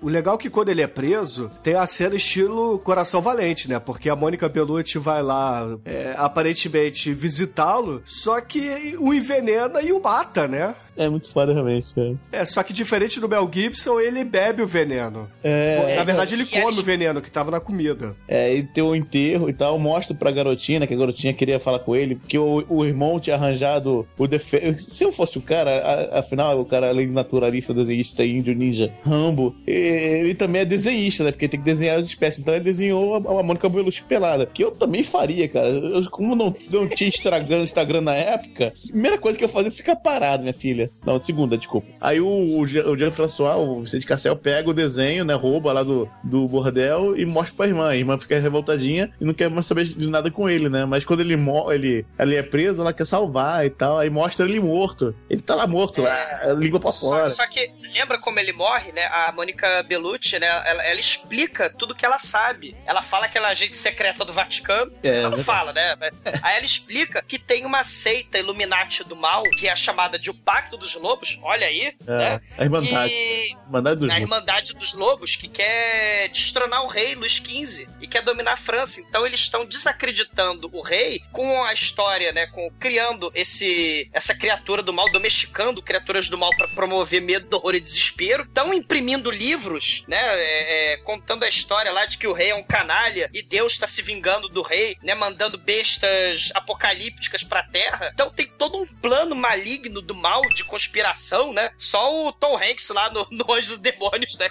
O 0.00 0.08
legal 0.08 0.34
é 0.34 0.38
que 0.38 0.50
quando 0.50 0.68
ele 0.68 0.82
é 0.82 0.86
preso, 0.86 1.50
tem 1.62 1.74
a 1.74 1.86
cena 1.86 2.16
estilo 2.16 2.78
Coração 2.80 3.20
Valente, 3.20 3.68
né? 3.68 3.78
Porque 3.78 4.10
a 4.10 4.16
Mônica 4.16 4.48
Bellucci 4.48 4.98
vai 4.98 5.22
lá, 5.22 5.78
é, 5.84 6.14
aparentemente, 6.16 7.14
visitá-lo, 7.14 8.02
só 8.04 8.40
que 8.40 8.96
o 8.98 9.14
envenena 9.14 9.80
e 9.80 9.92
o 9.92 10.00
mata, 10.02 10.48
né? 10.48 10.74
É 10.96 11.08
muito 11.08 11.30
foda, 11.30 11.52
realmente, 11.52 11.94
cara. 11.94 12.14
É, 12.30 12.44
só 12.44 12.62
que 12.62 12.72
diferente 12.72 13.18
do 13.20 13.28
Mel 13.28 13.48
Gibson, 13.52 13.98
ele 14.00 14.22
bebe 14.24 14.62
o 14.62 14.66
veneno. 14.66 15.28
É, 15.42 15.96
Na 15.96 16.04
verdade, 16.04 16.34
ele 16.34 16.44
come 16.46 16.78
o 16.78 16.82
veneno 16.82 17.20
que 17.22 17.30
tava 17.30 17.50
na 17.50 17.60
comida. 17.60 18.14
É, 18.28 18.54
e 18.54 18.62
tem 18.62 18.82
o 18.84 18.94
enterro 18.94 19.48
e 19.48 19.52
tal, 19.52 19.78
mostra 19.78 20.14
pra 20.14 20.30
garotinha, 20.30 20.80
né, 20.80 20.86
que 20.86 20.94
a 20.94 20.96
garotinha 20.96 21.32
queria 21.32 21.58
falar 21.58 21.78
com 21.78 21.96
ele, 21.96 22.14
porque 22.16 22.38
o, 22.38 22.64
o 22.68 22.84
irmão 22.84 23.18
tinha 23.18 23.36
arranjado 23.36 24.06
o 24.18 24.26
defeito. 24.26 24.80
Se 24.82 25.02
eu 25.04 25.10
fosse 25.12 25.38
o 25.38 25.42
cara, 25.42 25.70
a- 25.78 26.18
afinal, 26.20 26.60
o 26.60 26.64
cara, 26.64 26.88
além 26.88 27.06
de 27.06 27.12
naturalista, 27.12 27.72
desenhista, 27.72 28.24
índio, 28.24 28.54
ninja, 28.54 28.92
Rambo, 29.02 29.54
ele 29.66 30.22
ele 30.22 30.34
também 30.34 30.62
é 30.62 30.64
desenhista, 30.64 31.24
né? 31.24 31.32
Porque 31.32 31.48
tem 31.48 31.58
que 31.60 31.64
desenhar 31.66 31.98
as 31.98 32.06
espécies. 32.06 32.40
Então 32.40 32.54
ele 32.54 32.62
desenhou 32.64 33.14
a, 33.14 33.40
a 33.40 33.42
Mônica 33.42 33.68
Bellucci 33.68 34.02
pelada. 34.02 34.46
Que 34.46 34.62
eu 34.64 34.70
também 34.70 35.02
faria, 35.02 35.48
cara. 35.48 35.68
Eu, 35.68 36.04
como 36.10 36.34
não, 36.36 36.52
não 36.70 36.88
tinha 36.88 37.08
Instagram, 37.08 37.62
Instagram 37.62 38.00
na 38.02 38.14
época, 38.14 38.72
a 38.84 38.88
primeira 38.88 39.18
coisa 39.18 39.36
que 39.38 39.44
eu 39.44 39.48
fazia 39.48 39.68
é 39.68 39.72
ficar 39.72 39.96
parado, 39.96 40.42
minha 40.42 40.54
filha. 40.54 40.81
Não, 41.04 41.22
segunda, 41.22 41.56
desculpa. 41.56 41.88
Aí 42.00 42.20
o, 42.20 42.58
o, 42.58 42.66
Jean- 42.66 42.86
o 42.86 42.96
Jean-François, 42.96 43.56
o 43.56 43.82
Vicente 43.82 44.06
Cassel, 44.06 44.36
pega 44.36 44.70
o 44.70 44.74
desenho, 44.74 45.24
né? 45.24 45.34
Rouba 45.34 45.72
lá 45.72 45.82
do, 45.82 46.08
do 46.24 46.46
bordel 46.48 47.16
e 47.16 47.24
mostra 47.24 47.56
pra 47.56 47.66
irmã. 47.66 47.88
A 47.88 47.96
irmã 47.96 48.18
fica 48.18 48.38
revoltadinha 48.38 49.12
e 49.20 49.24
não 49.24 49.34
quer 49.34 49.50
mais 49.50 49.66
saber 49.66 49.84
de 49.84 50.06
nada 50.08 50.30
com 50.30 50.48
ele, 50.48 50.68
né? 50.68 50.84
Mas 50.84 51.04
quando 51.04 51.20
ele, 51.20 51.34
ele, 51.72 52.06
ele 52.18 52.36
é 52.36 52.42
preso, 52.42 52.80
ela 52.80 52.92
quer 52.92 53.06
salvar 53.06 53.64
e 53.66 53.70
tal. 53.70 53.98
Aí 53.98 54.10
mostra 54.10 54.46
ele 54.46 54.60
morto. 54.60 55.14
Ele 55.28 55.40
tá 55.42 55.54
lá 55.54 55.66
morto, 55.66 56.04
ah, 56.06 56.52
língua 56.56 56.80
pra 56.80 56.92
Só, 56.92 57.08
fora. 57.08 57.26
só 57.28 57.46
que 57.46 57.70
lembra 57.94 58.18
como 58.18 58.38
ele 58.38 58.52
morre, 58.52 58.92
né? 58.92 59.04
A 59.06 59.32
Mônica 59.32 59.82
Bellucci, 59.82 60.38
né? 60.38 60.46
Ela, 60.46 60.84
ela 60.86 61.00
explica 61.00 61.70
tudo 61.70 61.94
que 61.94 62.04
ela 62.04 62.18
sabe. 62.18 62.76
Ela 62.86 63.02
fala 63.02 63.28
que 63.28 63.36
ela 63.38 63.48
é 63.48 63.52
agente 63.52 63.76
secreta 63.76 64.24
do 64.24 64.32
Vaticano. 64.32 64.92
É, 65.02 65.08
ela 65.18 65.30
não 65.30 65.36
verdade. 65.36 65.44
fala, 65.44 65.72
né? 65.72 65.94
Aí 66.42 66.56
ela 66.56 66.64
explica 66.64 67.22
que 67.26 67.38
tem 67.38 67.64
uma 67.66 67.82
seita 67.84 68.38
Illuminati 68.38 69.04
do 69.04 69.14
mal, 69.16 69.42
que 69.42 69.68
é 69.68 69.72
a 69.72 69.76
chamada 69.76 70.18
de 70.18 70.30
o 70.30 70.34
Dos 70.76 70.94
Lobos. 70.94 71.38
Olha 71.42 71.66
aí, 71.66 71.94
É, 72.06 72.18
né? 72.18 72.40
a 72.58 72.64
Irmandade. 72.64 73.12
E 73.12 73.52
Irmandade 73.52 74.00
dos 74.00 74.08
a 74.08 74.12
Lobos. 74.12 74.22
Irmandade 74.22 74.74
dos 74.74 74.94
Lobos, 74.94 75.36
que 75.36 75.48
quer 75.48 76.28
destronar 76.28 76.84
o 76.84 76.88
rei 76.88 77.14
Luís 77.14 77.34
XV 77.34 77.88
e 78.00 78.06
quer 78.06 78.22
dominar 78.22 78.52
a 78.52 78.56
França. 78.56 79.00
Então 79.00 79.26
eles 79.26 79.40
estão 79.40 79.64
desacreditando 79.64 80.68
o 80.72 80.82
rei 80.82 81.20
com 81.32 81.62
a 81.64 81.72
história, 81.72 82.32
né? 82.32 82.46
Com 82.46 82.70
criando 82.78 83.30
esse 83.34 84.08
essa 84.12 84.34
criatura 84.34 84.82
do 84.82 84.92
mal, 84.92 85.10
domesticando 85.10 85.82
criaturas 85.82 86.28
do 86.28 86.38
mal 86.38 86.50
para 86.56 86.68
promover 86.68 87.20
medo, 87.20 87.56
horror 87.56 87.74
e 87.74 87.80
desespero. 87.80 88.42
Estão 88.44 88.72
imprimindo 88.74 89.30
livros, 89.30 90.02
né? 90.08 90.18
é, 90.22 90.92
é, 90.92 90.96
contando 90.98 91.44
a 91.44 91.48
história 91.48 91.92
lá 91.92 92.04
de 92.06 92.18
que 92.18 92.26
o 92.26 92.32
rei 92.32 92.50
é 92.50 92.54
um 92.54 92.62
canalha 92.62 93.30
e 93.32 93.42
Deus 93.42 93.72
está 93.72 93.86
se 93.86 94.02
vingando 94.02 94.48
do 94.48 94.62
rei, 94.62 94.96
né? 95.02 95.14
Mandando 95.14 95.58
bestas 95.58 96.50
apocalípticas 96.54 97.42
pra 97.42 97.62
Terra. 97.62 98.10
Então 98.12 98.30
tem 98.30 98.46
todo 98.58 98.78
um 98.78 98.86
plano 98.86 99.34
maligno 99.34 100.00
do 100.00 100.14
mal, 100.14 100.40
de 100.54 100.61
conspiração, 100.64 101.52
né? 101.52 101.72
Só 101.76 102.26
o 102.26 102.32
Tom 102.32 102.56
Hanks 102.56 102.88
lá 102.90 103.10
no, 103.10 103.26
no 103.32 103.52
Anjos 103.52 103.76
e 103.76 103.80
Demônios, 103.80 104.36
né? 104.38 104.48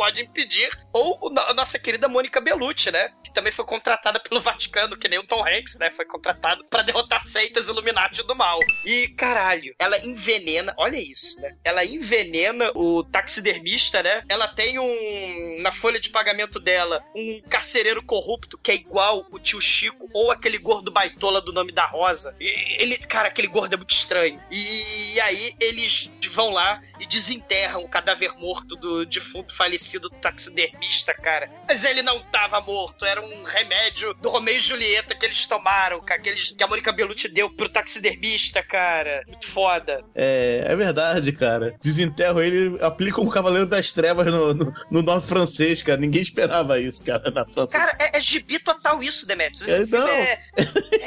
Pode 0.00 0.22
impedir. 0.22 0.70
Ou 0.94 1.30
a 1.46 1.52
nossa 1.52 1.78
querida 1.78 2.08
Mônica 2.08 2.40
Bellucci, 2.40 2.90
né? 2.90 3.12
Que 3.22 3.30
também 3.34 3.52
foi 3.52 3.66
contratada 3.66 4.18
pelo 4.18 4.40
Vaticano, 4.40 4.96
que 4.96 5.06
nem 5.06 5.18
o 5.18 5.26
Tom 5.26 5.46
Hanks, 5.46 5.78
né? 5.78 5.90
Foi 5.90 6.06
contratado 6.06 6.64
pra 6.70 6.80
derrotar 6.80 7.22
seitas 7.22 7.68
Illuminati 7.68 8.22
do 8.22 8.34
mal. 8.34 8.58
E, 8.86 9.08
caralho, 9.08 9.74
ela 9.78 10.02
envenena. 10.02 10.72
Olha 10.78 10.96
isso, 10.96 11.38
né? 11.38 11.54
Ela 11.62 11.84
envenena 11.84 12.72
o 12.74 13.04
taxidermista, 13.04 14.02
né? 14.02 14.24
Ela 14.26 14.48
tem 14.48 14.78
um. 14.78 15.60
Na 15.60 15.70
folha 15.70 16.00
de 16.00 16.08
pagamento 16.08 16.58
dela, 16.58 17.04
um 17.14 17.42
carcereiro 17.42 18.02
corrupto 18.02 18.56
que 18.56 18.70
é 18.70 18.74
igual 18.76 19.26
o 19.30 19.38
tio 19.38 19.60
Chico 19.60 20.08
ou 20.14 20.30
aquele 20.30 20.56
gordo 20.56 20.90
baitola 20.90 21.42
do 21.42 21.52
nome 21.52 21.72
da 21.72 21.84
Rosa. 21.84 22.34
E 22.40 22.46
ele, 22.82 22.96
cara, 22.96 23.28
aquele 23.28 23.48
gordo 23.48 23.74
é 23.74 23.76
muito 23.76 23.94
estranho. 23.94 24.42
E, 24.50 25.20
aí 25.20 25.54
eles 25.60 26.10
vão 26.30 26.48
lá 26.48 26.82
e 26.98 27.06
desenterram 27.06 27.84
o 27.84 27.88
cadáver 27.88 28.34
morto 28.38 28.76
do 28.76 29.04
defunto 29.04 29.54
falecido 29.54 29.89
taxidermista, 29.98 31.12
cara. 31.14 31.50
Mas 31.66 31.84
ele 31.84 32.02
não 32.02 32.20
tava 32.20 32.60
morto, 32.60 33.04
era 33.04 33.20
um 33.20 33.42
remédio 33.42 34.14
do 34.14 34.28
Romeu 34.28 34.56
e 34.56 34.60
Julieta 34.60 35.14
que 35.14 35.24
eles 35.26 35.44
tomaram, 35.46 36.00
cara, 36.00 36.20
que, 36.20 36.28
eles, 36.28 36.50
que 36.56 36.62
a 36.62 36.66
Mônica 36.66 36.92
Bellucci 36.92 37.28
deu 37.28 37.50
pro 37.50 37.68
taxidermista, 37.68 38.62
cara. 38.62 39.22
Muito 39.26 39.46
foda. 39.50 40.04
É, 40.14 40.64
é 40.66 40.76
verdade, 40.76 41.32
cara. 41.32 41.74
Desenterram 41.82 42.42
ele, 42.42 42.78
aplicam 42.82 43.24
o 43.24 43.30
Cavaleiro 43.30 43.66
das 43.68 43.92
Trevas 43.92 44.26
no, 44.26 44.54
no, 44.54 44.72
no 44.90 45.02
nome 45.02 45.22
francês, 45.22 45.82
cara. 45.82 45.98
Ninguém 46.00 46.22
esperava 46.22 46.78
isso, 46.78 47.04
cara, 47.04 47.30
na 47.30 47.44
França. 47.46 47.68
Cara, 47.78 47.96
é, 47.98 48.16
é 48.16 48.20
gibi 48.20 48.58
total 48.58 49.02
isso, 49.02 49.26
Demetrius. 49.26 49.62
Esse 49.62 49.82
É, 49.82 49.86
filme 49.86 49.98
não. 50.04 50.08
é, 50.08 50.40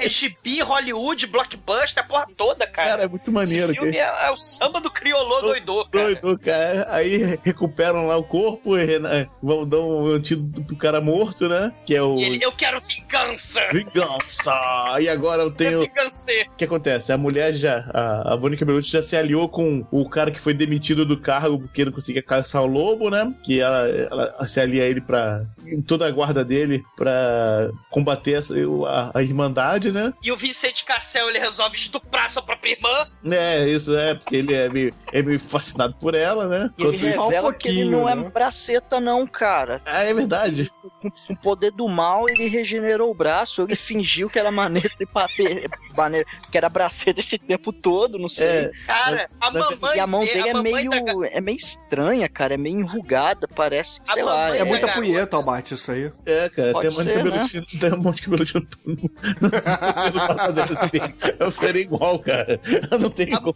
é 0.06 0.10
gibi, 0.10 0.62
Hollywood, 0.62 1.28
blockbuster, 1.28 2.04
a 2.04 2.08
porra 2.08 2.28
toda, 2.36 2.66
cara. 2.68 2.90
Cara, 2.90 3.04
é 3.04 3.08
muito 3.08 3.32
maneiro. 3.32 3.72
Esse 3.72 3.74
filme 3.76 3.92
que- 3.94 3.98
é, 4.00 4.26
é 4.28 4.32
o 4.32 4.38
samba 4.38 4.80
do 4.82 4.92
criolô 4.92 5.42
doidô, 5.42 5.86
cara. 5.86 6.16
Doido, 6.16 6.40
cara. 6.40 6.88
Aí 6.90 7.38
recuperam 7.44 8.08
lá 8.08 8.18
o 8.18 8.24
corpo 8.24 8.73
e 8.78 9.00
né, 9.00 9.28
vão 9.42 9.68
dar 9.68 9.80
um 9.80 10.08
antídoto 10.14 10.64
pro 10.64 10.76
cara 10.76 11.00
morto, 11.02 11.48
né? 11.48 11.74
Que 11.86 11.96
é 11.96 12.02
o. 12.02 12.18
E 12.18 12.24
ele, 12.24 12.44
eu 12.46 12.52
quero 12.52 12.80
vingança! 12.80 13.62
Vingança! 13.72 14.54
E 15.00 15.10
agora 15.10 15.44
eu 15.44 15.50
É 15.50 15.52
tenho. 15.52 15.80
vingança! 15.82 16.32
O 16.52 16.56
que 16.56 16.66
acontece? 16.66 17.12
A 17.12 17.18
mulher 17.18 17.54
já. 17.54 17.86
A, 17.94 18.34
a 18.34 18.38
Mônica 18.38 18.66
Bellucci 18.66 18.92
já 18.92 19.04
se 19.04 19.16
aliou 19.16 19.48
com 19.50 19.86
o 19.92 20.10
cara 20.10 20.32
que 20.32 20.40
foi 20.40 20.54
demitido 20.54 21.06
do 21.06 21.20
cargo 21.20 21.60
porque 21.60 21.86
não 21.86 21.92
conseguia 21.92 22.22
caçar 22.24 22.62
o 22.64 22.68
lobo, 22.68 23.10
né? 23.10 23.34
Que 23.44 23.60
ela, 23.60 23.88
ela 23.88 24.48
se 24.48 24.60
alia 24.60 24.84
a 24.84 24.88
ele 24.88 25.02
pra. 25.02 25.44
em 25.66 25.82
toda 25.82 26.08
a 26.08 26.12
guarda 26.12 26.44
dele 26.44 26.84
pra 26.96 27.70
combater 27.90 28.34
essa- 28.34 28.54
a, 28.88 29.12
a 29.20 29.24
Irmandade, 29.24 29.92
né? 29.92 30.14
E 30.24 30.32
o 30.32 30.38
Vicente 30.38 30.84
Cassel, 30.86 31.30
ele 31.30 31.40
resolve 31.40 31.76
estuprar 31.76 32.30
sua 32.30 32.42
própria 32.42 32.72
irmã. 32.72 33.08
É, 33.32 33.68
isso 33.68 33.96
é, 33.98 34.14
porque 34.16 34.36
ele 34.36 34.54
é 34.54 34.70
meio, 34.70 34.94
é 35.12 35.22
meio 35.22 35.40
fascinado 35.40 35.96
por 36.00 36.16
ela, 36.16 36.48
né? 36.48 36.70
E 36.78 36.84
ele 36.84 36.92
Quando- 36.98 37.14
Só 37.14 37.26
um 37.26 37.30
revela 37.30 37.54
que 37.54 37.68
ele 37.68 37.86
não 37.86 37.92
pouquinho, 38.00 38.10
é 38.10 38.16
né? 38.16 38.22
Braceta, 38.58 39.00
não, 39.00 39.26
cara. 39.26 39.82
Ah, 39.86 40.04
é 40.04 40.14
verdade. 40.14 40.70
Com 41.02 41.10
o 41.34 41.38
poder 41.38 41.72
do 41.72 41.88
mal, 41.88 42.30
ele 42.30 42.48
regenerou 42.48 43.10
o 43.12 43.14
braço, 43.14 43.62
ele 43.64 43.76
fingiu 43.76 44.30
que 44.30 44.38
era 44.40 44.50
maneira 44.52 44.90
de 44.98 45.06
bater, 45.06 45.70
maneira, 45.98 46.26
que 46.52 46.58
era 46.58 46.70
braceta 46.70 47.20
esse 47.20 47.38
tempo 47.38 47.74
todo, 47.74 48.18
não 48.20 48.30
sei. 48.30 48.48
É, 48.48 48.72
Cara, 48.86 49.28
a 49.42 49.52
Mas- 49.52 49.80
mamãe 49.82 49.98
e 49.98 50.00
a 50.00 50.08
mão 50.08 50.22
dele 50.22 50.50
é 50.50 50.54
mamãe 50.54 50.74
meio, 50.74 50.90
da 50.90 51.00
ga- 51.02 51.28
é 51.30 51.42
meio 51.42 51.58
estranha, 51.58 52.30
cara, 52.30 52.54
é 52.54 52.58
meio 52.58 52.80
enrugada, 52.80 53.48
parece, 53.48 54.00
A 54.08 54.14
sei 54.14 54.24
lá. 54.24 54.56
É 54.56 54.60
da 54.60 54.66
muita 54.66 54.88
garota. 54.88 55.06
punheta, 55.06 55.36
Albate, 55.36 55.74
isso 55.74 55.92
aí. 55.92 56.12
é, 56.26 56.50
cara, 56.50 56.72
Pode 56.72 56.90
tem 56.90 57.00
a 57.00 57.04
ser, 57.04 57.18
né? 57.18 57.24
Bellucci, 57.24 57.80
tem 57.80 57.90
a 57.92 57.96
Bellucci 57.96 58.30
no, 58.30 58.38
no, 58.38 58.44
no, 58.86 58.96
no, 58.96 59.02
Eu 61.40 61.52
ficaria 61.52 61.82
igual, 61.82 62.20
cara. 62.20 62.60
Não 63.00 63.10
tem 63.10 63.32
como. 63.32 63.56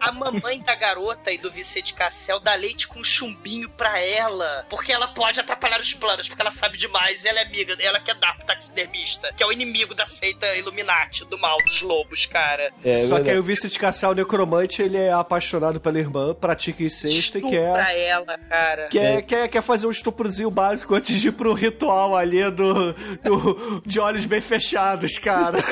A 0.00 0.12
mamãe 0.12 0.60
da 0.60 0.74
garota 0.74 1.30
e 1.32 1.38
do 1.38 1.50
Vicente 1.50 1.94
Cassel 1.94 2.38
dá 2.40 2.54
leite 2.54 2.86
com 2.86 3.02
chumbinho 3.02 3.68
pra 3.78 3.98
ela. 4.00 4.66
Porque 4.68 4.92
ela 4.92 5.06
pode 5.06 5.40
atrapalhar 5.40 5.80
os 5.80 5.94
planos, 5.94 6.28
porque 6.28 6.42
ela 6.42 6.50
sabe 6.50 6.76
demais 6.76 7.24
e 7.24 7.28
ela 7.28 7.38
é 7.38 7.44
amiga, 7.44 7.76
ela 7.80 8.00
quer 8.00 8.16
dar 8.16 8.36
pro 8.36 8.44
taxidermista, 8.44 9.32
que 9.34 9.42
é 9.42 9.46
o 9.46 9.52
inimigo 9.52 9.94
da 9.94 10.04
seita 10.04 10.54
Illuminati, 10.56 11.24
do 11.24 11.38
mal 11.38 11.56
dos 11.58 11.80
lobos, 11.80 12.26
cara. 12.26 12.72
É, 12.84 13.04
Só 13.04 13.20
que 13.20 13.30
aí 13.30 13.38
o 13.38 13.42
Vicente 13.42 13.78
Cassel, 13.78 14.10
o 14.10 14.14
necromante, 14.14 14.82
ele 14.82 14.96
é 14.98 15.12
apaixonado 15.12 15.80
pela 15.80 15.98
irmã, 15.98 16.34
pratica 16.34 16.82
incesto 16.82 17.38
e 17.38 17.42
quer, 17.42 17.48
Estupra 17.48 17.92
ela, 17.92 18.38
cara. 18.48 18.88
quer, 18.88 19.22
quer, 19.22 19.48
quer 19.48 19.62
fazer 19.62 19.86
um 19.86 19.90
estuprozinho 19.90 20.50
básico 20.50 20.94
antes 20.94 21.20
de 21.20 21.28
ir 21.28 21.32
pro 21.32 21.54
ritual 21.54 22.16
ali 22.16 22.50
do, 22.50 22.92
do 23.22 23.82
de 23.86 24.00
olhos 24.00 24.26
bem 24.26 24.40
fechados, 24.40 25.18
cara. 25.18 25.58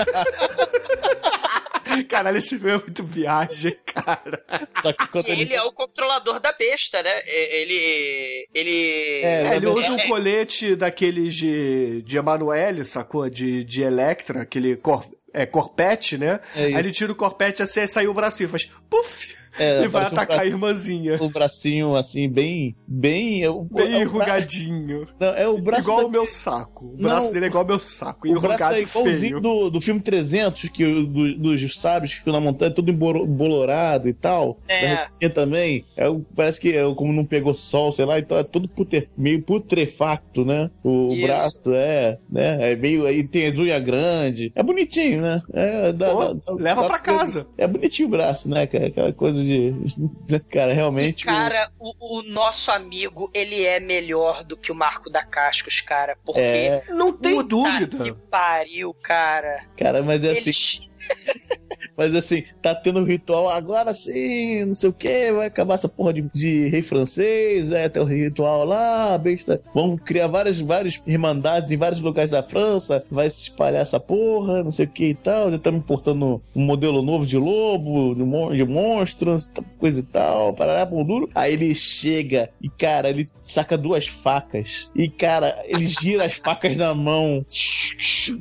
Caralho, 2.09 2.39
esse 2.39 2.59
filme 2.59 2.74
é 2.74 2.78
muito 2.78 3.02
viagem, 3.05 3.77
cara. 3.86 4.44
Só 4.82 4.93
que 4.93 5.06
quando 5.09 5.28
E 5.28 5.40
ele 5.40 5.55
é 5.55 5.62
o 5.62 5.73
controlador 5.73 6.40
da 6.40 6.52
besta, 6.52 7.02
né? 7.02 7.23
E- 7.27 7.56
Ele. 7.62 8.48
Ele. 8.55 9.20
É, 9.24 9.47
É, 9.52 9.56
ele 9.56 9.66
é, 9.66 9.68
usa 9.68 9.93
um 9.93 9.98
é. 9.98 10.06
colete 10.06 10.74
daqueles 10.77 11.35
de, 11.35 12.02
de 12.02 12.16
Emanuele, 12.16 12.85
sacou? 12.85 13.28
De, 13.28 13.64
de 13.64 13.82
Electra, 13.82 14.43
aquele 14.43 14.77
cor, 14.77 15.05
é, 15.32 15.44
corpete, 15.47 16.16
né? 16.18 16.40
É 16.55 16.64
aí 16.64 16.74
ele 16.77 16.93
tira 16.93 17.12
o 17.12 17.16
corpete 17.16 17.62
assim, 17.62 17.81
aí 17.81 17.89
sai 17.89 18.06
o 18.06 18.14
bracinho, 18.14 18.48
faz 18.48 18.64
puf! 18.89 19.35
É, 19.59 19.78
e 19.85 19.89
vai 19.89 19.91
parece 20.03 20.15
um 20.15 20.19
atacar 20.19 20.41
a 20.41 20.47
irmãzinha. 20.47 21.23
o 21.23 21.31
bracinho 21.31 21.95
assim, 21.95 22.28
bem. 22.28 22.77
Bem. 22.87 23.43
É 23.43 23.51
o, 23.51 23.62
Bem 23.62 23.85
é 23.87 23.89
o 23.89 23.91
bra- 23.91 24.01
enrugadinho. 24.03 25.09
Não, 25.19 25.28
é 25.28 25.49
o 25.49 25.59
braço 25.59 25.83
igual 25.83 26.01
da- 26.03 26.07
o 26.07 26.11
meu 26.11 26.27
saco. 26.27 26.87
O 26.87 26.97
braço 27.03 27.27
Não, 27.27 27.33
dele 27.33 27.45
é 27.47 27.49
igual 27.49 27.65
o 27.65 27.66
meu 27.66 27.78
saco. 27.78 28.28
O 28.28 28.41
braço 28.41 28.65
é 28.74 28.83
igualzinho 28.83 29.19
feio. 29.19 29.41
do, 29.41 29.70
do 29.70 29.81
filme 29.81 30.01
300, 30.01 30.69
que 30.69 30.85
o- 30.85 31.07
do- 31.07 31.39
dos 31.39 31.81
sábios 31.81 32.12
que 32.12 32.19
ficam 32.19 32.33
na 32.33 32.41
montanha, 32.41 32.70
todo 32.70 32.91
embolo- 32.91 33.24
embolorado 33.24 34.09
e 34.09 34.15
tal. 34.15 34.59
É. 34.69 35.07
Também. 35.28 35.85
É, 35.97 36.05
parece 36.35 36.61
que 36.61 36.73
é, 36.77 36.83
como 36.95 37.12
não 37.12 37.24
pegou 37.24 37.55
sol, 37.55 37.93
sei 37.93 38.05
lá, 38.05 38.19
então 38.19 38.37
é 38.39 38.45
todo 38.45 38.69
putre- 38.69 39.09
meio 39.16 39.43
putrefacto, 39.43 40.45
né? 40.45 40.70
O, 40.83 41.15
braço 41.23 41.62
é, 41.74 42.19
né? 42.31 42.73
É 42.73 42.77
meio. 42.77 43.07
Aí 43.07 43.27
tem 43.27 43.47
as 43.47 43.59
unhas 43.59 43.83
grandes. 43.83 44.51
É 44.55 44.62
bonitinho, 44.62 45.20
né? 45.23 45.43
É, 45.53 45.93
dá- 45.93 46.11
Pô, 46.11 46.24
dá- 46.24 46.33
dá- 46.47 46.53
leva 46.55 46.83
dá 46.83 46.89
pra 46.89 46.99
casa. 46.99 47.47
É 47.59 47.66
bonitinho 47.66 48.09
o 48.09 48.11
braço, 48.11 48.49
né? 48.49 48.66
cara? 48.66 48.87
Aquela 48.87 49.12
coisa 49.12 49.45
de. 49.47 50.40
Cara, 50.51 50.73
realmente. 50.73 51.24
Cara, 51.24 51.70
o, 51.78 52.18
o 52.18 52.23
nosso 52.23 52.70
amigo, 52.70 53.31
ele 53.32 53.64
é 53.64 53.81
melhor 53.81 54.44
do 54.44 54.56
que 54.56 54.73
o 54.73 54.74
Marco 54.74 55.09
da 55.09 55.24
Cascos, 55.24 55.81
cara. 55.81 56.18
Porque. 56.24 56.40
É, 56.40 56.85
Não 56.89 57.12
tem 57.12 57.36
puta 57.36 57.48
dúvida. 57.48 58.05
Que 58.05 58.12
pariu, 58.12 58.93
cara. 58.94 59.64
cara, 59.77 60.02
mas 60.02 60.24
é 60.24 60.32
Ele, 60.32 60.51
assim. 60.51 60.89
Mas 61.97 62.14
assim, 62.14 62.44
tá 62.60 62.74
tendo 62.74 63.01
um 63.01 63.05
ritual 63.05 63.48
agora 63.48 63.94
sim, 63.94 64.64
não 64.64 64.74
sei 64.74 64.90
o 64.90 64.93
que, 64.93 65.32
vai 65.32 65.47
acabar 65.47 65.74
essa 65.74 65.89
porra 65.89 66.12
de, 66.12 66.23
de 66.35 66.68
rei 66.68 66.82
francês, 66.82 67.73
é, 67.73 67.89
tem 67.89 68.02
um 68.02 68.06
ritual 68.06 68.64
lá, 68.64 69.16
besta. 69.16 69.60
Vamos 69.74 70.01
criar 70.02 70.27
várias, 70.27 70.60
várias 70.60 71.02
irmandades 71.06 71.70
em 71.70 71.77
vários 71.77 72.01
lugares 72.01 72.31
da 72.31 72.43
França, 72.43 73.05
vai 73.10 73.31
se 73.31 73.43
espalhar 73.43 73.82
essa 73.82 73.98
porra, 73.98 74.62
não 74.62 74.73
sei 74.73 74.86
o 74.86 74.89
que 74.89 75.06
e 75.10 75.14
tal. 75.14 75.51
Já 75.51 75.56
estamos 75.56 75.81
importando 75.81 76.43
um 76.55 76.62
modelo 76.62 77.02
novo 77.02 77.27
de 77.27 77.39
lobo, 77.39 78.14
de, 78.14 78.23
mon 78.23 78.52
de 78.52 78.64
monstros, 78.64 79.48
coisa 79.78 80.01
e 80.01 80.02
tal, 80.02 80.52
parará, 80.52 80.86
pão 80.86 81.05
duro. 81.05 81.31
Aí 81.35 81.55
ele 81.55 81.74
chega 81.74 82.51
e, 82.60 82.68
cara, 82.68 83.09
ele 83.09 83.27
saca 83.40 83.78
duas 83.78 84.06
facas. 84.06 84.90
E, 84.94 85.09
cara, 85.09 85.62
ele 85.66 85.86
gira 85.86 86.24
as 86.24 86.35
facas 86.35 86.77
na 86.77 86.94
mão, 86.94 87.44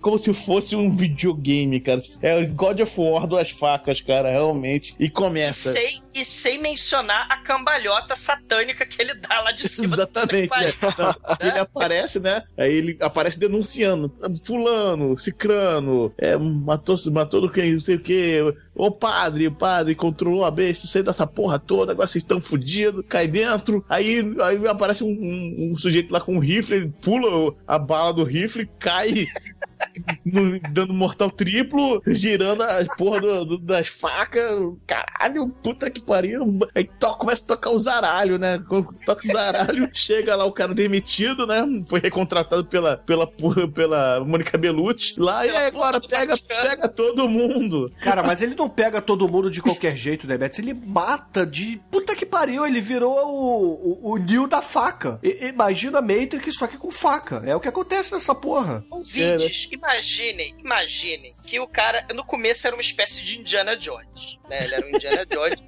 como 0.01 0.17
se 0.17 0.33
fosse 0.33 0.75
um 0.75 0.89
videogame, 0.89 1.79
cara. 1.79 2.01
É 2.21 2.43
God 2.45 2.81
of 2.81 2.99
War 2.99 3.27
duas 3.27 3.44
facas, 3.51 4.01
cara, 4.01 4.29
realmente. 4.29 4.95
E 4.99 5.09
começa. 5.09 5.71
Sem, 5.71 6.03
e 6.13 6.23
sem 6.23 6.57
mencionar 6.57 7.27
a 7.29 7.37
cambalhota 7.37 8.15
satânica 8.15 8.85
que 8.85 9.01
ele 9.01 9.13
dá 9.15 9.41
lá 9.41 9.51
de 9.51 9.67
cima. 9.69 9.95
Exatamente. 9.95 10.53
É. 10.57 10.71
que. 10.71 10.85
Não, 10.97 11.15
ele 11.39 11.59
aparece, 11.59 12.19
né? 12.19 12.43
Aí 12.57 12.73
ele 12.73 12.97
aparece 13.01 13.39
denunciando. 13.39 14.13
Fulano, 14.45 15.17
cicrano, 15.17 16.13
é, 16.17 16.37
matou, 16.37 16.97
matou 17.11 17.41
do 17.41 17.51
quem, 17.51 17.73
não 17.73 17.79
sei 17.79 17.95
o 17.95 17.99
que. 17.99 18.41
Ô 18.75 18.91
padre, 18.91 19.47
o 19.47 19.51
padre 19.51 19.95
controlou 19.95 20.43
a 20.43 20.51
besta, 20.51 20.85
sei 20.87 21.01
dessa 21.01 21.25
porra 21.25 21.57
toda, 21.57 21.93
agora 21.93 22.07
vocês 22.07 22.23
estão 22.23 22.41
fodidos, 22.41 23.05
cai 23.07 23.27
dentro. 23.27 23.83
Aí, 23.87 24.21
aí 24.43 24.67
aparece 24.67 25.03
um, 25.03 25.07
um- 25.09 25.71
um 25.71 25.77
sujeito 25.77 26.11
lá 26.11 26.19
com 26.19 26.35
um 26.35 26.39
rifle, 26.39 26.75
ele 26.75 26.93
pula 27.01 27.55
a 27.65 27.79
bala 27.79 28.13
do 28.13 28.23
rifle, 28.25 28.69
cai 28.79 29.27
no- 30.25 30.59
dando 30.71 30.93
mortal 30.93 31.29
triplo, 31.31 32.01
girando 32.07 32.63
a 32.63 32.85
porra 32.97 33.21
do- 33.21 33.45
do- 33.45 33.59
das 33.59 33.87
facas. 33.87 34.43
Caralho, 34.85 35.47
puta 35.63 35.89
que 35.89 36.01
pariu. 36.01 36.57
Aí 36.73 36.85
to, 36.99 37.13
começa 37.17 37.43
a 37.43 37.47
tocar 37.47 37.69
o 37.71 37.79
zaralho, 37.79 38.37
né? 38.37 38.59
Quando 38.67 38.93
toca 39.05 39.25
o 39.27 39.31
zaralho, 39.31 39.89
chega 39.93 40.35
lá 40.35 40.45
o 40.45 40.51
cara 40.51 40.73
demitido, 40.73 41.45
né? 41.47 41.63
Foi 41.87 41.99
recontratado 41.99 42.65
pela, 42.65 42.97
pela, 42.97 43.25
porra- 43.27 43.67
pela 43.67 44.19
Mônica 44.23 44.57
Bellucci. 44.57 45.19
Lá, 45.19 45.45
e 45.45 45.49
Pela 45.51 45.67
agora 45.67 46.01
pega, 46.01 46.37
pega 46.37 46.89
todo 46.89 47.27
mundo. 47.29 47.91
Cara, 48.01 48.23
mas 48.23 48.41
ele 48.41 48.55
não 48.55 48.64
pega 48.69 49.01
todo 49.01 49.27
mundo 49.29 49.49
de 49.49 49.61
qualquer 49.61 49.95
jeito, 49.95 50.27
né? 50.27 50.37
Ele 50.57 50.73
mata 50.73 51.45
de. 51.45 51.81
Puta 51.91 52.15
que 52.15 52.25
pariu, 52.25 52.65
ele 52.65 52.81
virou 52.81 53.15
o, 53.27 54.09
o, 54.09 54.13
o 54.13 54.17
Neo 54.17 54.47
da 54.47 54.61
faca. 54.61 55.19
I- 55.23 55.45
imagina 55.47 56.01
Matrix, 56.01 56.57
só 56.57 56.67
que 56.67 56.77
com 56.77 56.91
faca. 56.91 57.41
É 57.45 57.55
o 57.55 57.59
que 57.59 57.67
acontece 57.67 58.13
nessa 58.13 58.33
porra. 58.35 58.83
Ouvintes, 58.89 59.67
imaginem, 59.71 60.55
imaginem 60.59 61.33
que 61.45 61.59
o 61.59 61.67
cara, 61.67 62.05
no 62.13 62.23
começo, 62.25 62.65
era 62.67 62.75
uma 62.75 62.81
espécie 62.81 63.21
de 63.23 63.39
Indiana 63.39 63.75
Jones, 63.75 64.37
né? 64.49 64.63
Ele 64.65 64.75
era 64.75 64.85
um 64.85 64.89
Indiana 64.89 65.25
Jones. 65.29 65.59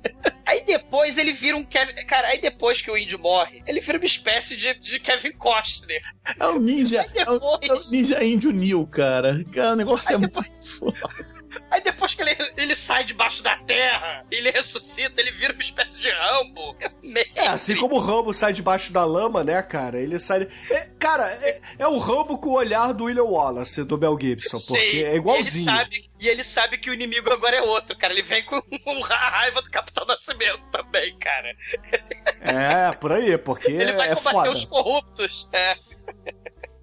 Aí 0.45 0.63
depois 0.63 1.17
ele 1.17 1.33
vira 1.33 1.57
um 1.57 1.63
Kevin... 1.65 1.93
Cara, 2.05 2.29
aí 2.29 2.39
depois 2.39 2.81
que 2.81 2.89
o 2.89 2.97
índio 2.97 3.19
morre, 3.19 3.61
ele 3.67 3.81
vira 3.81 3.97
uma 3.97 4.05
espécie 4.05 4.55
de, 4.55 4.73
de 4.75 4.97
Kevin 4.99 5.33
Costner. 5.33 6.01
É 6.39 6.47
o 6.47 6.57
ninja. 6.59 7.01
Aí 7.01 7.09
É 7.21 7.29
o, 7.29 7.33
é 7.33 7.37
o 7.37 7.57
depois... 7.57 7.91
ninja 7.91 8.23
índio 8.23 8.51
Neil, 8.53 8.87
cara. 8.87 9.43
Cara, 9.53 9.73
o 9.73 9.75
negócio 9.75 10.09
Aí 10.09 10.15
é 10.15 10.19
depois- 10.19 10.47
muito 10.47 10.79
foda. 10.79 11.27
Aí 11.69 11.81
depois 11.81 12.13
que 12.13 12.21
ele, 12.21 12.35
ele 12.55 12.75
sai 12.75 13.03
debaixo 13.03 13.43
da 13.43 13.55
terra, 13.57 14.25
ele 14.31 14.49
ressuscita, 14.51 15.19
ele 15.19 15.31
vira 15.31 15.53
uma 15.53 15.61
espécie 15.61 15.99
de 15.99 16.09
Rambo. 16.09 16.75
É, 17.35 17.47
assim 17.47 17.75
como 17.75 17.95
o 17.95 17.99
Rambo 17.99 18.33
sai 18.33 18.51
debaixo 18.53 18.91
da 18.91 19.05
lama, 19.05 19.43
né, 19.43 19.61
cara? 19.61 19.99
Ele 19.99 20.19
sai. 20.19 20.47
É, 20.69 20.89
cara, 20.99 21.31
é, 21.41 21.61
é 21.79 21.87
o 21.87 21.97
Rambo 21.97 22.37
com 22.37 22.49
o 22.49 22.53
olhar 22.53 22.93
do 22.93 23.05
William 23.05 23.23
Wallace, 23.23 23.83
do 23.83 23.97
Mel 23.97 24.17
Gibson, 24.19 24.57
porque 24.57 24.91
Sim, 24.91 24.97
é 24.97 25.01
E 25.01 25.05
ele, 25.05 25.15
igualzinho. 25.17 25.63
sabe, 25.63 26.09
e 26.19 26.27
ele 26.27 26.43
sabe 26.43 26.77
que 26.77 26.89
o 26.89 26.93
inimigo 26.93 27.31
agora 27.31 27.55
é 27.55 27.61
outro, 27.61 27.97
cara. 27.97 28.13
Ele 28.13 28.23
vem 28.23 28.43
com 28.43 28.57
a 29.09 29.15
raiva 29.29 29.61
do 29.61 29.69
Capitão 29.71 30.05
Nascimento 30.05 30.69
também, 30.71 31.17
cara. 31.17 31.55
É, 32.41 32.91
por 32.93 33.11
aí, 33.11 33.37
porque 33.37 33.71
Ele 33.71 33.93
vai 33.93 34.11
é 34.11 34.15
combater 34.15 34.49
os 34.49 34.65
corruptos. 34.65 35.47
É. 35.53 35.75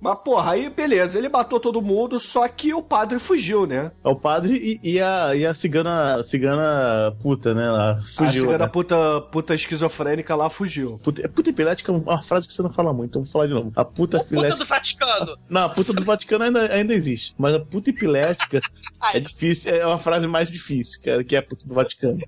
Mas, 0.01 0.21
porra, 0.23 0.53
aí 0.53 0.69
beleza, 0.69 1.19
ele 1.19 1.29
matou 1.29 1.59
todo 1.59 1.81
mundo, 1.81 2.21
só 2.21 2.47
que 2.49 2.75
o 2.75 2.83
padre 2.83 3.19
fugiu, 3.19 3.67
né? 3.67 3.91
É 4.05 4.09
o 4.09 4.17
padre 4.17 4.55
e, 4.83 4.95
e 4.95 5.01
a, 5.01 5.35
e 5.35 5.47
a 5.47 5.55
cigana, 5.55 6.23
cigana 6.25 7.15
puta, 7.23 7.55
né? 7.55 7.71
Lá, 7.71 7.93
a 7.93 8.03
fugiu. 8.03 8.43
cigana 8.43 8.65
né? 8.65 8.67
puta, 8.71 9.21
puta 9.33 9.55
esquizofrênica 9.55 10.35
lá 10.35 10.51
fugiu. 10.51 10.99
Puta, 11.03 11.27
puta 11.29 11.51
epilética 11.51 11.91
é 11.91 11.95
uma 11.95 12.23
frase 12.23 12.47
que 12.47 12.55
você 12.55 12.63
não 12.63 12.73
fala 12.73 12.93
muito, 12.93 13.11
então 13.11 13.23
vou 13.23 13.31
falar 13.33 13.47
de 13.47 13.55
novo. 13.55 13.73
A 13.75 13.85
puta 13.85 14.19
O 14.19 14.21
puta 14.21 14.35
epilética. 14.35 14.57
do 14.59 14.67
Vaticano. 14.67 15.37
Não, 15.49 15.63
a 15.65 15.69
puta 15.69 15.93
do 15.93 16.05
Vaticano 16.05 16.45
ainda, 16.45 16.73
ainda 16.73 16.93
existe. 16.95 17.35
Mas 17.39 17.55
a 17.55 17.61
puta 17.61 17.91
epilética 17.91 18.61
é 19.15 19.21
difícil, 19.21 19.75
é 19.75 19.87
uma 19.87 19.99
frase 19.99 20.27
mais 20.27 20.51
difícil, 20.51 21.01
cara, 21.03 21.23
que 21.25 21.35
é 21.37 21.39
a 21.39 21.43
puta 21.43 21.67
do 21.67 21.75
Vaticano. 21.75 22.19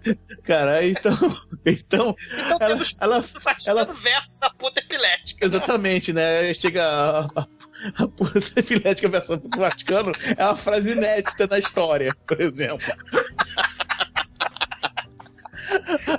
Cara, 0.43 0.87
então. 0.87 1.17
Então. 1.67 2.15
Então 2.33 2.59
Ela- 2.61 2.69
temos 2.75 2.97
ela- 3.01 3.21
puta 3.23 3.33
do 3.39 3.41
Vaticano 3.41 3.79
ela- 3.81 3.93
versus 3.93 4.43
a 4.43 4.51
puta 4.51 4.81
epilética. 4.81 5.45
Exatamente, 5.45 6.13
né? 6.13 6.55
Chega 6.55 6.83
a, 6.85 7.21
a, 7.41 7.47
a 7.97 8.07
puta 8.07 8.41
epilética 8.59 9.09
versão 9.09 9.39
puta 9.39 9.57
do 9.57 9.61
Vaticano 9.61 10.13
é 10.37 10.45
uma 10.45 10.57
frase 10.57 10.93
inédita 10.93 11.47
na 11.47 11.59
história, 11.59 12.15
por 12.27 12.41
exemplo. 12.41 12.87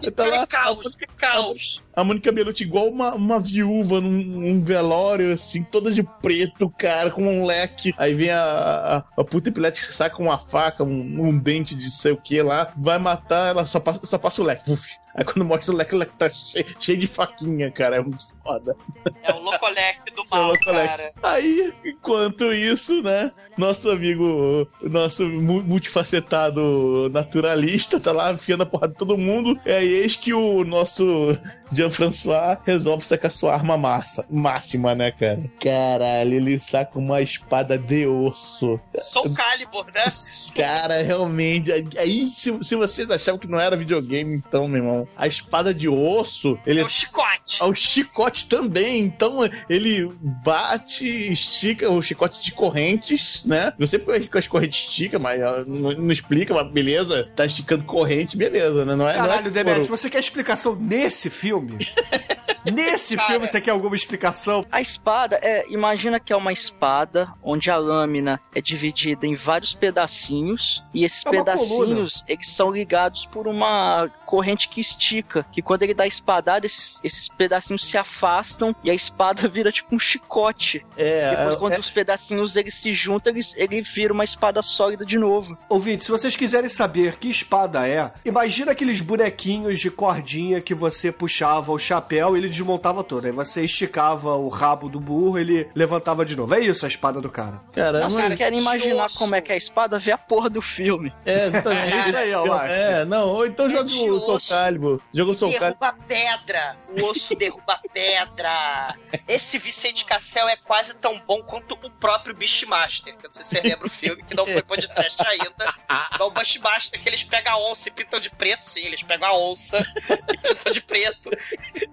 Que 0.02 0.12
Tá 0.12 0.26
lá, 0.26 0.46
caos, 0.46 0.96
que 0.96 1.06
caos. 1.08 1.82
A 1.96 2.04
Mônica 2.04 2.32
Bellucci 2.32 2.64
igual 2.64 2.90
uma, 2.90 3.14
uma 3.16 3.40
viúva 3.40 4.02
num, 4.02 4.22
num 4.22 4.64
velório, 4.64 5.34
assim, 5.34 5.64
toda 5.64 5.92
de 5.92 6.04
preto, 6.22 6.70
cara, 6.70 7.10
com 7.12 7.24
um 7.24 7.46
leque. 7.46 7.94
Aí 7.98 8.14
vem 8.14 8.30
a, 8.30 8.42
a, 8.42 8.98
a 9.22 9.24
puta 9.24 9.50
epilética, 9.50 9.92
saca 9.94 10.22
uma 10.22 10.38
faca, 10.38 10.84
um, 10.84 11.28
um 11.28 11.38
dente 11.38 11.76
de 11.76 11.90
sei 11.90 12.12
o 12.12 12.18
que 12.18 12.42
lá, 12.42 12.74
vai 12.78 12.98
matar, 12.98 13.50
ela 13.50 13.66
só 13.66 13.80
passa, 13.80 14.06
só 14.06 14.18
passa 14.18 14.42
o 14.42 14.46
leque. 14.46 14.70
Uf. 14.72 14.86
Aí 15.18 15.26
quando 15.26 15.44
mostra 15.44 15.74
o 15.74 15.78
leque 15.78 15.96
tá 16.18 16.30
cheio, 16.30 16.66
cheio 16.80 16.98
de 17.00 17.08
faquinha, 17.08 17.72
cara, 17.72 17.96
é 17.96 18.00
muito 18.00 18.24
foda. 18.44 18.76
É 19.24 19.34
o 19.34 19.40
Locolec 19.40 20.00
do 20.16 20.22
É 20.22 20.26
o 20.26 20.30
mal, 20.30 20.52
Locolec. 20.52 20.88
cara. 20.88 21.12
Aí, 21.24 21.74
enquanto 21.84 22.54
isso, 22.54 23.02
né, 23.02 23.32
nosso 23.58 23.90
amigo, 23.90 24.68
nosso 24.82 25.28
mu- 25.28 25.64
multifacetado 25.64 27.10
naturalista 27.10 28.00
tá 28.00 28.12
lá 28.12 28.32
enfiando 28.32 28.62
a 28.62 28.66
porrada 28.66 28.94
de 28.94 29.00
todo 29.00 29.18
mundo. 29.18 29.60
É 29.66 29.84
eis 29.84 30.16
que 30.16 30.34
o 30.34 30.64
nosso 30.64 31.38
Jean-François 31.72 32.58
resolve 32.66 33.06
sacar 33.06 33.32
sua 33.32 33.54
arma 33.54 33.78
massa, 33.78 34.26
máxima, 34.30 34.96
né, 34.96 35.12
cara? 35.12 35.44
Caralho, 35.60 36.34
ele 36.34 36.60
saca 36.60 36.98
uma 36.98 37.22
espada 37.22 37.78
de 37.78 38.08
osso. 38.08 38.80
Soul 39.00 39.34
Calibur, 39.34 39.86
né? 39.94 40.06
Cara, 40.56 41.02
realmente. 41.02 41.72
Aí, 41.98 42.32
se, 42.34 42.58
se 42.62 42.76
vocês 42.76 43.10
achavam 43.10 43.40
que 43.40 43.48
não 43.48 43.60
era 43.60 43.76
videogame, 43.76 44.36
então, 44.36 44.68
meu 44.68 44.84
irmão, 44.84 45.08
a 45.16 45.28
espada 45.28 45.74
de 45.74 45.88
osso, 45.88 46.58
ele 46.66 46.82
É 46.82 46.86
o 46.86 46.90
chicote. 46.90 47.62
ao 47.62 47.74
chicote 47.76 48.48
também. 48.48 49.00
Então 49.04 49.40
ele 49.70 50.12
bate, 50.44 51.06
estica 51.32 51.90
o 51.90 52.02
chicote 52.02 52.44
de 52.44 52.52
correntes, 52.52 53.44
né? 53.46 53.74
Não 53.78 53.88
sei 53.88 54.00
porque 54.00 54.38
as 54.38 54.48
correntes 54.48 54.88
esticam, 54.88 55.20
mas 55.20 55.40
não, 55.68 55.92
não 55.94 56.12
explica, 56.12 56.54
mas 56.54 56.72
beleza. 56.72 57.30
Tá 57.36 57.46
esticando 57.46 57.84
corrente, 57.84 58.38
beleza, 58.38 58.86
né? 58.86 58.96
Não 58.96 59.08
é, 59.08 59.14
Caralho, 59.14 59.52
não 59.52 59.72
é 59.72 59.80
você 59.80 60.10
quer 60.10 60.20
explicação 60.20 60.76
nesse 60.76 61.30
filme? 61.30 61.57
nesse 62.72 63.16
Cara. 63.16 63.28
filme 63.28 63.48
você 63.48 63.62
quer 63.62 63.72
alguma 63.72 63.96
explicação? 63.96 64.66
A 64.72 64.82
espada 64.82 65.40
é, 65.42 65.66
imagina 65.70 66.20
que 66.20 66.34
é 66.34 66.36
uma 66.36 66.52
espada 66.52 67.34
onde 67.42 67.72
a 67.72 67.78
lâmina 67.78 68.40
é 68.54 68.62
dividida 68.62 69.26
em 69.26 69.36
vários 69.36 69.74
pedacinhos 69.74 70.84
e 70.94 71.04
esses 71.04 71.26
É 71.26 71.30
pedacinhos 71.30 72.24
eles 72.28 72.50
são 72.50 72.72
ligados 72.72 73.26
por 73.26 73.48
uma 73.48 74.10
corrente 74.28 74.68
que 74.68 74.82
estica, 74.82 75.46
que 75.52 75.62
quando 75.62 75.84
ele 75.84 75.94
dá 75.94 76.04
a 76.04 76.08
espadada 76.08 76.66
esses, 76.66 77.00
esses 77.02 77.30
pedacinhos 77.30 77.88
se 77.88 77.98
afastam 77.98 78.76
e 78.84 78.92
a 78.92 78.94
espada 78.94 79.48
vira 79.50 79.72
tipo 79.72 79.96
um 79.96 80.00
chicote. 80.00 80.86
É, 80.98 81.30
Depois 81.30 81.56
é, 81.56 81.58
quando 81.58 81.80
os 81.80 81.90
pedacinhos 81.90 82.58
eles 82.58 82.74
se 82.74 82.94
juntam, 82.94 83.32
eles, 83.32 83.56
ele 83.56 83.82
vira 83.82 84.14
uma 84.14 84.26
espada 84.26 84.62
sólida 84.62 85.06
de 85.06 85.18
novo. 85.18 85.58
Ouvinte, 85.70 86.04
se 86.04 86.12
vocês 86.12 86.36
quiserem 86.36 86.70
saber 86.70 87.18
que 87.18 87.30
espada 87.30 87.88
é, 87.88 88.12
imagina 88.26 88.74
aqueles 88.74 89.00
bonequinhos 89.00 89.80
de 89.80 89.90
cordinha 89.90 90.60
que 90.60 90.74
você 90.74 91.10
puxava 91.12 91.72
o 91.72 91.80
chapéu 91.80 92.36
e 92.36 92.40
ele 92.40 92.50
desmontava 92.50 93.04
todo. 93.04 93.26
Aí 93.26 93.32
você 93.32 93.64
esticava 93.64 94.36
o 94.36 94.50
rabo 94.50 94.90
do 94.90 95.00
burro 95.00 95.38
ele 95.40 95.70
levantava 95.74 96.26
de 96.26 96.36
novo. 96.36 96.54
É 96.54 96.60
isso 96.60 96.86
a 96.86 96.88
espada 96.88 97.22
do 97.22 97.30
cara. 97.30 97.62
Caramba. 97.72 98.00
Não, 98.02 98.10
vocês 98.10 98.34
querem 98.34 98.60
imaginar 98.60 99.08
como 99.18 99.36
é 99.36 99.42
que 99.42 99.52
é 99.52 99.56
a 99.56 99.58
espada? 99.58 99.98
Vê 99.98 100.12
a 100.12 100.18
porra 100.18 100.50
do 100.50 100.62
filme. 100.62 101.14
É, 101.26 101.48
exatamente. 101.48 101.78
É 101.98 102.00
isso 102.00 102.18
aí, 102.18 102.34
ó, 102.34 102.46
Max. 102.46 102.70
É, 102.70 103.06
não, 103.06 103.30
ou 103.30 103.46
então 103.46 103.70
joga 103.70 103.86
de 103.86 103.94
o 104.18 104.22
Soul 104.22 104.36
osso. 104.36 104.50
Calibur. 104.50 105.02
Joga 105.14 105.32
o 105.32 105.36
Soul 105.36 105.54
Calibur. 105.54 105.78
Derruba 105.80 106.06
pedra. 106.08 106.78
O 107.00 107.06
osso 107.06 107.36
derruba 107.36 107.80
pedra. 107.94 108.96
Esse 109.28 109.58
Vicente 109.58 110.06
Cassel 110.06 110.48
é 110.48 110.56
quase 110.56 110.96
tão 110.98 111.20
bom 111.20 111.42
quanto 111.44 111.74
o 111.74 111.90
próprio 111.90 112.36
Beastmaster. 112.36 113.16
Que 113.18 113.26
eu 113.26 113.30
não 113.30 113.34
sei 113.34 113.44
se 113.44 113.50
você 113.52 113.62
lembra 113.62 113.88
o 113.88 113.90
filme, 113.90 114.24
que 114.24 114.36
não 114.36 114.46
foi 114.46 114.62
podcast 114.62 115.22
ainda. 115.28 115.74
Mas 115.90 116.20
o 116.22 116.32
Beastmaster 116.32 117.02
que 117.02 117.08
eles 117.10 117.24
pegam 117.24 117.54
a 117.54 117.70
onça 117.72 117.90
e 117.90 117.92
pintam 117.92 118.20
de 118.20 118.30
preto, 118.30 118.64
sim. 118.68 118.82
Eles 118.82 119.02
pegam 119.04 119.28
a 119.28 119.38
onça 119.38 119.86
e 120.10 120.38
pintam 120.38 120.72
de 120.74 120.82
preto. 120.82 121.30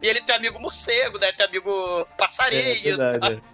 E 0.03 0.07
ele 0.07 0.21
tem 0.23 0.35
amigo 0.37 0.59
morcego, 0.61 1.19
né? 1.19 1.33
Tem 1.33 1.47
amigo 1.47 1.71
É, 2.01 2.05
passarinho. 2.17 2.97
verdade. 2.97 3.43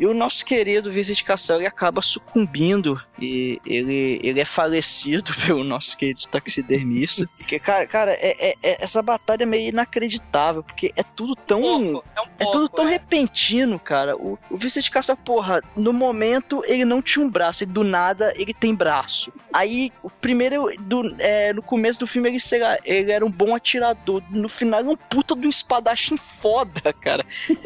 E 0.00 0.06
o 0.06 0.14
nosso 0.14 0.44
querido 0.44 0.92
Visit 0.92 1.24
Cassel 1.24 1.56
ele 1.56 1.66
acaba 1.66 2.00
sucumbindo 2.00 3.02
E 3.20 3.60
ele, 3.66 4.20
ele 4.22 4.40
é 4.40 4.44
falecido 4.44 5.32
pelo 5.46 5.64
nosso 5.64 5.96
querido 5.96 6.22
taxidermista. 6.30 7.28
Porque, 7.38 7.58
cara, 7.58 7.86
cara 7.86 8.12
é, 8.12 8.36
é- 8.50 8.54
é- 8.62 8.84
essa 8.84 9.00
batalha 9.02 9.42
é 9.42 9.46
meio 9.46 9.68
inacreditável, 9.70 10.62
porque 10.62 10.92
é 10.94 11.02
tudo 11.02 11.34
tão. 11.34 11.60
Pouco, 11.62 12.04
é 12.14 12.20
um 12.20 12.24
É 12.24 12.28
pouco. 12.44 12.52
tudo 12.52 12.68
tão 12.68 12.86
é. 12.86 12.90
repentino, 12.92 13.78
cara. 13.78 14.16
O, 14.16 14.38
o 14.50 14.56
Vicente 14.56 14.90
Caça, 14.90 15.16
porra, 15.16 15.62
no 15.74 15.92
momento 15.92 16.62
ele 16.66 16.84
não 16.84 17.00
tinha 17.00 17.24
um 17.24 17.30
braço, 17.30 17.62
e 17.62 17.66
do 17.66 17.82
nada 17.82 18.32
ele 18.36 18.52
tem 18.52 18.74
braço. 18.74 19.32
Aí, 19.52 19.90
o 20.02 20.10
primeiro, 20.10 20.70
do, 20.80 21.14
é, 21.18 21.52
no 21.54 21.62
começo 21.62 21.98
do 21.98 22.06
filme, 22.06 22.28
ele, 22.28 22.38
sei 22.40 22.60
lá, 22.60 22.76
ele 22.84 23.10
era 23.10 23.24
um 23.24 23.30
bom 23.30 23.54
atirador. 23.54 24.22
No 24.30 24.48
final, 24.48 24.80
ele 24.80 24.90
é 24.90 24.92
um 24.92 24.96
puta 24.96 25.34
de 25.34 25.46
um 25.46 25.50
espadachim 25.50 26.18
foda, 26.42 26.92
cara. 27.00 27.24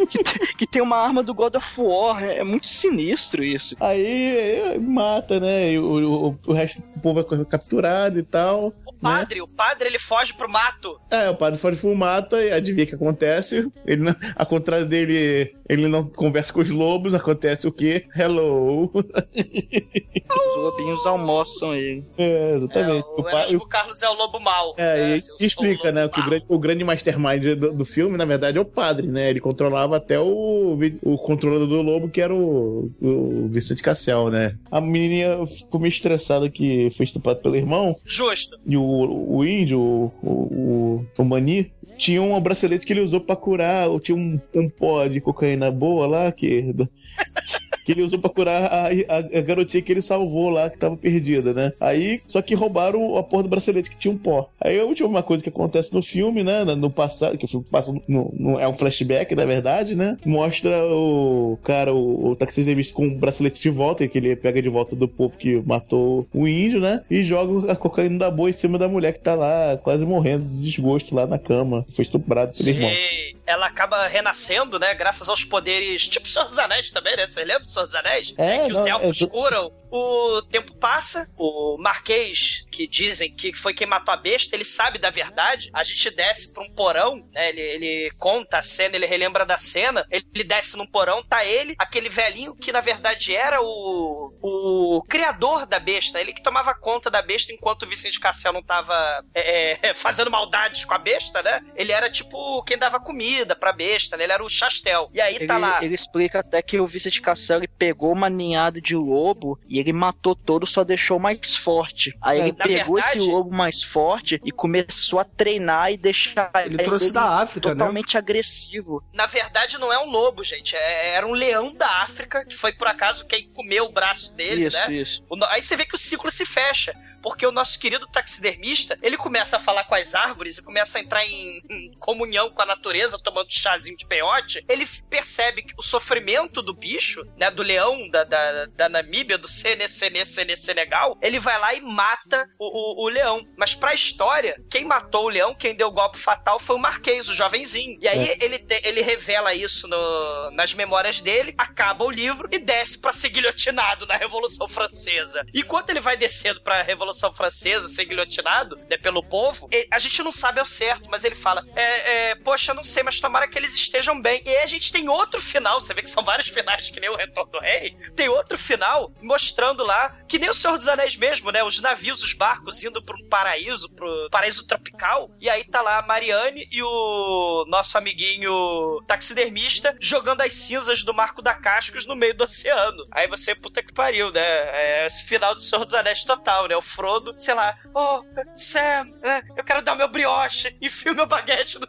que, 0.08 0.22
te- 0.22 0.54
que 0.56 0.66
tem 0.66 0.80
uma 0.80 0.96
arma 0.96 1.22
do 1.22 1.34
God 1.34 1.56
of 1.56 1.80
War. 1.80 2.22
É, 2.22 2.38
é 2.38 2.44
muito 2.44 2.68
sinistro 2.68 3.42
isso. 3.44 3.76
Aí 3.80 4.36
eh, 4.36 4.78
mata, 4.78 5.40
né? 5.42 5.72
E 5.72 5.78
o, 5.78 6.28
o, 6.28 6.38
o 6.46 6.52
resto 6.52 6.82
do 6.94 7.00
povo 7.00 7.20
é 7.20 7.44
capturado 7.44 8.18
e 8.18 8.22
tal. 8.22 8.72
O 8.86 8.92
padre, 9.02 9.42
o 9.42 9.48
padre, 9.48 9.88
ele 9.88 9.98
foge 9.98 10.32
pro 10.32 10.48
mato. 10.48 10.98
É, 11.10 11.28
o 11.28 11.34
padre 11.36 11.58
foge 11.58 11.76
pro 11.78 11.94
mato 11.94 12.36
e 12.36 12.52
adivinha 12.52 12.84
o 12.84 12.88
que 12.88 12.94
acontece. 12.94 13.68
Ele 13.84 14.02
não, 14.02 14.14
ao 14.36 14.46
contrário 14.46 14.86
dele, 14.86 15.54
ele 15.68 15.88
não 15.88 16.06
conversa 16.06 16.52
com 16.52 16.60
os 16.60 16.70
lobos, 16.70 17.12
acontece 17.14 17.66
o 17.66 17.72
quê? 17.72 18.06
Hello! 18.16 18.90
Os 18.94 20.56
lobinhos 20.56 21.06
almoçam 21.06 21.74
ele. 21.74 22.04
É, 22.16 22.52
É, 22.52 22.56
exatamente. 22.56 23.06
o, 23.06 23.14
o, 23.14 23.18
eu 23.20 23.24
pa- 23.24 23.40
acho 23.40 23.48
que 23.48 23.56
o 23.56 23.66
Carlos 23.66 24.02
é 24.02 24.08
o 24.08 24.14
lobo 24.14 24.40
mau. 24.40 24.74
É, 24.76 24.96
né? 24.96 25.16
e 25.18 25.42
o 25.42 25.46
explica, 25.46 25.92
né? 25.92 26.08
Que 26.08 26.20
o 26.20 26.24
grande, 26.24 26.44
o 26.48 26.58
grande 26.58 26.84
mastermind 26.84 27.44
do, 27.58 27.72
do 27.72 27.84
filme, 27.84 28.16
na 28.16 28.24
verdade, 28.24 28.58
é 28.58 28.60
o 28.60 28.64
padre, 28.64 29.06
né? 29.06 29.30
Ele 29.30 29.40
controlava 29.40 29.96
até 29.96 30.18
o, 30.18 30.78
o 31.02 31.18
controlador 31.18 31.66
do 31.66 31.82
lobo, 31.82 32.08
que 32.08 32.20
era 32.20 32.34
o, 32.34 32.90
o 33.00 33.48
Vicente 33.48 33.82
Cassel, 33.82 34.30
né? 34.30 34.56
A 34.70 34.80
menininha 34.80 35.31
ficou 35.46 35.80
meio 35.80 35.92
estressada 35.92 36.48
que 36.48 36.90
foi 36.90 37.04
estuprada 37.04 37.40
pelo 37.40 37.56
irmão, 37.56 37.96
Justo. 38.04 38.58
e 38.66 38.76
o, 38.76 38.82
o 38.82 39.44
índio, 39.44 39.80
o, 39.80 40.12
o, 40.22 41.06
o 41.16 41.24
Mani, 41.24 41.72
tinha 42.02 42.20
um 42.20 42.40
bracelete 42.40 42.84
que 42.84 42.92
ele 42.92 43.00
usou 43.00 43.20
pra 43.20 43.36
curar, 43.36 43.88
ou 43.88 44.00
tinha 44.00 44.16
um, 44.16 44.40
um 44.54 44.68
pó 44.68 45.06
de 45.06 45.20
cocaína 45.20 45.70
boa 45.70 46.06
lá, 46.06 46.32
que, 46.32 46.74
que 47.84 47.92
ele 47.92 48.02
usou 48.02 48.18
pra 48.18 48.30
curar 48.30 48.64
a, 48.64 48.86
a, 48.88 49.16
a 49.38 49.40
garotinha 49.40 49.82
que 49.82 49.92
ele 49.92 50.02
salvou 50.02 50.48
lá, 50.50 50.68
que 50.70 50.78
tava 50.78 50.96
perdida, 50.96 51.52
né? 51.52 51.72
Aí, 51.80 52.20
só 52.28 52.40
que 52.42 52.54
roubaram 52.54 53.16
a 53.16 53.22
porra 53.22 53.44
do 53.44 53.48
bracelete 53.48 53.90
que 53.90 53.98
tinha 53.98 54.12
um 54.12 54.18
pó. 54.18 54.48
Aí 54.60 54.78
a 54.78 54.84
última 54.84 55.22
coisa 55.22 55.42
que 55.42 55.48
acontece 55.48 55.92
no 55.94 56.02
filme, 56.02 56.42
né? 56.42 56.64
No 56.64 56.90
passado, 56.90 57.36
que 57.38 57.44
o 57.44 57.48
filme 57.48 57.66
passa 57.70 57.92
no, 58.08 58.32
no- 58.38 58.60
é 58.60 58.68
um 58.68 58.74
flashback, 58.74 59.34
na 59.34 59.44
verdade, 59.44 59.94
né? 59.94 60.16
Mostra 60.24 60.84
o 60.86 61.58
cara, 61.62 61.92
o, 61.94 62.30
o 62.30 62.36
taxidermista 62.36 62.94
com 62.94 63.06
o 63.06 63.14
bracelete 63.16 63.60
de 63.60 63.70
volta, 63.70 64.06
que 64.06 64.18
ele 64.18 64.36
pega 64.36 64.60
de 64.62 64.68
volta 64.68 64.94
do 64.96 65.08
povo 65.08 65.36
que 65.36 65.60
matou 65.66 66.26
o 66.34 66.46
índio, 66.48 66.80
né? 66.80 67.00
E 67.10 67.22
joga 67.22 67.72
a 67.72 67.76
cocaína 67.76 68.18
da 68.18 68.30
boa 68.30 68.50
em 68.50 68.52
cima 68.52 68.78
da 68.78 68.88
mulher 68.88 69.12
que 69.12 69.20
tá 69.20 69.34
lá, 69.34 69.76
quase 69.82 70.04
morrendo 70.04 70.44
de 70.44 70.62
desgosto 70.62 71.14
lá 71.14 71.26
na 71.26 71.38
cama. 71.38 71.84
Foi 71.94 72.04
estuprado 72.04 72.56
pelo 72.56 72.68
irmão. 72.70 72.90
E 72.90 73.36
ela 73.46 73.66
acaba 73.66 74.06
renascendo, 74.06 74.78
né? 74.78 74.94
Graças 74.94 75.28
aos 75.28 75.44
poderes, 75.44 76.08
tipo 76.08 76.28
Senhor 76.28 76.48
dos 76.48 76.58
Anéis 76.58 76.90
também, 76.90 77.16
né? 77.16 77.26
Você 77.26 77.44
lembra 77.44 77.64
do 77.64 77.70
Senhor 77.70 77.86
dos 77.86 77.94
Anéis? 77.94 78.34
É, 78.38 78.66
que 78.66 78.72
não, 78.72 78.80
os 78.80 78.86
elfos 78.86 79.22
é- 79.22 79.26
curam. 79.26 79.72
O 79.94 80.40
tempo 80.40 80.74
passa, 80.76 81.28
o 81.36 81.76
Marquês, 81.78 82.64
que 82.72 82.88
dizem 82.88 83.30
que 83.30 83.52
foi 83.52 83.74
quem 83.74 83.86
matou 83.86 84.14
a 84.14 84.16
besta, 84.16 84.56
ele 84.56 84.64
sabe 84.64 84.98
da 84.98 85.10
verdade. 85.10 85.68
A 85.70 85.84
gente 85.84 86.10
desce 86.10 86.50
pra 86.50 86.62
um 86.62 86.70
porão, 86.70 87.28
né? 87.30 87.50
Ele, 87.50 87.60
ele 87.60 88.10
conta 88.18 88.56
a 88.56 88.62
cena, 88.62 88.96
ele 88.96 89.04
relembra 89.04 89.44
da 89.44 89.58
cena. 89.58 90.06
Ele, 90.10 90.24
ele 90.34 90.44
desce 90.44 90.78
num 90.78 90.86
porão, 90.86 91.22
tá 91.22 91.44
ele, 91.44 91.74
aquele 91.78 92.08
velhinho 92.08 92.54
que 92.54 92.72
na 92.72 92.80
verdade 92.80 93.36
era 93.36 93.60
o, 93.60 94.30
o 94.40 95.02
criador 95.06 95.66
da 95.66 95.78
besta, 95.78 96.18
ele 96.18 96.32
que 96.32 96.42
tomava 96.42 96.72
conta 96.74 97.10
da 97.10 97.20
besta 97.20 97.52
enquanto 97.52 97.82
o 97.82 97.88
Vicente 97.88 98.18
Cassel 98.18 98.54
não 98.54 98.62
tava 98.62 99.22
é, 99.34 99.88
é, 99.90 99.92
fazendo 99.94 100.30
maldades 100.30 100.86
com 100.86 100.94
a 100.94 100.98
besta, 100.98 101.42
né? 101.42 101.60
Ele 101.76 101.92
era 101.92 102.08
tipo 102.10 102.62
quem 102.64 102.78
dava 102.78 102.98
comida 102.98 103.54
pra 103.54 103.72
besta, 103.72 104.16
né? 104.16 104.24
Ele 104.24 104.32
era 104.32 104.42
o 104.42 104.48
chastel. 104.48 105.10
E 105.12 105.20
aí 105.20 105.36
Ele, 105.36 105.46
tá 105.46 105.58
lá. 105.58 105.84
ele 105.84 105.94
explica 105.94 106.40
até 106.40 106.62
que 106.62 106.80
o 106.80 106.86
Vicente 106.86 107.20
Cassel 107.20 107.58
ele 107.58 107.68
pegou 107.68 108.12
uma 108.12 108.30
ninhada 108.30 108.80
de 108.80 108.96
lobo 108.96 109.60
e 109.68 109.81
ele 109.82 109.92
matou 109.92 110.34
todos, 110.34 110.70
só 110.72 110.82
deixou 110.84 111.16
o 111.18 111.20
mais 111.20 111.54
forte. 111.54 112.16
Aí 112.20 112.38
É, 112.40 112.42
ele 112.48 112.52
pegou 112.52 112.94
verdade- 112.96 113.18
esse 113.18 113.26
lobo 113.28 113.50
mais 113.54 113.82
forte 113.82 114.40
e 114.44 114.50
começou 114.50 115.18
a 115.20 115.24
treinar 115.24 115.92
e 115.92 115.96
deixar 115.96 116.50
Ele 116.64 116.78
trouxe 116.78 117.12
da 117.12 117.40
África, 117.40 117.68
né? 117.68 117.74
totalmente 117.74 118.16
agressivo. 118.16 119.02
Na 119.12 119.26
verdade, 119.26 119.78
não 119.78 119.92
é 119.92 119.98
um 119.98 120.10
lobo, 120.10 120.42
gente. 120.42 120.74
É- 120.76 121.14
era 121.14 121.26
um 121.26 121.32
leão 121.32 121.74
da 121.74 122.02
África, 122.02 122.44
que 122.44 122.56
foi 122.56 122.72
por 122.72 122.86
acaso 122.86 123.26
quem 123.26 123.46
comeu 123.52 123.84
o 123.86 123.92
braço 123.92 124.32
dele, 124.34 124.66
isso, 124.66 124.76
né? 124.76 124.92
isso. 124.92 125.22
Aí 125.50 125.60
você 125.62 125.76
vê 125.76 125.84
que 125.84 125.94
o 125.94 125.98
ciclo 125.98 126.30
se 126.30 126.46
fecha. 126.46 126.94
Porque 127.22 127.46
o 127.46 127.52
nosso 127.52 127.78
querido 127.78 128.06
taxidermista, 128.06 128.98
ele 129.02 129.16
começa 129.16 129.56
a 129.56 129.60
falar 129.60 129.84
com 129.84 129.94
as 129.94 130.14
árvores 130.14 130.58
e 130.58 130.62
começa 130.62 130.98
a 130.98 131.00
entrar 131.00 131.24
em, 131.24 131.62
em 131.70 131.92
comunhão 131.98 132.50
com 132.50 132.62
a 132.62 132.66
natureza, 132.66 133.18
tomando 133.22 133.52
chazinho 133.52 133.96
de 133.96 134.06
peiote. 134.06 134.64
Ele 134.68 134.86
percebe 135.08 135.62
que 135.62 135.74
o 135.78 135.82
sofrimento 135.82 136.60
do 136.62 136.72
bicho, 136.74 137.24
né, 137.36 137.50
do 137.50 137.62
leão 137.62 138.08
da, 138.08 138.24
da, 138.24 138.66
da 138.66 138.88
Namíbia, 138.88 139.38
do 139.38 139.46
Sene, 139.48 139.88
Sene, 139.88 140.24
Sene, 140.24 140.56
Senegal, 140.56 141.16
ele 141.22 141.38
vai 141.38 141.58
lá 141.58 141.74
e 141.74 141.80
mata 141.80 142.48
o, 142.58 143.02
o, 143.02 143.06
o 143.06 143.08
leão. 143.08 143.46
Mas 143.56 143.74
pra 143.74 143.94
história, 143.94 144.60
quem 144.70 144.84
matou 144.84 145.26
o 145.26 145.28
leão, 145.28 145.54
quem 145.54 145.74
deu 145.74 145.88
o 145.88 145.92
golpe 145.92 146.18
fatal 146.18 146.58
foi 146.58 146.76
o 146.76 146.78
Marquês, 146.78 147.28
o 147.28 147.34
jovenzinho. 147.34 147.98
E 148.00 148.08
aí 148.08 148.36
ele, 148.40 148.58
te- 148.58 148.80
ele 148.84 149.00
revela 149.02 149.54
isso 149.54 149.86
no- 149.86 150.50
nas 150.52 150.74
memórias 150.74 151.20
dele, 151.20 151.54
acaba 151.56 152.04
o 152.04 152.10
livro 152.10 152.48
e 152.50 152.58
desce 152.58 152.98
pra 152.98 153.12
ser 153.12 153.28
guilhotinado 153.28 154.06
na 154.06 154.16
Revolução 154.16 154.68
Francesa. 154.68 155.44
Enquanto 155.54 155.90
ele 155.90 156.00
vai 156.00 156.16
descendo 156.16 156.60
pra 156.62 156.82
Revolução 156.82 157.11
Francesa, 157.32 157.88
ser 157.88 158.04
guilhotinado 158.04 158.76
né, 158.88 158.96
pelo 158.96 159.22
povo, 159.22 159.68
a 159.90 159.98
gente 159.98 160.22
não 160.22 160.32
sabe 160.32 160.60
ao 160.60 160.66
certo, 160.66 161.08
mas 161.10 161.24
ele 161.24 161.34
fala: 161.34 161.64
é, 161.74 162.30
é, 162.30 162.34
Poxa, 162.36 162.74
não 162.74 162.84
sei, 162.84 163.02
mas 163.02 163.20
tomara 163.20 163.48
que 163.48 163.58
eles 163.58 163.74
estejam 163.74 164.20
bem. 164.20 164.42
E 164.44 164.50
aí 164.50 164.62
a 164.62 164.66
gente 164.66 164.92
tem 164.92 165.08
outro 165.08 165.40
final, 165.40 165.80
você 165.80 165.94
vê 165.94 166.02
que 166.02 166.10
são 166.10 166.24
vários 166.24 166.48
finais, 166.50 166.90
que 166.90 167.00
nem 167.00 167.10
o 167.10 167.16
Retorno 167.16 167.52
do 167.52 167.60
Rei. 167.60 167.96
Tem 168.14 168.28
outro 168.28 168.58
final 168.58 169.12
mostrando 169.20 169.84
lá 169.84 170.16
que 170.28 170.38
nem 170.38 170.50
o 170.50 170.54
Senhor 170.54 170.78
dos 170.78 170.88
Anéis 170.88 171.16
mesmo, 171.16 171.50
né? 171.50 171.62
Os 171.62 171.80
navios, 171.80 172.22
os 172.22 172.32
barcos 172.32 172.82
indo 172.82 173.02
pro 173.02 173.22
paraíso, 173.28 173.88
pro 173.94 174.28
paraíso 174.30 174.66
tropical. 174.66 175.30
E 175.40 175.48
aí 175.48 175.64
tá 175.64 175.80
lá 175.80 175.98
a 175.98 176.02
Mariane 176.02 176.68
e 176.70 176.82
o 176.82 177.64
nosso 177.68 177.96
amiguinho 177.98 179.02
taxidermista 179.06 179.96
jogando 180.00 180.40
as 180.40 180.52
cinzas 180.52 181.02
do 181.02 181.14
Marco 181.14 181.42
da 181.42 181.54
Cascos 181.54 182.06
no 182.06 182.16
meio 182.16 182.36
do 182.36 182.44
oceano. 182.44 183.04
Aí 183.10 183.26
você, 183.28 183.54
puta 183.54 183.82
que 183.82 183.92
pariu, 183.92 184.30
né? 184.30 184.42
É 184.42 185.06
esse 185.06 185.24
final 185.24 185.54
do 185.54 185.60
Senhor 185.60 185.84
dos 185.84 185.94
Anéis 185.94 186.24
total, 186.24 186.66
né? 186.68 186.76
O 186.76 186.82
Frodo, 187.02 187.34
sei 187.36 187.52
lá, 187.52 187.76
oh, 187.92 188.22
Sam, 188.54 189.10
é, 189.24 189.42
eu 189.56 189.64
quero 189.64 189.82
dar 189.82 189.96
meu 189.96 190.06
brioche, 190.06 190.72
enfia 190.80 191.10
o 191.10 191.16
meu 191.16 191.26
baguete 191.26 191.80
no. 191.80 191.88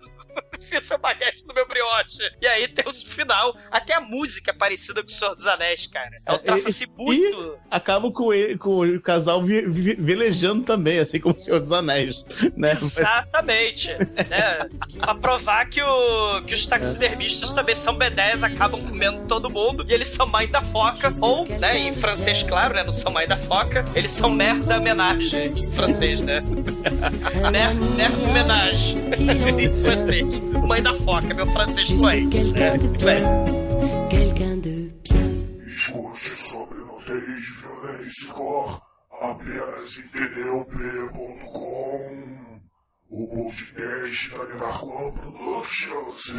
Seu 0.83 0.97
baguete 0.97 1.45
no 1.47 1.53
meu 1.53 1.67
brioche. 1.67 2.19
E 2.41 2.47
aí 2.47 2.67
tem 2.67 2.85
o 2.87 2.91
final. 2.93 3.55
Até 3.71 3.93
a 3.95 3.99
música 4.01 4.51
é 4.51 4.53
parecida 4.53 5.01
com 5.01 5.07
o 5.07 5.11
Senhor 5.11 5.35
dos 5.35 5.45
Anéis, 5.47 5.87
cara. 5.87 6.09
É 6.25 6.31
um 6.33 6.37
troço 6.39 6.67
E- 6.67 6.71
assim 6.71 6.85
muito. 6.97 7.57
Acaba 7.69 8.11
com, 8.11 8.33
ele, 8.33 8.57
com 8.57 8.79
o 8.81 9.01
casal 9.01 9.43
vi- 9.43 9.65
vi- 9.67 9.95
velejando 9.95 10.63
também, 10.63 10.99
assim 10.99 11.19
como 11.19 11.35
o 11.35 11.39
Senhor 11.39 11.59
dos 11.59 11.71
Anéis, 11.71 12.23
né? 12.55 12.71
Exatamente. 12.73 13.89
né? 13.93 14.67
Pra 14.99 15.15
provar 15.15 15.65
que, 15.69 15.81
o, 15.81 16.41
que 16.43 16.53
os 16.53 16.65
taxidermistas 16.65 17.51
também 17.51 17.75
são 17.75 17.97
B10, 17.97 18.43
acabam 18.43 18.81
comendo 18.85 19.25
todo 19.27 19.49
mundo 19.49 19.85
e 19.89 19.93
eles 19.93 20.07
são 20.07 20.25
mãe 20.27 20.47
da 20.47 20.61
foca. 20.61 21.11
Ou, 21.21 21.45
né, 21.47 21.77
em 21.77 21.93
francês, 21.93 22.43
claro, 22.43 22.73
né? 22.73 22.83
Não 22.83 22.93
são 22.93 23.11
mãe 23.11 23.27
da 23.27 23.37
foca, 23.37 23.83
eles 23.95 24.11
são 24.11 24.29
mère 24.29 24.59
da 24.63 24.79
ménage 24.79 25.35
em 25.37 25.71
francês, 25.73 26.21
né? 26.21 26.41
de 27.43 28.31
ménage 28.33 28.95
em 29.17 29.81
francês. 29.81 30.25
Mãe 30.67 30.81
da 30.81 30.93
foca, 30.99 31.33
meu 31.33 31.45
francês 31.47 31.87
fluente. 31.87 32.37
Né? 32.37 32.77
Quelqu'un 34.09 34.59
de 34.61 34.91
bien. 35.03 35.59
Escute 35.65 36.35
sobre 36.35 36.77
nudez, 36.77 37.49
violência 37.61 38.25
e 38.25 38.27
cor 38.27 38.81
apenas 39.21 39.97
em 39.97 40.07
pneup.com. 40.09 41.13
O 43.09 43.27
podcast 43.27 44.29
da 44.31 44.45
Minarcon 44.45 45.11
Productions. 45.11 46.33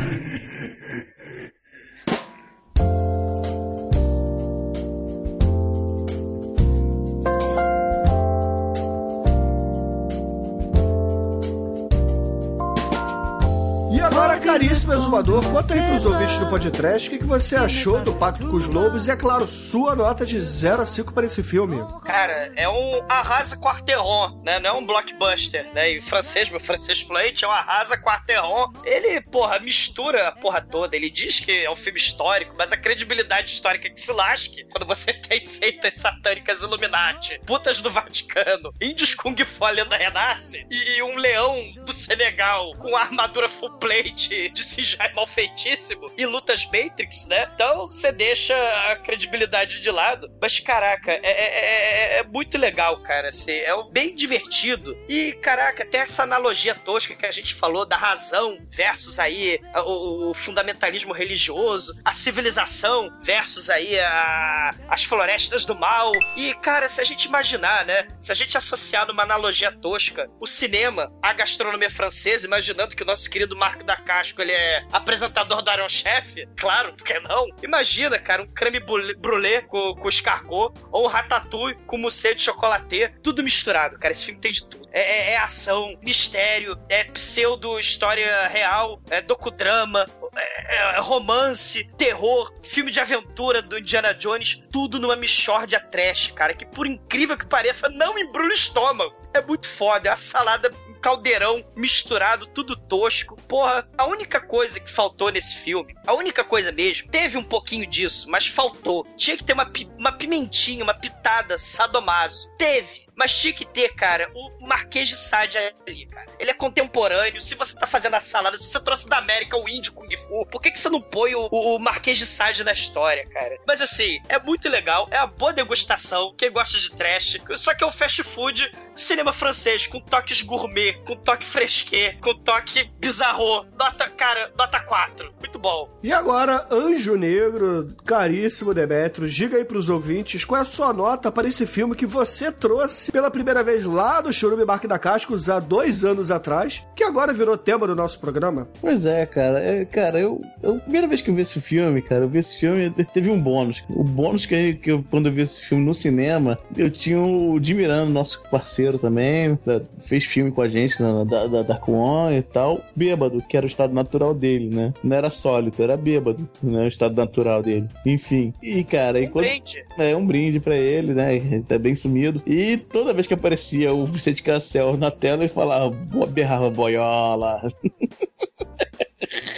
Agora, 14.25 14.41
caríssimo 14.41 14.95
exumador, 14.95 15.45
conta 15.51 15.75
aí 15.75 15.83
pros 15.83 16.07
ouvintes 16.07 16.39
do 16.39 16.47
podcast 16.49 17.09
o 17.09 17.11
que, 17.11 17.19
que 17.19 17.25
você 17.25 17.57
achou 17.57 18.01
do 18.01 18.15
Pacto 18.15 18.49
com 18.49 18.57
os 18.57 18.67
Lobos 18.67 19.07
e, 19.07 19.11
é 19.11 19.17
claro, 19.17 19.47
sua 19.47 19.95
nota 19.95 20.25
de 20.25 20.41
0 20.41 20.81
a 20.81 20.87
5 20.87 21.13
para 21.13 21.27
esse 21.27 21.43
filme. 21.43 21.85
Cara, 22.07 22.51
é 22.57 22.67
um 22.67 23.05
arrasa 23.07 23.55
quarteron, 23.55 24.41
né? 24.43 24.59
Não 24.59 24.71
é 24.71 24.73
um 24.73 24.87
blockbuster, 24.87 25.71
né? 25.75 25.91
Em 25.91 26.01
francês, 26.01 26.49
meu 26.49 26.59
francês 26.59 27.03
fluente 27.03 27.45
é 27.45 27.49
um 27.49 27.51
arrasa 27.51 27.99
quarteron. 27.99 28.73
Ele, 28.83 29.21
porra, 29.21 29.59
mistura 29.59 30.29
a 30.29 30.33
porra 30.33 30.63
toda. 30.63 30.97
Ele 30.97 31.11
diz 31.11 31.39
que 31.39 31.65
é 31.65 31.71
um 31.71 31.77
filme 31.77 31.99
histórico, 31.99 32.55
mas 32.57 32.73
a 32.73 32.79
credibilidade 32.79 33.51
histórica 33.51 33.91
que 33.91 34.01
se 34.01 34.13
lasque 34.13 34.65
quando 34.71 34.87
você 34.87 35.13
tem 35.21 35.43
seitas 35.45 35.97
satânicas 35.97 36.63
Illuminati, 36.63 37.39
putas 37.45 37.83
do 37.83 37.91
Vaticano, 37.91 38.73
índios 38.81 39.15
Kung 39.15 39.37
Fu, 39.45 39.67
a 39.67 39.71
lenda 39.71 39.99
renasce, 39.99 40.67
e 40.71 41.03
um 41.03 41.17
leão 41.17 41.73
do 41.85 41.93
Senegal 41.93 42.75
com 42.79 42.97
armadura 42.97 43.51
full 43.51 43.79
plate 43.79 44.14
de 44.15 44.62
CGI 44.65 45.12
mal 45.15 45.27
feitíssimo 45.27 46.11
e 46.16 46.24
lutas 46.27 46.65
Matrix, 46.66 47.27
né? 47.27 47.49
Então 47.55 47.86
você 47.86 48.12
deixa 48.12 48.55
a 48.91 48.97
credibilidade 48.97 49.81
de 49.81 49.91
lado. 49.91 50.31
Mas, 50.41 50.59
caraca, 50.61 51.12
é, 51.12 51.20
é- 51.23 52.15
é- 52.16 52.19
é 52.19 52.23
muito 52.23 52.57
legal, 52.59 53.01
cara. 53.03 53.28
Assim, 53.28 53.53
é 53.53 53.73
bem 53.91 54.15
divertido. 54.15 54.97
E, 55.09 55.32
caraca, 55.35 55.85
tem 55.85 56.01
essa 56.01 56.23
analogia 56.23 56.74
tosca 56.74 57.15
que 57.15 57.27
a 57.27 57.31
gente 57.31 57.55
falou 57.55 57.85
da 57.85 57.97
razão 57.97 58.59
versus 58.70 59.19
aí 59.19 59.61
o, 59.85 60.31
o 60.31 60.35
fundamentalismo 60.35 61.12
religioso, 61.12 61.95
a 62.05 62.12
civilização 62.12 63.11
versus 63.23 63.69
aí 63.70 63.99
a- 64.01 64.74
as 64.89 65.05
florestas 65.05 65.65
do 65.65 65.74
mal. 65.74 66.12
E, 66.36 66.55
cara, 66.55 66.89
se 66.89 67.01
a 67.01 67.05
gente 67.05 67.24
imaginar, 67.24 67.85
né? 67.85 68.07
Se 68.20 68.31
a 68.31 68.35
gente 68.35 68.57
associar 68.57 69.07
numa 69.07 69.23
analogia 69.23 69.73
tosca 69.73 70.31
o 70.41 70.47
cinema 70.47 71.12
à 71.23 71.32
gastronomia 71.32 71.91
francesa, 71.91 72.47
imaginando 72.47 72.95
que 72.95 73.03
o 73.03 73.07
nosso 73.07 73.28
querido 73.28 73.57
Marco 73.57 73.82
da 73.85 73.94
Casco 73.97 74.41
ele 74.41 74.53
é 74.53 74.85
apresentador 74.93 75.62
do 75.62 75.71
Iron 75.71 75.89
Chef, 75.89 76.47
claro, 76.57 76.95
por 76.95 77.05
que 77.05 77.19
não? 77.21 77.47
Imagina, 77.62 78.19
cara, 78.19 78.43
um 78.43 78.47
creme 78.47 78.81
brûlée 78.81 79.62
com, 79.62 79.95
com 79.95 80.09
escargot, 80.09 80.73
ou 80.91 81.05
um 81.05 81.09
ratatouille 81.09 81.77
com 81.87 81.97
mousse 81.99 82.35
de 82.35 82.43
chocolate, 82.43 83.12
tudo 83.23 83.43
misturado, 83.43 83.99
cara. 83.99 84.12
Esse 84.12 84.25
filme 84.27 84.41
tem 84.41 84.53
de 84.53 84.65
tudo. 84.66 84.89
É, 84.93 85.01
é- 85.01 85.31
é 85.33 85.37
ação, 85.37 85.99
mistério, 86.03 86.79
é 86.89 87.05
pseudo 87.05 87.79
história 87.79 88.47
real, 88.49 89.01
é 89.11 89.21
docudrama, 89.21 90.07
é, 90.37 90.97
é 90.97 91.01
romance, 91.01 91.85
terror, 91.97 92.53
filme 92.62 92.91
de 92.91 93.01
aventura 93.01 93.61
do 93.61 93.79
Indiana 93.79 94.15
Jones, 94.15 94.62
tudo 94.73 94.99
numa 94.99 95.16
michórdia 95.16 95.81
trash, 95.81 96.33
cara, 96.33 96.55
que 96.55 96.65
por 96.66 96.87
incrível 96.87 97.37
que 97.37 97.47
pareça, 97.47 97.89
não 97.89 98.19
embrulha 98.19 98.51
o 98.51 98.55
estômago. 98.55 99.15
É 99.35 99.41
muito 99.43 99.69
foda, 99.69 100.09
é 100.09 100.12
uma 100.12 100.16
salada 100.16 100.71
caldeirão 101.05 101.63
misturado, 101.77 102.47
tudo 102.47 102.75
tosco. 102.75 103.37
Porra, 103.43 103.87
a 103.99 104.07
única 104.07 104.41
coisa 104.41 104.81
que 104.81 104.91
faltou 104.91 105.29
nesse 105.29 105.57
filme, 105.57 105.95
a 106.07 106.15
única 106.15 106.43
coisa 106.43 106.73
mesmo, 106.73 107.11
teve 107.11 107.37
um 107.37 107.45
pouquinho 107.45 107.87
disso, 107.87 108.31
mas 108.31 108.47
faltou. 108.47 109.07
Tinha 109.15 109.37
que 109.37 109.45
ter 109.45 109.53
uma, 109.53 109.71
uma 109.99 110.13
pimentinha, 110.13 110.83
uma 110.83 110.95
pitada 110.95 111.59
sadomaso. 111.59 112.49
Teve. 112.57 113.04
Mas 113.16 113.35
tinha 113.35 113.53
que 113.53 113.65
ter, 113.65 113.95
cara, 113.95 114.31
o 114.35 114.66
Marquês 114.66 115.09
de 115.09 115.16
Sade 115.16 115.59
ali, 115.59 116.07
cara. 116.07 116.27
Ele 116.39 116.51
é 116.51 116.55
contemporâneo. 116.55 117.41
Se 117.41 117.55
você 117.55 117.78
tá 117.78 117.86
fazendo 117.86 118.15
a 118.15 118.20
salada, 118.20 118.59
se 118.59 118.65
você 118.65 118.81
trouxe 118.81 119.09
da 119.09 119.19
América 119.19 119.57
o 119.57 119.69
índio 119.69 119.93
Kung 119.93 120.09
Fu, 120.16 120.47
por 120.47 120.61
que, 120.61 120.70
que 120.70 120.78
você 120.78 120.89
não 120.89 121.01
põe 121.01 121.35
o, 121.35 121.47
o 121.47 121.78
Marquês 121.78 122.19
de 122.19 122.27
Sade 122.27 122.65
na 122.65 122.73
história, 122.73 123.27
cara? 123.28 123.59
Mas 123.66 123.81
assim, 123.81 124.20
é 124.28 124.39
muito 124.39 124.69
legal, 124.69 125.09
é 125.11 125.19
uma 125.19 125.27
boa 125.27 125.53
degustação. 125.53 126.35
Quem 126.36 126.51
gosta 126.51 126.78
de 126.78 126.91
trash, 126.93 127.39
só 127.57 127.74
que 127.74 127.85
é 127.85 127.86
um 127.86 127.93
fast 127.93 128.23
food 128.23 128.70
cinema 128.97 129.32
francês, 129.32 129.86
com 129.86 130.01
toques 130.01 130.43
gourmet, 130.43 130.95
com 131.05 131.16
toque 131.16 131.45
fresquet, 131.45 132.19
com 132.20 132.35
toque 132.35 132.91
bizarro. 133.01 133.65
Nota, 133.78 134.09
cara, 134.11 134.53
nota 134.57 134.81
4. 134.81 135.35
Muito 135.41 135.59
bom. 135.59 135.99
E 136.03 136.12
agora, 136.12 136.66
Anjo 136.70 137.16
Negro, 137.16 137.95
caríssimo 138.05 138.74
Demetrio, 138.74 139.28
diga 139.28 139.57
aí 139.57 139.65
pros 139.65 139.89
ouvintes 139.89 140.45
qual 140.45 140.59
é 140.59 140.62
a 140.62 140.65
sua 140.65 140.93
nota 140.93 141.31
para 141.32 141.49
esse 141.49 141.66
filme 141.66 141.97
que 141.97 142.07
você 142.07 142.53
trouxe 142.53 143.04
pela 143.13 143.31
primeira 143.31 143.63
vez 143.63 143.85
lá 143.85 144.21
do 144.21 144.33
Churume 144.33 144.65
Barque 144.65 144.87
da 144.87 144.99
Cascos 144.99 145.49
há 145.49 145.59
dois 145.61 146.05
anos 146.05 146.31
atrás, 146.31 146.85
que 146.95 147.05
agora 147.05 147.33
virou 147.33 147.57
tema 147.57 147.87
do 147.87 147.95
nosso 147.95 148.19
programa. 148.21 148.69
Pois 148.81 149.07
é, 149.07 149.25
cara. 149.27 149.61
É, 149.61 149.85
cara, 149.85 150.19
eu, 150.19 150.41
eu. 150.63 150.77
A 150.77 150.81
primeira 150.81 151.07
vez 151.09 151.21
que 151.23 151.31
eu 151.31 151.35
vi 151.35 151.43
esse 151.43 151.61
filme, 151.61 152.01
cara, 152.03 152.25
eu 152.25 152.29
vi 152.29 152.39
esse 152.39 152.59
filme, 152.61 152.91
te- 152.91 153.05
teve 153.05 153.31
um 153.31 153.41
bônus. 153.41 153.83
O 153.89 154.03
bônus 154.05 154.47
que, 154.47 154.75
que 154.75 154.91
eu, 154.93 155.05
quando 155.11 155.27
eu 155.29 155.33
vi 155.33 155.43
esse 155.43 155.61
filme 155.63 155.85
no 155.85 155.95
cinema, 155.95 156.59
eu 156.77 156.91
tinha 156.91 157.21
o 157.21 157.59
Jim 157.63 157.75
Miranda, 157.75 158.11
nosso 158.11 158.43
parceiro 158.51 158.99
também, 158.99 159.59
da- 159.65 159.81
fez 160.01 160.25
filme 160.25 160.51
com 160.51 160.63
a 160.63 160.69
gente 160.69 161.01
na, 161.03 161.25
da, 161.25 161.47
da 161.47 161.63
Dark 161.63 161.89
One 161.89 162.37
e 162.37 162.43
tal, 162.43 162.81
bêbado, 162.95 163.43
que 163.49 163.57
era 163.57 163.65
o 163.67 163.69
estado 163.69 163.93
natural 163.95 164.35
dele, 164.35 164.75
né? 164.75 164.93
Não 165.03 165.17
era 165.17 165.31
sólido, 165.31 165.83
era 165.83 165.97
bêbado, 165.97 166.49
né? 166.63 166.85
O 166.85 166.89
estado 166.89 167.15
natural 167.17 167.63
dele. 167.63 167.87
Enfim. 168.07 168.53
E, 168.63 168.83
cara, 168.85 169.19
Um 169.21 169.29
quando. 169.29 169.45
brinde. 169.47 169.85
É 169.99 170.17
um 170.17 170.27
brinde 170.27 170.61
pra 170.61 170.77
ele, 170.77 171.15
né? 171.15 171.37
Ele 171.37 171.63
tá 171.63 171.79
bem 171.79 171.95
sumido. 171.97 172.43
E 172.47 172.77
toda 172.95 173.12
vez 173.12 173.27
que 173.27 173.35
aparecia 173.35 173.93
o 173.93 174.07
Vicente 174.07 174.41
Cassel 174.43 174.97
na 174.97 175.11
tela, 175.11 175.43
ele 175.43 175.53
falava, 175.53 175.91
"Bo- 175.91 176.27
berrava 176.27 176.71
boiola. 176.71 177.61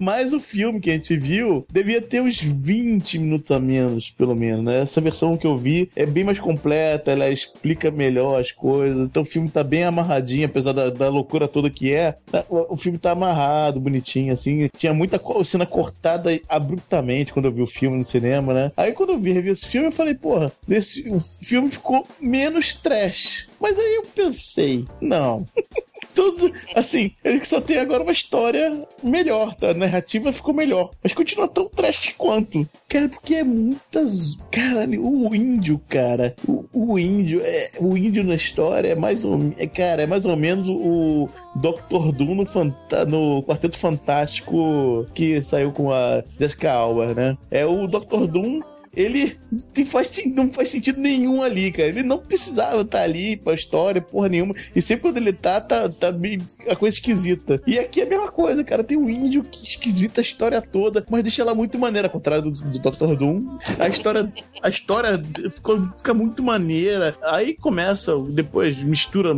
Mas 0.00 0.32
o 0.32 0.40
filme 0.40 0.80
que 0.80 0.90
a 0.90 0.94
gente 0.94 1.14
viu 1.16 1.66
devia 1.70 2.00
ter 2.00 2.22
uns 2.22 2.40
20 2.40 3.18
minutos 3.18 3.50
a 3.50 3.60
menos, 3.60 4.10
pelo 4.10 4.34
menos, 4.34 4.64
né? 4.64 4.80
Essa 4.80 5.00
versão 5.00 5.36
que 5.36 5.46
eu 5.46 5.56
vi 5.58 5.90
é 5.94 6.06
bem 6.06 6.24
mais 6.24 6.38
completa, 6.40 7.12
ela 7.12 7.28
explica 7.28 7.90
melhor 7.90 8.40
as 8.40 8.50
coisas. 8.50 9.06
Então 9.06 9.22
o 9.22 9.26
filme 9.26 9.50
tá 9.50 9.62
bem 9.62 9.84
amarradinho, 9.84 10.46
apesar 10.46 10.72
da, 10.72 10.88
da 10.88 11.08
loucura 11.10 11.46
toda 11.46 11.68
que 11.70 11.92
é. 11.92 12.16
tá- 12.32 12.44
O 12.48 12.70
o 12.74 12.76
filme 12.76 12.96
tá 12.98 13.10
amarrado, 13.10 13.78
bonitinho, 13.80 14.32
assim. 14.32 14.68
Tinha 14.76 14.94
muita 14.94 15.20
cena 15.44 15.66
cortada 15.66 16.30
abruptamente 16.48 17.32
quando 17.32 17.46
eu 17.46 17.52
vi 17.52 17.60
o 17.62 17.66
filme 17.66 17.98
no 17.98 18.04
cinema, 18.04 18.54
né? 18.54 18.72
Aí 18.76 18.92
quando 18.92 19.10
eu 19.10 19.18
vi 19.18 19.32
revi 19.32 19.50
esse 19.50 19.68
filme, 19.68 19.88
eu 19.88 19.92
falei, 19.92 20.14
porra, 20.14 20.50
esse, 20.68 21.06
o 21.10 21.18
filme 21.44 21.70
ficou 21.70 22.06
menos 22.20 22.72
trash. 22.74 23.46
Mas 23.60 23.78
aí 23.78 23.96
eu 23.96 24.02
pensei, 24.14 24.86
não. 25.00 25.44
Todos, 26.14 26.50
assim, 26.74 27.12
ele 27.24 27.44
só 27.44 27.60
tem 27.60 27.78
agora 27.78 28.02
uma 28.02 28.12
história 28.12 28.86
melhor, 29.02 29.54
tá? 29.54 29.70
A 29.70 29.74
narrativa 29.74 30.32
ficou 30.32 30.52
melhor. 30.52 30.90
Mas 31.02 31.12
continua 31.12 31.48
tão 31.48 31.68
trash 31.68 32.14
quanto. 32.18 32.68
Cara, 32.88 33.08
porque 33.08 33.36
é 33.36 33.44
muitas. 33.44 34.38
Cara, 34.50 34.86
o 34.88 35.34
índio, 35.34 35.80
cara. 35.88 36.34
O, 36.46 36.64
o 36.72 36.98
índio, 36.98 37.40
é, 37.44 37.70
o 37.78 37.96
índio 37.96 38.24
na 38.24 38.34
história 38.34 38.88
é 38.88 38.94
mais 38.94 39.24
ou 39.24 39.38
é, 39.56 39.66
Cara, 39.66 40.02
é 40.02 40.06
mais 40.06 40.26
ou 40.26 40.36
menos 40.36 40.68
o 40.68 41.28
Dr. 41.56 42.12
Doom 42.12 42.34
no, 42.34 42.46
Fanta- 42.46 43.04
no 43.04 43.42
Quarteto 43.44 43.78
Fantástico 43.78 45.06
que 45.14 45.42
saiu 45.42 45.72
com 45.72 45.92
a 45.92 46.22
Jessica 46.38 46.72
Alba, 46.72 47.14
né? 47.14 47.36
É 47.50 47.64
o 47.64 47.86
Dr. 47.86 48.26
Doom 48.26 48.60
ele 48.94 49.36
tem- 49.72 49.84
faz, 49.84 50.10
não 50.34 50.52
faz 50.52 50.68
sentido 50.70 51.00
nenhum 51.00 51.42
ali, 51.42 51.70
cara. 51.70 51.88
Ele 51.88 52.02
não 52.02 52.18
precisava 52.18 52.82
estar 52.82 53.02
ali 53.02 53.36
pra 53.36 53.54
história, 53.54 54.00
porra 54.02 54.28
nenhuma. 54.28 54.54
E 54.74 54.82
sempre 54.82 55.02
quando 55.02 55.16
ele 55.18 55.32
tá, 55.32 55.60
tá, 55.60 55.88
tá 55.88 56.10
meio 56.12 56.40
a 56.68 56.74
coisa 56.74 56.94
esquisita. 56.96 57.62
E 57.66 57.78
aqui 57.78 58.00
é 58.00 58.04
a 58.04 58.08
mesma 58.08 58.30
coisa, 58.32 58.64
cara. 58.64 58.82
Tem 58.82 58.98
um 58.98 59.08
índio 59.08 59.44
que 59.44 59.66
esquisita 59.66 60.20
a 60.20 60.22
história 60.22 60.60
toda, 60.60 61.04
mas 61.08 61.22
deixa 61.22 61.42
ela 61.42 61.54
muito 61.54 61.78
maneira, 61.78 62.08
ao 62.08 62.12
contrário 62.12 62.42
do, 62.42 62.50
do 62.50 62.78
Dr. 62.78 63.16
Doom. 63.16 63.58
A 63.78 63.88
história, 63.88 64.32
a 64.62 64.68
história 64.68 65.22
ficou, 65.50 65.80
fica 65.96 66.12
muito 66.12 66.42
maneira. 66.42 67.16
Aí 67.22 67.54
começa, 67.54 68.12
depois 68.30 68.76
mistura 68.82 69.34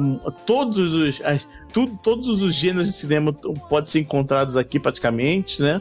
todos 0.46 0.78
os. 0.78 1.20
As, 1.22 1.46
tudo, 1.72 1.98
todos 2.02 2.42
os 2.42 2.54
gêneros 2.54 2.86
de 2.88 2.92
cinema 2.94 3.32
podem 3.32 3.90
ser 3.90 4.00
encontrados 4.00 4.56
aqui 4.56 4.78
praticamente, 4.78 5.60
né? 5.62 5.80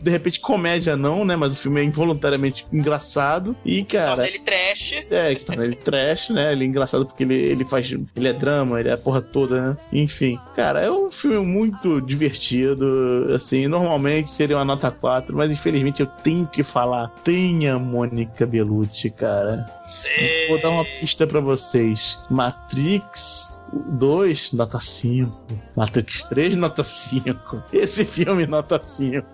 De 0.00 0.10
repente 0.10 0.40
comédia 0.40 0.96
não, 0.96 1.24
né? 1.24 1.36
Mas 1.36 1.52
o 1.52 1.56
filme 1.56 1.80
é 1.80 1.84
involuntariamente 1.84 2.66
engraçado 2.72 3.56
e 3.64 3.84
cara, 3.84 4.16
Torna 4.16 4.28
ele 4.28 4.38
trash. 4.40 4.92
é, 5.10 5.34
que 5.34 5.44
torna 5.44 5.64
ele 5.64 5.76
trash, 5.76 6.30
né? 6.30 6.52
Ele 6.52 6.64
é 6.64 6.66
engraçado 6.66 7.06
porque 7.06 7.22
ele, 7.22 7.34
ele 7.34 7.64
faz. 7.64 7.90
Ele 8.16 8.28
é 8.28 8.32
drama, 8.32 8.80
ele 8.80 8.88
é 8.88 8.92
a 8.92 8.98
porra 8.98 9.20
toda, 9.22 9.60
né? 9.70 9.76
Enfim. 9.92 10.38
Cara, 10.54 10.80
é 10.80 10.90
um 10.90 11.10
filme 11.10 11.44
muito 11.44 12.00
divertido. 12.00 13.28
Assim, 13.34 13.66
normalmente 13.66 14.30
seria 14.30 14.56
uma 14.56 14.64
nota 14.64 14.90
4, 14.90 15.34
mas 15.36 15.50
infelizmente 15.50 16.00
eu 16.00 16.06
tenho 16.06 16.46
que 16.46 16.62
falar. 16.62 17.08
Tenha 17.22 17.78
Mônica 17.78 18.46
Bellucci, 18.46 19.10
cara. 19.10 19.66
Sim. 19.82 20.08
Vou 20.48 20.60
dar 20.60 20.70
uma 20.70 20.84
pista 21.00 21.26
pra 21.26 21.40
vocês. 21.40 22.18
Matrix 22.30 23.58
2, 23.98 24.52
nota 24.52 24.80
5. 24.80 25.46
Matrix 25.76 26.24
3, 26.24 26.56
nota 26.56 26.84
5. 26.84 27.62
Esse 27.72 28.04
filme, 28.04 28.46
nota 28.46 28.80
5. 28.82 29.26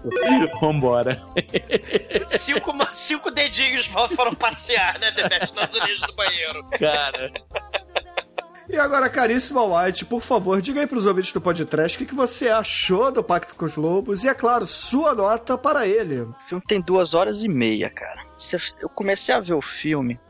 Vambora. 0.60 1.22
Cinco, 2.26 2.72
cinco 2.92 3.30
dedinhos 3.30 3.86
foram 3.86 4.34
passear, 4.34 4.98
né, 4.98 5.10
Demet, 5.10 5.52
nos 5.54 5.74
unidos 5.74 6.00
do 6.02 6.14
banheiro. 6.14 6.64
Cara. 6.78 7.32
E 8.68 8.78
agora, 8.78 9.10
caríssimo 9.10 9.76
White, 9.76 10.04
por 10.04 10.20
favor, 10.20 10.62
diga 10.62 10.80
aí 10.80 10.86
pros 10.86 11.04
ouvintes 11.04 11.32
do 11.32 11.40
podcast 11.40 11.96
o 11.96 11.98
que, 11.98 12.06
que 12.06 12.14
você 12.14 12.48
achou 12.48 13.10
do 13.10 13.22
Pacto 13.22 13.56
com 13.56 13.64
os 13.64 13.74
Lobos 13.74 14.22
e, 14.22 14.28
é 14.28 14.34
claro, 14.34 14.64
sua 14.68 15.12
nota 15.12 15.58
para 15.58 15.88
ele. 15.88 16.20
O 16.20 16.34
filme 16.48 16.62
tem 16.68 16.80
duas 16.80 17.12
horas 17.12 17.42
e 17.42 17.48
meia, 17.48 17.90
cara. 17.90 18.24
Eu 18.80 18.88
comecei 18.88 19.34
a 19.34 19.40
ver 19.40 19.54
o 19.54 19.60
filme. 19.60 20.20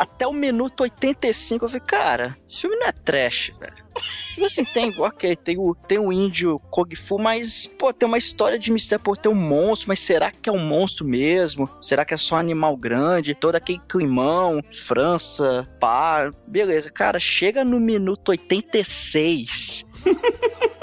Até 0.00 0.26
o 0.26 0.32
minuto 0.32 0.80
85 0.80 1.66
eu 1.66 1.68
falei, 1.68 1.86
cara, 1.86 2.36
esse 2.48 2.62
filme 2.62 2.74
não 2.76 2.86
é 2.86 2.92
trash, 2.92 3.52
velho. 3.60 3.84
Tipo 4.30 4.46
assim, 4.46 4.64
tem, 4.64 4.98
ok, 4.98 5.36
tem 5.36 5.58
o, 5.58 5.74
tem 5.74 5.98
o 5.98 6.10
índio 6.10 6.58
Kung 6.70 6.96
Fu, 6.96 7.18
mas, 7.18 7.66
pô, 7.66 7.92
tem 7.92 8.08
uma 8.08 8.16
história 8.16 8.58
de 8.58 8.72
mistério, 8.72 9.04
pô, 9.04 9.14
tem 9.14 9.30
um 9.30 9.34
monstro, 9.34 9.88
mas 9.88 10.00
será 10.00 10.30
que 10.30 10.48
é 10.48 10.52
um 10.52 10.58
monstro 10.58 11.06
mesmo? 11.06 11.68
Será 11.82 12.02
que 12.06 12.14
é 12.14 12.16
só 12.16 12.36
um 12.36 12.38
animal 12.38 12.78
grande? 12.78 13.34
Todo 13.34 13.56
aquele 13.56 13.78
climão, 13.86 14.64
França, 14.86 15.68
pá, 15.78 16.30
beleza. 16.46 16.90
Cara, 16.90 17.20
chega 17.20 17.62
no 17.62 17.78
minuto 17.78 18.30
86. 18.30 19.84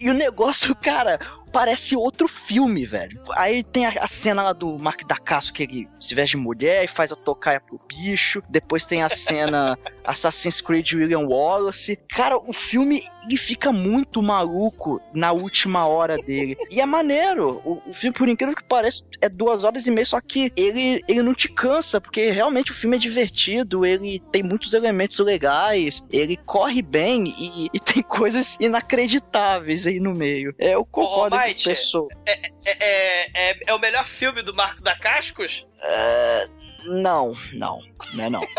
E 0.00 0.08
o 0.08 0.14
negócio, 0.14 0.76
cara, 0.76 1.18
parece 1.48 1.96
outro 1.96 2.28
filme, 2.28 2.86
velho. 2.86 3.20
Aí 3.36 3.62
tem 3.62 3.86
a, 3.86 3.90
a 4.00 4.06
cena 4.06 4.42
lá 4.42 4.52
do 4.52 4.78
Mark 4.78 5.02
Dacasco 5.06 5.56
que 5.56 5.62
ele 5.62 5.88
se 5.98 6.14
veste 6.14 6.36
de 6.36 6.42
mulher 6.42 6.84
e 6.84 6.88
faz 6.88 7.12
a 7.12 7.16
tocaia 7.16 7.60
pro 7.60 7.80
bicho. 7.88 8.42
Depois 8.48 8.84
tem 8.84 9.02
a 9.02 9.08
cena 9.08 9.78
Assassin's 10.04 10.60
Creed 10.60 10.92
William 10.92 11.26
Wallace. 11.26 11.98
Cara, 12.08 12.36
o 12.36 12.52
filme 12.52 13.02
ele 13.28 13.36
fica 13.36 13.70
muito 13.70 14.22
maluco 14.22 15.00
na 15.12 15.32
última 15.32 15.86
hora 15.86 16.16
dele. 16.16 16.56
E 16.70 16.80
é 16.80 16.86
maneiro. 16.86 17.60
O, 17.64 17.90
o 17.90 17.92
filme, 17.92 18.16
por 18.16 18.26
incrível 18.28 18.56
que 18.56 18.64
pareça, 18.64 19.04
é 19.20 19.28
duas 19.28 19.64
horas 19.64 19.86
e 19.86 19.90
meia, 19.90 20.06
só 20.06 20.20
que 20.20 20.50
ele, 20.56 21.04
ele 21.06 21.22
não 21.22 21.34
te 21.34 21.48
cansa, 21.48 22.00
porque 22.00 22.30
realmente 22.30 22.72
o 22.72 22.74
filme 22.74 22.96
é 22.96 22.98
divertido, 22.98 23.84
ele 23.84 24.22
tem 24.32 24.42
muitos 24.42 24.72
elementos 24.72 25.18
legais, 25.18 26.02
ele 26.10 26.38
corre 26.38 26.80
bem 26.80 27.34
e, 27.38 27.68
e 27.72 27.78
tem 27.78 28.02
coisas 28.08 28.56
inacreditáveis 28.58 29.86
aí 29.86 30.00
no 30.00 30.14
meio. 30.14 30.54
É, 30.58 30.74
eu 30.74 30.84
concordo 30.84 31.36
pessoa. 31.64 32.08
É, 32.26 32.50
é, 32.66 33.50
é, 33.50 33.56
é 33.66 33.74
o 33.74 33.78
melhor 33.78 34.06
filme 34.06 34.42
do 34.42 34.54
Marco 34.54 34.82
da 34.82 34.96
Cascos? 34.96 35.66
É, 35.82 36.48
não, 36.86 37.34
não, 37.52 37.80
não 38.14 38.24
é 38.24 38.30
não. 38.30 38.46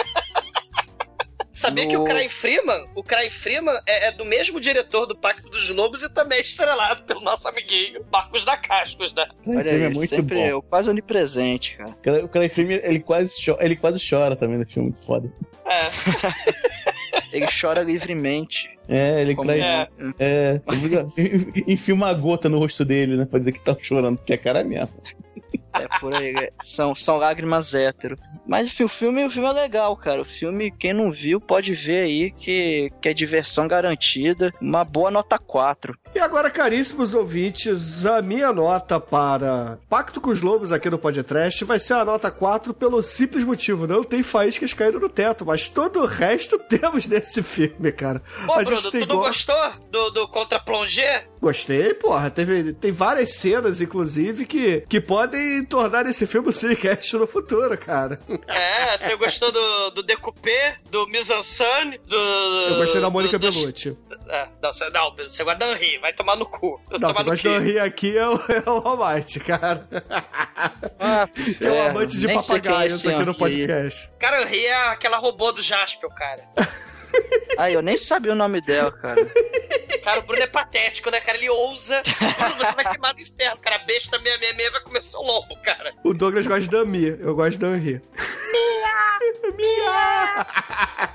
Sabia 1.52 1.84
No- 1.84 1.90
que 1.90 1.98
o 1.98 2.04
Cry 2.06 2.30
Freeman, 2.30 2.88
o 2.96 3.04
Cry 3.04 3.30
Freeman 3.30 3.78
é, 3.86 4.08
é 4.08 4.12
do 4.14 4.24
mesmo 4.24 4.62
diretor 4.62 5.06
do 5.06 5.18
Pacto 5.18 5.50
dos 5.50 5.68
Lobos 5.70 6.04
e 6.04 6.10
também 6.14 6.38
é 6.38 6.42
estrelado 6.42 7.04
pelo 7.04 7.20
nosso 7.20 7.50
amiguinho 7.50 8.06
Marcos 8.10 8.46
da 8.46 8.56
Cascos, 8.56 9.14
né? 9.14 9.28
O 9.46 9.52
Olha 9.52 9.64
filme 9.64 9.78
aí, 9.78 9.84
é 9.84 9.90
muito 9.90 10.10
sempre 10.10 10.36
bom. 10.36 10.46
eu, 10.46 10.62
quase 10.62 10.90
onipresente, 10.90 11.76
cara. 11.76 12.24
O 12.26 12.38
em 12.44 12.50
filme, 12.50 12.76
ele 12.76 13.02
quase, 13.02 13.34
chora, 13.44 13.66
ele 13.66 13.76
quase 13.76 14.00
chora 14.10 14.38
também 14.38 14.58
no 14.58 14.66
filme, 14.66 14.90
muito 14.90 15.06
foda. 15.06 15.30
É. 15.66 16.90
Ele 17.32 17.48
chora 17.48 17.84
livremente. 17.84 18.70
É, 18.88 19.22
ele 19.22 19.36
Como 19.36 19.52
é? 19.52 19.88
É, 20.18 20.60
enfia 21.68 21.94
uma 21.94 22.12
gota 22.14 22.50
no 22.50 22.58
rosto 22.58 22.84
dele, 22.84 23.16
né? 23.16 23.26
Pra 23.26 23.40
dizer 23.40 23.52
que 23.52 23.64
tá 23.64 23.76
chorando, 23.80 24.18
porque 24.18 24.34
é 24.34 24.38
cara 24.38 24.64
mesmo. 24.64 24.90
É 25.82 25.88
por 26.00 26.14
aí. 26.14 26.34
é. 26.36 26.52
São, 26.64 26.94
são 26.96 27.18
lágrimas 27.18 27.74
hétero. 27.74 28.18
Mas 28.48 28.68
enfim, 28.68 28.84
o 28.84 28.90
filme, 28.90 29.26
o 29.26 29.30
filme 29.32 29.48
é 29.48 29.52
legal, 29.54 29.96
cara. 29.96 30.22
O 30.22 30.26
filme, 30.26 30.72
quem 30.72 30.94
não 30.94 31.12
viu, 31.12 31.40
pode 31.40 31.74
ver 31.76 32.04
aí 32.06 32.32
que, 32.32 32.92
que 33.02 33.10
é 33.10 33.14
diversão 33.14 33.68
garantida. 33.68 34.52
Uma 34.62 34.84
boa 34.84 35.12
nota 35.12 35.38
4. 35.38 35.96
E 36.16 36.20
agora, 36.20 36.50
caríssimos 36.50 37.14
ouvintes, 37.14 38.06
a 38.06 38.22
minha 38.22 38.52
nota 38.52 39.00
para 39.00 39.78
Pacto 39.88 40.20
com 40.20 40.32
os 40.32 40.42
Lobos 40.42 40.72
aqui 40.72 40.90
no 40.90 40.98
Podcast 40.98 41.64
vai 41.66 41.78
ser 41.80 41.94
a 41.94 42.04
nota 42.06 42.32
4 42.32 42.74
pelo 42.74 43.02
simples 43.04 43.44
motivo, 43.44 43.86
não 43.86 44.04
tem 44.04 44.24
faíscas 44.24 44.74
caindo 44.74 45.00
no 45.00 45.08
teto, 45.08 45.46
mas 45.46 45.70
todo 45.70 46.02
o 46.02 46.06
resto 46.08 46.58
temos 46.68 47.06
nesse 47.08 47.44
filme, 47.44 47.92
cara. 47.92 48.22
Pô, 48.46 48.54
a 48.54 48.64
Bruno, 48.64 48.76
gente 48.82 48.92
tu 48.92 49.06
não 49.08 49.18
go- 49.18 49.22
gostou 49.28 49.56
do, 49.92 50.10
do 50.10 50.28
Contra 50.28 50.60
Plongé? 50.60 51.26
Gostei, 51.42 51.94
porra. 51.94 52.30
Teve, 52.30 52.74
tem 52.74 52.92
várias 52.92 53.36
cenas, 53.36 53.80
inclusive, 53.82 54.46
que, 54.46 54.82
que 54.90 55.00
podem 55.00 55.64
tornar 55.66 56.06
esse 56.06 56.28
filme 56.28 56.50
um 56.50 56.52
cinecast 56.52 57.16
no 57.16 57.26
futuro, 57.28 57.78
cara. 57.78 58.20
É, 58.48 58.98
você 58.98 59.16
gostou 59.16 59.52
do, 59.52 59.90
do 59.92 60.04
Decoupé, 60.04 60.78
do 60.90 61.08
Mise-en-Scène, 61.08 62.00
do... 62.06 62.16
Eu 62.16 62.76
gostei 62.78 63.00
da 63.02 63.10
Mônica 63.10 63.40
do, 63.40 63.50
Bellucci. 63.52 63.98
É, 64.28 64.48
não, 64.62 64.72
você, 64.72 64.90
não, 64.90 65.16
você 65.16 65.44
gosta 65.44 65.60
da 65.60 65.72
Henri, 65.72 65.98
vai 66.00 66.14
tomar 66.14 66.36
no 66.36 66.46
cu. 66.46 66.80
Vai 66.90 67.00
Não, 67.00 67.10
tomar 67.10 67.24
no 67.24 67.32
gosta 67.32 67.50
cu. 67.50 67.60
rir 67.60 67.80
aqui 67.80 68.18
é 68.18 68.28
o, 68.28 68.34
é 68.36 68.70
o 68.70 68.88
Almighty, 68.88 69.40
cara. 69.40 69.88
Ah, 71.00 71.28
É 71.60 71.72
um 71.72 71.90
amante 71.90 72.18
de 72.18 72.28
é 72.30 72.34
papagaios 72.34 73.06
aqui 73.08 73.16
no 73.24 73.32
Henri. 73.32 73.38
podcast. 73.38 74.10
Cara, 74.20 74.42
Henri 74.44 74.66
é 74.66 74.88
aquela 74.88 75.18
robô 75.18 75.52
do 75.52 75.62
Jaspel, 75.62 76.10
cara. 76.10 76.44
Aí, 77.58 77.74
eu 77.74 77.82
nem 77.82 77.98
sabia 77.98 78.32
o 78.32 78.36
nome 78.36 78.62
dela, 78.62 78.92
cara. 78.92 79.20
Cara, 80.04 80.22
o 80.22 80.24
Bruno 80.24 80.42
é 80.42 80.48
patético, 80.48 81.12
né, 81.12 81.20
cara? 81.20 81.38
Ele 81.38 81.50
ousa. 81.50 82.02
Bruno, 82.40 82.56
você 82.58 82.72
vai 82.74 82.86
queimar 82.86 83.14
no 83.14 83.20
inferno, 83.20 83.58
cara. 83.58 83.76
A 83.76 83.80
besta 83.80 84.18
666 84.18 84.72
vai 84.72 84.82
comer 84.82 85.04
seu 85.04 85.22
lombo, 85.22 85.56
cara. 85.62 85.94
O 86.04 86.14
Douglas 86.14 86.48
gosta 86.48 86.72
da 86.72 86.86
Mi, 86.86 87.06
eu 87.20 87.36
gosto 87.36 87.60
da 87.60 87.68
Henri. 87.76 88.02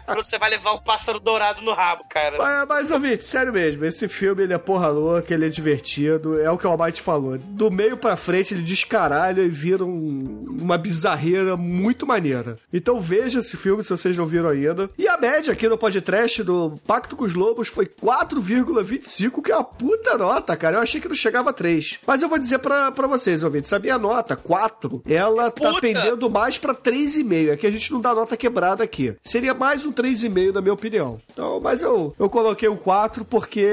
Bruno, 0.06 0.22
você 0.24 0.38
vai 0.38 0.50
levar 0.50 0.72
um 0.74 0.78
pássaro 0.80 1.18
dourado 1.18 1.62
no 1.62 1.72
rabo, 1.72 2.04
cara. 2.08 2.36
Mas, 2.38 2.68
mas, 2.68 2.90
ouvinte, 2.90 3.24
sério 3.24 3.52
mesmo, 3.52 3.84
esse 3.84 4.06
filme 4.08 4.42
ele 4.42 4.52
é 4.52 4.58
porra 4.58 4.88
louca, 4.88 5.32
ele 5.32 5.46
é 5.46 5.48
divertido, 5.48 6.40
é 6.40 6.50
o 6.50 6.58
que 6.58 6.66
o 6.66 6.70
Almighty 6.70 7.00
falou. 7.00 7.38
Do 7.38 7.70
meio 7.70 7.96
pra 7.96 8.16
frente 8.16 8.54
ele 8.54 8.62
descaralha 8.62 9.42
e 9.42 9.48
vira 9.48 9.84
um- 9.84 10.56
uma 10.60 10.76
bizarreira 10.78 11.56
muito 11.56 12.06
maneira. 12.06 12.58
Então 12.72 12.98
veja 12.98 13.40
esse 13.40 13.56
filme 13.56 13.82
se 13.82 13.90
vocês 13.90 14.16
não 14.16 14.26
viram 14.26 14.48
ainda. 14.48 14.90
E 14.98 15.08
a 15.08 15.16
média 15.16 15.52
aqui 15.52 15.68
no 15.68 15.78
podcast 15.78 16.42
do 16.42 16.78
Pacto 16.86 17.16
com 17.16 17.24
os 17.24 17.34
Lobos 17.34 17.68
foi 17.68 17.86
4,25, 17.86 19.42
que 19.42 19.50
é 19.52 19.56
uma 19.56 19.64
puta 19.64 20.16
nota, 20.18 20.56
cara. 20.56 20.76
Eu 20.76 20.82
achei 20.82 21.00
que 21.00 21.08
não 21.08 21.14
chegava 21.16 21.50
a 21.50 21.52
3. 21.52 21.98
Mas 22.06 22.22
eu 22.22 22.28
vou 22.28 22.38
dizer 22.38 22.58
pra, 22.58 22.90
pra 22.92 23.06
vocês, 23.06 23.42
ouvintes, 23.42 23.72
a 23.72 23.78
minha 23.78 23.98
nota, 23.98 24.36
4, 24.36 25.02
ela 25.06 25.50
tá 25.50 25.68
Puta! 25.70 25.80
pendendo 25.80 26.28
mais 26.30 26.58
pra 26.58 26.74
3,5. 26.74 27.50
É 27.52 27.56
que 27.56 27.66
a 27.66 27.70
gente 27.70 27.92
não 27.92 28.00
dá 28.00 28.14
nota 28.14 28.33
quebrada 28.36 28.82
aqui. 28.84 29.16
Seria 29.22 29.54
mais 29.54 29.84
um 29.86 29.92
3,5, 29.92 30.52
na 30.52 30.60
minha 30.60 30.72
opinião. 30.74 31.20
Então, 31.32 31.60
mas 31.60 31.82
eu, 31.82 32.14
eu 32.18 32.28
coloquei 32.30 32.68
o 32.68 32.76
4 32.76 33.24
porque 33.24 33.66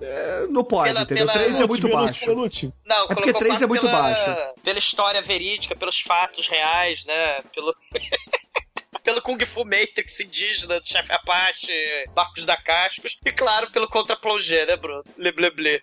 é, 0.00 0.46
não 0.50 0.64
pode, 0.64 0.88
Pela- 0.90 1.02
entendeu? 1.02 1.26
pela- 1.26 1.38
3 1.38 1.60
é 1.60 1.66
muito 1.66 1.88
baixo. 1.88 2.26
Não, 2.34 2.36
É 2.36 3.06
porque 3.06 3.32
colocou 3.32 3.40
três 3.40 3.54
é 3.62 3.66
quatro 3.66 3.68
muito 3.68 3.86
pela, 3.86 3.92
baixo. 4.02 4.52
Pela 4.62 4.78
história 4.78 5.22
verídica, 5.22 5.74
pelos 5.76 6.00
fatos 6.00 6.46
reais, 6.48 7.04
né? 7.04 7.40
Pelo. 7.54 7.74
Pelo 9.02 9.20
Kung 9.20 9.44
Fu 9.44 9.64
Matrix 9.64 10.20
indígena 10.20 10.78
do 10.78 10.88
chefe 10.88 11.10
Apache, 11.12 11.72
Marcos 12.14 12.44
da 12.44 12.56
Cascos, 12.56 13.18
e 13.26 13.32
claro, 13.32 13.68
pelo 13.72 13.88
Contra 13.88 14.14
Plongé, 14.14 14.64
né, 14.64 14.76
Bruno? 14.76 15.02
Le 15.18 15.32
blé 15.32 15.50
blé. 15.50 15.80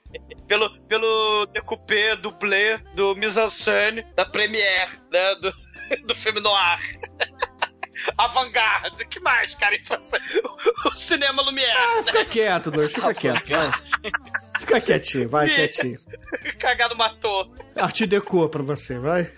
Pelo, 0.47 0.79
pelo 0.83 1.45
decoupé, 1.47 2.15
dublê 2.15 2.77
do 2.95 3.13
Mise-en-Scène, 3.15 4.05
da 4.15 4.23
Premiere, 4.25 4.91
né? 5.11 5.35
Do, 5.35 5.53
do 6.07 6.15
filme 6.15 6.39
noir. 6.39 6.79
Avant-garde, 8.17 9.05
que 9.05 9.19
mais, 9.19 9.55
cara? 9.55 9.75
O 10.85 10.95
cinema 10.95 11.41
Lumière, 11.41 11.71
Ah, 11.75 12.03
fica 12.03 12.25
quieto, 12.25 12.71
Douglas, 12.71 12.91
fica 12.93 13.13
quieto, 13.13 13.49
vai. 13.49 13.71
Fica 14.59 14.81
quietinho, 14.81 15.29
vai, 15.29 15.47
quietinho. 15.49 15.99
cagado 16.59 16.95
matou. 16.95 17.53
Arte 17.75 18.05
deco 18.05 18.47
pra 18.49 18.61
você, 18.61 18.97
vai. 18.99 19.31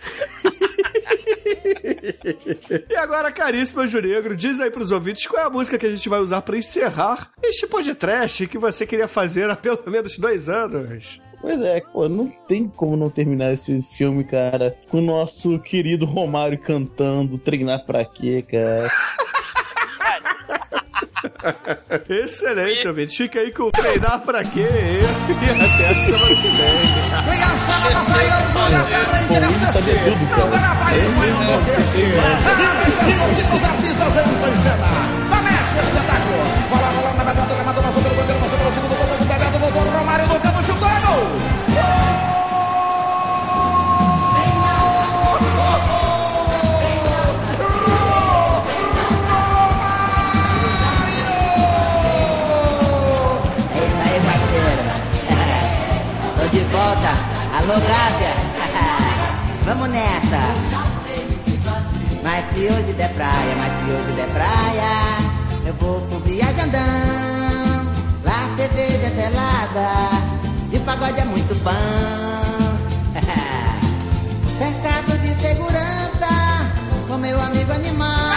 e 2.89 2.95
agora, 2.95 3.31
caríssimo 3.31 3.81
Anjo 3.81 4.01
Negro, 4.01 4.35
diz 4.35 4.59
aí 4.59 4.71
pros 4.71 4.91
ouvintes 4.91 5.25
qual 5.27 5.43
é 5.43 5.45
a 5.45 5.49
música 5.49 5.77
que 5.77 5.85
a 5.85 5.89
gente 5.89 6.07
vai 6.09 6.19
usar 6.19 6.41
pra 6.41 6.57
encerrar 6.57 7.31
este 7.43 7.67
podcast 7.67 8.47
que 8.47 8.57
você 8.57 8.85
queria 8.85 9.07
fazer 9.07 9.49
há 9.49 9.55
pelo 9.55 9.81
menos 9.87 10.17
dois 10.17 10.49
anos. 10.49 11.21
Pois 11.41 11.59
é, 11.61 11.81
pô, 11.81 12.07
não 12.07 12.27
tem 12.47 12.67
como 12.67 12.95
não 12.95 13.09
terminar 13.09 13.53
esse 13.53 13.81
filme, 13.81 14.23
cara, 14.23 14.77
com 14.89 14.99
o 14.99 15.01
nosso 15.01 15.57
querido 15.59 16.05
Romário 16.05 16.57
cantando 16.57 17.39
Treinar 17.39 17.83
pra 17.85 18.05
quê, 18.05 18.45
cara. 18.47 18.89
Excelente, 22.09 22.87
ouvinte. 22.87 23.17
Fica 23.17 23.39
aí 23.39 23.51
com 23.51 23.63
o 23.63 23.71
treinar 23.71 24.19
pra 24.21 24.43
quê? 24.43 24.67
E 24.67 25.03
até 25.49 25.89
a 25.89 25.93
semana 26.05 26.35
que 26.35 26.47
vem. 26.47 26.77
Pô, 29.27 29.35
ele 29.35 29.53
sabia 29.71 29.95
tudo, 30.03 30.25
cara. 30.29 30.53
Eu 30.95 31.11
mesmo 31.19 31.43
não 31.43 31.57
Os 33.55 33.63
artistas 33.63 34.13
entram 34.17 34.53
em 34.53 34.57
cena. 34.57 34.87
Começa 34.91 35.07
o 35.07 35.10
Alô, 57.61 57.73
Gávea. 57.73 58.33
Vamos 59.65 59.89
nessa. 59.89 60.41
Mas 62.23 62.45
se 62.53 62.65
hoje 62.65 62.93
der 62.93 63.13
praia, 63.13 63.55
mas 63.55 63.71
se 63.85 63.91
hoje 63.91 64.11
der 64.13 64.27
praia, 64.29 65.67
eu 65.67 65.73
vou 65.75 66.01
pro 66.01 66.19
viajandão. 66.21 66.81
Lá 68.23 68.49
cerveja 68.55 69.11
gelada 69.15 70.09
e 70.71 70.77
o 70.77 70.81
pagode 70.81 71.19
é 71.19 71.25
muito 71.25 71.53
bom. 71.63 71.71
Cercado 74.57 75.19
de 75.21 75.39
segurança 75.39 76.71
com 77.07 77.17
meu 77.17 77.39
amigo 77.39 77.71
animal. 77.73 78.30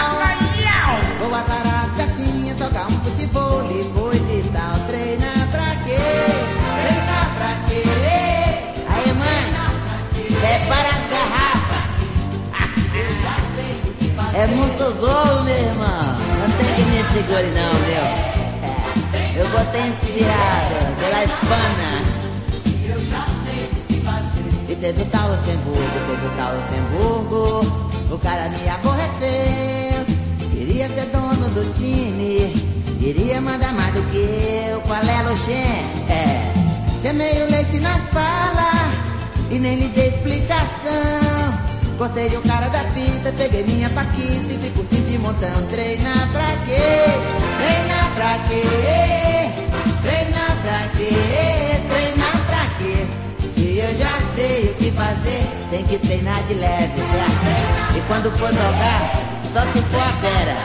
Ô, 14.36 15.43
meu 15.44 15.55
irmão, 15.55 15.86
não 16.40 16.51
tem 16.59 16.66
que 16.74 16.82
me 16.82 16.98
segure 17.12 17.51
não, 17.55 17.73
meu. 17.86 18.05
É, 19.12 19.32
eu 19.36 19.48
botei 19.48 19.81
inspirado 19.81 20.74
pela 20.98 21.24
Hispana. 21.24 21.90
E 24.69 24.74
teve 24.74 25.02
o 25.02 25.05
tal 25.06 25.28
Luxemburgo, 25.28 25.98
teve 26.09 26.27
o 26.27 26.31
tal 26.36 26.52
Luxemburgo. 26.56 28.12
O 28.12 28.19
cara 28.19 28.48
me 28.48 28.69
aborreceu. 28.69 30.05
Queria 30.51 30.89
ser 30.89 31.06
dono 31.12 31.48
do 31.51 31.73
time. 31.74 32.52
Queria 32.98 33.40
mandar 33.40 33.73
mais 33.73 33.94
do 33.94 34.02
que 34.11 34.16
eu. 34.16 34.81
Qual 34.81 35.01
é, 35.01 35.23
Luxem? 35.23 35.55
É. 36.11 36.52
Chamei 37.02 37.40
o 37.40 37.51
leite 37.52 37.78
na 37.78 37.98
fala. 38.12 38.90
E 39.51 39.61
nem 39.61 39.77
lhe 39.78 39.89
dei 39.89 40.09
explicação. 40.09 41.24
Cortei 42.05 42.37
o 42.37 42.43
cara 42.43 42.69
da 42.69 42.81
fita, 42.93 43.33
peguei 43.33 43.63
minha 43.63 43.89
paquita 43.89 44.53
e 44.53 44.71
curtir 44.77 45.01
de 45.09 45.17
montão. 45.17 45.67
Treinar 45.71 46.29
pra 46.33 46.49
quê? 46.67 47.09
Treinar 47.57 48.11
pra 48.15 48.39
quê? 48.47 48.63
Treinar 50.03 50.55
pra 50.61 50.89
quê? 50.99 51.81
Treinar 51.89 52.37
pra 52.45 52.67
quê? 52.77 53.07
Se 53.55 53.79
eu 53.79 53.97
já 53.97 54.13
sei 54.37 54.65
o 54.65 54.75
que 54.75 54.91
fazer, 54.91 55.49
tem 55.71 55.83
que 55.85 55.97
treinar 55.97 56.43
de 56.43 56.53
leve, 56.53 56.93
certo? 56.95 57.97
E 57.97 58.01
quando 58.07 58.31
for 58.33 58.53
jogar, 58.53 59.01
só 59.55 59.63
se 59.73 59.81
for 59.89 60.03
a 60.03 60.13
fera. 60.21 60.57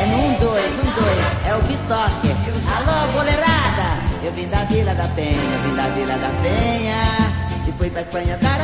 É 0.00 0.04
1, 0.04 0.40
2, 0.40 0.64
1, 0.64 0.80
2, 0.80 1.46
é 1.46 1.54
o 1.54 1.62
Bitoque. 1.62 2.28
Alô, 2.76 3.12
goleirada! 3.12 4.02
Eu 4.24 4.32
vim 4.32 4.48
da 4.48 4.64
Vila 4.64 4.92
da 4.94 5.06
Penha, 5.14 5.58
vim 5.64 5.76
da 5.76 5.88
Vila 5.94 6.18
da 6.18 6.30
Penha. 6.42 7.32
E 7.68 7.72
fui 7.78 7.88
pra 7.88 8.00
Espanha 8.00 8.36
dar 8.38 8.60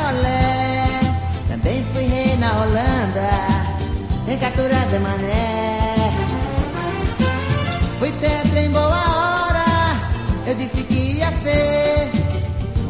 Também 1.68 1.84
fui 1.92 2.06
rei 2.06 2.34
na 2.38 2.50
Holanda, 2.62 3.30
em 4.26 4.38
capturada 4.38 5.00
mané. 5.00 6.12
Fui 7.98 8.10
tetra 8.12 8.62
em 8.62 8.70
boa 8.70 8.86
hora, 8.88 9.66
eu 10.46 10.54
disse 10.54 10.82
que 10.84 11.18
ia 11.18 11.30
ser. 11.42 12.10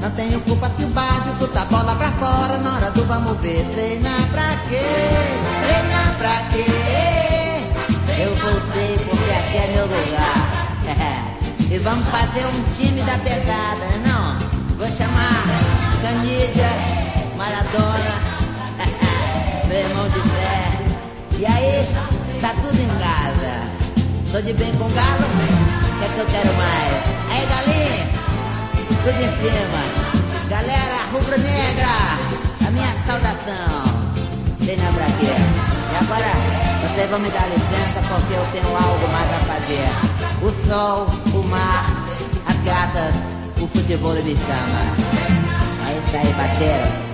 Não 0.00 0.08
tenho 0.12 0.40
culpa 0.42 0.70
se 0.76 0.84
o 0.84 0.88
Bádio 0.90 1.36
chuta 1.40 1.62
a 1.62 1.64
bola 1.64 1.96
pra 1.96 2.12
fora 2.12 2.58
na 2.58 2.76
hora 2.76 2.90
do 2.92 3.04
vamos 3.06 3.40
ver. 3.40 3.66
Treinar 3.72 4.28
pra 4.30 4.56
quê? 4.68 4.86
Treinar 5.64 6.14
pra 6.18 6.36
quê? 6.52 8.22
Eu 8.22 8.36
voltei 8.36 8.96
porque 8.96 9.32
aqui 9.32 9.56
é 9.56 9.72
meu 9.74 9.86
lugar. 9.86 11.26
e 11.68 11.78
vamos 11.78 12.06
fazer 12.10 12.46
um 12.46 12.62
time 12.76 13.02
da 13.02 13.18
pesada, 13.18 13.88
não? 14.06 14.76
Vou 14.76 14.86
chamar 14.96 15.42
Canidia, 16.00 16.70
Maradona, 17.36 18.27
meu 19.68 19.78
irmão 19.78 20.08
de 20.08 20.20
fé. 20.20 21.38
E 21.38 21.46
aí, 21.46 21.86
tá 22.40 22.54
tudo 22.54 22.80
em 22.80 22.88
casa. 22.98 23.68
Tô 24.32 24.40
de 24.40 24.52
bem 24.54 24.72
com 24.72 24.88
galo? 24.90 25.24
O 25.24 25.98
que 25.98 26.04
é 26.04 26.08
que 26.08 26.18
eu 26.18 26.26
quero 26.26 26.54
mais? 26.54 27.18
Aí, 27.30 27.46
galinha, 27.46 28.06
tudo 28.88 29.20
em 29.20 29.32
cima. 29.38 29.82
Galera 30.48 30.98
rubro-negra, 31.12 31.86
a 32.66 32.70
minha 32.70 32.92
saudação. 33.06 34.08
Treina 34.58 34.90
pra 34.92 35.06
quê? 35.18 35.36
E 35.92 35.96
agora, 35.96 36.32
vocês 36.82 37.10
vão 37.10 37.18
me 37.20 37.30
dar 37.30 37.46
licença 37.48 38.00
porque 38.08 38.34
eu 38.34 38.46
tenho 38.52 38.76
algo 38.76 39.08
mais 39.12 39.30
a 39.30 39.40
fazer. 39.46 39.88
O 40.42 40.50
sol, 40.66 41.06
o 41.34 41.42
mar, 41.46 41.84
as 42.46 42.56
gatas, 42.64 43.14
o 43.60 43.66
futebol 43.68 44.14
me 44.14 44.36
chama. 44.36 45.08
Aí, 45.84 46.00
parceiro. 46.34 46.86
Galo, 46.86 47.07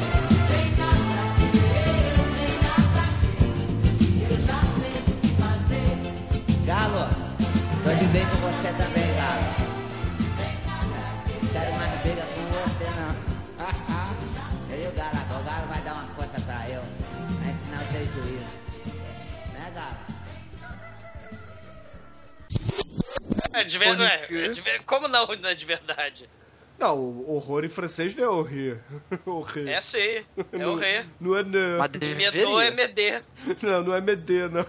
tô 7.84 7.90
de 7.90 8.06
bem 8.06 8.24
com 8.26 8.36
você 8.36 8.68
também, 8.72 9.14
Galo. 9.14 9.44
Quero 11.52 11.72
mais 11.76 12.00
briga 12.00 12.22
com 12.22 12.42
você, 12.50 12.88
não. 12.98 13.12
eu 14.74 14.84
e 14.84 14.88
o 14.88 14.92
Galo 14.92 15.18
agora, 15.18 15.40
o 15.40 15.44
Galo 15.44 15.66
vai 15.68 15.82
dar 15.82 15.92
uma 15.94 16.04
força 16.14 16.40
pra 16.40 16.68
eu. 16.70 16.82
Vai 17.40 17.52
ensinar 17.52 17.82
o 17.82 17.92
seu 17.92 18.06
juízo. 18.06 18.46
Né, 19.52 19.72
Galo? 19.74 19.96
É 23.52 23.64
de 23.64 23.78
verdade. 23.78 24.34
É, 24.34 24.48
de 24.48 24.60
ver- 24.60 24.82
Como 24.84 25.06
não, 25.06 25.26
não 25.26 25.48
é 25.50 25.54
de 25.54 25.64
verdade? 25.64 26.28
Não, 26.78 26.98
o 26.98 27.34
horror 27.34 27.64
em 27.64 27.68
francês 27.68 28.14
não 28.16 28.24
é 28.24 28.28
horrir. 28.28 28.78
horrir. 29.24 29.68
É 29.70 29.80
sim, 29.80 29.98
é 29.98 30.24
Não- 30.52 30.72
o 30.72 30.76
rei. 30.76 31.04
Não 31.20 31.36
é 31.36 31.42
não. 31.42 31.78
Medô 32.16 32.60
é 32.60 32.70
medê. 32.70 33.22
Não, 33.62 33.82
não 33.84 33.94
é 33.94 34.00
medê, 34.00 34.48
não. 34.48 34.64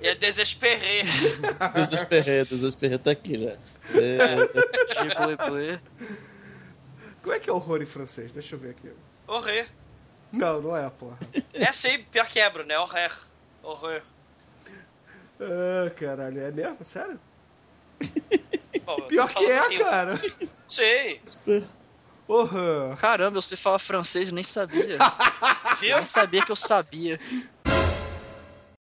E 0.00 0.08
é 0.08 0.14
desesperê. 0.14 1.02
Desesperei, 1.74 2.44
desesperei, 2.44 2.98
tá 2.98 3.10
aqui 3.12 3.38
já. 3.44 3.56
É, 4.00 4.46
Tipo, 4.46 5.80
Como 7.22 7.32
é 7.34 7.38
que 7.38 7.48
é 7.48 7.52
horror 7.52 7.80
em 7.82 7.86
francês? 7.86 8.32
Deixa 8.32 8.54
eu 8.54 8.58
ver 8.58 8.70
aqui. 8.70 8.90
O 9.28 9.38
rei. 9.38 9.66
Não, 10.32 10.60
não 10.62 10.76
é, 10.76 10.88
porra. 10.90 11.18
É 11.52 11.70
sim, 11.72 11.98
pior 12.10 12.26
quebro, 12.26 12.64
né? 12.64 12.76
Horror. 12.78 13.12
Horror. 13.62 14.02
Ah, 15.40 15.90
caralho, 15.90 16.40
é 16.40 16.50
mesmo? 16.50 16.78
Sério? 16.84 17.20
Bom, 18.84 18.96
eu 18.98 19.04
Pior 19.06 19.28
que 19.28 19.44
é, 19.44 19.68
que- 19.68 19.78
cara. 19.78 20.20
Sei. 20.68 21.20
Horror. 22.26 22.96
Caramba, 22.96 23.40
você 23.42 23.56
fala 23.56 23.78
francês, 23.78 24.28
eu 24.28 24.34
nem 24.34 24.44
sabia. 24.44 24.98
Viu? 25.80 25.90
Eu 25.90 25.96
nem 25.96 26.06
sabia 26.06 26.44
que 26.44 26.52
eu 26.52 26.56
sabia. 26.56 27.18